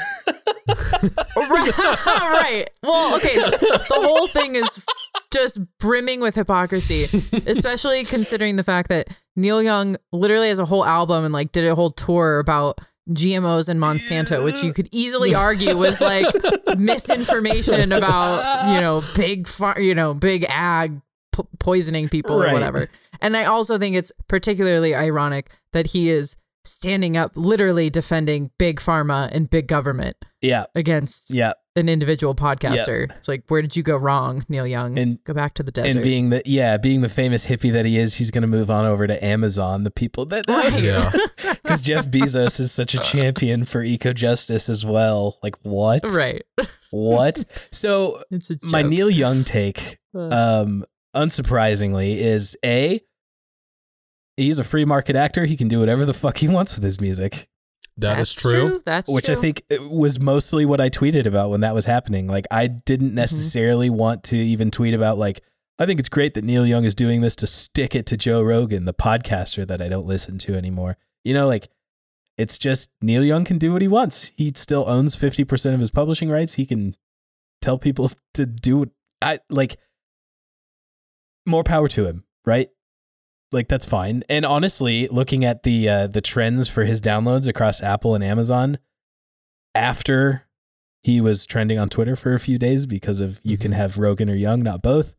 Oh, 1.36 1.48
right, 1.48 1.76
right. 2.06 2.70
Well, 2.82 3.16
okay. 3.16 3.38
So 3.38 3.50
the 3.50 3.98
whole 4.00 4.28
thing 4.28 4.54
is 4.54 4.84
just 5.32 5.58
brimming 5.78 6.20
with 6.20 6.34
hypocrisy, 6.34 7.04
especially 7.46 8.04
considering 8.04 8.56
the 8.56 8.62
fact 8.62 8.88
that 8.88 9.08
Neil 9.34 9.62
Young 9.62 9.96
literally 10.12 10.48
has 10.48 10.58
a 10.58 10.64
whole 10.64 10.84
album 10.84 11.24
and 11.24 11.32
like 11.32 11.50
did 11.52 11.66
a 11.66 11.74
whole 11.74 11.90
tour 11.90 12.38
about 12.38 12.78
GMOs 13.10 13.68
and 13.68 13.80
Monsanto, 13.80 14.44
which 14.44 14.62
you 14.62 14.72
could 14.72 14.88
easily 14.92 15.34
argue 15.34 15.76
was 15.76 16.00
like 16.00 16.26
misinformation 16.78 17.92
about 17.92 18.74
you 18.74 18.80
know 18.80 19.02
big 19.16 19.48
far, 19.48 19.80
you 19.80 19.94
know 19.94 20.14
big 20.14 20.46
ag 20.48 21.00
po- 21.32 21.48
poisoning 21.58 22.08
people 22.08 22.38
Right. 22.38 22.50
or 22.50 22.52
whatever. 22.52 22.88
And 23.20 23.36
I 23.36 23.44
also 23.44 23.78
think 23.78 23.96
it's 23.96 24.12
particularly 24.28 24.94
ironic 24.94 25.50
that 25.72 25.88
he 25.88 26.10
is 26.10 26.36
standing 26.64 27.16
up, 27.16 27.32
literally 27.34 27.90
defending 27.90 28.50
big 28.58 28.78
pharma 28.78 29.28
and 29.32 29.50
big 29.50 29.66
government 29.66 30.16
yeah. 30.40 30.66
against 30.76 31.32
Yeah. 31.34 31.54
an 31.74 31.88
individual 31.88 32.36
podcaster. 32.36 33.10
It's 33.16 33.26
like, 33.26 33.42
where 33.48 33.62
did 33.62 33.74
you 33.76 33.82
go 33.82 33.96
wrong, 33.96 34.44
Neil 34.48 34.66
Young? 34.66 34.96
And- 34.96 35.18
go 35.24 35.34
back 35.34 35.54
to 35.54 35.64
the 35.64 35.72
desert. 35.72 35.96
And 35.96 36.04
being 36.04 36.30
the 36.30 36.40
yeah, 36.44 36.76
being 36.76 37.00
the 37.00 37.08
famous 37.08 37.46
hippie 37.46 37.72
that 37.72 37.84
he 37.84 37.98
is, 37.98 38.14
he's 38.14 38.30
gonna 38.30 38.46
move 38.46 38.70
on 38.70 38.84
over 38.86 39.08
to 39.08 39.24
Amazon. 39.24 39.82
The 39.82 39.90
people 39.90 40.24
that 40.26 40.44
Right. 40.48 40.72
Yeah. 40.82 41.10
because 41.64 41.80
Jeff 41.80 42.06
Bezos 42.08 42.60
is 42.60 42.70
such 42.70 42.94
a 42.94 42.98
champion 43.00 43.64
for 43.64 43.82
eco 43.82 44.12
justice 44.12 44.68
as 44.68 44.86
well. 44.86 45.38
Like 45.42 45.56
what? 45.62 46.12
right. 46.12 46.42
What? 46.90 47.44
So 47.72 48.22
It's 48.30 48.50
a 48.50 48.58
my. 48.62 48.82
Neil 48.82 49.08
Young 49.10 49.42
take, 49.44 49.98
um, 50.14 50.84
unsurprisingly, 51.14 52.16
is 52.16 52.56
a 52.64 53.00
he's 54.36 54.58
a 54.58 54.64
free 54.64 54.84
market 54.84 55.16
actor. 55.16 55.44
He 55.44 55.56
can 55.56 55.68
do 55.68 55.80
whatever 55.80 56.04
the 56.04 56.14
fuck 56.14 56.38
he 56.38 56.48
wants 56.48 56.74
with 56.74 56.84
his 56.84 57.00
music, 57.00 57.48
That 57.96 58.16
that's 58.16 58.30
is 58.30 58.36
true. 58.36 58.82
That's 58.84 59.12
which 59.12 59.28
I 59.28 59.34
think 59.34 59.62
uh, 59.70 59.82
was 59.88 60.20
mostly 60.20 60.64
what 60.64 60.80
I 60.80 60.90
tweeted 60.90 61.26
about 61.26 61.50
when 61.50 61.60
that 61.60 61.74
was 61.74 61.84
happening. 61.84 62.26
Like 62.26 62.46
I 62.50 62.66
didn't 62.66 63.08
mm-hmm. 63.08 63.16
necessarily 63.16 63.90
want 63.90 64.24
to 64.24 64.36
even 64.36 64.70
tweet 64.70 64.94
about 64.94 65.18
like. 65.18 65.42
I 65.78 65.86
think 65.86 65.98
it's 65.98 66.10
great 66.10 66.34
that 66.34 66.44
Neil 66.44 66.66
Young 66.66 66.84
is 66.84 66.94
doing 66.94 67.22
this 67.22 67.34
to 67.36 67.46
stick 67.46 67.96
it 67.96 68.04
to 68.06 68.16
Joe 68.16 68.42
Rogan, 68.42 68.84
the 68.84 68.94
podcaster 68.94 69.66
that 69.66 69.80
I 69.80 69.88
don't 69.88 70.06
listen 70.06 70.38
to 70.40 70.54
anymore. 70.54 70.96
You 71.24 71.34
know, 71.34 71.48
like 71.48 71.70
it's 72.38 72.58
just 72.58 72.90
Neil 73.00 73.24
Young 73.24 73.44
can 73.44 73.58
do 73.58 73.72
what 73.72 73.82
he 73.82 73.88
wants. 73.88 74.30
He 74.36 74.52
still 74.54 74.84
owns 74.88 75.16
50% 75.16 75.74
of 75.74 75.80
his 75.80 75.90
publishing 75.90 76.30
rights. 76.30 76.54
He 76.54 76.66
can 76.66 76.94
tell 77.60 77.78
people 77.78 78.10
to 78.34 78.46
do 78.46 78.78
what 78.78 78.88
I 79.20 79.40
like 79.48 79.76
more 81.46 81.64
power 81.64 81.88
to 81.88 82.06
him, 82.06 82.24
right? 82.44 82.68
Like 83.50 83.68
that's 83.68 83.84
fine. 83.84 84.22
And 84.28 84.44
honestly, 84.46 85.08
looking 85.08 85.44
at 85.44 85.62
the 85.62 85.88
uh 85.88 86.06
the 86.06 86.20
trends 86.22 86.68
for 86.68 86.84
his 86.84 87.00
downloads 87.02 87.46
across 87.46 87.82
Apple 87.82 88.14
and 88.14 88.24
Amazon 88.24 88.78
after 89.74 90.44
he 91.02 91.20
was 91.20 91.46
trending 91.46 91.78
on 91.78 91.88
Twitter 91.88 92.14
for 92.16 92.34
a 92.34 92.40
few 92.40 92.58
days 92.58 92.86
because 92.86 93.20
of 93.20 93.40
you 93.42 93.58
can 93.58 93.72
Mhm. 93.72 93.76
have 93.76 93.98
Rogan 93.98 94.30
or 94.30 94.34
Young, 94.36 94.62
not 94.62 94.82
both. 94.82 95.14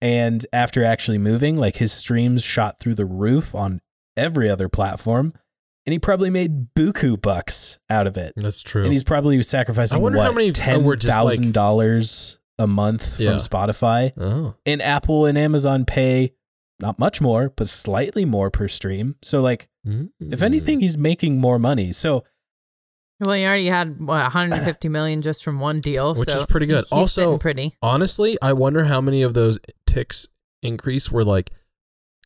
And 0.00 0.44
after 0.52 0.84
actually 0.84 1.18
moving, 1.18 1.56
like 1.56 1.76
his 1.76 1.92
streams 1.92 2.42
shot 2.42 2.78
through 2.78 2.96
the 2.96 3.06
roof 3.06 3.54
on 3.54 3.80
every 4.16 4.50
other 4.50 4.68
platform. 4.68 5.32
And 5.86 5.92
he 5.92 5.98
probably 5.98 6.30
made 6.30 6.74
buku 6.74 7.20
bucks 7.20 7.78
out 7.90 8.06
of 8.06 8.16
it. 8.16 8.34
That's 8.36 8.62
true. 8.62 8.84
And 8.84 8.92
he's 8.92 9.02
probably 9.04 9.42
sacrificing 9.42 9.98
I 9.98 10.02
wonder 10.02 10.18
what, 10.18 10.26
how 10.26 10.32
many 10.32 10.52
ten 10.52 10.84
like- 10.84 11.52
dollars 11.52 12.38
a 12.58 12.66
month 12.66 13.18
Yeah. 13.18 13.30
from 13.30 13.38
Spotify. 13.38 14.12
oh. 14.18 14.54
And 14.66 14.80
Apple 14.82 15.26
and 15.26 15.36
Amazon 15.38 15.84
pay 15.84 16.32
not 16.80 16.98
much 16.98 17.20
more, 17.20 17.50
but 17.56 17.68
slightly 17.68 18.24
more 18.24 18.50
per 18.50 18.68
stream. 18.68 19.16
So 19.22 19.40
like 19.40 19.68
if 19.84 20.38
Mm. 20.38 20.42
anything, 20.42 20.80
he's 20.80 20.96
making 20.98 21.38
more 21.40 21.58
money. 21.58 21.92
So 21.92 22.24
well, 23.20 23.34
he 23.36 23.44
already 23.44 23.66
had 23.66 24.00
what 24.00 24.20
150 24.22 24.88
million 24.88 25.22
just 25.22 25.44
from 25.44 25.60
one 25.60 25.80
deal, 25.80 26.14
Which 26.14 26.28
so 26.28 26.40
is 26.40 26.46
pretty 26.46 26.66
good. 26.66 26.84
He's 26.84 26.92
Also- 26.92 27.38
pretty. 27.38 27.76
honestly, 27.80 28.36
I 28.42 28.52
wonder 28.52 28.84
how 28.84 29.00
many 29.00 29.22
of 29.22 29.34
those 29.34 29.58
ticks 29.86 30.26
increase 30.62 31.10
were 31.12 31.24
like 31.24 31.50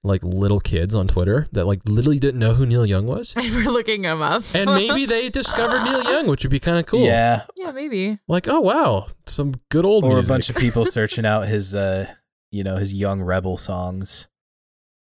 like 0.07 0.23
little 0.25 0.61
kids 0.61 0.95
on 0.95 1.09
Twitter 1.09 1.47
that 1.53 1.67
like 1.67 1.81
literally 1.87 2.19
didn't 2.19 2.39
know 2.41 2.55
who 2.55 2.65
Neil 2.65 2.87
Young 2.87 3.07
was. 3.07 3.35
And 3.37 3.53
we're 3.55 3.71
looking 3.73 4.05
him 4.05 4.23
up. 4.23 4.45
And 4.55 4.71
maybe 4.71 5.05
they 5.07 5.29
discovered 5.41 5.83
Neil 5.85 6.03
Young, 6.05 6.27
which 6.29 6.45
would 6.45 6.51
be 6.51 6.61
kind 6.61 6.79
of 6.79 6.87
cool. 6.87 7.01
yeah, 7.05 7.45
yeah, 7.57 7.73
maybe. 7.73 8.19
Like, 8.29 8.49
oh 8.49 8.61
wow, 8.61 9.09
some 9.27 9.55
good 9.71 9.85
old 9.85 10.05
or 10.05 10.15
music. 10.15 10.31
a 10.31 10.33
bunch 10.33 10.51
of 10.51 10.57
people 10.57 10.85
searching 10.99 11.27
out 11.27 11.49
his 11.49 11.75
uh 11.75 12.07
you 12.51 12.63
know 12.65 12.77
his 12.77 12.95
young 12.95 13.21
rebel 13.23 13.57
songs 13.59 14.29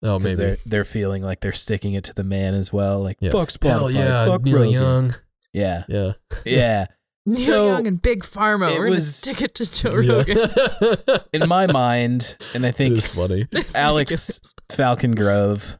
oh, 0.02 0.18
because 0.18 0.36
maybe. 0.36 0.48
they're 0.48 0.56
they're 0.66 0.84
feeling 0.84 1.22
like 1.22 1.40
they're 1.40 1.52
sticking 1.52 1.94
it 1.94 2.04
to 2.04 2.14
the 2.14 2.24
man 2.24 2.54
as 2.54 2.72
well. 2.72 3.02
Like 3.02 3.18
Yeah. 3.20 3.30
fuck 3.30 3.48
Spotify, 3.50 3.68
Hell 3.70 3.90
yeah, 3.90 4.26
fuck 4.26 4.42
Neil 4.42 4.56
Rogan. 4.56 4.72
Young. 4.72 5.14
Yeah, 5.52 5.84
Yeah. 5.88 6.12
yeah. 6.44 6.86
Neil 7.26 7.36
So, 7.36 7.66
Young 7.68 7.86
and 7.86 8.00
Big 8.00 8.22
Pharma. 8.22 8.78
We're 8.78 8.88
was- 8.90 8.94
gonna 9.22 9.36
stick 9.36 9.42
it 9.42 9.54
to 9.56 9.70
Joe 9.72 9.98
Yeah. 10.00 10.12
Rogan. 10.14 11.20
In 11.32 11.48
my 11.48 11.66
mind, 11.66 12.36
and 12.54 12.64
I 12.64 12.70
think 12.70 12.94
was 12.94 13.06
funny. 13.06 13.46
Alex 13.74 14.10
ridiculous. 14.12 14.54
Falcon 14.70 15.14
Grove 15.14 15.78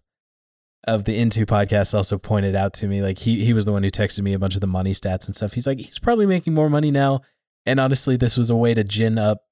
of 0.87 1.05
the 1.05 1.17
Into 1.19 1.47
podcast 1.47 1.95
also 1.95 2.17
pointed 2.19 2.55
out 2.55 2.73
to 2.75 2.87
me 2.87 3.03
like 3.03 3.19
he 3.21 3.45
he 3.45 3.53
was 3.53 3.65
the 3.65 3.73
one 3.73 3.83
who 3.83 3.91
texted 3.91 4.23
me 4.23 4.33
a 4.35 4.39
bunch 4.39 4.55
of 4.55 4.61
the 4.61 4.67
money 4.67 4.93
stats 4.93 5.27
and 5.27 5.35
stuff. 5.37 5.53
He's 5.53 5.67
like 5.67 5.79
he's 5.79 5.99
probably 5.99 6.27
making 6.27 6.53
more 6.55 6.69
money 6.71 6.91
now, 6.91 7.21
and 7.65 7.79
honestly, 7.81 8.17
this 8.17 8.37
was 8.37 8.51
a 8.51 8.57
way 8.57 8.75
to 8.75 8.85
gin 8.85 9.17
up 9.19 9.43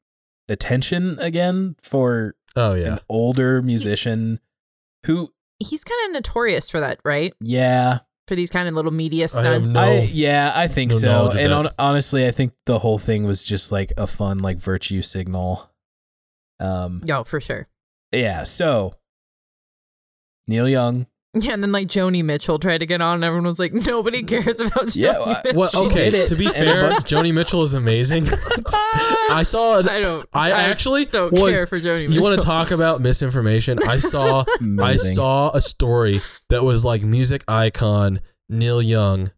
attention 0.49 1.19
again 1.21 1.77
for 1.83 2.35
Oh 2.57 2.75
yeah. 2.75 2.95
an 2.95 2.99
older 3.09 3.63
musician 3.63 4.41
who, 5.07 5.33
He's 5.59 5.83
kind 5.85 6.09
of 6.09 6.15
notorious 6.15 6.69
for 6.69 6.81
that, 6.81 6.99
right? 7.05 7.33
yeah, 7.41 8.01
For 8.27 8.35
these 8.35 8.49
kind 8.51 8.69
of 8.69 8.75
little 8.75 8.91
media 8.91 9.27
I 9.35 9.59
no- 9.59 9.81
I 9.81 10.01
yeah, 10.13 10.53
I 10.55 10.67
think 10.69 10.93
no 10.93 10.99
so. 10.99 11.31
And 11.33 11.53
on, 11.53 11.69
honestly, 11.79 12.27
I 12.27 12.31
think 12.31 12.55
the 12.65 12.79
whole 12.79 12.99
thing 12.99 13.25
was 13.25 13.45
just 13.45 13.71
like 13.71 13.93
a 13.99 14.07
fun 14.07 14.39
like 14.39 14.57
virtue 14.59 15.03
signal. 15.03 15.71
Um, 16.59 17.03
Yo, 17.07 17.25
for 17.25 17.41
sure. 17.41 17.69
yeah. 18.13 18.45
So 18.45 18.95
Neil 20.47 20.69
Young 20.69 21.07
Yeah, 21.37 21.55
and 21.55 21.63
then 21.63 21.73
like 21.73 21.89
Joni 21.89 22.25
Mitchell 22.25 22.59
tried 22.61 22.79
to 22.79 22.87
get 22.87 23.01
on, 23.01 23.17
and 23.17 23.25
everyone 23.25 23.47
was 23.47 23.59
like, 23.59 23.73
"Nobody 23.73 24.23
cares 24.23 24.61
about 24.61 24.87
Joni 24.87 24.97
Yeah, 24.97 25.19
well, 25.19 25.41
Mitchell." 25.45 25.61
Well, 25.61 25.87
okay. 25.87 26.27
To 26.27 26.35
be 26.37 26.49
fair, 26.49 26.91
Joni 27.01 27.35
Mitchell 27.35 27.63
is 27.63 27.75
amazing. 27.75 28.27
I 29.31 29.43
saw. 29.45 29.79
An, 29.79 29.89
I 29.89 30.01
don't. 30.01 30.29
I 30.33 30.51
actually 30.51 31.07
don't 31.07 31.33
was- 31.33 31.53
care 31.53 31.67
for 31.67 31.81
Joni 31.81 32.03
Mitchell. 32.03 32.15
You 32.15 32.23
want 32.23 32.41
to 32.41 32.47
talk 32.47 32.71
about 32.71 33.01
misinformation? 33.01 33.79
I 33.87 33.97
saw. 33.97 34.45
I 34.81 34.95
saw 34.97 35.51
a 35.51 35.61
story 35.61 36.21
that 36.51 36.63
was 36.63 36.85
like 36.85 37.03
music 37.03 37.43
icon 37.49 38.21
Neil 38.49 38.81
Young, 38.81 39.33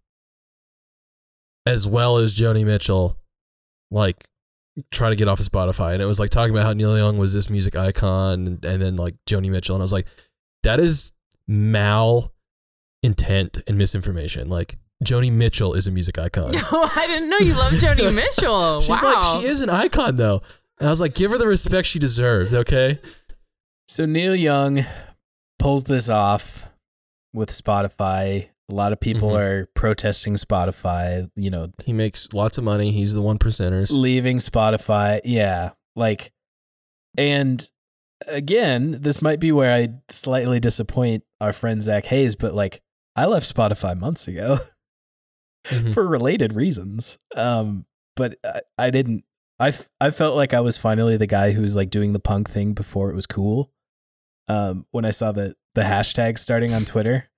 as 1.64 1.86
well 1.86 2.18
as 2.18 2.38
Joni 2.38 2.64
Mitchell, 2.64 3.16
like 3.90 4.22
try 4.90 5.08
to 5.08 5.16
get 5.16 5.28
off 5.28 5.40
of 5.40 5.46
Spotify, 5.46 5.94
and 5.94 6.02
it 6.02 6.06
was 6.06 6.20
like 6.20 6.28
talking 6.30 6.54
about 6.54 6.66
how 6.66 6.72
Neil 6.74 6.96
Young 6.98 7.16
was 7.16 7.32
this 7.32 7.48
music 7.48 7.74
icon, 7.74 8.46
and, 8.46 8.64
and 8.66 8.82
then 8.82 8.96
like 8.96 9.14
Joni 9.26 9.50
Mitchell, 9.50 9.74
and 9.74 9.82
I 9.82 9.84
was 9.84 9.92
like, 9.92 10.06
that 10.62 10.78
is 10.78 11.12
mal 11.48 12.32
intent 13.02 13.58
and 13.66 13.76
misinformation. 13.78 14.48
Like 14.48 14.78
Joni 15.04 15.30
Mitchell 15.30 15.74
is 15.74 15.86
a 15.86 15.90
music 15.90 16.18
icon. 16.18 16.50
Oh, 16.72 16.92
I 16.96 17.06
didn't 17.06 17.28
know 17.30 17.38
you 17.38 17.54
love 17.54 17.72
Joni 17.74 18.14
Mitchell. 18.14 18.80
She's 18.82 19.02
wow. 19.02 19.34
like 19.34 19.40
she 19.40 19.46
is 19.48 19.60
an 19.60 19.70
icon 19.70 20.16
though. 20.16 20.42
And 20.78 20.88
I 20.88 20.90
was 20.90 21.00
like, 21.00 21.14
give 21.14 21.30
her 21.30 21.38
the 21.38 21.46
respect 21.46 21.86
she 21.88 21.98
deserves, 21.98 22.52
okay? 22.52 23.00
So 23.88 24.04
Neil 24.04 24.34
Young 24.34 24.84
pulls 25.58 25.84
this 25.84 26.08
off 26.08 26.64
with 27.32 27.50
Spotify. 27.50 28.48
A 28.68 28.74
lot 28.74 28.92
of 28.92 28.98
people 29.00 29.30
Mhm. 29.30 29.38
are 29.40 29.66
protesting 29.74 30.34
Spotify, 30.34 31.30
you 31.36 31.50
know, 31.50 31.68
He 31.84 31.92
makes 31.92 32.28
lots 32.34 32.58
of 32.58 32.64
money. 32.64 32.90
He's 32.90 33.14
the 33.14 33.22
one 33.22 33.38
percenters. 33.38 33.90
leaving 33.92 34.38
Spotify. 34.38 35.20
Yeah. 35.24 35.70
Like, 35.94 36.32
and 37.16 37.66
again, 38.26 38.98
this 39.00 39.22
might 39.22 39.38
be 39.40 39.52
where 39.52 39.72
I 39.72 39.88
slightly 40.08 40.58
disappoint 40.60 41.22
our 41.40 41.52
friend 41.52 41.82
Zach 41.82 42.06
Hayes, 42.06 42.34
but 42.34 42.54
like, 42.54 42.80
I 43.14 43.26
left 43.26 43.52
Spotify 43.54 43.98
months 43.98 44.28
ago 44.28 44.58
Mhm. 45.66 45.94
for 45.94 46.06
related 46.06 46.54
reasons. 46.54 47.18
Um, 47.34 47.86
but 48.14 48.38
I, 48.44 48.60
I 48.78 48.90
didn't. 48.90 49.24
I, 49.58 49.68
f- 49.68 49.88
I 50.00 50.10
felt 50.10 50.36
like 50.36 50.52
I 50.54 50.60
was 50.60 50.76
finally 50.76 51.16
the 51.16 51.26
guy 51.26 51.52
who 51.52 51.62
was 51.62 51.74
like 51.74 51.88
doing 51.90 52.12
the 52.12 52.18
punk 52.20 52.48
thing 52.50 52.72
before 52.74 53.10
it 53.10 53.14
was 53.14 53.26
cool. 53.26 53.70
Um, 54.48 54.86
when 54.90 55.04
I 55.04 55.10
saw 55.10 55.32
the 55.32 55.54
the 55.74 55.82
hashtag 55.82 56.38
starting 56.38 56.72
on 56.72 56.84
Twitter. 56.84 57.28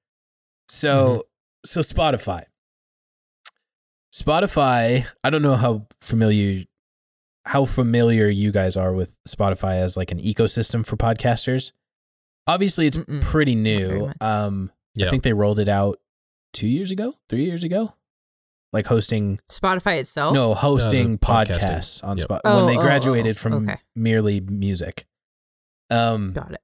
So 0.68 1.24
so 1.64 1.80
Spotify. 1.80 2.44
Spotify, 4.12 5.06
I 5.22 5.30
don't 5.30 5.42
know 5.42 5.56
how 5.56 5.86
familiar 6.00 6.64
how 7.44 7.64
familiar 7.64 8.28
you 8.28 8.52
guys 8.52 8.76
are 8.76 8.92
with 8.92 9.14
Spotify 9.26 9.76
as 9.76 9.96
like 9.96 10.10
an 10.10 10.18
ecosystem 10.18 10.84
for 10.84 10.96
podcasters. 10.96 11.72
Obviously 12.48 12.86
it's 12.86 12.96
Mm-mm. 12.96 13.20
pretty 13.22 13.54
new. 13.54 14.10
Um 14.20 14.72
Yeah. 14.94 15.06
I 15.06 15.10
think 15.10 15.22
they 15.22 15.32
rolled 15.32 15.60
it 15.60 15.68
out 15.68 16.00
2 16.54 16.66
years 16.66 16.90
ago, 16.90 17.14
3 17.28 17.44
years 17.44 17.62
ago. 17.62 17.94
Like 18.72 18.86
hosting 18.86 19.38
Spotify 19.50 19.98
itself. 20.00 20.34
no, 20.34 20.54
hosting 20.54 21.12
the 21.12 21.18
podcasting. 21.18 21.58
podcasts 21.60 22.04
on 22.04 22.18
Yep. 22.18 22.28
Spotify 22.28 22.40
Oh, 22.44 22.56
when 22.56 22.66
they 22.74 22.78
oh, 22.78 22.82
graduated 22.82 23.36
oh, 23.36 23.38
from 23.40 23.68
okay. 23.68 23.78
merely 23.94 24.40
music. 24.40 25.06
Um 25.90 26.32
got 26.32 26.52
it. 26.52 26.60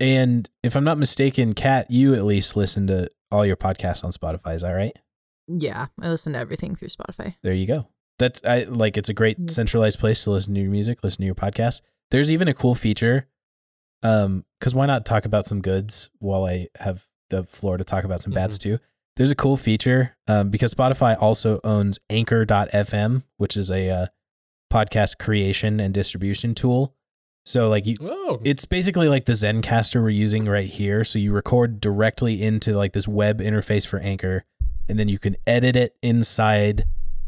and 0.00 0.48
if 0.62 0.76
I'm 0.76 0.84
not 0.84 0.98
mistaken, 0.98 1.54
Kat, 1.54 1.90
you 1.90 2.14
at 2.14 2.24
least 2.24 2.56
listen 2.56 2.86
to 2.88 3.08
all 3.30 3.46
your 3.46 3.56
podcasts 3.56 4.04
on 4.04 4.10
Spotify, 4.12 4.54
is 4.54 4.62
that 4.62 4.72
right? 4.72 4.96
Yeah, 5.48 5.86
I 6.00 6.08
listen 6.08 6.32
to 6.34 6.38
everything 6.38 6.74
through 6.74 6.88
Spotify. 6.88 7.36
There 7.42 7.54
you 7.54 7.66
go. 7.66 7.88
That's 8.18 8.40
I 8.44 8.64
like 8.64 8.96
it's 8.96 9.08
a 9.08 9.14
great 9.14 9.50
centralized 9.50 9.98
place 9.98 10.24
to 10.24 10.30
listen 10.30 10.54
to 10.54 10.60
your 10.60 10.70
music, 10.70 11.02
listen 11.02 11.20
to 11.22 11.26
your 11.26 11.34
podcast. 11.34 11.80
There's 12.10 12.30
even 12.30 12.48
a 12.48 12.54
cool 12.54 12.74
feature. 12.74 13.28
Um, 14.06 14.44
because 14.60 14.74
why 14.74 14.86
not 14.86 15.04
talk 15.04 15.24
about 15.24 15.46
some 15.46 15.60
goods 15.60 16.10
while 16.18 16.44
I 16.44 16.68
have 16.78 17.04
the 17.28 17.44
floor 17.44 17.76
to 17.76 17.84
talk 17.84 18.04
about 18.04 18.22
some 18.22 18.32
bads 18.32 18.58
too? 18.58 18.78
There's 19.16 19.30
a 19.30 19.36
cool 19.36 19.56
feature, 19.56 20.16
um, 20.28 20.50
because 20.50 20.74
Spotify 20.74 21.20
also 21.20 21.60
owns 21.64 21.98
anchor.fm, 22.10 23.24
which 23.38 23.56
is 23.56 23.70
a 23.70 23.90
uh, 23.90 24.06
podcast 24.72 25.18
creation 25.18 25.80
and 25.80 25.92
distribution 25.92 26.54
tool. 26.54 26.94
So 27.44 27.68
like 27.68 27.86
you 27.86 27.96
it's 28.44 28.64
basically 28.64 29.08
like 29.08 29.24
the 29.24 29.32
Zencastr 29.32 30.02
we're 30.02 30.10
using 30.10 30.46
right 30.46 30.68
here. 30.68 31.04
So 31.04 31.18
you 31.18 31.32
record 31.32 31.80
directly 31.80 32.42
into 32.42 32.76
like 32.76 32.92
this 32.92 33.08
web 33.08 33.40
interface 33.40 33.86
for 33.86 33.98
Anchor, 34.00 34.44
and 34.88 34.98
then 34.98 35.08
you 35.08 35.18
can 35.18 35.36
edit 35.46 35.76
it 35.76 35.96
inside 36.02 36.84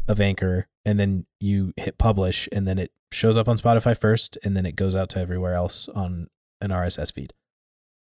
of 0.07 0.21
Anchor, 0.21 0.67
and 0.85 0.99
then 0.99 1.25
you 1.39 1.73
hit 1.77 1.97
publish, 1.97 2.47
and 2.51 2.67
then 2.67 2.79
it 2.79 2.91
shows 3.11 3.37
up 3.37 3.47
on 3.47 3.57
Spotify 3.57 3.99
first, 3.99 4.37
and 4.43 4.55
then 4.55 4.65
it 4.65 4.75
goes 4.75 4.95
out 4.95 5.09
to 5.09 5.19
everywhere 5.19 5.55
else 5.55 5.87
on 5.89 6.27
an 6.61 6.71
RSS 6.71 7.13
feed. 7.13 7.33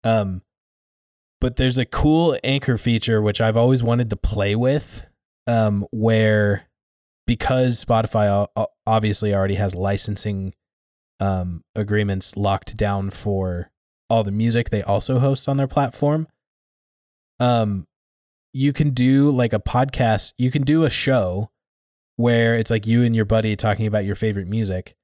Um, 0.03 0.41
but 1.39 1.55
there's 1.55 1.77
a 1.77 1.85
cool 1.85 2.37
Anchor 2.43 2.77
feature 2.77 3.21
which 3.21 3.41
I've 3.41 3.57
always 3.57 3.81
wanted 3.81 4.09
to 4.11 4.15
play 4.15 4.55
with, 4.55 5.05
um, 5.47 5.85
where 5.91 6.67
because 7.25 7.83
Spotify 7.83 8.47
obviously 8.85 9.33
already 9.33 9.55
has 9.55 9.73
licensing 9.75 10.53
um, 11.19 11.63
agreements 11.75 12.35
locked 12.35 12.75
down 12.75 13.09
for 13.09 13.71
all 14.09 14.23
the 14.23 14.31
music 14.31 14.69
they 14.69 14.83
also 14.83 15.19
host 15.19 15.47
on 15.47 15.57
their 15.57 15.67
platform. 15.67 16.27
Um, 17.39 17.87
you 18.53 18.73
can 18.73 18.91
do 18.91 19.31
like 19.31 19.53
a 19.53 19.59
podcast. 19.59 20.33
You 20.37 20.51
can 20.51 20.63
do 20.63 20.83
a 20.83 20.89
show 20.89 21.49
where 22.17 22.55
it's 22.55 22.69
like 22.69 22.85
you 22.85 23.03
and 23.03 23.15
your 23.15 23.25
buddy 23.25 23.55
talking 23.55 23.87
about 23.87 24.05
your 24.05 24.15
favorite 24.15 24.47
music, 24.47 24.95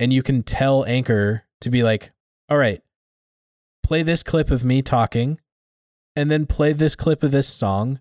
and 0.00 0.12
you 0.12 0.22
can 0.22 0.42
tell 0.42 0.84
Anchor 0.84 1.44
to 1.60 1.70
be 1.70 1.82
like, 1.82 2.12
"All 2.48 2.58
right, 2.58 2.82
play 3.82 4.02
this 4.02 4.22
clip 4.22 4.50
of 4.50 4.64
me 4.64 4.82
talking, 4.82 5.40
and 6.14 6.30
then 6.30 6.46
play 6.46 6.72
this 6.72 6.96
clip 6.96 7.22
of 7.22 7.30
this 7.30 7.48
song, 7.48 8.00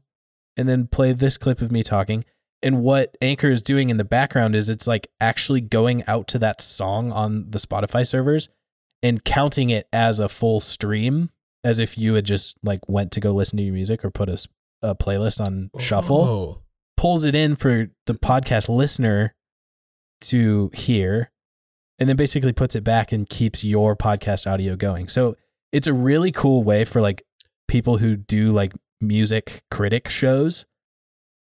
and 0.58 0.68
then 0.70 0.88
play 0.88 1.14
this 1.14 1.38
clip 1.38 1.62
of 1.62 1.72
me 1.72 1.84
talking." 1.84 2.26
And 2.64 2.82
what 2.82 3.16
Anchor 3.22 3.52
is 3.52 3.62
doing 3.62 3.90
in 3.90 3.98
the 3.98 4.04
background 4.04 4.56
is 4.56 4.70
it's 4.70 4.88
like 4.88 5.12
actually 5.22 5.62
going 5.62 6.04
out 6.08 6.28
to 6.30 6.40
that 6.40 6.62
song 6.62 7.12
on 7.12 7.52
the 7.52 7.60
Spotify 7.60 8.08
servers 8.08 8.50
and 9.04 9.24
counting 9.24 9.70
it 9.70 9.88
as 9.94 10.18
a 10.18 10.28
full 10.28 10.62
stream, 10.62 11.30
as 11.64 11.78
if 11.78 11.96
you 11.96 12.16
had 12.16 12.26
just 12.26 12.58
like 12.64 12.80
went 12.90 13.12
to 13.12 13.20
go 13.20 13.32
listen 13.32 13.58
to 13.58 13.64
your 13.64 13.74
music 13.74 14.04
or 14.04 14.10
put 14.10 14.30
a, 14.30 14.48
a 14.82 14.96
playlist 14.96 15.40
on 15.40 15.70
shuffle. 15.80 16.24
Oh. 16.24 16.62
Pulls 16.98 17.24
it 17.24 17.36
in 17.36 17.56
for 17.56 17.90
the 18.08 18.16
podcast 18.16 18.68
listener 18.68 19.36
to 20.22 20.72
hear, 20.74 21.30
and 22.00 22.10
then 22.10 22.16
basically 22.16 22.54
puts 22.54 22.76
it 22.76 22.84
back 22.84 23.12
and 23.12 23.30
keeps 23.30 23.64
your 23.64 23.96
podcast 23.96 24.50
audio 24.52 24.76
going. 24.76 25.08
So 25.08 25.36
it's 25.72 25.88
a 25.88 25.94
really 25.94 26.32
cool 26.32 26.64
way 26.64 26.86
for 26.86 27.02
like 27.02 27.24
people 27.68 27.98
who 27.98 28.16
do 28.16 28.52
like 28.52 28.74
music 29.02 29.64
critic 29.72 30.08
shows 30.10 30.66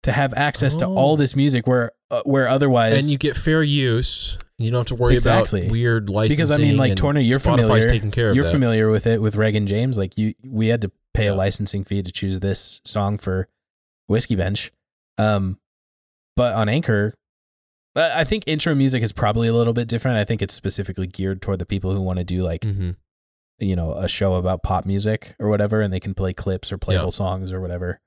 to 0.04 0.12
have 0.12 0.34
access 0.36 0.76
to 0.78 0.86
Oh. 0.86 0.96
all 0.96 1.18
this 1.18 1.36
music 1.36 1.68
where 1.68 1.92
uh, 2.10 2.22
where 2.24 2.48
otherwise 2.48 3.02
and 3.04 3.12
you 3.12 3.18
get 3.18 3.36
fair 3.36 3.62
use. 3.64 4.38
You 4.60 4.72
don't 4.72 4.80
have 4.80 4.86
to 4.88 4.96
worry 4.96 5.14
Exactly. 5.14 5.62
about 5.64 5.72
weird 5.72 6.10
licensing. 6.10 6.36
because 6.46 6.52
I 6.52 6.58
mean 6.58 6.78
like 6.78 6.96
Torna 6.96 7.20
you're 7.20 7.40
Spotify's 7.40 7.62
familiar 7.66 7.88
taking 7.90 8.12
care 8.12 8.30
of 8.30 8.36
you're 8.36 8.46
that. 8.46 8.52
familiar 8.52 8.90
with 8.90 9.06
it 9.06 9.22
with 9.22 9.36
Reg 9.36 9.56
and 9.56 9.68
James 9.68 9.98
like 9.98 10.18
you 10.18 10.34
we 10.44 10.68
had 10.70 10.82
to 10.82 10.92
pay 11.14 11.26
Yeah. 11.26 11.34
a 11.34 11.36
licensing 11.36 11.84
fee 11.84 12.02
to 12.02 12.12
choose 12.12 12.40
this 12.40 12.82
song 12.86 13.18
for 13.18 13.50
Whiskey 14.08 14.36
Bench 14.36 14.72
um 15.20 15.60
but 16.36 16.54
on 16.56 16.70
Anchor 16.70 17.14
I 17.98 18.24
think 18.24 18.44
intro 18.48 18.76
music 18.76 19.02
is 19.04 19.12
probably 19.12 19.48
a 19.48 19.54
little 19.54 19.74
bit 19.74 19.88
different 19.88 20.18
I 20.18 20.24
think 20.24 20.42
it's 20.42 20.54
specifically 20.54 21.08
geared 21.08 21.42
toward 21.42 21.60
the 21.60 21.66
people 21.66 21.94
who 21.94 22.02
want 22.02 22.20
to 22.20 22.24
do 22.24 22.44
like 22.44 22.62
Mhm. 22.62 22.96
you 23.60 23.76
know 23.76 23.94
a 23.94 24.08
show 24.08 24.36
about 24.36 24.62
pop 24.64 24.86
music 24.86 25.36
or 25.40 25.50
whatever 25.50 25.82
and 25.82 25.92
they 25.92 26.00
can 26.00 26.14
play 26.14 26.34
clips 26.34 26.72
or 26.72 26.78
play 26.78 26.96
Yeah. 26.96 27.02
whole 27.02 27.12
songs 27.12 27.52
or 27.52 27.60
whatever 27.60 28.00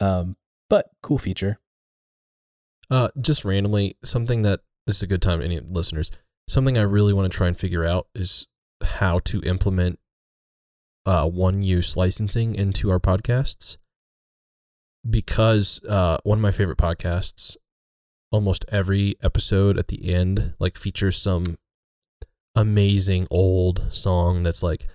um 0.00 0.36
but 0.70 0.90
cool 1.02 1.18
feature 1.18 1.58
Uh, 2.90 3.08
just 3.18 3.44
randomly, 3.46 3.96
something 4.04 4.42
that 4.42 4.60
this 4.86 4.96
is 4.96 5.02
a 5.02 5.06
good 5.06 5.22
time 5.22 5.40
any 5.40 5.58
listeners. 5.58 6.10
Something 6.46 6.76
I 6.76 6.82
really 6.82 7.14
want 7.14 7.32
to 7.32 7.34
try 7.34 7.46
and 7.46 7.56
figure 7.56 7.82
out 7.84 8.08
is 8.14 8.46
how 8.82 9.20
to 9.20 9.40
implement 9.42 9.98
uh, 11.06 11.26
one 11.26 11.62
use 11.62 11.96
licensing 11.96 12.54
into 12.54 12.90
our 12.90 13.00
podcasts. 13.00 13.78
Because 15.08 15.82
uh, 15.84 16.18
one 16.24 16.38
of 16.38 16.42
my 16.42 16.52
favorite 16.52 16.78
podcasts, 16.78 17.56
almost 18.34 18.64
every 18.68 19.14
episode 19.22 19.78
at 19.78 19.86
the 19.86 20.12
end, 20.12 20.54
like 20.58 20.76
features 20.76 21.16
some 21.16 21.44
amazing 22.56 23.28
old 23.30 23.86
song 23.90 24.42
that's 24.42 24.62
like 24.62 24.88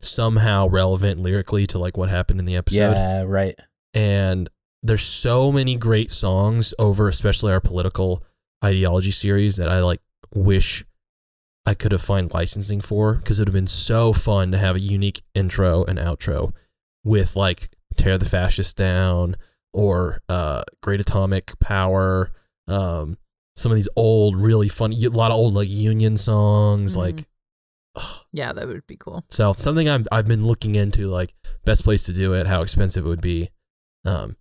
somehow 0.00 0.68
relevant 0.68 1.20
lyrically 1.20 1.66
to 1.66 1.78
like 1.78 1.96
what 1.96 2.08
happened 2.08 2.38
in 2.38 2.46
the 2.46 2.54
episode. 2.54 2.92
Yeah 2.92 3.22
right. 3.22 3.56
And 3.92 4.48
there's 4.84 5.02
so 5.02 5.50
many 5.50 5.74
great 5.74 6.12
songs 6.12 6.74
over 6.78 7.08
especially 7.08 7.52
our 7.52 7.60
political 7.60 8.22
ideology 8.64 9.10
series 9.10 9.56
that 9.56 9.68
I 9.68 9.80
like 9.80 10.00
wish 10.32 10.84
I 11.64 11.74
could 11.74 11.90
have 11.90 12.02
find 12.02 12.32
licensing 12.32 12.80
for 12.80 13.14
because 13.14 13.38
it 13.38 13.42
would 13.42 13.48
have 13.48 13.54
been 13.54 13.66
so 13.66 14.12
fun 14.12 14.52
to 14.52 14.58
have 14.58 14.76
a 14.76 14.80
unique 14.80 15.22
intro 15.34 15.84
and 15.84 15.98
outro 15.98 16.52
with 17.02 17.34
like 17.34 17.70
tear 17.96 18.16
the 18.16 18.24
fascists 18.24 18.74
down 18.74 19.34
or 19.72 20.20
uh 20.28 20.62
great 20.82 21.00
atomic 21.00 21.58
power 21.58 22.30
um 22.68 23.16
some 23.56 23.72
of 23.72 23.76
these 23.76 23.88
old 23.96 24.36
really 24.36 24.68
funny, 24.68 25.02
a 25.04 25.10
lot 25.10 25.30
of 25.30 25.36
old 25.36 25.54
like 25.54 25.68
union 25.68 26.16
songs 26.16 26.94
Mhm. 26.94 26.98
like 26.98 27.26
Yeah, 28.32 28.52
that 28.52 28.66
would 28.68 28.86
be 28.86 28.96
cool. 28.96 29.24
so 29.30 29.54
something 29.56 29.88
I'm 29.88 30.04
I've 30.12 30.26
been 30.28 30.46
looking 30.46 30.74
into 30.74 31.06
like 31.08 31.34
best 31.64 31.82
place 31.84 32.04
to 32.04 32.12
do 32.12 32.34
it, 32.34 32.46
how 32.46 32.60
expensive 32.62 33.06
it 33.06 33.08
would 33.08 33.22
be. 33.22 33.50
Um, 34.04 34.36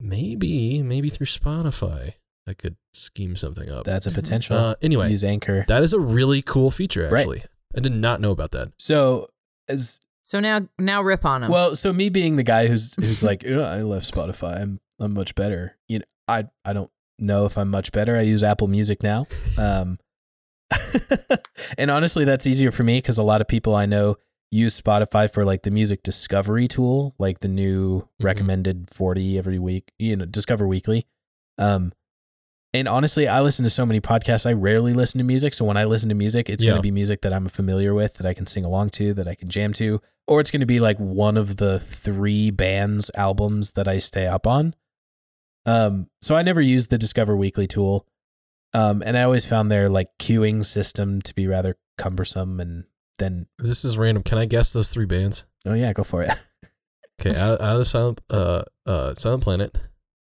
maybe 0.00 0.82
maybe 0.82 1.08
through 1.08 1.26
Spotify, 1.26 2.14
I 2.46 2.54
could 2.54 2.76
scheme 2.94 3.36
something 3.36 3.68
up. 3.70 3.84
That's 3.84 4.06
a 4.06 4.10
potential. 4.10 4.56
Uh, 4.56 4.74
anyway, 4.82 5.10
use 5.10 5.24
Anchor. 5.24 5.64
that 5.68 5.82
is 5.82 5.92
a 5.92 5.98
really 6.00 6.42
cool 6.42 6.70
feature. 6.70 7.08
Right. 7.10 7.20
Actually, 7.20 7.42
I 7.76 7.80
did 7.80 7.92
not 7.92 8.20
know 8.20 8.30
about 8.30 8.52
that. 8.52 8.72
so 8.78 9.28
as 9.68 10.00
So 10.22 10.38
now 10.40 10.68
now 10.78 11.02
rip 11.02 11.24
on 11.24 11.42
him. 11.44 11.50
well, 11.50 11.74
so 11.74 11.92
me 11.92 12.08
being 12.08 12.36
the 12.36 12.42
guy 12.42 12.66
who's 12.68 12.94
who's 12.96 13.22
like, 13.22 13.44
I 13.46 13.82
left 13.82 14.12
Spotify. 14.12 14.60
I'm 14.60 14.80
I'm 15.00 15.14
much 15.14 15.34
better. 15.34 15.76
You 15.88 16.00
know, 16.00 16.04
I 16.28 16.44
I 16.64 16.72
don't 16.72 16.90
know 17.18 17.44
if 17.46 17.56
I'm 17.58 17.68
much 17.68 17.92
better. 17.92 18.16
I 18.16 18.22
use 18.22 18.42
Apple 18.42 18.68
Music 18.68 19.02
now. 19.02 19.26
Um, 19.58 19.98
and 21.78 21.90
honestly, 21.90 22.24
that's 22.24 22.46
easier 22.46 22.70
for 22.70 22.82
me 22.82 22.98
because 22.98 23.18
a 23.18 23.22
lot 23.22 23.40
of 23.40 23.48
people 23.48 23.74
I 23.74 23.86
know 23.86 24.16
use 24.50 24.78
Spotify 24.80 25.32
for 25.32 25.44
like 25.44 25.62
the 25.62 25.70
music 25.70 26.02
discovery 26.02 26.68
tool, 26.68 27.14
like 27.18 27.40
the 27.40 27.48
new 27.48 28.00
Mhm. 28.02 28.24
recommended 28.24 28.88
40 28.92 29.38
every 29.38 29.58
week, 29.58 29.92
you 29.98 30.16
know, 30.16 30.26
Discover 30.26 30.66
Weekly. 30.66 31.06
Um, 31.58 31.92
and 32.74 32.88
honestly, 32.88 33.28
I 33.28 33.40
listen 33.42 33.64
to 33.64 33.70
so 33.70 33.84
many 33.84 34.00
podcasts. 34.00 34.46
I 34.46 34.52
rarely 34.52 34.94
listen 34.94 35.18
to 35.18 35.24
music. 35.24 35.52
So 35.54 35.64
when 35.64 35.76
I 35.76 35.84
listen 35.84 36.08
to 36.08 36.14
music, 36.14 36.48
it's 36.48 36.64
going 36.64 36.76
to 36.76 36.82
be 36.82 36.90
music 36.90 37.20
that 37.22 37.32
I'm 37.32 37.46
familiar 37.48 37.92
with, 37.92 38.14
that 38.14 38.26
I 38.26 38.32
can 38.32 38.46
sing 38.46 38.64
along 38.64 38.90
to, 38.90 39.12
that 39.14 39.28
I 39.28 39.34
can 39.34 39.50
jam 39.50 39.74
to, 39.74 40.00
or 40.26 40.40
it's 40.40 40.50
going 40.50 40.60
to 40.60 40.66
be 40.66 40.80
like 40.80 40.96
one 40.98 41.36
of 41.36 41.56
the 41.56 41.78
three 41.78 42.50
bands' 42.50 43.10
albums 43.14 43.72
that 43.72 43.88
I 43.88 43.98
stay 43.98 44.26
up 44.26 44.46
on. 44.46 44.74
Um, 45.66 46.08
so 46.20 46.34
I 46.34 46.42
never 46.42 46.60
used 46.60 46.90
the 46.90 46.98
Discover 46.98 47.36
Weekly 47.36 47.66
tool. 47.66 48.06
Um, 48.74 49.02
and 49.04 49.16
I 49.18 49.22
always 49.22 49.44
found 49.44 49.70
their 49.70 49.88
like 49.88 50.08
queuing 50.18 50.64
system 50.64 51.20
to 51.22 51.34
be 51.34 51.46
rather 51.46 51.76
cumbersome. 51.98 52.58
And 52.60 52.84
then, 53.18 53.46
This 53.58 53.84
is 53.84 53.98
random. 53.98 54.22
Can 54.22 54.38
I 54.38 54.44
guess 54.46 54.72
those 54.72 54.88
three 54.88 55.06
bands? 55.06 55.44
oh 55.66 55.74
yeah, 55.74 55.92
go 55.92 56.04
for 56.04 56.22
it. 56.22 56.30
Okay, 57.20 57.38
out, 57.38 57.60
out 57.60 57.72
of 57.74 57.78
the 57.78 57.84
silent, 57.84 58.20
uh, 58.30 58.62
uh, 58.84 59.14
Silent 59.14 59.44
Planet, 59.44 59.76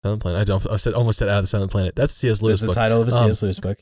Silent 0.03 0.21
Planet. 0.21 0.41
I 0.41 0.43
don't. 0.43 0.67
I 0.69 0.75
said 0.75 0.93
almost 0.93 1.19
said 1.19 1.29
out 1.29 1.37
of 1.37 1.43
the 1.43 1.47
Silent 1.47 1.71
Planet. 1.71 1.95
That's 1.95 2.11
C.S. 2.11 2.41
Lewis 2.41 2.59
That's 2.59 2.61
the 2.61 2.67
book. 2.67 2.75
title 2.75 3.01
of 3.01 3.07
a 3.07 3.11
Um, 3.15 3.25
C.S. 3.27 3.41
Lewis 3.43 3.59
book, 3.61 3.77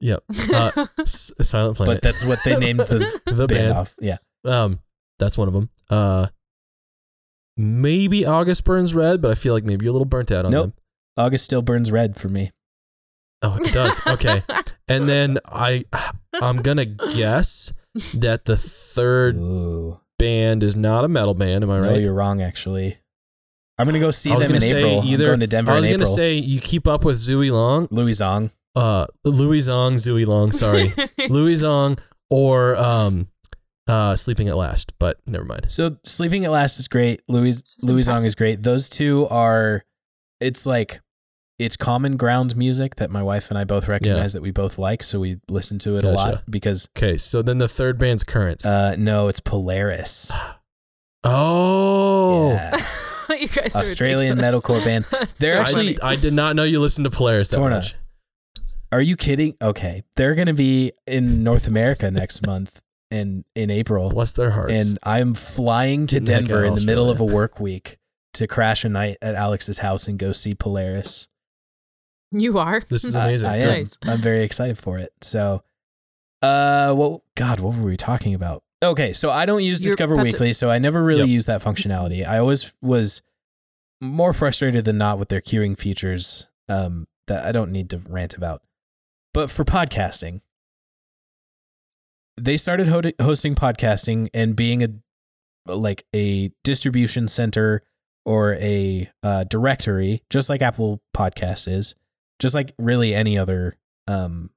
Yep. 0.00 0.24
Uh, 0.52 0.86
S- 0.98 1.32
Silent 1.40 1.78
Planet. 1.78 1.94
but 1.94 2.02
that's 2.02 2.22
what 2.22 2.40
they 2.44 2.56
named 2.58 2.80
the, 2.80 3.20
the 3.24 3.46
band 3.46 3.48
band. 3.48 3.72
off. 3.72 3.94
Yeah. 3.98 4.16
Um, 4.44 4.80
that's 5.18 5.38
one 5.38 5.48
of 5.48 5.54
them. 5.54 5.70
Uh, 5.88 6.26
maybe 7.56 8.26
August 8.26 8.64
Burns 8.64 8.94
Red, 8.94 9.22
but 9.22 9.30
I 9.30 9.34
feel 9.34 9.54
like 9.54 9.64
maybe 9.64 9.84
you're 9.84 9.90
a 9.90 9.94
little 9.94 10.04
burnt 10.04 10.30
out 10.30 10.44
on 10.44 10.50
Nope. 10.52 10.64
them. 10.64 10.74
August 11.16 11.44
still 11.44 11.62
burns 11.62 11.90
red 11.90 12.18
for 12.18 12.28
me. 12.28 12.52
Oh, 13.42 13.56
it 13.56 13.72
does. 13.72 14.06
Okay, 14.06 14.42
and 14.88 15.08
then 15.08 15.38
I, 15.46 15.84
I'm 16.40 16.58
gonna 16.58 16.84
guess 16.84 17.72
that 18.14 18.44
the 18.44 18.56
third 18.56 19.36
Ooh. 19.36 20.00
band 20.18 20.62
is 20.62 20.76
not 20.76 21.04
a 21.04 21.08
metal 21.08 21.34
band. 21.34 21.64
Am 21.64 21.70
I 21.70 21.78
right? 21.80 21.92
No, 21.92 21.98
you're 21.98 22.14
wrong, 22.14 22.40
actually. 22.42 22.98
I'm 23.78 23.86
going 23.86 23.94
to 23.94 24.00
go 24.00 24.10
see 24.10 24.28
them 24.28 24.54
in 24.54 24.60
say 24.60 24.76
April. 24.76 25.02
Either, 25.06 25.24
I'm 25.24 25.30
going 25.30 25.40
to 25.40 25.46
Denver 25.46 25.72
I 25.72 25.76
was 25.76 25.86
in 25.86 25.92
gonna 25.92 26.02
April. 26.02 26.14
say 26.14 26.34
you 26.34 26.60
keep 26.60 26.86
up 26.86 27.02
with 27.02 27.16
Zooey 27.16 27.50
Long, 27.50 27.88
Louie 27.90 28.12
Zong. 28.12 28.50
uh, 28.76 29.06
Louie 29.24 29.60
Zong, 29.60 29.94
Zooey 29.94 30.26
Long. 30.26 30.52
Sorry, 30.52 30.92
Louie 31.30 31.54
Zong, 31.54 31.98
or 32.28 32.76
um, 32.76 33.28
uh, 33.88 34.14
Sleeping 34.16 34.48
at 34.48 34.56
Last. 34.58 34.92
But 34.98 35.16
never 35.26 35.46
mind. 35.46 35.70
So 35.70 35.96
Sleeping 36.04 36.44
at 36.44 36.50
Last 36.50 36.78
is 36.78 36.88
great. 36.88 37.22
Louie 37.26 37.52
This 37.52 37.76
is 37.78 37.84
Louie 37.84 38.02
Zong 38.02 38.22
is 38.26 38.34
great. 38.34 38.62
Those 38.62 38.90
two 38.90 39.26
are 39.30 39.82
it's 40.40 40.66
like 40.66 41.00
it's 41.58 41.76
common 41.76 42.16
ground 42.16 42.56
music 42.56 42.96
that 42.96 43.10
my 43.10 43.22
wife 43.22 43.50
and 43.50 43.58
I 43.58 43.64
both 43.64 43.86
recognize 43.86 44.32
that 44.32 44.40
we 44.42 44.50
both 44.50 44.78
like, 44.78 45.02
so 45.02 45.20
we 45.20 45.36
listen 45.48 45.78
to 45.80 45.96
it 45.96 46.04
a 46.04 46.10
lot 46.12 46.42
because 46.50 46.88
Okay, 46.96 47.16
so 47.18 47.42
then 47.42 47.58
the 47.58 47.68
third 47.68 47.98
band's 47.98 48.24
Currents. 48.24 48.64
uh 48.64 48.96
no, 48.96 49.28
it's 49.28 49.40
Polaris. 49.40 50.30
oh, 51.24 52.52
Yeah. 52.52 52.76
you 53.38 53.48
guys 53.48 53.76
Australian 53.76 54.38
metalcore 54.38 54.84
band. 54.84 55.04
They're 55.38 55.54
so 55.56 55.60
actually- 55.60 56.00
I, 56.00 56.10
I 56.10 56.16
did 56.16 56.32
not 56.32 56.56
know 56.56 56.62
you 56.64 56.80
listened 56.80 57.04
to 57.04 57.10
Polaris 57.10 57.48
that 57.50 57.56
Torna. 57.58 57.76
much. 57.76 57.94
Are 58.92 59.00
you 59.00 59.16
kidding? 59.16 59.54
Okay. 59.62 60.02
They're 60.16 60.34
going 60.34 60.48
to 60.48 60.52
be 60.54 60.92
in 61.06 61.44
North 61.44 61.68
America 61.68 62.10
next 62.10 62.44
month 62.46 62.80
in 63.10 63.44
in 63.54 63.70
April. 63.70 64.08
Bless 64.08 64.32
their 64.32 64.50
hearts. 64.50 64.72
and 64.88 64.98
I'm 65.04 65.34
flying 65.34 66.06
to 66.08 66.18
Getting 66.20 66.24
the 66.24 66.48
Denver 66.48 66.64
in 66.64 66.74
the 66.74 66.84
middle 66.84 67.08
of 67.10 67.20
a 67.20 67.24
work 67.24 67.60
week 67.60 67.98
to 68.34 68.46
crash 68.46 68.84
a 68.84 68.88
night 68.88 69.16
at 69.20 69.34
Alex's 69.34 69.78
house 69.78 70.06
and 70.08 70.18
go 70.18 70.32
see 70.32 70.54
Polaris. 70.54 71.28
You 72.32 72.58
are. 72.58 72.80
this 72.88 73.04
is 73.04 73.14
amazing. 73.16 73.48
I, 73.48 73.58
Good. 73.58 73.68
am. 73.68 73.78
Nice. 73.78 73.98
I'm 74.02 74.18
very 74.18 74.44
excited 74.44 74.78
for 74.78 74.98
it. 74.98 75.12
So, 75.20 75.62
uh, 76.42 76.94
what? 76.94 77.22
God, 77.34 77.60
what 77.60 77.76
were 77.76 77.82
we 77.84 77.96
talking 77.96 78.34
about? 78.34 78.62
Okay, 78.82 79.12
so 79.12 79.30
I 79.30 79.44
don't 79.44 79.62
use 79.62 79.84
You're 79.84 79.90
Discover 79.94 80.14
about 80.14 80.22
to- 80.22 80.32
Weekly, 80.32 80.52
so 80.54 80.70
I 80.70 80.78
never 80.78 81.02
really 81.02 81.20
Yep. 81.22 81.28
used 81.28 81.46
that 81.48 81.62
functionality. 81.62 82.26
I 82.26 82.38
always 82.38 82.72
was 82.80 83.20
more 84.00 84.32
frustrated 84.32 84.86
than 84.86 84.96
not 84.96 85.18
with 85.18 85.28
their 85.28 85.42
queuing 85.42 85.76
features 85.76 86.46
um, 86.68 87.06
that 87.26 87.44
I 87.44 87.52
don't 87.52 87.70
need 87.72 87.90
to 87.90 87.98
rant 88.08 88.34
about. 88.34 88.62
But 89.34 89.50
for 89.50 89.64
podcasting, 89.64 90.40
they 92.36 92.56
started 92.56 92.88
ho- 92.88 93.02
hosting 93.20 93.54
podcasting 93.54 94.28
and 94.32 94.56
being 94.56 94.82
a 94.82 94.88
like 95.70 96.06
a 96.14 96.50
distribution 96.64 97.28
center 97.28 97.82
or 98.26 98.54
a 98.54 99.10
uh, 99.22 99.44
directory, 99.44 100.22
just 100.30 100.48
like 100.48 100.62
Apple 100.62 101.02
Podcasts 101.16 101.66
is, 101.70 101.94
just 102.38 102.54
like 102.54 102.72
really 102.78 103.14
any 103.14 103.38
other 103.38 103.76
um, 104.06 104.50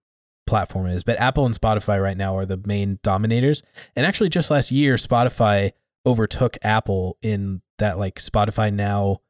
platform 0.48 0.88
is. 0.88 1.03
But 1.03 1.19
Apple 1.19 1.45
and 1.45 1.60
Spotify 1.60 2.02
right 2.02 2.18
now 2.18 2.35
are 2.38 2.45
the 2.45 2.61
main 2.65 2.99
dominators. 3.03 3.64
And 3.95 4.06
actually, 4.06 4.30
just 4.30 4.52
last 4.52 4.72
year, 4.72 4.95
Spotify 4.95 5.72
overtook 6.06 6.57
Apple 6.64 7.18
in 7.22 7.61
that 7.80 7.98
like 7.98 8.15
Spotify 8.19 8.73
now 8.73 9.22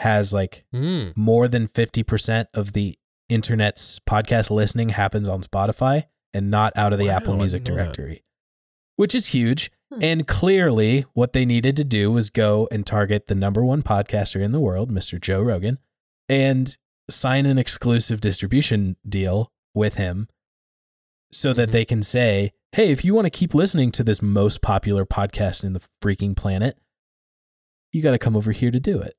has 0.00 0.32
like 0.32 0.64
Mm. 0.74 1.16
more 1.16 1.48
than 1.48 1.66
50% 1.68 2.46
of 2.54 2.72
the 2.72 2.96
internet's 3.28 3.98
podcast 4.00 4.50
listening 4.50 4.90
happens 4.90 5.28
on 5.28 5.42
Spotify 5.42 6.04
and 6.32 6.50
not 6.50 6.72
out 6.76 6.92
of 6.92 6.98
the 6.98 7.06
Wow, 7.06 7.16
Apple 7.16 7.36
Music 7.36 7.64
didn't 7.64 7.76
that. 7.78 7.82
directory, 7.84 8.24
which 8.96 9.14
is 9.14 9.26
huge. 9.28 9.70
Hmm. 9.92 10.02
And 10.02 10.26
clearly, 10.26 11.06
what 11.14 11.32
they 11.32 11.44
needed 11.44 11.76
to 11.76 11.84
do 11.84 12.10
was 12.12 12.28
go 12.30 12.68
and 12.70 12.86
target 12.86 13.26
the 13.26 13.34
number 13.34 13.64
one 13.64 13.82
podcaster 13.82 14.40
in 14.42 14.52
the 14.52 14.60
world, 14.60 14.92
Mr. 14.92 15.20
Joe 15.20 15.40
Rogan, 15.42 15.78
and 16.28 16.76
sign 17.08 17.46
an 17.46 17.56
exclusive 17.58 18.20
distribution 18.20 18.96
deal 19.08 19.50
with 19.74 19.94
him 19.94 20.28
so 21.32 21.52
that 21.54 21.70
Mhm. 21.70 21.72
they 21.72 21.84
can 21.86 22.02
say, 22.02 22.52
hey, 22.72 22.90
if 22.90 23.02
you 23.04 23.14
want 23.14 23.24
to 23.24 23.30
keep 23.30 23.54
listening 23.54 23.90
to 23.92 24.04
this 24.04 24.20
most 24.20 24.60
popular 24.60 25.06
podcast 25.06 25.64
in 25.64 25.72
the 25.72 25.80
freaking 26.02 26.36
planet, 26.36 26.78
you 27.92 28.02
got 28.02 28.10
to 28.10 28.18
come 28.18 28.36
over 28.36 28.52
here 28.52 28.70
to 28.70 28.78
do 28.80 29.00
it. 29.00 29.14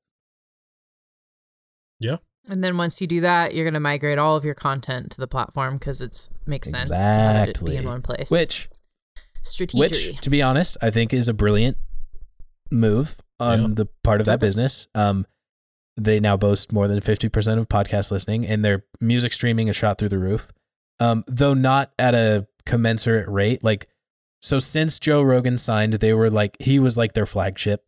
Yeah. 1.98 2.16
And 2.48 2.64
then 2.64 2.76
once 2.78 3.00
you 3.00 3.06
do 3.06 3.20
that, 3.20 3.54
you're 3.54 3.64
going 3.64 3.74
to 3.74 3.80
migrate 3.80 4.18
all 4.18 4.36
of 4.36 4.44
your 4.44 4.54
content 4.54 5.10
to 5.12 5.18
the 5.18 5.26
platform 5.26 5.74
because 5.78 6.00
it 6.00 6.30
makes 6.46 6.70
sense 6.70 6.88
to 6.88 6.96
have 6.96 7.48
it 7.48 7.50
Exactly. 7.50 7.72
be 7.72 7.76
in 7.76 7.84
one 7.84 8.02
place. 8.02 8.30
Which 8.30 8.69
strategy. 9.42 9.78
which 9.78 10.20
to 10.20 10.30
be 10.30 10.42
honest 10.42 10.76
i 10.82 10.90
think 10.90 11.12
is 11.12 11.28
a 11.28 11.32
brilliant 11.34 11.76
move 12.70 13.16
on 13.38 13.60
Yeah. 13.60 13.68
the 13.72 13.86
part 14.04 14.20
of 14.20 14.26
that 14.26 14.40
business 14.40 14.86
um 14.94 15.26
they 15.96 16.20
now 16.20 16.36
boast 16.36 16.72
more 16.72 16.88
than 16.88 17.00
50% 17.00 17.58
of 17.58 17.68
podcast 17.68 18.10
listening 18.10 18.46
and 18.46 18.64
their 18.64 18.84
music 19.00 19.32
streaming 19.32 19.68
is 19.68 19.76
shot 19.76 19.98
through 19.98 20.08
the 20.10 20.18
roof 20.18 20.52
um 20.98 21.24
though 21.26 21.54
not 21.54 21.92
at 21.98 22.14
a 22.14 22.46
commensurate 22.64 23.28
rate 23.28 23.64
like 23.64 23.88
so 24.40 24.58
since 24.58 24.98
joe 24.98 25.20
rogan 25.22 25.58
signed 25.58 25.94
they 25.94 26.14
were 26.14 26.30
like 26.30 26.56
he 26.60 26.78
was 26.78 26.96
like 26.96 27.14
their 27.14 27.26
flagship 27.26 27.84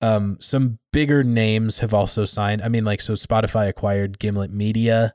um 0.00 0.36
some 0.40 0.78
bigger 0.92 1.22
names 1.22 1.78
have 1.78 1.92
also 1.92 2.24
signed 2.24 2.62
i 2.62 2.68
mean 2.68 2.84
like 2.84 3.00
so 3.00 3.12
spotify 3.12 3.68
acquired 3.68 4.18
gimlet 4.18 4.50
media 4.50 5.14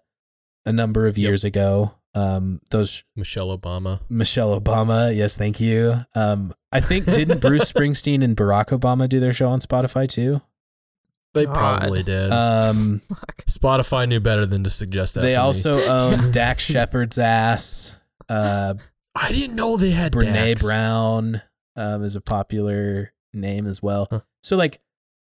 a 0.66 0.72
number 0.72 1.08
of 1.08 1.18
Yep. 1.18 1.24
years 1.28 1.44
ago 1.44 1.96
um 2.18 2.62
those 2.72 3.04
Michelle 3.16 3.56
Obama. 3.56 4.00
Michelle 4.10 4.60
Obama. 4.60 5.16
Yes, 5.16 5.36
thank 5.38 5.60
you. 5.60 6.06
Um, 6.16 6.54
I 6.72 6.80
think 6.80 7.06
didn't 7.06 7.42
Bruce 7.42 7.72
Springsteen 7.72 8.24
and 8.24 8.36
Barack 8.36 8.68
Obama 8.68 9.08
do 9.08 9.20
their 9.20 9.34
show 9.34 9.50
on 9.50 9.60
Spotify 9.60 10.10
too? 10.10 10.42
They 11.34 11.46
God. 11.46 11.54
probably 11.54 12.04
did. 12.04 12.32
Um, 12.32 13.02
Fuck. 13.08 13.46
Spotify 13.46 14.08
knew 14.08 14.20
better 14.20 14.46
than 14.46 14.64
to 14.64 14.70
suggest 14.70 15.14
that. 15.14 15.22
they 15.22 15.30
for 15.30 15.32
me. 15.34 15.36
also 15.36 15.74
own 15.88 16.32
Dax 16.32 16.64
Shepard's 16.64 17.20
ass. 17.20 17.98
Uh, 18.28 18.74
I 19.14 19.32
didn't 19.32 19.56
know 19.56 19.78
they 19.78 19.92
had 19.92 20.14
Brene 20.14 20.34
Dax. 20.34 20.64
Brown 20.64 21.42
um, 21.76 22.04
is 22.04 22.16
a 22.16 22.22
popular 22.22 23.14
name 23.34 23.68
as 23.68 23.82
well. 23.84 24.08
Huh. 24.10 24.22
So 24.42 24.56
like, 24.56 24.82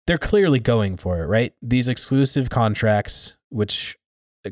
they're 0.06 0.18
clearly 0.20 0.60
going 0.60 0.98
for 0.98 1.24
it, 1.24 1.26
right? 1.26 1.54
These 1.64 1.88
exclusive 1.88 2.52
contracts, 2.52 3.38
which 3.50 3.98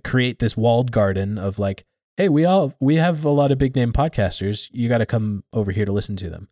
create 0.04 0.40
this 0.40 0.58
walled 0.58 0.92
garden 0.92 1.38
of 1.38 1.60
like, 1.60 1.86
hey, 2.18 2.30
we 2.30 2.46
all 2.46 2.74
we 2.80 2.96
have 2.96 3.24
a 3.26 3.30
lot 3.30 3.52
of 3.52 3.58
big 3.58 3.76
name 3.76 3.92
podcasters. 3.94 4.70
You 4.72 4.90
got 4.90 5.00
to 5.00 5.06
come 5.06 5.44
over 5.54 5.72
here 5.72 5.86
to 5.86 5.92
listen 5.92 6.16
to 6.18 6.30
them, 6.30 6.50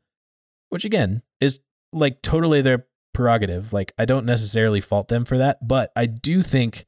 which 0.70 0.86
again 0.86 1.22
is 1.40 1.60
like 1.94 2.22
totally 2.22 2.62
their 2.62 2.86
prerogative. 3.14 3.74
Like, 3.74 3.94
I 3.98 4.06
don't 4.06 4.26
necessarily 4.26 4.82
fault 4.82 5.08
them 5.10 5.26
for 5.26 5.38
that, 5.38 5.68
but 5.68 5.92
I 5.96 6.06
do 6.06 6.42
think 6.42 6.86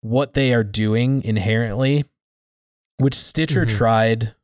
what 0.00 0.34
they 0.34 0.52
are 0.52 0.64
doing 0.64 1.22
inherently, 1.24 2.04
which 2.98 3.14
Stitcher 3.14 3.64
Mhm. 3.64 3.68
tried 3.70 4.34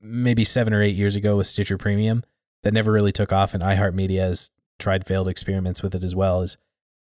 maybe 0.00 0.42
seven 0.42 0.72
or 0.72 0.82
eight 0.82 0.96
years 0.96 1.14
ago 1.14 1.36
with 1.36 1.46
Stitcher 1.46 1.78
Premium, 1.78 2.24
that 2.62 2.72
never 2.72 2.90
really 2.90 3.12
took 3.12 3.32
off, 3.32 3.54
and 3.54 3.62
iHeartMedia 3.62 4.20
has 4.20 4.50
tried 4.78 5.06
failed 5.06 5.28
experiments 5.28 5.82
with 5.82 5.94
it 5.94 6.02
as 6.02 6.14
well. 6.14 6.40
Is 6.42 6.56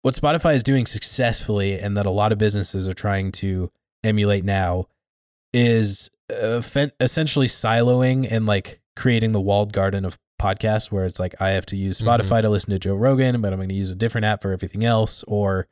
what 0.02 0.16
Spotify 0.16 0.56
is 0.56 0.64
doing 0.64 0.86
successfully, 0.86 1.78
and 1.78 1.96
that 1.98 2.06
a 2.06 2.12
lot 2.12 2.32
of 2.32 2.38
businesses 2.38 2.88
are 2.88 2.94
trying 2.94 3.32
to 3.34 3.70
emulate 4.04 4.46
now, 4.46 4.88
is 5.54 6.10
uh, 6.34 6.62
fe- 6.62 6.92
essentially 7.00 7.48
siloing 7.48 8.28
and 8.30 8.46
like 8.46 8.82
creating 8.96 9.32
the 9.32 9.42
walled 9.42 9.74
garden 9.74 10.06
of 10.06 10.18
podcasts, 10.42 10.92
where 10.92 11.06
it's 11.06 11.20
like 11.20 11.34
I 11.42 11.50
have 11.50 11.66
to 11.68 11.76
use 11.76 12.00
Mhm. 12.00 12.06
Spotify 12.08 12.42
to 12.42 12.50
listen 12.50 12.72
to 12.72 12.80
Joe 12.80 12.96
Rogan, 12.96 13.42
but 13.42 13.52
I'm 13.52 13.60
going 13.60 13.70
to 13.70 13.76
use 13.76 13.92
a 13.92 13.96
different 13.96 14.26
app 14.26 14.42
for 14.42 14.52
everything 14.52 14.84
else, 14.86 15.24
or 15.28 15.68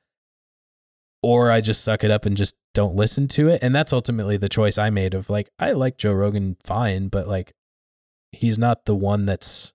or 1.23 1.49
I 1.51 1.61
just 1.61 1.83
suck 1.83 2.03
it 2.03 2.11
up 2.11 2.25
and 2.25 2.37
just 2.37 2.55
don't 2.73 2.95
listen 2.95 3.27
to 3.29 3.49
it. 3.49 3.59
And 3.63 3.73
that's 3.75 3.91
ultimately 3.91 4.37
the 4.37 4.49
choice 4.49 4.77
I 4.77 4.89
made 4.91 5.13
of 5.15 5.29
like, 5.29 5.49
I 5.57 5.71
like 5.71 5.97
Joe 5.97 6.13
Rogan 6.13 6.57
fine, 6.63 7.07
but 7.07 7.27
like, 7.27 7.53
he's 8.31 8.57
not 8.57 8.85
the 8.85 8.95
one 8.95 9.25
that's 9.25 9.73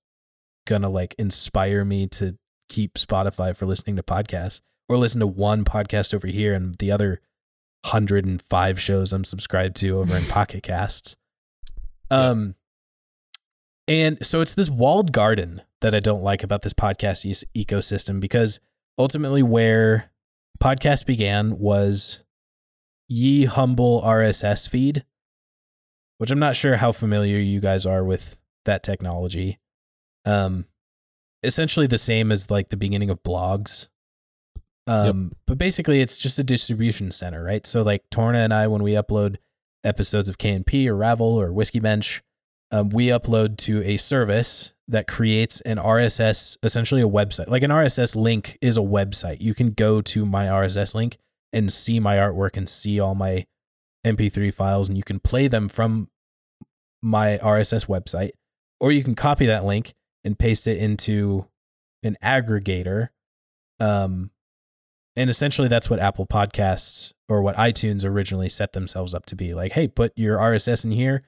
gonna 0.66 0.88
like 0.88 1.14
inspire 1.18 1.84
me 1.84 2.06
to 2.06 2.36
keep 2.68 2.94
Spotify 2.94 3.54
for 3.56 3.66
listening 3.66 3.96
to 3.96 4.02
podcasts 4.04 4.60
or 4.88 4.96
listen 4.96 5.18
to 5.20 5.26
one 5.26 5.64
podcast 5.64 6.14
over 6.14 6.28
here 6.28 6.54
and 6.54 6.76
the 6.78 6.92
other 6.92 7.20
105 7.84 8.80
shows 8.80 9.12
I'm 9.12 9.24
subscribed 9.24 9.76
to 9.76 9.98
over 9.98 10.16
in 10.16 10.24
Pocket 10.28 10.62
Casts. 10.62 11.16
Um, 12.10 12.54
and 13.88 14.24
so 14.24 14.40
it's 14.40 14.54
this 14.54 14.70
walled 14.70 15.12
garden 15.12 15.62
that 15.80 15.94
I 15.94 16.00
don't 16.00 16.22
like 16.22 16.42
about 16.42 16.62
this 16.62 16.72
podcast 16.72 17.24
e- 17.24 17.64
ecosystem 17.64 18.20
because 18.20 18.60
ultimately 18.98 19.42
where 19.42 20.10
podcast 20.62 21.06
began 21.06 21.58
was 21.58 22.22
ye 23.08 23.46
humble 23.46 24.00
RSS 24.02 24.68
feed, 24.68 25.04
which 26.18 26.30
I'm 26.30 26.38
not 26.38 26.56
sure 26.56 26.76
how 26.76 26.92
familiar 26.92 27.38
you 27.38 27.60
guys 27.60 27.84
are 27.84 28.04
with 28.04 28.38
that 28.64 28.82
technology. 28.82 29.58
Um, 30.24 30.66
essentially 31.42 31.86
the 31.86 31.98
same 31.98 32.30
as 32.30 32.50
like 32.50 32.68
the 32.68 32.76
beginning 32.76 33.10
of 33.10 33.22
blogs. 33.22 33.88
Um, 34.86 35.32
but 35.46 35.58
basically 35.58 36.00
it's 36.00 36.18
just 36.18 36.38
a 36.38 36.44
distribution 36.44 37.10
center, 37.10 37.44
right? 37.44 37.66
So 37.66 37.82
like 37.82 38.02
Torna 38.10 38.38
and 38.38 38.52
I, 38.52 38.66
when 38.66 38.82
we 38.82 38.92
upload 38.92 39.36
episodes 39.84 40.28
of 40.28 40.38
KNP 40.38 40.86
or 40.86 40.96
Ravel 40.96 41.40
or 41.40 41.52
Whiskey 41.52 41.80
Bench, 41.80 42.22
um, 42.72 42.88
we 42.88 43.06
upload 43.06 43.58
to 43.58 43.82
a 43.84 43.96
service 43.96 44.72
that 44.88 45.06
creates 45.06 45.60
an 45.62 45.76
RSS, 45.76 46.56
essentially 46.62 47.02
a 47.02 47.08
website. 47.08 47.48
Like 47.48 47.62
an 47.62 47.70
RSS 47.70 48.16
link 48.16 48.58
is 48.60 48.76
a 48.76 48.80
website. 48.80 49.40
You 49.40 49.54
can 49.54 49.70
go 49.70 50.00
to 50.00 50.24
my 50.24 50.46
RSS 50.46 50.94
link 50.94 51.18
and 51.52 51.72
see 51.72 52.00
my 52.00 52.16
artwork 52.16 52.56
and 52.56 52.68
see 52.68 52.98
all 52.98 53.14
my 53.14 53.44
MP3 54.06 54.52
files, 54.52 54.88
and 54.88 54.96
you 54.96 55.04
can 55.04 55.20
play 55.20 55.48
them 55.48 55.68
from 55.68 56.08
my 57.02 57.38
RSS 57.38 57.86
website, 57.86 58.30
or 58.80 58.90
you 58.90 59.04
can 59.04 59.14
copy 59.14 59.46
that 59.46 59.64
link 59.64 59.94
and 60.24 60.38
paste 60.38 60.66
it 60.66 60.78
into 60.78 61.46
an 62.02 62.16
aggregator. 62.22 63.10
Um, 63.80 64.30
and 65.16 65.28
essentially, 65.30 65.68
that's 65.68 65.88
what 65.90 65.98
Apple 66.00 66.26
Podcasts 66.26 67.12
or 67.28 67.42
what 67.42 67.56
iTunes 67.56 68.04
originally 68.04 68.48
set 68.48 68.72
themselves 68.72 69.14
up 69.14 69.26
to 69.26 69.36
be. 69.36 69.54
Like, 69.54 69.72
hey, 69.72 69.88
put 69.88 70.12
your 70.16 70.38
RSS 70.38 70.84
in 70.84 70.90
here, 70.92 71.22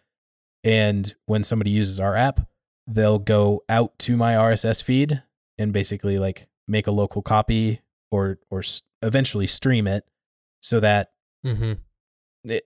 and 0.62 1.14
when 1.26 1.44
somebody 1.44 1.70
uses 1.70 1.98
our 2.00 2.14
app, 2.16 2.46
they'll 2.86 3.18
go 3.18 3.62
out 3.68 3.98
to 4.00 4.16
my 4.16 4.32
RSS 4.34 4.82
feed 4.82 5.22
and 5.58 5.72
basically 5.72 6.18
like 6.18 6.48
make 6.68 6.86
a 6.86 6.90
local 6.90 7.22
copy 7.22 7.80
or 8.10 8.38
or 8.50 8.58
s- 8.60 8.82
eventually 9.02 9.46
stream 9.46 9.86
it 9.86 10.04
so 10.60 10.80
that 10.80 11.10
Mm-hmm. 11.46 11.72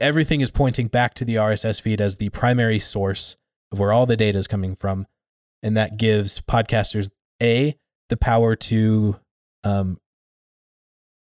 everything 0.01 0.40
is 0.40 0.51
pointing 0.53 0.86
back 0.86 1.15
to 1.15 1.24
the 1.24 1.35
RSS 1.35 1.81
feed 1.81 2.01
as 2.01 2.16
the 2.16 2.28
primary 2.31 2.78
source 2.78 3.36
of 3.73 3.78
where 3.81 3.93
all 3.93 4.07
the 4.07 4.16
data 4.16 4.39
is 4.39 4.47
coming 4.47 4.77
from, 4.77 5.07
and 5.65 5.77
that 5.77 5.97
gives 5.97 6.40
podcasters 6.40 7.11
a 7.43 7.77
the 8.09 8.16
power 8.16 8.55
to 8.57 9.19
um, 9.65 9.99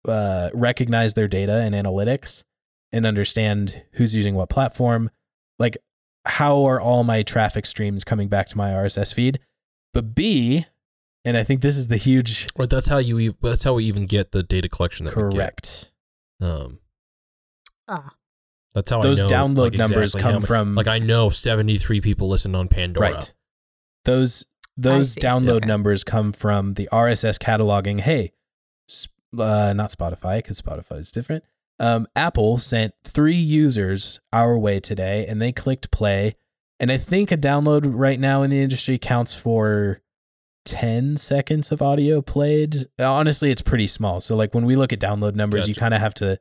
uh, 0.07 0.51
recognize 0.55 1.15
their 1.15 1.29
data 1.29 1.55
and 1.61 1.75
analytics 1.75 2.45
and 2.93 3.05
understand 3.07 3.83
who's 3.93 4.15
using 4.15 4.35
what 4.35 4.49
platform. 4.49 5.11
Like, 5.59 5.77
how 6.25 6.65
are 6.65 6.81
all 6.81 7.05
my 7.05 7.23
traffic 7.23 7.67
streams 7.67 8.05
coming 8.05 8.29
back 8.29 8.47
to 8.49 8.57
my 8.57 8.71
RSS 8.71 9.13
feed? 9.15 9.39
But 9.95 10.15
B, 10.15 10.67
and 11.25 11.37
I 11.37 11.43
think 11.45 11.61
this 11.63 11.77
is 11.77 11.89
the 11.89 11.97
huge 11.97 12.49
Or 12.57 12.67
that's 12.67 12.87
how 12.89 12.99
you. 12.99 13.19
e- 13.19 13.35
That's 13.41 13.65
how 13.65 13.75
we 13.75 13.85
even 13.85 14.07
get 14.07 14.33
the 14.33 14.43
data 14.43 14.69
collection 14.69 15.07
that 15.07 15.17
we 15.17 15.23
correct. 15.23 15.91
get. 16.41 16.49
Um, 16.49 16.79
Ah, 17.89 18.11
that's 18.75 18.91
how 18.91 19.01
Those 19.01 19.21
I 19.23 19.27
know, 19.27 19.29
download 19.29 19.71
like, 19.71 19.75
numbers 19.75 20.15
exactly 20.15 20.23
how 20.23 20.31
come 20.33 20.41
mu- 20.43 20.47
from 20.47 20.75
Like 20.75 20.89
I 20.89 20.99
know 20.99 21.31
seventy 21.31 21.79
three 21.79 22.01
people 22.01 22.29
listen 22.29 22.55
on 22.55 22.69
Pandora. 22.69 23.13
Right. 23.15 23.33
Those 24.05 24.45
those 24.77 25.15
download 25.17 25.59
Okay. 25.59 25.67
numbers 25.69 26.05
come 26.05 26.33
from 26.33 26.75
the 26.75 26.89
RSS 26.93 27.39
cataloging. 27.39 28.01
Hey, 28.01 28.33
sp- 28.35 28.36
uh, 29.39 29.73
not 29.73 29.91
Spotify 29.91 30.39
because 30.39 30.61
Spotify 30.61 30.99
is 30.99 31.11
different. 31.11 31.45
Um, 31.79 32.07
Apple 32.17 32.59
sent 32.59 32.95
three 33.05 33.37
users 33.37 34.21
our 34.33 34.59
way 34.59 34.81
today, 34.81 35.27
and 35.27 35.41
they 35.41 35.53
clicked 35.53 35.91
play. 35.91 36.37
And 36.81 36.93
I 36.93 36.99
think 36.99 37.31
a 37.33 37.37
download 37.37 37.83
right 37.87 38.21
now 38.21 38.43
in 38.43 38.51
the 38.51 38.63
industry 38.63 38.99
counts 38.99 39.33
for 39.35 40.01
ten 40.65 41.17
seconds 41.17 41.71
of 41.73 41.81
audio 41.81 42.21
played. 42.21 42.87
Honestly, 42.99 43.51
it's 43.51 43.63
pretty 43.63 43.87
small. 43.87 44.21
So 44.21 44.37
like 44.37 44.55
when 44.55 44.67
we 44.67 44.77
look 44.77 44.93
at 44.93 45.01
download 45.01 45.35
numbers, 45.35 45.69
you 45.69 45.75
kind 45.75 45.95
of 45.95 46.01
have 46.01 46.15
to 46.15 46.39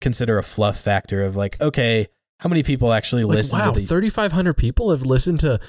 consider 0.00 0.38
a 0.38 0.42
fluff 0.42 0.80
factor 0.80 1.22
of 1.24 1.36
like, 1.36 1.60
okay, 1.60 2.08
how 2.40 2.48
many 2.48 2.62
people 2.62 2.92
actually 2.92 3.24
Like, 3.24 3.36
listen 3.36 3.58
wow, 3.58 3.72
to 3.72 3.80
the 3.80 3.86
thirty 3.86 4.08
five 4.08 4.32
hundred 4.32 4.54
people 4.54 4.90
have 4.90 5.02
listened 5.02 5.40
to 5.40 5.60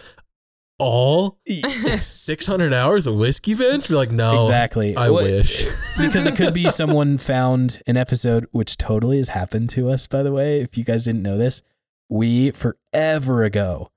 all 0.79 1.37
six 2.01 2.47
hundred 2.47 2.73
hours 2.73 3.05
of 3.05 3.15
whiskey 3.15 3.53
bench. 3.53 3.87
Be 3.89 3.93
like, 3.95 4.11
no, 4.11 4.37
exactly. 4.37 4.95
I 4.95 5.09
What- 5.09 5.23
wish. 5.25 5.65
because 5.97 6.25
it 6.25 6.35
could 6.35 6.53
be 6.53 6.69
someone 6.71 7.17
found 7.17 7.81
an 7.85 7.97
episode, 7.97 8.47
which 8.51 8.77
totally 8.77 9.17
has 9.17 9.29
happened 9.29 9.69
to 9.71 9.89
us, 9.89 10.07
by 10.07 10.23
the 10.23 10.31
way. 10.31 10.61
If 10.61 10.77
you 10.77 10.83
guys 10.83 11.03
didn't 11.03 11.21
know 11.23 11.37
this, 11.37 11.61
we 12.09 12.51
forever 12.51 13.43
ago, 13.43 13.91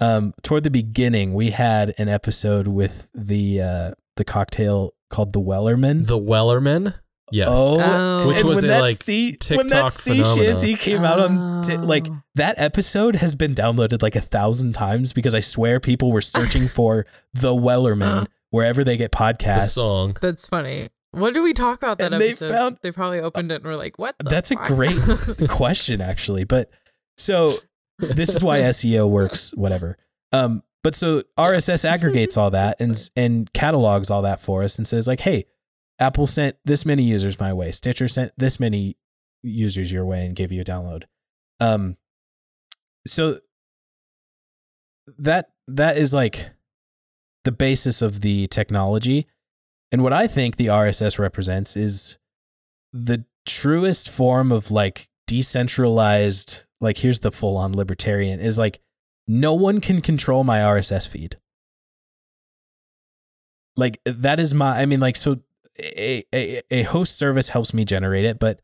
um, 0.00 0.32
toward 0.42 0.62
the 0.62 0.70
beginning, 0.70 1.34
we 1.34 1.50
had 1.50 1.94
an 1.98 2.08
episode 2.08 2.68
with 2.68 3.10
the 3.14 3.60
uh, 3.60 3.90
the 4.16 4.24
cocktail 4.24 4.94
called 5.10 5.32
the 5.32 5.40
Wellerman. 5.40 6.06
the 6.06 6.18
Wellerman. 6.18 6.94
Yes. 7.32 7.48
Oh, 7.50 7.80
Oh. 7.80 8.28
Which 8.28 8.38
and 8.38 8.48
was 8.48 8.56
when 8.56 8.64
a, 8.66 8.68
that 8.68 8.80
like, 8.82 8.96
sea, 8.96 9.36
when 9.50 9.66
that 9.68 9.88
TikTok 9.88 9.88
sea 9.90 10.22
phenomena. 10.22 10.46
shanty 10.58 10.74
came 10.76 11.04
out 11.04 11.18
on 11.20 11.62
t- 11.62 11.76
like 11.76 12.08
Oh. 12.10 12.22
that 12.36 12.54
episode 12.58 13.16
has 13.16 13.34
been 13.34 13.54
downloaded 13.54 14.02
like 14.02 14.16
a 14.16 14.20
thousand 14.20 14.72
times 14.74 15.12
because 15.12 15.34
I 15.34 15.40
swear 15.40 15.80
people 15.80 16.10
were 16.12 16.20
searching 16.20 16.68
for 16.68 17.06
the 17.34 17.54
Wellerman 17.54 18.26
wherever 18.50 18.82
they 18.84 18.96
get 18.96 19.12
the 19.12 19.16
podcasts. 19.18 19.70
song. 19.70 20.16
that's 20.20 20.46
funny. 20.48 20.88
What 21.12 21.32
did 21.34 21.40
we 21.42 21.54
talk 21.54 21.78
about 21.78 21.98
that 21.98 22.12
And 22.12 22.20
they 22.20 22.28
episode? 22.28 22.50
found- 22.50 22.78
they 22.82 22.92
probably 22.92 23.20
opened 23.20 23.50
it 23.50 23.56
and 23.56 23.64
were 23.64 23.76
like, 23.76 23.98
"What?" 23.98 24.16
the 24.18 24.24
That's 24.28 24.50
a 24.50 24.56
great 24.56 24.96
question, 25.48 26.00
actually. 26.00 26.44
But 26.44 26.70
so 27.16 27.54
this 27.98 28.28
is 28.34 28.42
why 28.44 28.58
SEO 28.72 29.08
works, 29.08 29.50
whatever. 29.54 29.96
Um, 30.32 30.62
but 30.84 30.94
so 30.94 31.22
RSS 31.38 31.84
aggregates 31.84 32.36
all 32.36 32.50
that 32.50 32.80
and 32.80 33.10
and 33.16 33.52
catalogs 33.52 34.10
all 34.10 34.22
that 34.22 34.40
for 34.40 34.62
us 34.62 34.76
and 34.78 34.86
says 34.86 35.06
like, 35.08 35.20
hey, 35.20 35.46
Apple 35.98 36.26
sent 36.26 36.56
this 36.64 36.84
many 36.86 37.02
users 37.02 37.40
my 37.40 37.52
way, 37.52 37.72
Stitcher 37.72 38.08
sent 38.08 38.32
this 38.36 38.60
many 38.60 38.96
users 39.42 39.92
your 39.92 40.04
way 40.04 40.24
and 40.24 40.36
gave 40.36 40.52
you 40.52 40.60
a 40.60 40.64
download. 40.64 41.04
Um, 41.60 41.96
so 43.06 43.40
that 45.18 45.50
that 45.66 45.96
is 45.96 46.12
like 46.12 46.50
the 47.44 47.52
basis 47.52 48.02
of 48.02 48.20
the 48.20 48.46
technology. 48.48 49.26
And 49.90 50.02
what 50.02 50.12
I 50.12 50.26
think 50.26 50.56
the 50.56 50.66
RSS 50.66 51.18
represents 51.18 51.76
is 51.76 52.18
the 52.92 53.24
truest 53.46 54.10
form 54.10 54.52
of 54.52 54.70
like 54.70 55.08
decentralized, 55.26 56.66
like 56.80 56.98
here's 56.98 57.20
the 57.20 57.32
full 57.32 57.56
on 57.56 57.74
libertarian 57.74 58.40
is 58.40 58.58
like 58.58 58.80
no 59.26 59.54
one 59.54 59.80
can 59.80 60.00
control 60.00 60.44
my 60.44 60.58
RSS 60.58 61.08
feed. 61.08 61.38
Like 63.76 64.00
that 64.04 64.40
is 64.40 64.52
my, 64.52 64.80
I 64.80 64.86
mean, 64.86 65.00
like, 65.00 65.16
so 65.16 65.40
a, 65.78 66.24
a, 66.34 66.62
a 66.70 66.82
host 66.82 67.16
service 67.16 67.50
helps 67.50 67.72
me 67.72 67.84
generate 67.84 68.24
it, 68.24 68.38
but 68.38 68.60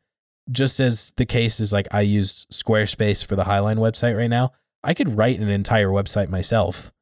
just 0.51 0.79
as 0.81 1.13
the 1.17 1.25
case 1.27 1.61
is 1.61 1.73
like 1.73 1.89
I 1.91 2.03
use 2.03 2.47
Squarespace 2.53 3.25
for 3.25 3.37
the 3.37 3.45
Highline 3.45 3.79
website 3.79 4.17
right 4.17 4.29
now, 4.31 4.53
I 4.83 4.93
could 4.95 5.17
write 5.17 5.41
an 5.41 5.49
entire 5.49 5.89
website 5.89 6.29
myself. 6.29 6.93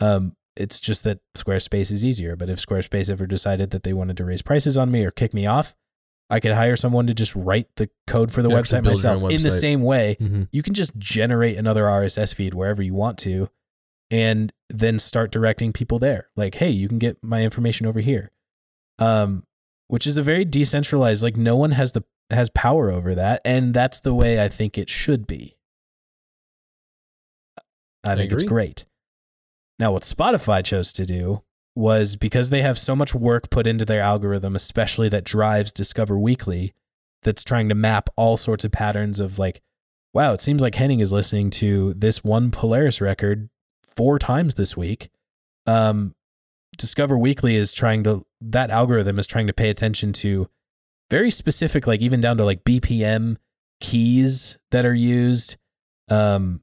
Um, 0.00 0.36
it's 0.56 0.78
just 0.80 1.04
that 1.04 1.20
Squarespace 1.36 1.90
is 1.90 2.04
easier. 2.04 2.36
But 2.36 2.50
if 2.50 2.58
Squarespace 2.58 3.08
ever 3.08 3.26
decided 3.26 3.70
that 3.70 3.82
they 3.84 3.94
wanted 3.94 4.18
to 4.18 4.24
raise 4.24 4.42
prices 4.42 4.76
on 4.76 4.90
me 4.90 5.04
or 5.04 5.10
kick 5.10 5.32
me 5.32 5.46
off, 5.46 5.74
I 6.28 6.40
could 6.40 6.52
hire 6.52 6.76
someone 6.76 7.06
to 7.06 7.14
just 7.14 7.34
write 7.34 7.68
the 7.76 7.88
code 8.06 8.30
for 8.32 8.42
the 8.42 8.50
website 8.50 8.84
myself. 8.84 9.22
own 9.22 9.32
In 9.32 9.42
the 9.42 9.50
same 9.50 9.82
way, 9.82 10.16
Mhm. 10.20 10.48
you 10.52 10.62
can 10.62 10.74
just 10.74 10.96
generate 10.98 11.56
another 11.56 11.84
RSS 11.88 12.32
feed 12.34 12.52
wherever 12.54 12.82
you 12.82 12.94
want 12.94 13.18
to 13.20 13.48
and 14.10 14.52
then 14.68 14.98
start 14.98 15.30
directing 15.32 15.72
people 15.72 15.98
there. 15.98 16.28
Like, 16.36 16.56
hey, 16.56 16.70
you 16.70 16.88
can 16.88 16.98
get 16.98 17.16
my 17.22 17.42
information 17.42 17.86
over 17.86 18.00
here. 18.00 18.30
Um, 18.98 19.44
which 19.92 20.06
is 20.06 20.16
a 20.16 20.22
very 20.22 20.46
decentralized, 20.46 21.22
like 21.22 21.36
no 21.36 21.54
one 21.54 21.72
has 21.72 21.92
the 21.92 22.02
has 22.30 22.48
power 22.54 22.90
over 22.90 23.14
that. 23.14 23.42
And 23.44 23.74
that's 23.74 24.00
the 24.00 24.14
way 24.14 24.42
I 24.42 24.48
think 24.48 24.78
it 24.78 24.88
should 24.88 25.26
be. 25.26 25.58
I 28.02 28.12
I 28.12 28.16
think 28.16 28.32
it's 28.32 28.42
great. 28.42 28.86
Now, 29.78 29.92
what 29.92 30.04
Spotify 30.04 30.64
chose 30.64 30.94
to 30.94 31.04
do 31.04 31.42
was 31.76 32.16
because 32.16 32.48
they 32.48 32.62
have 32.62 32.78
so 32.78 32.96
much 32.96 33.14
work 33.14 33.50
put 33.50 33.66
into 33.66 33.84
their 33.84 34.00
algorithm, 34.00 34.56
especially 34.56 35.10
that 35.10 35.24
drives 35.24 35.74
Discover 35.74 36.18
Weekly, 36.18 36.72
that's 37.22 37.44
trying 37.44 37.68
to 37.68 37.74
map 37.74 38.08
all 38.16 38.38
sorts 38.38 38.64
of 38.64 38.72
patterns 38.72 39.20
of 39.20 39.38
like, 39.38 39.60
wow, 40.14 40.32
it 40.32 40.40
seems 40.40 40.62
like 40.62 40.76
Henning 40.76 41.00
is 41.00 41.12
listening 41.12 41.50
to 41.50 41.92
this 41.92 42.24
one 42.24 42.50
Polaris 42.50 43.02
record 43.02 43.50
four 43.82 44.18
times 44.18 44.54
this 44.54 44.74
week. 44.74 45.10
Um, 45.66 46.14
Discover 46.76 47.18
Weekly 47.18 47.56
is 47.56 47.72
trying 47.72 48.02
to 48.04 48.24
that 48.40 48.70
algorithm 48.70 49.18
is 49.18 49.26
trying 49.26 49.46
to 49.46 49.52
pay 49.52 49.68
attention 49.68 50.12
to 50.14 50.48
very 51.10 51.30
specific, 51.30 51.86
like 51.86 52.00
even 52.00 52.20
down 52.20 52.38
to 52.38 52.44
like 52.44 52.64
BPM 52.64 53.36
keys 53.80 54.58
that 54.70 54.86
are 54.86 54.94
used, 54.94 55.56
um, 56.08 56.62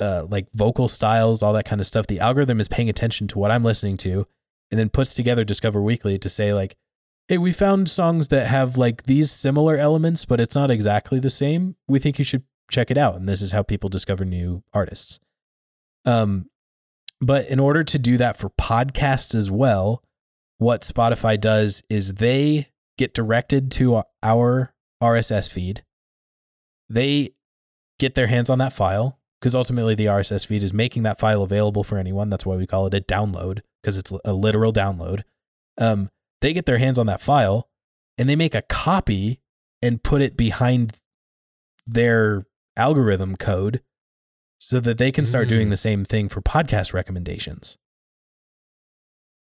uh, 0.00 0.24
like 0.28 0.48
vocal 0.52 0.88
styles, 0.88 1.42
all 1.42 1.52
that 1.52 1.64
kind 1.64 1.80
of 1.80 1.86
stuff. 1.86 2.06
The 2.06 2.18
algorithm 2.18 2.58
is 2.60 2.68
paying 2.68 2.88
attention 2.88 3.28
to 3.28 3.38
what 3.38 3.50
I'm 3.52 3.62
listening 3.62 3.96
to, 3.98 4.26
and 4.70 4.80
then 4.80 4.88
puts 4.88 5.14
together 5.14 5.44
Discover 5.44 5.80
Weekly 5.80 6.18
to 6.18 6.28
say 6.28 6.52
like, 6.52 6.76
hey, 7.28 7.38
we 7.38 7.52
found 7.52 7.88
songs 7.88 8.28
that 8.28 8.48
have 8.48 8.76
like 8.76 9.04
these 9.04 9.30
similar 9.30 9.76
elements, 9.76 10.24
but 10.24 10.40
it's 10.40 10.54
not 10.56 10.70
exactly 10.70 11.20
the 11.20 11.30
same. 11.30 11.76
We 11.86 11.98
think 11.98 12.18
you 12.18 12.24
should 12.24 12.42
check 12.70 12.90
it 12.90 12.98
out, 12.98 13.14
and 13.14 13.28
this 13.28 13.42
is 13.42 13.52
how 13.52 13.62
people 13.62 13.88
discover 13.88 14.24
new 14.24 14.64
artists. 14.72 15.20
Um, 16.04 16.50
but 17.22 17.46
in 17.46 17.60
order 17.60 17.84
to 17.84 17.98
do 18.00 18.16
that 18.18 18.36
for 18.36 18.50
podcasts 18.50 19.32
as 19.32 19.48
well, 19.48 20.02
what 20.58 20.82
Spotify 20.82 21.40
does 21.40 21.82
is 21.88 22.14
they 22.14 22.68
get 22.98 23.14
directed 23.14 23.70
to 23.72 24.02
our 24.24 24.74
RSS 25.00 25.48
feed. 25.48 25.84
They 26.90 27.34
get 28.00 28.16
their 28.16 28.26
hands 28.26 28.50
on 28.50 28.58
that 28.58 28.72
file 28.72 29.20
because 29.40 29.54
ultimately 29.54 29.94
the 29.94 30.06
RSS 30.06 30.46
feed 30.46 30.64
is 30.64 30.74
making 30.74 31.04
that 31.04 31.20
file 31.20 31.42
available 31.42 31.84
for 31.84 31.96
anyone. 31.96 32.28
That's 32.28 32.44
why 32.44 32.56
we 32.56 32.66
call 32.66 32.88
it 32.88 32.94
a 32.94 33.00
download 33.00 33.60
because 33.80 33.96
it's 33.96 34.12
a 34.24 34.32
literal 34.32 34.72
download. 34.72 35.22
Um, 35.78 36.10
they 36.40 36.52
get 36.52 36.66
their 36.66 36.78
hands 36.78 36.98
on 36.98 37.06
that 37.06 37.20
file 37.20 37.68
and 38.18 38.28
they 38.28 38.36
make 38.36 38.54
a 38.56 38.62
copy 38.62 39.40
and 39.80 40.02
put 40.02 40.22
it 40.22 40.36
behind 40.36 40.96
their 41.86 42.46
algorithm 42.76 43.36
code 43.36 43.80
so 44.64 44.78
that 44.78 44.96
they 44.96 45.10
can 45.10 45.24
start 45.24 45.48
doing 45.48 45.66
Mm. 45.66 45.70
the 45.70 45.76
same 45.76 46.04
thing 46.04 46.28
for 46.28 46.40
podcast 46.40 46.92
recommendations. 46.92 47.76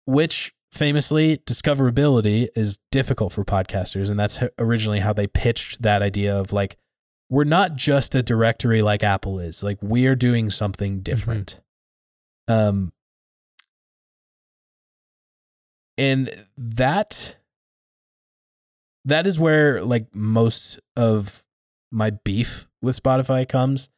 Which 0.06 0.54
famously, 0.72 1.38
discoverability 1.40 2.50
is 2.56 2.78
difficult 2.92 3.34
for 3.34 3.44
podcasters. 3.44 4.12
And 4.12 4.20
that's 4.20 4.38
originally 4.60 5.00
how 5.00 5.14
they 5.14 5.26
pitched 5.26 5.82
that 5.82 6.04
idea 6.04 6.38
of 6.38 6.54
like, 6.54 6.78
we're 7.32 7.46
not 7.46 7.76
just 7.76 8.14
a 8.14 8.22
directory 8.22 8.84
like 8.84 9.02
Apple 9.04 9.40
is, 9.40 9.64
like, 9.64 9.80
we 9.82 10.06
are 10.06 10.16
doing 10.16 10.52
something 10.52 11.02
different. 11.02 11.62
Um, 12.48 12.94
and 15.98 16.46
that 16.58 17.38
that 19.04 19.26
is 19.26 19.40
where 19.40 19.84
like 19.84 20.14
most 20.14 20.80
of 20.96 21.44
my 21.92 22.12
beef 22.12 22.68
with 22.84 23.02
Spotify 23.02 23.48
comes 23.50 23.90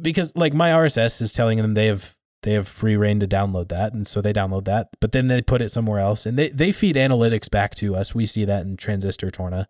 because 0.00 0.34
like 0.36 0.54
my 0.54 0.70
RSS 0.70 1.20
is 1.20 1.32
telling 1.32 1.58
them 1.58 1.74
they 1.74 1.86
have 1.86 2.16
they 2.42 2.54
have 2.54 2.66
free 2.66 2.96
rein 2.96 3.20
to 3.20 3.26
download 3.28 3.68
that 3.68 3.92
and 3.94 4.06
so 4.06 4.20
they 4.20 4.32
download 4.32 4.64
that 4.64 4.88
but 5.00 5.12
then 5.12 5.28
they 5.28 5.40
put 5.42 5.62
it 5.62 5.68
somewhere 5.70 5.98
else 6.00 6.26
and 6.26 6.38
they 6.38 6.48
they 6.48 6.72
feed 6.72 6.96
analytics 6.96 7.48
back 7.50 7.74
to 7.76 7.94
us 7.94 8.14
we 8.14 8.26
see 8.26 8.44
that 8.44 8.62
in 8.62 8.76
transistor 8.76 9.30
torna 9.30 9.68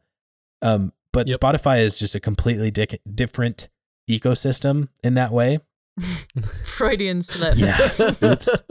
um 0.62 0.93
but 1.12 1.28
Yep. 1.28 1.39
Spotify 1.40 1.81
is 1.81 1.99
just 1.99 2.15
a 2.15 2.20
completely 2.20 2.70
dic- 2.70 3.01
different 3.15 3.69
ecosystem 4.09 4.89
in 5.05 5.15
that 5.15 5.32
way 5.32 5.59
Freudian 6.65 7.20
slip. 7.20 7.57
Yeah. 7.59 7.90
Oops. 8.23 8.62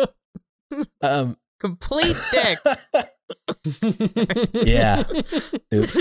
um 1.03 1.38
Complete 1.60 2.15
dicks. 2.32 2.88
Yeah. 4.53 5.03
Oops. 5.72 5.99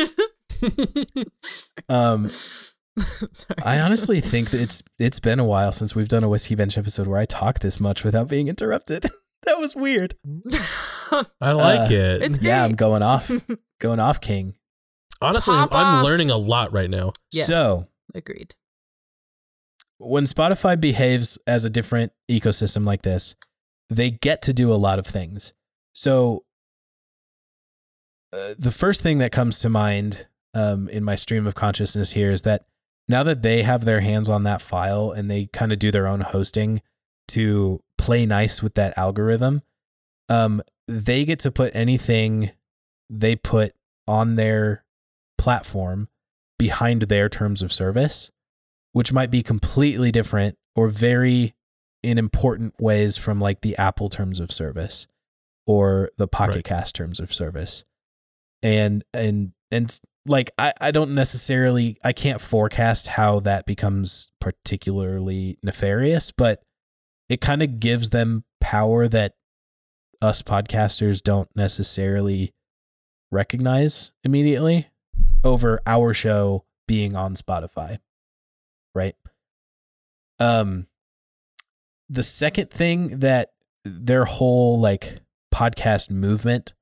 um 1.89 2.29
Sorry. 2.29 2.70
I 3.65 3.79
honestly 3.81 4.21
think 4.21 4.51
that 4.51 4.61
it's 4.61 4.83
it's 4.99 5.21
been 5.21 5.39
a 5.41 5.45
while 5.45 5.73
since 5.73 5.95
we've 5.95 6.09
done 6.09 6.25
a 6.25 6.29
whiskey 6.29 6.55
bench 6.55 6.77
episode 6.77 7.07
where 7.07 7.19
I 7.19 7.25
talk 7.25 7.61
this 7.61 7.81
much 7.81 8.05
without 8.05 8.29
being 8.29 8.49
interrupted. 8.49 9.07
that 9.45 9.59
was 9.59 9.75
weird. 9.77 10.15
I 11.41 11.53
like 11.53 11.91
Uh, 11.91 11.95
it. 11.95 12.23
It's 12.23 12.43
Yeah, 12.43 12.65
I'm 12.65 12.75
going 12.75 13.03
off, 13.03 13.31
going 13.81 14.01
off, 14.01 14.21
King. 14.21 14.55
Honestly, 15.23 15.55
Pop 15.55 15.73
I'm 15.73 15.97
off. 15.99 16.05
learning 16.05 16.31
a 16.31 16.37
lot 16.37 16.73
right 16.73 16.91
now. 16.91 17.13
Yes. 17.33 17.47
So 17.47 17.89
Agreed. 18.15 18.55
when 19.99 20.25
Spotify 20.25 20.81
behaves 20.81 21.39
as 21.47 21.65
a 21.65 21.71
different 21.71 22.13
ecosystem 22.31 22.85
like 22.87 23.03
this, 23.03 23.35
they 23.89 24.11
get 24.11 24.43
to 24.43 24.53
do 24.53 24.73
a 24.73 24.77
lot 24.77 24.99
of 24.99 25.07
things. 25.07 25.53
So 25.95 26.45
uh, 28.33 28.55
the 28.59 28.71
first 28.71 29.03
thing 29.03 29.19
that 29.19 29.33
comes 29.33 29.59
to 29.61 29.69
mind 29.69 30.27
um, 30.55 30.89
in 30.89 31.05
my 31.05 31.17
stream 31.17 31.47
of 31.47 31.55
consciousness 31.55 32.13
here 32.13 32.31
is 32.31 32.43
that 32.43 32.65
now 33.11 33.23
that 33.23 33.43
they 33.43 33.63
have 33.63 33.85
their 33.85 34.01
hands 34.01 34.29
on 34.29 34.45
that 34.45 34.63
file 34.63 35.11
and 35.11 35.31
they 35.31 35.47
kind 35.47 35.73
of 35.73 35.79
do 35.79 35.91
their 35.91 36.07
own 36.07 36.21
hosting 36.21 36.81
to 37.29 37.83
play 37.99 38.25
nice 38.25 38.63
with 38.63 38.75
that 38.75 38.97
algorithm, 38.97 39.63
um, 40.29 40.63
they 40.89 41.25
get 41.25 41.39
to 41.41 41.51
put 41.51 41.75
anything 41.75 42.51
they 43.09 43.37
put 43.37 43.75
on 44.07 44.37
their 44.37 44.85
platform 45.37 46.09
behind 46.59 47.03
their 47.03 47.29
terms 47.29 47.63
of 47.63 47.73
service 47.73 48.31
which 48.93 49.13
might 49.13 49.31
be 49.31 49.43
completely 49.43 50.11
different 50.11 50.59
or 50.75 50.89
very 50.89 51.55
in 52.03 52.19
important 52.19 52.75
ways 52.81 53.17
from 53.17 53.41
like 53.41 53.61
the 53.61 53.77
Apple 53.77 54.09
terms 54.09 54.41
of 54.41 54.51
service 54.51 55.07
or 55.67 56.11
the 56.17 56.27
Pocket 56.27 56.57
Right. 56.57 56.65
Cast 56.65 56.95
terms 56.95 57.21
of 57.21 57.33
service. 57.33 57.85
And 58.63 59.05
and 59.15 59.53
and 59.71 59.99
like 60.27 60.51
I, 60.59 60.73
I 60.81 60.91
don't 60.91 61.15
necessarily 61.15 61.97
I 62.05 62.13
can't 62.13 62.41
forecast 62.41 63.09
how 63.09 63.41
that 63.41 63.67
becomes 63.67 64.31
particularly 64.41 65.59
nefarious, 65.63 66.31
but 66.31 66.63
it 67.29 67.41
kind 67.41 67.63
of 67.63 67.81
gives 67.81 68.11
them 68.11 68.45
power 68.61 69.09
that 69.09 69.35
us 70.21 70.43
podcasters 70.43 71.23
don't 71.23 71.49
necessarily 71.57 72.53
recognize 73.31 74.13
immediately 74.25 74.89
over 75.45 75.81
our 75.87 76.13
show 76.13 76.65
being 76.87 77.17
on 77.17 77.35
Spotify 77.35 77.99
right? 78.95 79.15
Um 80.39 80.87
the 82.09 82.23
second 82.23 82.71
thing 82.71 83.21
that 83.21 83.53
their 83.85 84.25
whole 84.25 84.81
like 84.81 85.21
podcast 85.55 86.11
movement 86.11 86.75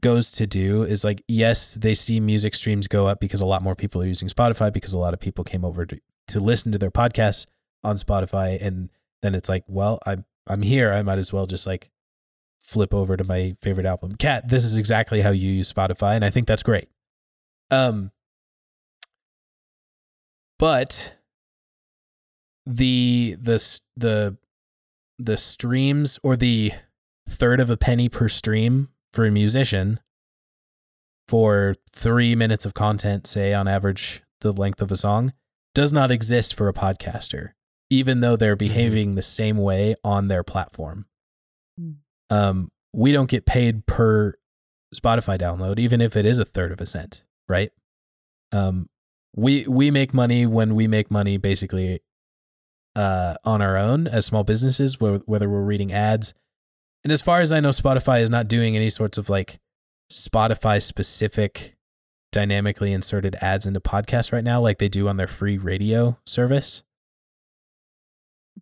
goes 0.00 0.30
to 0.32 0.46
do 0.46 0.82
is 0.82 1.04
like 1.04 1.22
yes, 1.28 1.74
they 1.74 1.94
see 1.94 2.20
music 2.20 2.54
streams 2.54 2.86
go 2.86 3.06
up 3.06 3.20
because 3.20 3.40
a 3.40 3.46
lot 3.46 3.62
more 3.62 3.74
people 3.74 4.02
are 4.02 4.06
using 4.06 4.28
Spotify 4.28 4.72
because 4.72 4.92
a 4.92 4.98
lot 4.98 5.14
of 5.14 5.20
people 5.20 5.44
came 5.44 5.64
over 5.64 5.86
to 5.86 5.98
to 6.28 6.40
listen 6.40 6.72
to 6.72 6.78
their 6.78 6.90
podcasts 6.90 7.46
on 7.82 7.96
Spotify 7.96 8.60
and 8.60 8.90
then 9.22 9.34
it's 9.34 9.48
like, 9.48 9.64
well, 9.66 9.98
I'm 10.06 10.24
I'm 10.46 10.62
here, 10.62 10.92
I 10.92 11.02
might 11.02 11.18
as 11.18 11.32
well 11.32 11.46
just 11.46 11.66
like 11.66 11.90
flip 12.60 12.92
over 12.92 13.16
to 13.16 13.24
my 13.24 13.56
favorite 13.62 13.86
album. 13.86 14.14
cat 14.16 14.48
this 14.48 14.62
is 14.62 14.76
exactly 14.76 15.22
how 15.22 15.30
you 15.30 15.50
use 15.50 15.72
Spotify 15.72 16.14
and 16.14 16.24
I 16.24 16.30
think 16.30 16.46
that's 16.46 16.62
great. 16.62 16.88
Um 17.70 18.10
but 20.58 21.14
the 22.66 23.36
the 23.40 23.80
the 23.96 24.36
the 25.18 25.38
streams 25.38 26.18
or 26.22 26.36
the 26.36 26.72
third 27.28 27.60
of 27.60 27.70
a 27.70 27.76
penny 27.76 28.08
per 28.08 28.28
stream 28.28 28.88
for 29.12 29.24
a 29.24 29.30
musician 29.30 30.00
for 31.26 31.76
3 31.92 32.34
minutes 32.34 32.64
of 32.64 32.74
content 32.74 33.26
say 33.26 33.52
on 33.52 33.68
average 33.68 34.22
the 34.40 34.52
length 34.52 34.80
of 34.80 34.90
a 34.90 34.96
song 34.96 35.32
does 35.74 35.92
not 35.92 36.10
exist 36.10 36.54
for 36.54 36.68
a 36.68 36.72
podcaster 36.72 37.50
even 37.90 38.20
though 38.20 38.36
they're 38.36 38.56
behaving 38.56 39.14
the 39.14 39.22
same 39.22 39.56
way 39.56 39.94
on 40.04 40.28
their 40.28 40.42
platform. 40.42 41.06
Mm. 41.80 41.96
um 42.30 42.70
we 42.92 43.12
don't 43.12 43.30
get 43.30 43.44
paid 43.46 43.86
per 43.86 44.34
Spotify 44.94 45.38
download 45.38 45.78
even 45.78 46.00
if 46.00 46.16
it 46.16 46.24
is 46.24 46.38
a 46.38 46.44
third 46.44 46.72
of 46.72 46.80
a 46.80 46.86
cent 46.86 47.24
right? 47.48 47.70
Um 48.52 48.88
we 49.36 49.66
we 49.68 49.90
make 49.90 50.12
money 50.14 50.46
when 50.46 50.74
we 50.74 50.88
make 50.88 51.10
money 51.10 51.36
basically 51.36 52.00
uh 52.96 53.34
on 53.44 53.62
our 53.62 53.76
own 53.76 54.06
as 54.06 54.26
small 54.26 54.42
businesses 54.44 54.94
wh- 54.94 55.28
whether 55.28 55.48
we're 55.48 55.62
reading 55.62 55.92
ads 55.92 56.34
and 57.04 57.12
as 57.12 57.20
far 57.22 57.40
as 57.40 57.52
i 57.52 57.60
know 57.60 57.70
spotify 57.70 58.20
is 58.22 58.30
not 58.30 58.48
doing 58.48 58.76
any 58.76 58.90
sorts 58.90 59.18
of 59.18 59.28
like 59.28 59.58
spotify 60.10 60.82
specific 60.82 61.76
dynamically 62.32 62.92
inserted 62.92 63.34
ads 63.40 63.66
into 63.66 63.80
podcasts 63.80 64.32
right 64.32 64.44
now 64.44 64.60
like 64.60 64.78
they 64.78 64.88
do 64.88 65.08
on 65.08 65.16
their 65.16 65.26
free 65.28 65.56
radio 65.58 66.18
service 66.26 66.82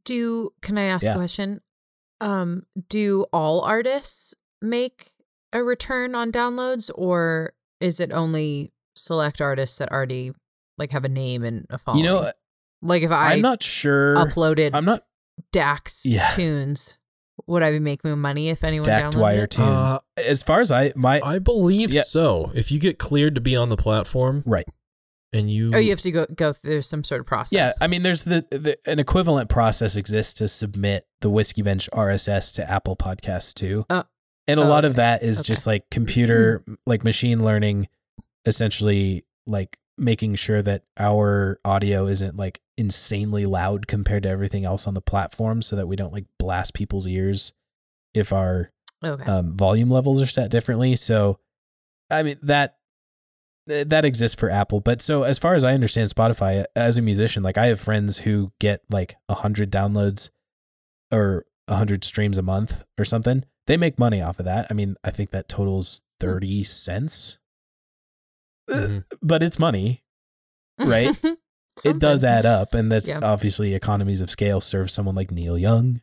Do 0.05 0.51
can 0.63 0.79
I 0.79 0.85
ask 0.85 1.05
Yeah. 1.05 1.13
a 1.13 1.17
question? 1.17 1.61
Um, 2.21 2.65
do 2.89 3.27
all 3.33 3.63
artists 3.63 4.35
make 4.63 5.11
a 5.53 5.63
return 5.63 6.15
on 6.15 6.31
downloads, 6.33 6.91
or 6.95 7.55
is 7.81 7.99
it 8.01 8.13
only 8.13 8.73
select 8.95 9.41
artists 9.41 9.79
that 9.79 9.91
already 9.91 10.33
like 10.79 10.93
have 10.93 11.05
a 11.05 11.09
name 11.09 11.43
and 11.43 11.67
a 11.71 11.79
following? 11.79 12.05
you 12.05 12.11
know 12.11 12.31
like 12.83 13.03
if 13.03 13.11
I 13.11 13.33
i'm 13.33 13.41
not 13.43 13.63
sure 13.63 14.15
uploaded 14.17 14.71
i'm 14.75 14.85
not 14.85 15.05
Dax 15.53 16.03
Yeah. 16.07 16.29
tunes, 16.29 16.97
Would 17.47 17.63
I 17.63 17.71
be 17.71 17.79
making 17.79 18.19
money 18.19 18.49
if 18.49 18.65
anyone 18.65 18.87
Dak 18.87 19.05
downloaded 19.05 19.13
Dwyer 19.13 19.45
it? 19.45 19.51
tunes. 19.51 19.93
Uh, 19.93 19.99
as 20.17 20.43
far 20.43 20.61
as 20.61 20.71
I 20.71 20.93
my 20.97 21.21
I 21.23 21.39
believe 21.39 21.93
Yeah. 21.93 22.03
so. 22.03 22.51
If 22.55 22.73
you 22.73 22.79
get 22.81 22.99
cleared 22.99 23.35
to 23.35 23.41
be 23.41 23.55
on 23.55 23.69
the 23.69 23.77
platform 23.77 24.43
right. 24.47 24.67
and 25.33 25.51
you, 25.51 25.71
Oh, 25.75 25.79
you 25.79 25.91
have 25.91 26.01
to 26.01 26.11
go 26.11 26.27
go 26.35 26.53
through 26.53 26.83
some 26.83 27.05
sort 27.05 27.21
of 27.21 27.27
process. 27.27 27.53
Yeah, 27.53 27.73
I 27.81 27.89
mean, 27.89 28.03
there's 28.03 28.25
the, 28.25 28.47
the 28.51 28.79
an 28.87 28.99
equivalent 28.99 29.49
process 29.51 29.97
exists 29.97 30.35
to 30.35 30.49
submit 30.49 31.07
the 31.21 31.29
Whiskey 31.31 31.63
Bench 31.63 31.89
RSS 31.93 32.55
to 32.55 32.69
Apple 32.71 32.97
Podcasts 32.97 33.53
too, 33.55 33.85
Uh, 33.91 34.03
and 34.49 34.59
a 34.59 34.63
oh, 34.65 34.69
lot 34.69 34.85
of 34.85 34.97
that 34.97 35.23
is 35.23 35.41
Okay. 35.41 35.47
just 35.49 35.67
like 35.67 35.91
computer, 35.91 36.65
like 36.87 37.05
machine 37.05 37.45
learning, 37.45 37.89
essentially 38.47 39.25
like 39.47 39.79
making 39.99 40.35
sure 40.35 40.63
that 40.63 40.85
our 40.99 41.61
audio 41.65 42.07
isn't 42.07 42.37
like 42.37 42.61
insanely 42.77 43.47
loud 43.47 43.87
compared 43.87 44.23
to 44.25 44.29
everything 44.29 44.65
else 44.65 44.87
on 44.87 44.95
the 44.95 45.01
platform, 45.01 45.63
so 45.63 45.77
that 45.77 45.89
we 45.89 45.97
don't 45.97 46.13
like 46.13 46.27
blast 46.39 46.75
people's 46.75 47.07
ears 47.07 47.53
if 48.15 48.33
our 48.33 48.73
okay. 49.05 49.25
um, 49.25 49.57
volume 49.57 49.91
levels 49.91 50.21
are 50.21 50.27
set 50.27 50.51
differently. 50.51 50.97
So, 50.97 51.39
I 52.11 52.23
mean 52.23 52.39
that 52.43 52.77
that 53.67 54.05
exists 54.05 54.39
for 54.39 54.49
Apple. 54.49 54.81
But 54.81 55.01
so 55.01 55.25
as 55.25 55.39
far 55.39 55.55
as 55.55 55.65
I 55.65 55.75
understand 55.75 56.11
Spotify, 56.11 56.65
as 56.77 56.97
a 56.97 57.03
musician, 57.03 57.43
like 57.43 57.59
I 57.59 57.67
have 57.67 57.81
friends 57.81 58.19
who 58.19 58.53
get 58.61 58.83
like 58.91 59.17
a 59.29 59.35
hundred 59.35 59.71
downloads 59.73 60.31
or 61.11 61.47
a 61.67 61.77
hundred 61.77 62.05
streams 62.05 62.39
a 62.39 62.43
month 62.43 62.85
or 62.99 63.05
something. 63.05 63.45
They 63.67 63.77
make 63.77 63.99
money 63.99 64.23
off 64.23 64.39
of 64.39 64.45
that. 64.45 64.69
I 64.71 64.75
mean, 64.75 64.97
I 65.03 65.11
think 65.11 65.31
that 65.31 65.49
totals 65.49 66.01
thirty 66.21 66.63
cents, 66.63 67.39
Mhm. 68.69 69.05
but 69.23 69.43
it's 69.43 69.59
money. 69.59 70.03
right? 70.79 71.09
It 71.85 71.99
does 71.99 72.25
add 72.25 72.47
up, 72.47 72.73
and 72.73 72.91
that's 72.91 73.07
Yeah. 73.07 73.21
obviously 73.23 73.75
economies 73.75 74.23
of 74.23 74.31
scale 74.31 74.63
serve 74.63 74.91
someone 74.91 75.15
like 75.15 75.31
Neil 75.31 75.59
Young, 75.59 76.01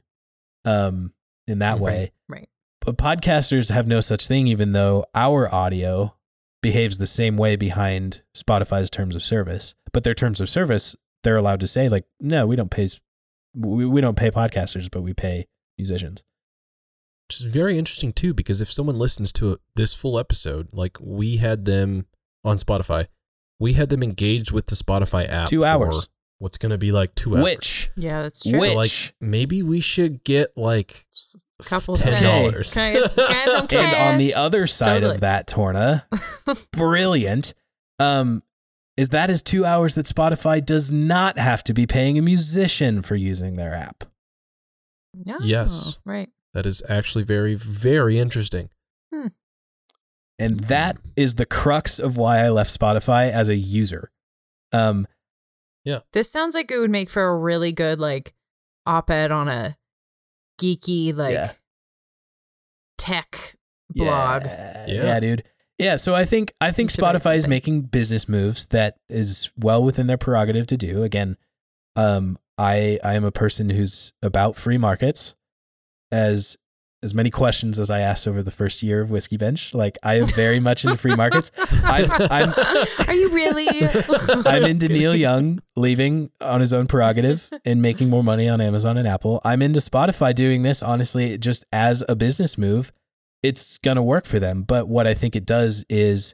um, 0.65 1.14
in 1.48 1.57
that 1.60 1.77
Mhm. 1.77 1.81
way. 1.81 2.11
Right. 2.30 2.48
But 2.80 2.95
podcasters 2.98 3.72
have 3.72 3.88
no 3.88 3.99
such 3.99 4.27
thing, 4.27 4.45
even 4.45 4.73
though 4.73 5.06
our 5.15 5.52
audio 5.53 6.15
behaves 6.61 6.99
the 6.99 7.07
same 7.07 7.38
way 7.38 7.56
behind 7.56 8.22
Spotify's 8.38 8.91
terms 8.91 9.15
of 9.15 9.23
service. 9.23 9.73
But 9.91 10.03
their 10.03 10.14
terms 10.14 10.40
of 10.40 10.48
service, 10.48 10.95
they're 11.23 11.38
allowed 11.38 11.60
to 11.61 11.68
say 11.68 11.90
like, 11.90 12.06
no, 12.19 12.45
we 12.45 12.56
don't 12.56 12.69
pay, 12.69 12.88
we, 13.56 13.85
we 13.88 13.99
don't 13.99 14.15
pay 14.18 14.30
podcasters, 14.30 14.91
but 14.91 15.02
we 15.02 15.14
pay 15.15 15.48
musicians. 15.80 16.23
which 17.27 17.40
is 17.41 17.48
very 17.48 17.80
interesting 17.80 18.14
too, 18.14 18.34
because 18.35 18.61
if 18.61 18.72
someone 18.72 18.99
listens 18.99 19.31
to 19.31 19.60
this 19.76 19.94
full 19.95 20.19
episode, 20.19 20.68
like 20.72 20.98
we 20.99 21.38
had 21.38 21.65
them 21.65 22.06
on 22.44 22.57
Spotify, 22.57 23.07
we 23.60 23.74
had 23.74 23.90
them 23.90 24.03
engaged 24.03 24.52
with 24.52 24.68
the 24.68 24.76
Spotify 24.76 25.30
app. 25.30 25.48
Two 25.48 25.61
for 25.61 25.65
hours. 25.68 26.10
What's 26.40 26.57
going 26.57 26.72
to 26.72 26.78
be 26.78 26.91
like 26.91 27.15
two 27.15 27.36
hours. 27.38 27.44
Which 27.44 27.91
Yeah, 27.95 28.24
that's 28.24 28.44
true. 28.44 28.60
So 28.60 28.74
like 28.74 29.15
maybe 29.22 29.64
we 29.64 29.80
should 29.80 30.24
get 30.26 30.52
like 30.57 31.06
a 31.60 31.64
couple 31.64 31.95
ten 31.95 32.20
cents. 32.20 32.24
dollars. 32.24 32.74
Guys, 32.74 33.15
guys, 33.15 33.48
I'm 33.53 33.68
and 33.72 33.95
on 33.95 34.18
the 34.18 34.34
other 34.34 34.68
side 34.68 34.95
Totally. 35.02 35.15
of 35.15 35.22
that, 35.22 35.48
Torna, 35.48 36.06
brilliant. 36.72 37.53
Um, 37.99 38.44
is 38.98 39.10
that 39.10 39.30
is 39.30 39.41
two 39.41 39.64
hours 39.65 39.95
that 39.95 40.06
Spotify 40.06 40.64
does 40.64 40.91
not 40.91 41.38
have 41.38 41.64
to 41.65 41.74
be 41.74 41.88
paying 41.88 42.18
a 42.18 42.22
musician 42.22 43.02
for 43.02 43.15
using 43.15 43.56
their 43.56 43.74
app. 43.74 44.03
No, 45.26 45.38
Yes. 45.41 45.98
Right. 46.06 46.30
that 46.53 46.65
is 46.65 46.82
actually 46.90 47.24
very 47.24 47.56
very 47.56 48.20
interesting. 48.20 48.70
And 50.39 50.60
that 50.61 50.97
is 51.15 51.35
the 51.35 51.45
crux 51.45 51.99
of 51.99 52.18
why 52.18 52.39
I 52.39 52.49
left 52.49 52.77
Spotify 52.77 53.31
as 53.31 53.49
a 53.49 53.55
user. 53.55 54.11
Um, 54.72 55.07
yeah. 55.85 55.99
This 56.14 56.30
sounds 56.31 56.55
like 56.55 56.72
it 56.72 56.80
would 56.80 56.89
make 56.89 57.10
for 57.10 57.23
a 57.23 57.38
really 57.38 57.72
good 57.72 57.99
like 57.99 58.34
op-ed 58.85 59.31
on 59.31 59.47
a 59.47 59.77
geeky 60.60 61.15
like 61.15 61.34
Yeah. 61.34 61.51
tech 62.97 63.55
blog. 63.89 64.45
Yeah, 64.45 64.85
Yeah. 64.88 65.03
yeah, 65.05 65.19
dude. 65.19 65.43
Yeah, 65.80 65.95
so 65.97 66.15
I 66.15 66.26
think 66.26 66.53
I 66.61 66.72
think 66.72 66.89
You 66.89 66.95
should 66.95 67.01
write 67.01 67.15
Spotify 67.15 67.35
is 67.35 67.47
making 67.47 67.81
business 67.84 68.30
moves 68.30 68.68
that 68.68 68.97
is 69.10 69.49
well 69.57 69.84
within 69.84 70.07
their 70.07 70.18
prerogative 70.18 70.68
to 70.68 70.77
do. 70.77 71.03
Again, 71.03 71.35
um, 71.95 72.38
I 72.57 72.99
I 73.03 73.15
am 73.15 73.23
a 73.23 73.31
person 73.31 73.69
who's 73.72 74.14
about 74.22 74.55
free 74.55 74.77
markets. 74.77 75.35
As 76.11 76.57
as 77.04 77.14
many 77.14 77.30
questions 77.30 77.80
as 77.80 77.90
I 77.90 78.00
asked 78.00 78.28
over 78.28 78.42
the 78.42 78.50
first 78.52 78.82
year 78.82 79.02
of 79.02 79.12
Whiskey 79.12 79.36
Bench, 79.38 79.74
like 79.76 79.98
I 80.04 80.16
am 80.20 80.26
very 80.28 80.60
much 80.60 80.86
into 80.86 80.96
free 80.98 81.16
markets. 81.16 81.52
I'm 81.84 82.10
I'm 82.10 82.54
Are 83.08 83.14
you 83.14 83.30
really? 83.34 83.68
I'm 84.46 84.64
into 84.64 84.88
Neil 84.88 85.14
Young 85.16 85.60
leaving 85.76 86.32
on 86.40 86.62
his 86.62 86.74
own 86.74 86.88
prerogative 86.88 87.50
and 87.66 87.82
making 87.82 88.10
more 88.10 88.24
money 88.24 88.48
on 88.48 88.62
Amazon 88.62 88.98
and 88.98 89.08
Apple. 89.08 89.42
I'm 89.44 89.62
into 89.62 89.80
Spotify 89.82 90.34
doing 90.34 90.64
this 90.64 90.82
honestly 90.82 91.38
just 91.38 91.66
as 91.74 92.04
a 92.08 92.16
business 92.16 92.58
move. 92.58 92.92
It's 93.44 93.78
going 93.80 93.98
to 93.98 94.04
work 94.04 94.26
for 94.26 94.40
them, 94.40 94.64
but 94.64 94.88
what 94.88 95.06
I 95.06 95.14
think 95.14 95.36
it 95.36 95.46
does 95.46 95.86
is 95.90 96.34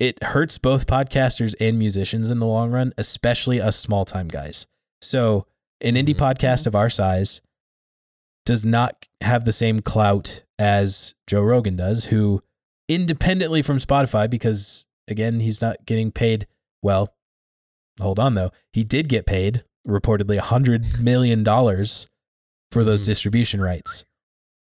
it 0.00 0.20
hurts 0.24 0.58
both 0.58 0.88
podcasters 0.88 1.54
and 1.60 1.78
musicians 1.78 2.28
in 2.30 2.40
the 2.40 2.46
long 2.46 2.72
run, 2.72 2.92
especially 2.98 3.60
us 3.60 3.76
small-time 3.76 4.26
guys. 4.26 4.66
So, 5.00 5.46
an 5.80 5.94
indie 5.94 6.14
Mhm. 6.14 6.16
podcast 6.34 6.66
of 6.66 6.74
our 6.74 6.90
size 6.90 7.40
does 8.46 8.64
not 8.64 9.06
have 9.20 9.44
the 9.44 9.52
same 9.52 9.80
clout 9.80 10.42
as 10.58 11.14
Joe 11.26 11.42
Rogan 11.42 11.76
does, 11.76 12.06
who 12.06 12.42
independently 12.88 13.62
from 13.62 13.78
Spotify, 13.78 14.28
because 14.28 14.86
again, 15.08 15.40
he's 15.40 15.60
not 15.62 15.84
getting 15.86 16.10
paid 16.12 16.46
well. 16.82 17.14
Hold 18.00 18.18
on 18.18 18.34
though. 18.34 18.50
He 18.72 18.84
did 18.84 19.08
get 19.08 19.26
paid 19.26 19.64
reportedly 19.86 20.36
a 20.38 20.42
hundred 20.42 21.00
million 21.02 21.42
dollars 21.44 22.06
for 22.72 22.82
those 22.84 23.02
Mhm. 23.02 23.06
distribution 23.06 23.60
rights. 23.60 24.04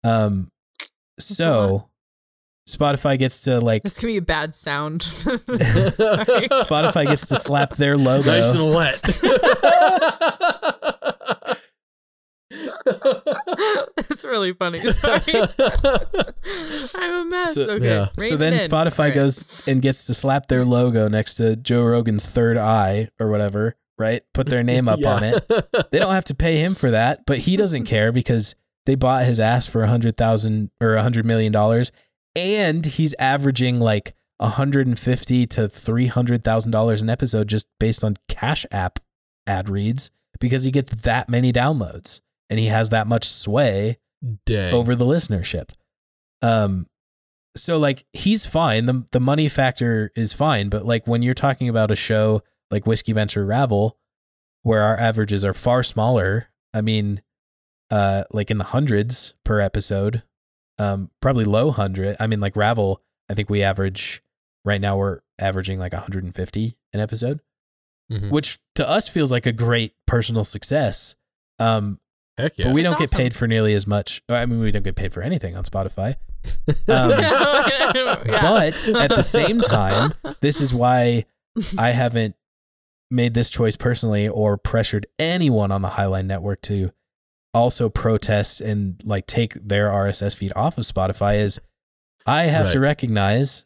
Um 0.03 0.51
a 1.17 1.21
so 1.21 1.89
Spotify 2.67 3.17
gets 3.19 3.41
to 3.41 3.59
like 3.59 3.83
This 3.83 3.97
can 3.99 4.07
be 4.07 4.17
a 4.17 4.21
bad 4.21 4.53
sound. 4.55 5.01
Spotify 6.61 7.05
gets 7.07 7.27
to 7.27 7.35
slap 7.35 7.75
their 7.75 7.97
logo. 7.97 8.29
Nice 8.29 8.53
and 8.53 8.73
wet. 8.73 9.01
That's 13.95 14.23
really 14.23 14.53
funny. 14.53 14.79
Sorry. 14.91 15.21
I'm 16.95 17.13
a 17.13 17.25
mess. 17.29 17.53
So- 17.53 17.69
okay. 17.71 17.85
yeah. 17.85 18.07
so 18.17 18.37
then. 18.37 18.53
Spotify 18.59 18.99
right. 18.99 19.13
goes 19.13 19.67
and 19.67 19.81
gets 19.81 20.05
to 20.05 20.13
slap 20.13 20.47
their 20.47 20.65
logo 20.65 21.07
next 21.07 21.35
to 21.35 21.55
Joe 21.55 21.83
Rogan's 21.83 22.25
third 22.25 22.57
eye 22.57 23.09
or 23.19 23.29
whatever, 23.29 23.75
right? 23.97 24.23
Put 24.33 24.49
their 24.49 24.63
name 24.63 24.87
up 24.87 25.03
on 25.05 25.23
it. 25.23 25.47
They 25.91 25.99
don't 25.99 26.13
have 26.13 26.25
to 26.25 26.35
pay 26.35 26.57
him 26.57 26.73
for 26.73 26.91
that, 26.91 27.25
but 27.25 27.39
he 27.39 27.55
doesn't 27.55 27.83
care 27.85 28.11
because 28.11 28.55
they 28.85 28.95
bought 28.95 29.25
his 29.25 29.39
ass 29.39 29.65
for 29.65 29.83
a 29.83 29.87
hundred 29.87 30.17
thousand 30.17 30.71
or 30.81 30.95
a 30.95 31.03
hundred 31.03 31.25
million 31.25 31.51
dollars, 31.51 31.91
and 32.35 32.85
he's 32.85 33.13
averaging 33.19 33.79
like 33.79 34.13
a 34.39 34.49
hundred 34.49 34.87
and 34.87 34.97
fifty 34.97 35.45
to 35.47 35.67
three 35.67 36.07
hundred 36.07 36.43
thousand 36.43 36.71
dollars 36.71 37.01
an 37.01 37.09
episode 37.09 37.47
just 37.47 37.67
based 37.79 38.03
on 38.03 38.15
Cash 38.27 38.65
App 38.71 38.99
ad 39.47 39.69
reads 39.69 40.11
because 40.39 40.63
he 40.63 40.71
gets 40.71 40.89
that 41.01 41.29
many 41.29 41.51
downloads 41.51 42.21
and 42.49 42.59
he 42.59 42.67
has 42.67 42.89
that 42.89 43.07
much 43.07 43.27
sway 43.27 43.97
Dang. 44.45 44.73
over 44.73 44.95
the 44.95 45.05
listenership. 45.05 45.69
Um, 46.41 46.87
so 47.55 47.77
like 47.77 48.05
he's 48.13 48.45
fine. 48.45 48.85
the 48.85 49.05
The 49.11 49.19
money 49.19 49.47
factor 49.47 50.11
is 50.15 50.33
fine, 50.33 50.69
but 50.69 50.85
like 50.85 51.07
when 51.07 51.21
you're 51.21 51.33
talking 51.33 51.67
about 51.69 51.91
a 51.91 51.95
show 51.95 52.43
like 52.71 52.85
Whiskey 52.85 53.13
Venture 53.13 53.45
Ravel, 53.45 53.97
where 54.63 54.81
our 54.83 54.97
averages 54.97 55.43
are 55.43 55.53
far 55.53 55.83
smaller, 55.83 56.49
I 56.73 56.81
mean, 56.81 57.21
uh, 57.89 58.25
like 58.31 58.51
in 58.51 58.57
the 58.59 58.65
hundreds 58.65 59.33
per 59.43 59.59
episode, 59.59 60.21
um, 60.77 61.09
probably 61.21 61.45
low 61.45 61.71
hundred. 61.71 62.15
I 62.19 62.27
mean, 62.27 62.39
like 62.39 62.55
Ravel, 62.55 63.01
I 63.29 63.33
think 63.33 63.49
we 63.49 63.63
average 63.63 64.21
right 64.65 64.79
now 64.81 64.97
we're 64.97 65.19
averaging 65.39 65.79
like 65.79 65.93
150 65.93 66.77
an 66.93 66.99
episode, 66.99 67.39
Mhm. 68.11 68.29
which 68.29 68.59
to 68.75 68.87
us 68.87 69.07
feels 69.07 69.31
like 69.31 69.45
a 69.45 69.51
great 69.51 69.93
personal 70.05 70.43
success. 70.43 71.15
Um, 71.57 71.99
Heck 72.39 72.57
yeah. 72.57 72.65
but 72.65 72.73
we 72.73 72.81
That's 72.81 72.91
don't 72.91 72.99
get 72.99 73.09
awesome. 73.09 73.17
paid 73.17 73.35
for 73.35 73.47
nearly 73.47 73.73
as 73.73 73.85
much. 73.85 74.23
I 74.29 74.45
mean, 74.45 74.59
we 74.59 74.71
don't 74.71 74.83
get 74.83 74.95
paid 74.95 75.13
for 75.13 75.21
anything 75.21 75.55
on 75.55 75.63
Spotify. 75.63 76.15
Um, 76.87 77.09
But 78.25 78.87
at 78.87 79.09
the 79.09 79.21
same 79.23 79.59
time, 79.61 80.13
this 80.39 80.61
is 80.61 80.73
why 80.73 81.25
I 81.77 81.89
haven't 81.91 82.35
made 83.11 83.33
this 83.33 83.49
choice 83.49 83.75
personally 83.75 84.27
or 84.27 84.55
pressured 84.55 85.05
anyone 85.17 85.71
on 85.71 85.81
the 85.81 85.89
Highline 85.89 86.27
Network 86.27 86.61
to 86.63 86.91
also 87.53 87.89
protest 87.89 88.61
and 88.61 89.01
like 89.03 89.27
take 89.27 89.53
their 89.55 89.89
RSS 89.89 90.35
feed 90.35 90.53
off 90.55 90.77
of 90.77 90.85
Spotify 90.85 91.39
is 91.41 91.59
I 92.25 92.43
have 92.43 92.69
to 92.71 92.79
recognize 92.79 93.65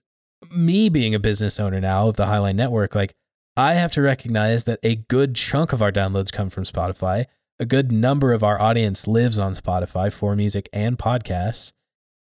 me 0.56 0.90
being 0.90 1.14
a 1.14 1.20
business 1.20 1.60
owner 1.60 1.80
now 1.80 2.08
of 2.08 2.16
the 2.16 2.26
Highline 2.26 2.56
Network, 2.56 2.96
like 2.96 3.14
I 3.56 3.76
have 3.76 3.92
to 3.92 4.02
recognize 4.02 4.64
that 4.64 4.80
a 4.84 4.96
good 4.96 5.36
chunk 5.36 5.74
of 5.74 5.82
our 5.82 5.92
downloads 5.92 6.32
come 6.32 6.50
from 6.50 6.64
Spotify. 6.64 7.26
A 7.60 7.66
good 7.66 7.92
number 7.92 8.34
of 8.34 8.44
our 8.44 8.60
audience 8.60 9.08
lives 9.08 9.38
on 9.38 9.56
Spotify 9.56 10.12
for 10.12 10.36
music 10.36 10.68
and 10.74 10.98
podcasts. 10.98 11.72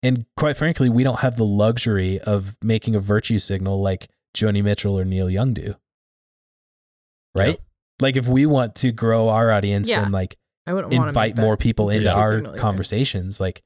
And 0.03 0.27
quite 0.37 0.57
frankly, 0.57 0.89
we 0.89 1.05
don't 1.05 1.21
have 1.21 1.37
the 1.37 1.45
luxury 1.45 2.19
of 2.21 2.57
making 2.63 2.95
a 2.95 3.01
virtue 3.01 3.39
signal 3.39 3.81
like 3.81 4.09
Joni 4.37 4.63
Mitchell 4.63 4.99
or 4.99 5.05
Neil 5.05 5.31
Young 5.31 5.55
do. 5.55 5.75
Right? 7.35 7.59
Yeah. 7.59 7.65
Like 8.01 8.17
if 8.17 8.27
we 8.27 8.47
want 8.47 8.75
to 8.77 8.93
grow 8.93 9.29
our 9.29 9.51
audience 9.51 9.89
Yeah. 9.89 10.03
and 10.03 10.13
like 10.13 10.37
invite 10.67 11.37
more 11.37 11.57
people 11.57 11.91
into 11.91 12.13
our 12.13 12.39
either. 12.39 12.57
conversations. 12.59 13.39
Like 13.39 13.63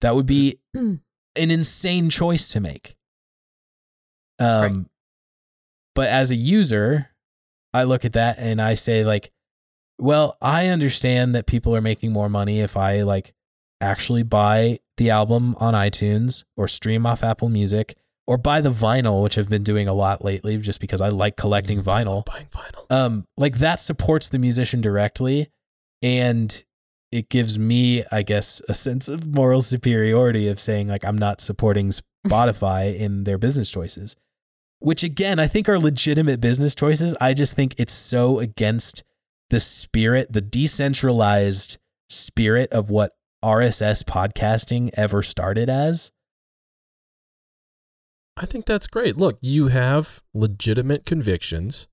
that 0.00 0.14
would 0.14 0.26
be 0.26 0.58
Mm. 0.76 1.00
an 1.36 1.50
insane 1.50 2.08
choice 2.10 2.48
to 2.48 2.60
make. 2.60 2.96
Um, 4.38 4.88
but 5.94 6.08
as 6.08 6.30
a 6.30 6.34
user, 6.34 7.10
I 7.72 7.84
look 7.84 8.04
at 8.04 8.12
that 8.14 8.38
and 8.38 8.60
I 8.60 8.74
say 8.74 9.04
like, 9.04 9.30
well, 9.98 10.36
I 10.40 10.66
understand 10.68 11.34
that 11.34 11.46
people 11.46 11.74
are 11.74 11.80
making 11.80 12.12
more 12.12 12.28
money 12.28 12.60
if 12.60 12.76
I 12.76 13.02
like 13.02 13.32
actually 13.80 14.22
buy 14.22 14.80
the 14.96 15.10
album 15.10 15.54
on 15.58 15.74
iTunes 15.74 16.44
or 16.56 16.68
stream 16.68 17.06
off 17.06 17.22
Apple 17.22 17.48
Music 17.48 17.96
or 18.26 18.36
buy 18.36 18.60
the 18.60 18.70
vinyl, 18.70 19.22
which 19.22 19.38
I've 19.38 19.48
been 19.48 19.62
doing 19.62 19.86
a 19.86 19.94
lot 19.94 20.24
lately 20.24 20.56
just 20.58 20.80
because 20.80 21.00
I 21.00 21.08
like 21.08 21.36
collecting 21.36 21.82
vinyl 21.82 22.24
Buying 22.24 22.46
vinyl. 22.46 22.90
um 22.90 23.24
like 23.36 23.58
that 23.58 23.80
supports 23.80 24.28
the 24.28 24.38
musician 24.38 24.80
directly 24.80 25.48
and 26.02 26.64
it 27.12 27.28
gives 27.28 27.56
me 27.58 28.04
i 28.10 28.22
guess 28.22 28.60
a 28.68 28.74
sense 28.74 29.08
of 29.08 29.26
moral 29.26 29.60
superiority 29.62 30.48
of 30.48 30.58
saying 30.60 30.88
like 30.88 31.04
i'm 31.04 31.16
not 31.16 31.40
supporting 31.40 31.90
spotify 32.26 32.94
in 32.98 33.24
their 33.24 33.38
business 33.38 33.70
choices 33.70 34.16
which 34.80 35.02
again 35.02 35.38
i 35.38 35.46
think 35.46 35.68
are 35.68 35.78
legitimate 35.78 36.40
business 36.40 36.74
choices 36.74 37.14
i 37.20 37.32
just 37.32 37.54
think 37.54 37.74
it's 37.78 37.92
so 37.92 38.40
against 38.40 39.04
the 39.50 39.60
spirit 39.60 40.32
the 40.32 40.40
decentralized 40.40 41.78
spirit 42.08 42.70
of 42.72 42.90
what 42.90 43.16
rss 43.44 44.02
podcasting 44.02 44.90
ever 44.94 45.22
started 45.22 45.68
as 45.68 46.10
I 48.36 48.44
think 48.44 48.66
that's 48.66 48.86
great. 48.86 49.16
Look, 49.16 49.38
you 49.40 49.68
have 49.68 50.22
legitimate 50.34 51.06
convictions 51.06 51.88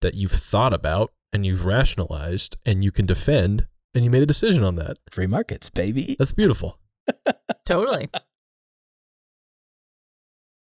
that 0.00 0.14
you've 0.14 0.30
thought 0.30 0.72
about 0.72 1.12
and 1.32 1.44
you've 1.44 1.66
rationalized 1.66 2.56
and 2.64 2.84
you 2.84 2.92
can 2.92 3.06
defend 3.06 3.66
and 3.92 4.04
you 4.04 4.10
made 4.10 4.22
a 4.22 4.26
decision 4.26 4.62
on 4.62 4.76
that. 4.76 4.98
free 5.10 5.26
markets 5.26 5.68
baby 5.68 6.14
That's 6.18 6.32
beautiful. 6.32 6.78
Totally. 7.66 8.08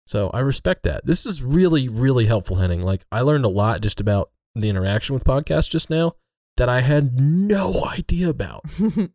So 0.06 0.30
I 0.34 0.40
respect 0.40 0.84
that. 0.84 1.06
This 1.06 1.26
is 1.26 1.44
really, 1.44 1.88
really 1.88 2.26
helpful, 2.26 2.58
Henning. 2.58 2.82
Like 2.82 3.06
I 3.12 3.22
learned 3.22 3.46
a 3.46 3.50
lot 3.50 3.82
just 3.82 4.02
about 4.02 4.32
the 4.56 4.70
interaction 4.70 5.14
with 5.14 5.24
podcasts 5.24 5.70
just 5.70 5.90
now 5.90 6.14
that 6.58 6.70
I 6.70 6.82
had 6.82 7.20
no 7.20 7.84
idea 7.86 8.30
about. 8.30 8.64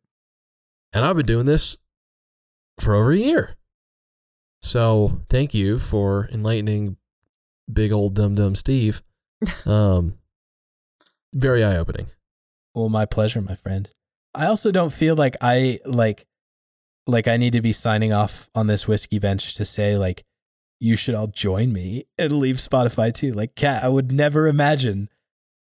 And 0.93 1.05
I've 1.05 1.17
been 1.17 1.27
doing 1.27 1.47
this 1.47 1.79
for 2.81 2.95
over 2.95 3.13
a 3.13 3.19
year. 3.19 3.57
So 4.63 5.23
thank 5.29 5.55
you 5.55 5.79
for 5.79 6.29
enlightening 6.33 6.97
big 7.73 7.93
old 7.93 8.15
dum 8.15 8.35
dum 8.35 8.55
Steve. 8.55 9.03
Um, 9.65 10.19
very 11.33 11.65
eye 11.65 11.77
opening. 11.77 12.09
Well, 12.75 12.91
my 12.91 13.07
pleasure, 13.07 13.41
my 13.41 13.55
friend. 13.55 13.89
I 14.35 14.47
also 14.47 14.71
don't 14.71 14.93
feel 14.93 15.15
like 15.15 15.35
I 15.41 15.81
like 15.87 16.27
like 17.07 17.27
I 17.27 17.39
need 17.39 17.55
to 17.55 17.63
be 17.63 17.73
signing 17.73 18.13
off 18.13 18.51
on 18.55 18.67
this 18.67 18.87
whiskey 18.87 19.19
bench 19.19 19.55
to 19.55 19.65
say 19.65 19.97
like 19.97 20.25
you 20.79 20.95
should 20.95 21.15
all 21.15 21.27
join 21.29 21.73
me 21.73 22.05
and 22.19 22.33
leave 22.33 22.57
Spotify 22.57 23.15
too. 23.15 23.33
Like 23.33 23.55
cat, 23.55 23.83
I 23.83 23.89
would 23.89 24.13
never 24.13 24.47
imagine 24.47 25.09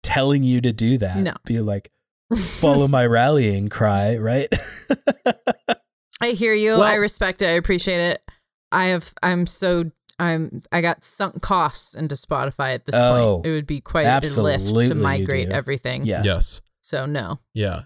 telling 0.02 0.42
you 0.42 0.60
to 0.60 0.72
do 0.72 0.98
that. 0.98 1.18
No. 1.18 1.34
Be 1.44 1.60
like 1.60 1.90
follow 2.36 2.88
my 2.88 3.06
rallying 3.06 3.68
cry, 3.68 4.16
right? 4.16 4.48
I 6.20 6.30
hear 6.30 6.54
you. 6.54 6.70
Well- 6.72 6.82
I 6.82 6.94
respect 6.94 7.42
it. 7.42 7.46
I 7.46 7.52
appreciate 7.52 8.00
it. 8.00 8.22
I 8.72 8.86
have. 8.86 9.14
I'm 9.22 9.46
so. 9.46 9.90
I'm. 10.18 10.60
I 10.72 10.80
got 10.80 11.04
sunk 11.04 11.40
costs 11.42 11.94
into 11.94 12.14
Spotify 12.16 12.74
at 12.74 12.84
this 12.86 12.96
Oh, 12.96 13.36
point. 13.36 13.46
It 13.46 13.52
would 13.52 13.66
be 13.66 13.80
quite 13.80 14.04
a 14.06 14.40
lift 14.42 14.66
to 14.88 14.94
migrate 14.94 15.48
everything. 15.50 16.04
yeah. 16.06 16.22
Yes. 16.24 16.60
So 16.82 17.06
no. 17.06 17.38
Yeah. 17.54 17.82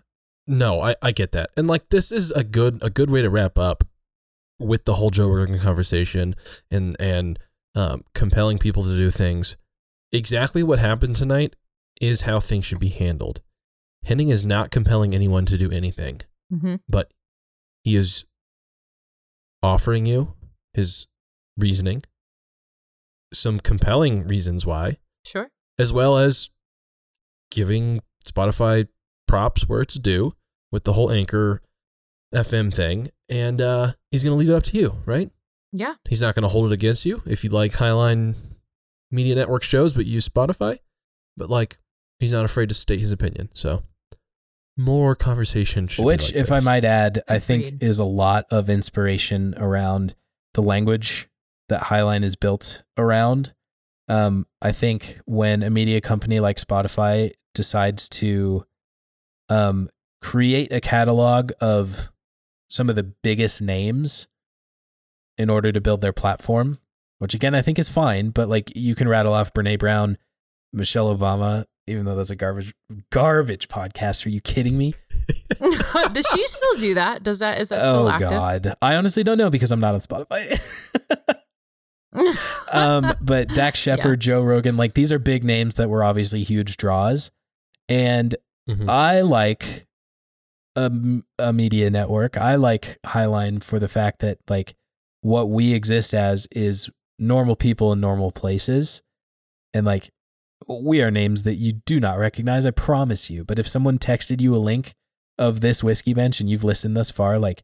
No, 0.46 0.80
I, 0.80 0.96
I 1.00 1.12
get 1.12 1.32
that. 1.32 1.50
And 1.56 1.68
like 1.68 1.88
this 1.90 2.10
is 2.10 2.30
a 2.32 2.42
good 2.42 2.80
a 2.82 2.90
good 2.90 3.10
way 3.10 3.22
to 3.22 3.30
wrap 3.30 3.58
up 3.58 3.84
with 4.58 4.84
the 4.86 4.94
whole 4.94 5.10
Joe 5.10 5.28
Rogan 5.28 5.58
conversation 5.60 6.34
and 6.70 6.96
and 6.98 7.38
um, 7.76 8.02
compelling 8.14 8.58
people 8.58 8.82
to 8.82 8.96
do 8.96 9.10
things. 9.10 9.56
Exactly 10.10 10.62
what 10.64 10.78
happened 10.80 11.16
tonight 11.16 11.54
is 12.02 12.22
how 12.22 12.40
things 12.40 12.64
should 12.66 12.78
be 12.80 12.88
handled. 12.88 13.40
Henning 14.04 14.28
is 14.30 14.44
not 14.44 14.70
compelling 14.70 15.14
anyone 15.14 15.46
to 15.46 15.56
do 15.56 15.70
anything, 15.70 16.20
hmm 16.50 16.76
but 16.88 17.12
he 17.84 17.96
is 17.96 18.24
offering 19.62 20.06
you 20.06 20.34
his 20.74 21.06
reasoning, 21.56 22.02
some 23.32 23.60
compelling 23.60 24.26
reasons 24.26 24.66
why, 24.66 24.98
Sure. 25.24 25.48
as 25.78 25.92
well 25.92 26.16
as 26.18 26.50
giving 27.50 28.00
Spotify 28.26 28.88
props 29.28 29.68
where 29.68 29.80
it's 29.80 29.94
due 29.94 30.34
with 30.70 30.84
the 30.84 30.94
whole 30.94 31.10
Anchor 31.10 31.60
FM 32.34 32.72
thing. 32.74 33.10
And 33.28 33.60
uh, 33.60 33.92
he's 34.10 34.22
going 34.24 34.32
to 34.34 34.38
leave 34.38 34.50
it 34.50 34.54
up 34.54 34.62
to 34.64 34.76
you, 34.78 34.96
right? 35.06 35.30
Yeah. 35.72 35.94
He's 36.08 36.20
not 36.22 36.34
going 36.34 36.42
to 36.42 36.48
hold 36.48 36.70
it 36.70 36.74
against 36.74 37.04
you 37.06 37.22
if 37.26 37.44
you 37.44 37.50
like 37.50 37.72
Highline 37.72 38.34
Media 39.10 39.34
Network 39.34 39.62
shows 39.62 39.92
but 39.92 40.06
use 40.06 40.28
Spotify. 40.28 40.78
But 41.36 41.48
like, 41.50 41.78
he's 42.22 42.32
not 42.32 42.44
afraid 42.44 42.68
to 42.68 42.74
state 42.74 43.00
his 43.00 43.12
opinion. 43.12 43.50
So, 43.52 43.82
more 44.78 45.14
conversation 45.14 45.88
should 45.88 46.02
be 46.02 46.06
Which, 46.06 46.28
like 46.28 46.36
if 46.36 46.48
this. 46.48 46.66
I 46.66 46.72
might 46.72 46.84
add, 46.84 47.22
I 47.28 47.38
think 47.38 47.82
is 47.82 47.98
a 47.98 48.04
lot 48.04 48.46
of 48.50 48.70
inspiration 48.70 49.54
around 49.58 50.14
the 50.54 50.62
language 50.62 51.28
that 51.68 51.82
Highline 51.84 52.24
is 52.24 52.36
built 52.36 52.84
around. 52.96 53.54
Um, 54.08 54.46
I 54.60 54.72
think 54.72 55.20
when 55.26 55.62
a 55.62 55.70
media 55.70 56.00
company 56.00 56.40
like 56.40 56.58
Spotify 56.58 57.32
decides 57.54 58.08
to 58.10 58.64
um, 59.48 59.90
create 60.20 60.72
a 60.72 60.80
catalog 60.80 61.52
of 61.60 62.10
some 62.68 62.88
of 62.88 62.96
the 62.96 63.02
biggest 63.02 63.60
names 63.60 64.28
in 65.36 65.50
order 65.50 65.72
to 65.72 65.80
build 65.80 66.00
their 66.00 66.12
platform, 66.12 66.78
which 67.18 67.34
again 67.34 67.54
I 67.54 67.62
think 67.62 67.78
is 67.78 67.88
fine, 67.88 68.30
but 68.30 68.48
like 68.48 68.74
you 68.76 68.94
can 68.94 69.08
rattle 69.08 69.34
off 69.34 69.52
Brene 69.52 69.78
Brown, 69.78 70.18
Michelle 70.72 71.14
Obama, 71.14 71.66
even 71.86 72.04
though 72.04 72.14
that's 72.14 72.30
a 72.30 72.36
garbage 72.36 72.74
garbage 73.10 73.68
podcast. 73.68 74.24
Are 74.26 74.30
you 74.30 74.40
kidding 74.40 74.76
me? 74.78 74.94
Does 76.12 76.26
she 76.34 76.46
still 76.46 76.74
do 76.78 76.94
that? 76.94 77.22
Does 77.22 77.38
that 77.40 77.60
is 77.60 77.68
that 77.70 77.80
still 77.80 78.06
oh 78.06 78.08
active? 78.08 78.30
God, 78.30 78.74
I 78.82 78.94
honestly 78.96 79.22
don't 79.22 79.38
know 79.38 79.50
because 79.50 79.70
I'm 79.70 79.80
not 79.80 79.94
on 79.94 80.00
Spotify. 80.00 80.88
um, 82.72 83.14
but 83.20 83.48
Dax 83.48 83.78
Shepard, 83.78 84.20
Joe 84.20 84.42
Rogan, 84.42 84.76
like 84.76 84.94
these 84.94 85.10
are 85.12 85.18
big 85.18 85.44
names 85.44 85.76
that 85.76 85.88
were 85.88 86.04
obviously 86.04 86.42
huge 86.42 86.76
draws, 86.76 87.30
and 87.88 88.34
Mhm. 88.68 88.88
I 88.88 89.22
like 89.22 89.86
a, 90.76 90.90
a 91.38 91.52
media 91.52 91.90
network. 91.90 92.36
I 92.36 92.54
like 92.54 92.98
Highline 93.04 93.62
for 93.62 93.78
the 93.78 93.88
fact 93.88 94.20
that 94.20 94.38
like 94.48 94.74
what 95.20 95.50
we 95.50 95.72
exist 95.74 96.14
as 96.14 96.46
is 96.52 96.88
normal 97.18 97.56
people 97.56 97.92
in 97.92 98.00
normal 98.00 98.30
places, 98.30 99.02
and 99.74 99.84
like 99.86 100.10
we 100.68 101.02
are 101.02 101.10
names 101.10 101.42
that 101.42 101.54
you 101.54 101.72
do 101.72 102.00
not 102.00 102.18
recognize. 102.18 102.66
I 102.66 102.70
promise 102.70 103.30
you. 103.30 103.44
But 103.44 103.58
if 103.58 103.68
someone 103.68 103.98
texted 103.98 104.40
you 104.40 104.54
a 104.54 104.58
link 104.58 104.94
of 105.38 105.60
this 105.60 105.82
whiskey 105.82 106.14
bench 106.14 106.40
and 106.40 106.48
you've 106.48 106.64
listened 106.64 106.96
thus 106.96 107.10
far, 107.10 107.38
like 107.38 107.62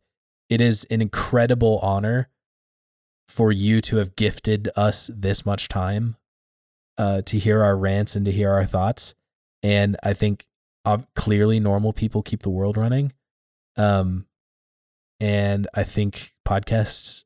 it 0.49 0.61
is 0.61 0.85
an 0.85 1.03
incredible 1.03 1.79
honor 1.83 2.29
for 3.27 3.53
you 3.53 3.81
to 3.83 3.97
have 3.97 4.17
gifted 4.17 4.71
us 4.75 5.11
this 5.15 5.45
much 5.45 5.69
time 5.69 6.17
uh, 6.97 7.23
to 7.23 7.39
hear 7.39 7.63
our 7.63 7.77
rants 7.77 8.17
and 8.17 8.25
to 8.25 8.33
hear 8.33 8.51
our 8.51 8.65
thoughts. 8.65 9.15
And 9.63 9.97
I 10.03 10.15
think 10.15 10.47
uh, 10.85 10.99
clearly 11.15 11.61
normal 11.61 11.93
people 11.93 12.23
keep 12.23 12.43
the 12.43 12.51
world 12.51 12.77
running. 12.77 13.13
Um, 13.77 14.27
and 15.21 15.69
I 15.75 15.85
think 15.85 16.35
podcasts 16.47 17.25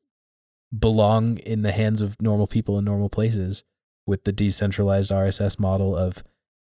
belong 0.77 1.37
in 1.37 1.61
the 1.61 1.71
hands 1.71 2.01
of 2.01 2.21
normal 2.21 2.47
people 2.47 2.77
in 2.77 2.85
normal 2.85 3.09
places 3.09 3.63
with 4.05 4.23
the 4.23 4.31
decentralized 4.31 5.11
RSS 5.11 5.59
model 5.59 5.95
of 5.95 6.23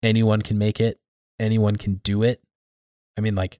anyone 0.01 0.41
can 0.41 0.57
make 0.57 0.79
it, 0.79 0.99
anyone 1.39 1.75
can 1.75 1.95
do 2.03 2.23
it. 2.23 2.41
I 3.17 3.21
mean, 3.21 3.35
like, 3.35 3.59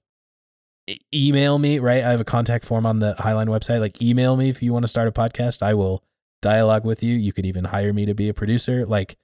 email 1.14 1.58
me, 1.58 1.78
right? 1.78 2.02
I 2.02 2.10
have 2.10 2.20
a 2.20 2.24
contact 2.24 2.64
form 2.64 2.86
on 2.86 3.00
the 3.00 3.14
Highline 3.18 3.48
website. 3.48 3.80
Like, 3.80 4.00
email 4.00 4.36
me 4.36 4.48
if 4.48 4.62
you 4.62 4.72
want 4.72 4.84
to 4.84 4.88
start 4.88 5.08
a 5.08 5.12
podcast. 5.12 5.62
I 5.62 5.74
will 5.74 6.02
dialogue 6.40 6.84
with 6.84 7.02
you. 7.02 7.14
You 7.14 7.32
could 7.32 7.46
even 7.46 7.64
hire 7.64 7.92
me 7.92 8.06
to 8.06 8.14
be 8.14 8.28
a 8.28 8.34
producer. 8.34 8.86
Like, 8.86 9.16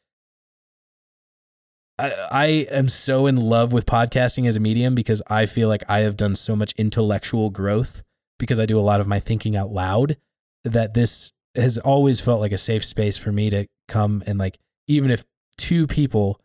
I, 1.98 2.10
I 2.30 2.46
am 2.70 2.88
so 2.88 3.26
in 3.26 3.36
love 3.36 3.72
with 3.72 3.86
podcasting 3.86 4.48
as 4.48 4.56
a 4.56 4.60
medium 4.60 4.94
because 4.94 5.22
I 5.28 5.46
feel 5.46 5.68
like 5.68 5.84
I 5.88 6.00
have 6.00 6.16
done 6.16 6.34
so 6.34 6.56
much 6.56 6.72
intellectual 6.76 7.50
growth 7.50 8.02
because 8.38 8.58
I 8.58 8.66
do 8.66 8.78
a 8.78 8.82
lot 8.82 9.00
of 9.00 9.06
my 9.06 9.20
thinking 9.20 9.56
out 9.56 9.70
loud 9.70 10.16
that 10.64 10.94
this 10.94 11.32
has 11.56 11.78
always 11.78 12.20
felt 12.20 12.40
like 12.40 12.52
a 12.52 12.58
safe 12.58 12.84
space 12.84 13.16
for 13.16 13.30
me 13.32 13.50
to 13.50 13.66
come 13.88 14.22
and 14.26 14.38
like 14.38 14.58
even 14.88 15.10
if 15.10 15.24
two 15.56 15.86
people 15.86 16.40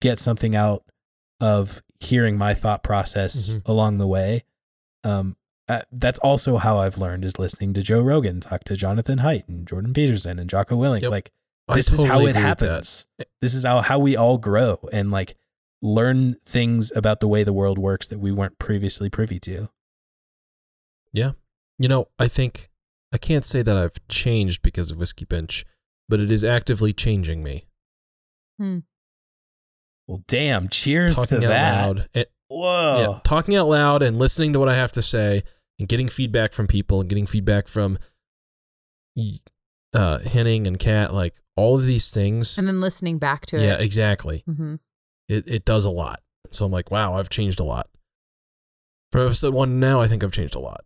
get 0.00 0.18
something 0.18 0.54
out 0.56 0.84
of 1.40 1.82
hearing 2.00 2.36
my 2.36 2.54
thought 2.54 2.82
process 2.82 3.50
Mhm. 3.50 3.62
along 3.66 3.98
the 3.98 4.06
way 4.06 4.44
um 5.02 5.36
uh, 5.68 5.80
that's 5.92 6.18
also 6.18 6.58
how 6.58 6.76
I've 6.78 6.98
learned 6.98 7.24
is 7.24 7.38
listening 7.38 7.72
to 7.74 7.82
Joe 7.82 8.00
Rogan 8.02 8.40
talk 8.40 8.64
to 8.64 8.76
Jonathan 8.76 9.18
Haidt 9.20 9.48
and 9.48 9.66
Jordan 9.66 9.92
Peterson 9.94 10.38
and 10.38 10.48
Jocko 10.50 10.76
Willink 10.76 11.02
Yep. 11.02 11.10
like 11.10 11.30
this 11.72 11.90
is 11.90 12.02
how 12.04 12.04
it 12.04 12.08
agree 12.16 12.24
with 12.26 12.34
that. 12.34 12.40
happens. 12.42 13.06
This 13.40 13.54
is 13.54 13.64
how, 13.64 13.80
how 13.80 13.98
we 13.98 14.14
all 14.16 14.36
grow. 14.36 14.78
And 14.92 15.10
like 15.10 15.34
learn 15.80 16.34
things 16.44 16.92
about 16.94 17.20
the 17.20 17.28
way 17.28 17.42
the 17.42 17.54
world 17.54 17.78
works 17.78 18.06
that 18.08 18.18
we 18.18 18.30
weren't 18.30 18.58
previously 18.58 19.08
privy 19.08 19.38
to. 19.40 19.70
Yeah. 21.12 21.32
You 21.78 21.88
know, 21.88 22.08
I 22.18 22.28
think 22.28 22.68
I 23.14 23.18
can't 23.18 23.44
say 23.44 23.62
that 23.62 23.76
I've 23.76 23.96
changed 24.08 24.60
because 24.62 24.90
of 24.90 24.96
Whiskey 24.96 25.24
Bench, 25.24 25.64
but 26.08 26.18
it 26.18 26.32
is 26.32 26.42
actively 26.42 26.92
changing 26.92 27.44
me. 27.44 27.66
Hmm. 28.58 28.78
Well, 30.08 30.24
damn! 30.26 30.68
Cheers 30.68 31.14
talking 31.14 31.40
to 31.40 31.46
out 31.46 31.50
that. 31.50 31.86
loud. 31.86 32.08
And, 32.12 32.26
Whoa! 32.48 33.00
yeah, 33.00 33.20
talking 33.22 33.54
out 33.54 33.68
loud 33.68 34.02
and 34.02 34.18
listening 34.18 34.52
to 34.52 34.58
what 34.58 34.68
I 34.68 34.74
have 34.74 34.92
to 34.94 35.02
say 35.02 35.44
and 35.78 35.88
getting 35.88 36.08
feedback 36.08 36.52
from 36.52 36.66
people 36.66 37.00
and 37.00 37.08
getting 37.08 37.26
feedback 37.26 37.68
from 37.68 37.98
y- 39.14 39.38
uh 39.94 40.18
Henning 40.18 40.66
and 40.66 40.78
Kat, 40.78 41.14
like 41.14 41.34
all 41.56 41.76
of 41.76 41.84
these 41.84 42.10
things. 42.10 42.58
And 42.58 42.66
then 42.66 42.80
listening 42.80 43.18
back 43.18 43.46
to 43.46 43.56
yeah, 43.58 43.62
it. 43.62 43.66
Yeah, 43.66 43.76
exactly. 43.78 44.42
hmm 44.44 44.74
It 45.28 45.44
it 45.46 45.64
does 45.64 45.84
a 45.84 45.90
lot. 45.90 46.20
So 46.50 46.66
I'm 46.66 46.72
like, 46.72 46.90
wow, 46.90 47.14
I've 47.14 47.30
changed 47.30 47.60
a 47.60 47.64
lot. 47.64 47.88
From 49.12 49.26
episode 49.26 49.54
one 49.54 49.78
now, 49.78 50.00
I 50.00 50.08
think 50.08 50.24
I've 50.24 50.32
changed 50.32 50.56
a 50.56 50.60
lot. 50.60 50.84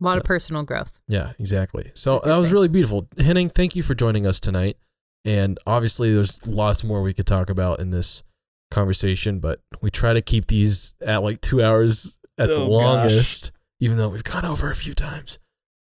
A 0.00 0.04
lot 0.04 0.12
So- 0.12 0.18
of 0.18 0.24
personal 0.24 0.62
growth. 0.62 0.98
Yeah, 1.08 1.32
exactly. 1.38 1.90
So 1.94 2.20
that 2.24 2.36
was 2.36 2.46
thing. 2.46 2.54
really 2.54 2.68
beautiful. 2.68 3.08
Henning, 3.18 3.48
thank 3.48 3.74
you 3.76 3.82
for 3.82 3.94
joining 3.94 4.26
us 4.26 4.38
tonight. 4.40 4.76
And 5.24 5.58
obviously, 5.66 6.14
there's 6.14 6.46
lots 6.46 6.84
more 6.84 7.02
we 7.02 7.12
could 7.12 7.26
talk 7.26 7.50
about 7.50 7.80
in 7.80 7.90
this 7.90 8.22
conversation, 8.70 9.40
but 9.40 9.60
we 9.80 9.90
try 9.90 10.12
to 10.12 10.22
keep 10.22 10.46
these 10.46 10.94
at 11.04 11.22
like 11.22 11.40
two 11.40 11.62
hours 11.62 12.18
at 12.38 12.48
the 12.48 12.54
Oh, 12.54 12.68
gosh. 12.68 12.68
longest, 12.68 13.52
even 13.80 13.96
though 13.96 14.08
we've 14.08 14.24
gone 14.24 14.44
over 14.44 14.70
a 14.70 14.74
few 14.76 14.94
times. 14.94 15.38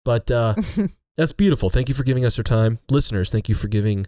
But 0.05 0.31
uh, 0.31 0.55
that's 1.17 1.33
beautiful. 1.33 1.71
Thank 1.71 1.89
you 1.89 1.95
for 1.95 2.05
giving 2.05 2.25
us 2.25 2.37
your 2.37 2.45
time, 2.45 2.79
listeners. 2.89 3.31
Thank 3.31 3.49
you 3.49 3.55
for 3.55 3.69
giving 3.69 4.07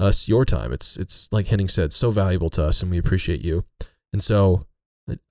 us 0.00 0.28
your 0.28 0.44
time. 0.44 0.72
It's 0.72 0.96
it's 0.96 1.32
like 1.32 1.46
Henning 1.46 1.68
said, 1.68 1.92
so 1.92 2.10
valuable 2.10 2.50
to 2.50 2.64
us, 2.64 2.82
and 2.82 2.90
we 2.90 2.98
appreciate 2.98 3.42
you. 3.42 3.64
And 4.12 4.22
so, 4.22 4.66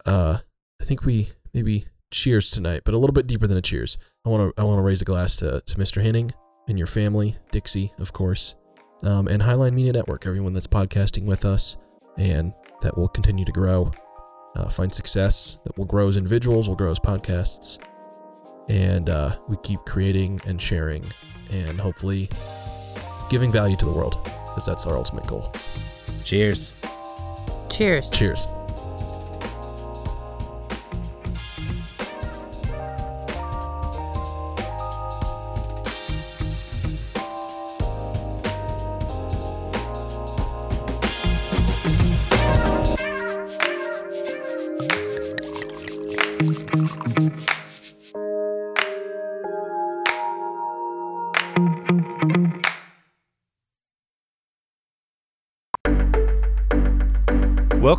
uh, 0.05 0.37
I 0.81 0.83
think 0.85 1.05
we 1.05 1.29
maybe 1.53 1.87
cheers 2.15 2.49
tonight, 2.49 2.81
but 2.85 2.93
a 2.93 2.97
little 2.97 3.13
bit 3.13 3.27
deeper 3.27 3.45
than 3.45 3.57
a 3.57 3.61
cheers. 3.61 3.97
I 4.25 4.29
want 4.29 4.55
to 4.55 4.61
I 4.61 4.65
want 4.65 4.79
to 4.79 4.81
raise 4.81 5.01
a 5.01 5.05
glass 5.05 5.35
to 5.37 5.61
to 5.61 5.75
Mr. 5.75 6.01
Henning 6.01 6.31
and 6.67 6.77
your 6.77 6.87
family, 6.87 7.37
Dixie, 7.51 7.93
of 7.99 8.13
course, 8.13 8.55
um, 9.03 9.27
and 9.27 9.43
Highline 9.43 9.73
Media 9.73 9.93
Network, 9.93 10.25
everyone 10.25 10.53
that's 10.53 10.67
podcasting 10.67 11.25
with 11.25 11.45
us, 11.45 11.77
and 12.17 12.53
that 12.81 12.97
will 12.97 13.09
continue 13.09 13.45
to 13.45 13.51
grow, 13.51 13.91
uh, 14.55 14.69
find 14.69 14.93
success, 14.93 15.59
that 15.65 15.77
will 15.77 15.85
grow 15.85 16.07
as 16.07 16.17
individuals, 16.17 16.67
will 16.67 16.75
grow 16.75 16.89
as 16.89 16.99
podcasts, 16.99 17.77
and 18.67 19.09
uh, 19.09 19.37
we 19.47 19.57
keep 19.61 19.79
creating 19.81 20.41
and 20.47 20.59
sharing, 20.59 21.05
and 21.51 21.79
hopefully 21.79 22.29
giving 23.29 23.51
value 23.51 23.75
to 23.75 23.85
the 23.85 23.91
world, 23.91 24.17
because 24.23 24.65
that's 24.65 24.87
our 24.87 24.95
ultimate 24.95 25.27
goal. 25.27 25.53
Cheers. 26.23 26.73
Cheers. 27.69 28.09
Cheers. 28.09 28.47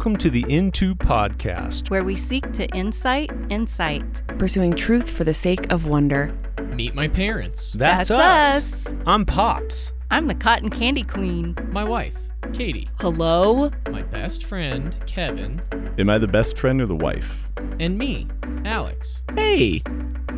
Welcome 0.07 0.21
to 0.21 0.31
the 0.31 0.45
Into 0.49 0.95
Podcast. 0.95 1.91
where 1.91 2.05
we 2.05 2.15
seek 2.15 2.53
to 2.53 2.69
insight 2.69 3.29
insight. 3.51 4.23
Pursuing 4.39 4.77
truth 4.77 5.11
for 5.11 5.25
the 5.25 5.35
sake 5.35 5.73
of 5.73 5.89
wonder. 5.89 6.33
Meet 6.63 6.95
my 6.95 7.09
parents. 7.09 7.73
That's, 7.73 8.13
us. 8.13 8.85
I'm 9.05 9.25
Pops. 9.25 9.93
I'm 10.13 10.29
the 10.29 10.35
cotton 10.37 10.71
candy 10.71 11.03
queen. 11.03 11.57
My 11.73 11.83
wife, 11.83 12.17
Katie. 12.53 12.89
Hello? 13.01 13.73
My 13.91 14.03
best 14.03 14.45
friend, 14.45 14.97
Kevin. 15.07 15.61
Am 15.99 16.09
I 16.09 16.19
the 16.19 16.29
best 16.29 16.57
friend 16.57 16.81
or 16.81 16.87
the 16.87 16.95
wife? 16.95 17.49
And 17.81 17.99
me, 17.99 18.29
Alex. 18.65 19.25
Hey. 19.35 19.83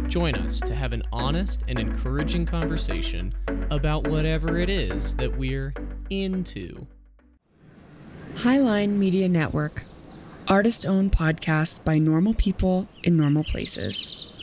Join 0.06 0.34
us 0.34 0.62
to 0.62 0.74
have 0.74 0.94
an 0.94 1.02
honest 1.12 1.64
and 1.68 1.78
encouraging 1.78 2.46
conversation 2.46 3.34
about 3.70 4.06
whatever 4.06 4.56
it 4.56 4.70
is 4.70 5.14
that 5.16 5.36
we're 5.36 5.74
into. 6.08 6.86
Highline 8.36 8.90
Media 8.90 9.28
Network. 9.28 9.84
Artist 10.46 10.86
owned 10.86 11.12
podcasts 11.12 11.82
by 11.84 11.98
normal 11.98 12.34
people 12.34 12.86
in 13.02 13.16
normal 13.16 13.44
places. 13.44 14.37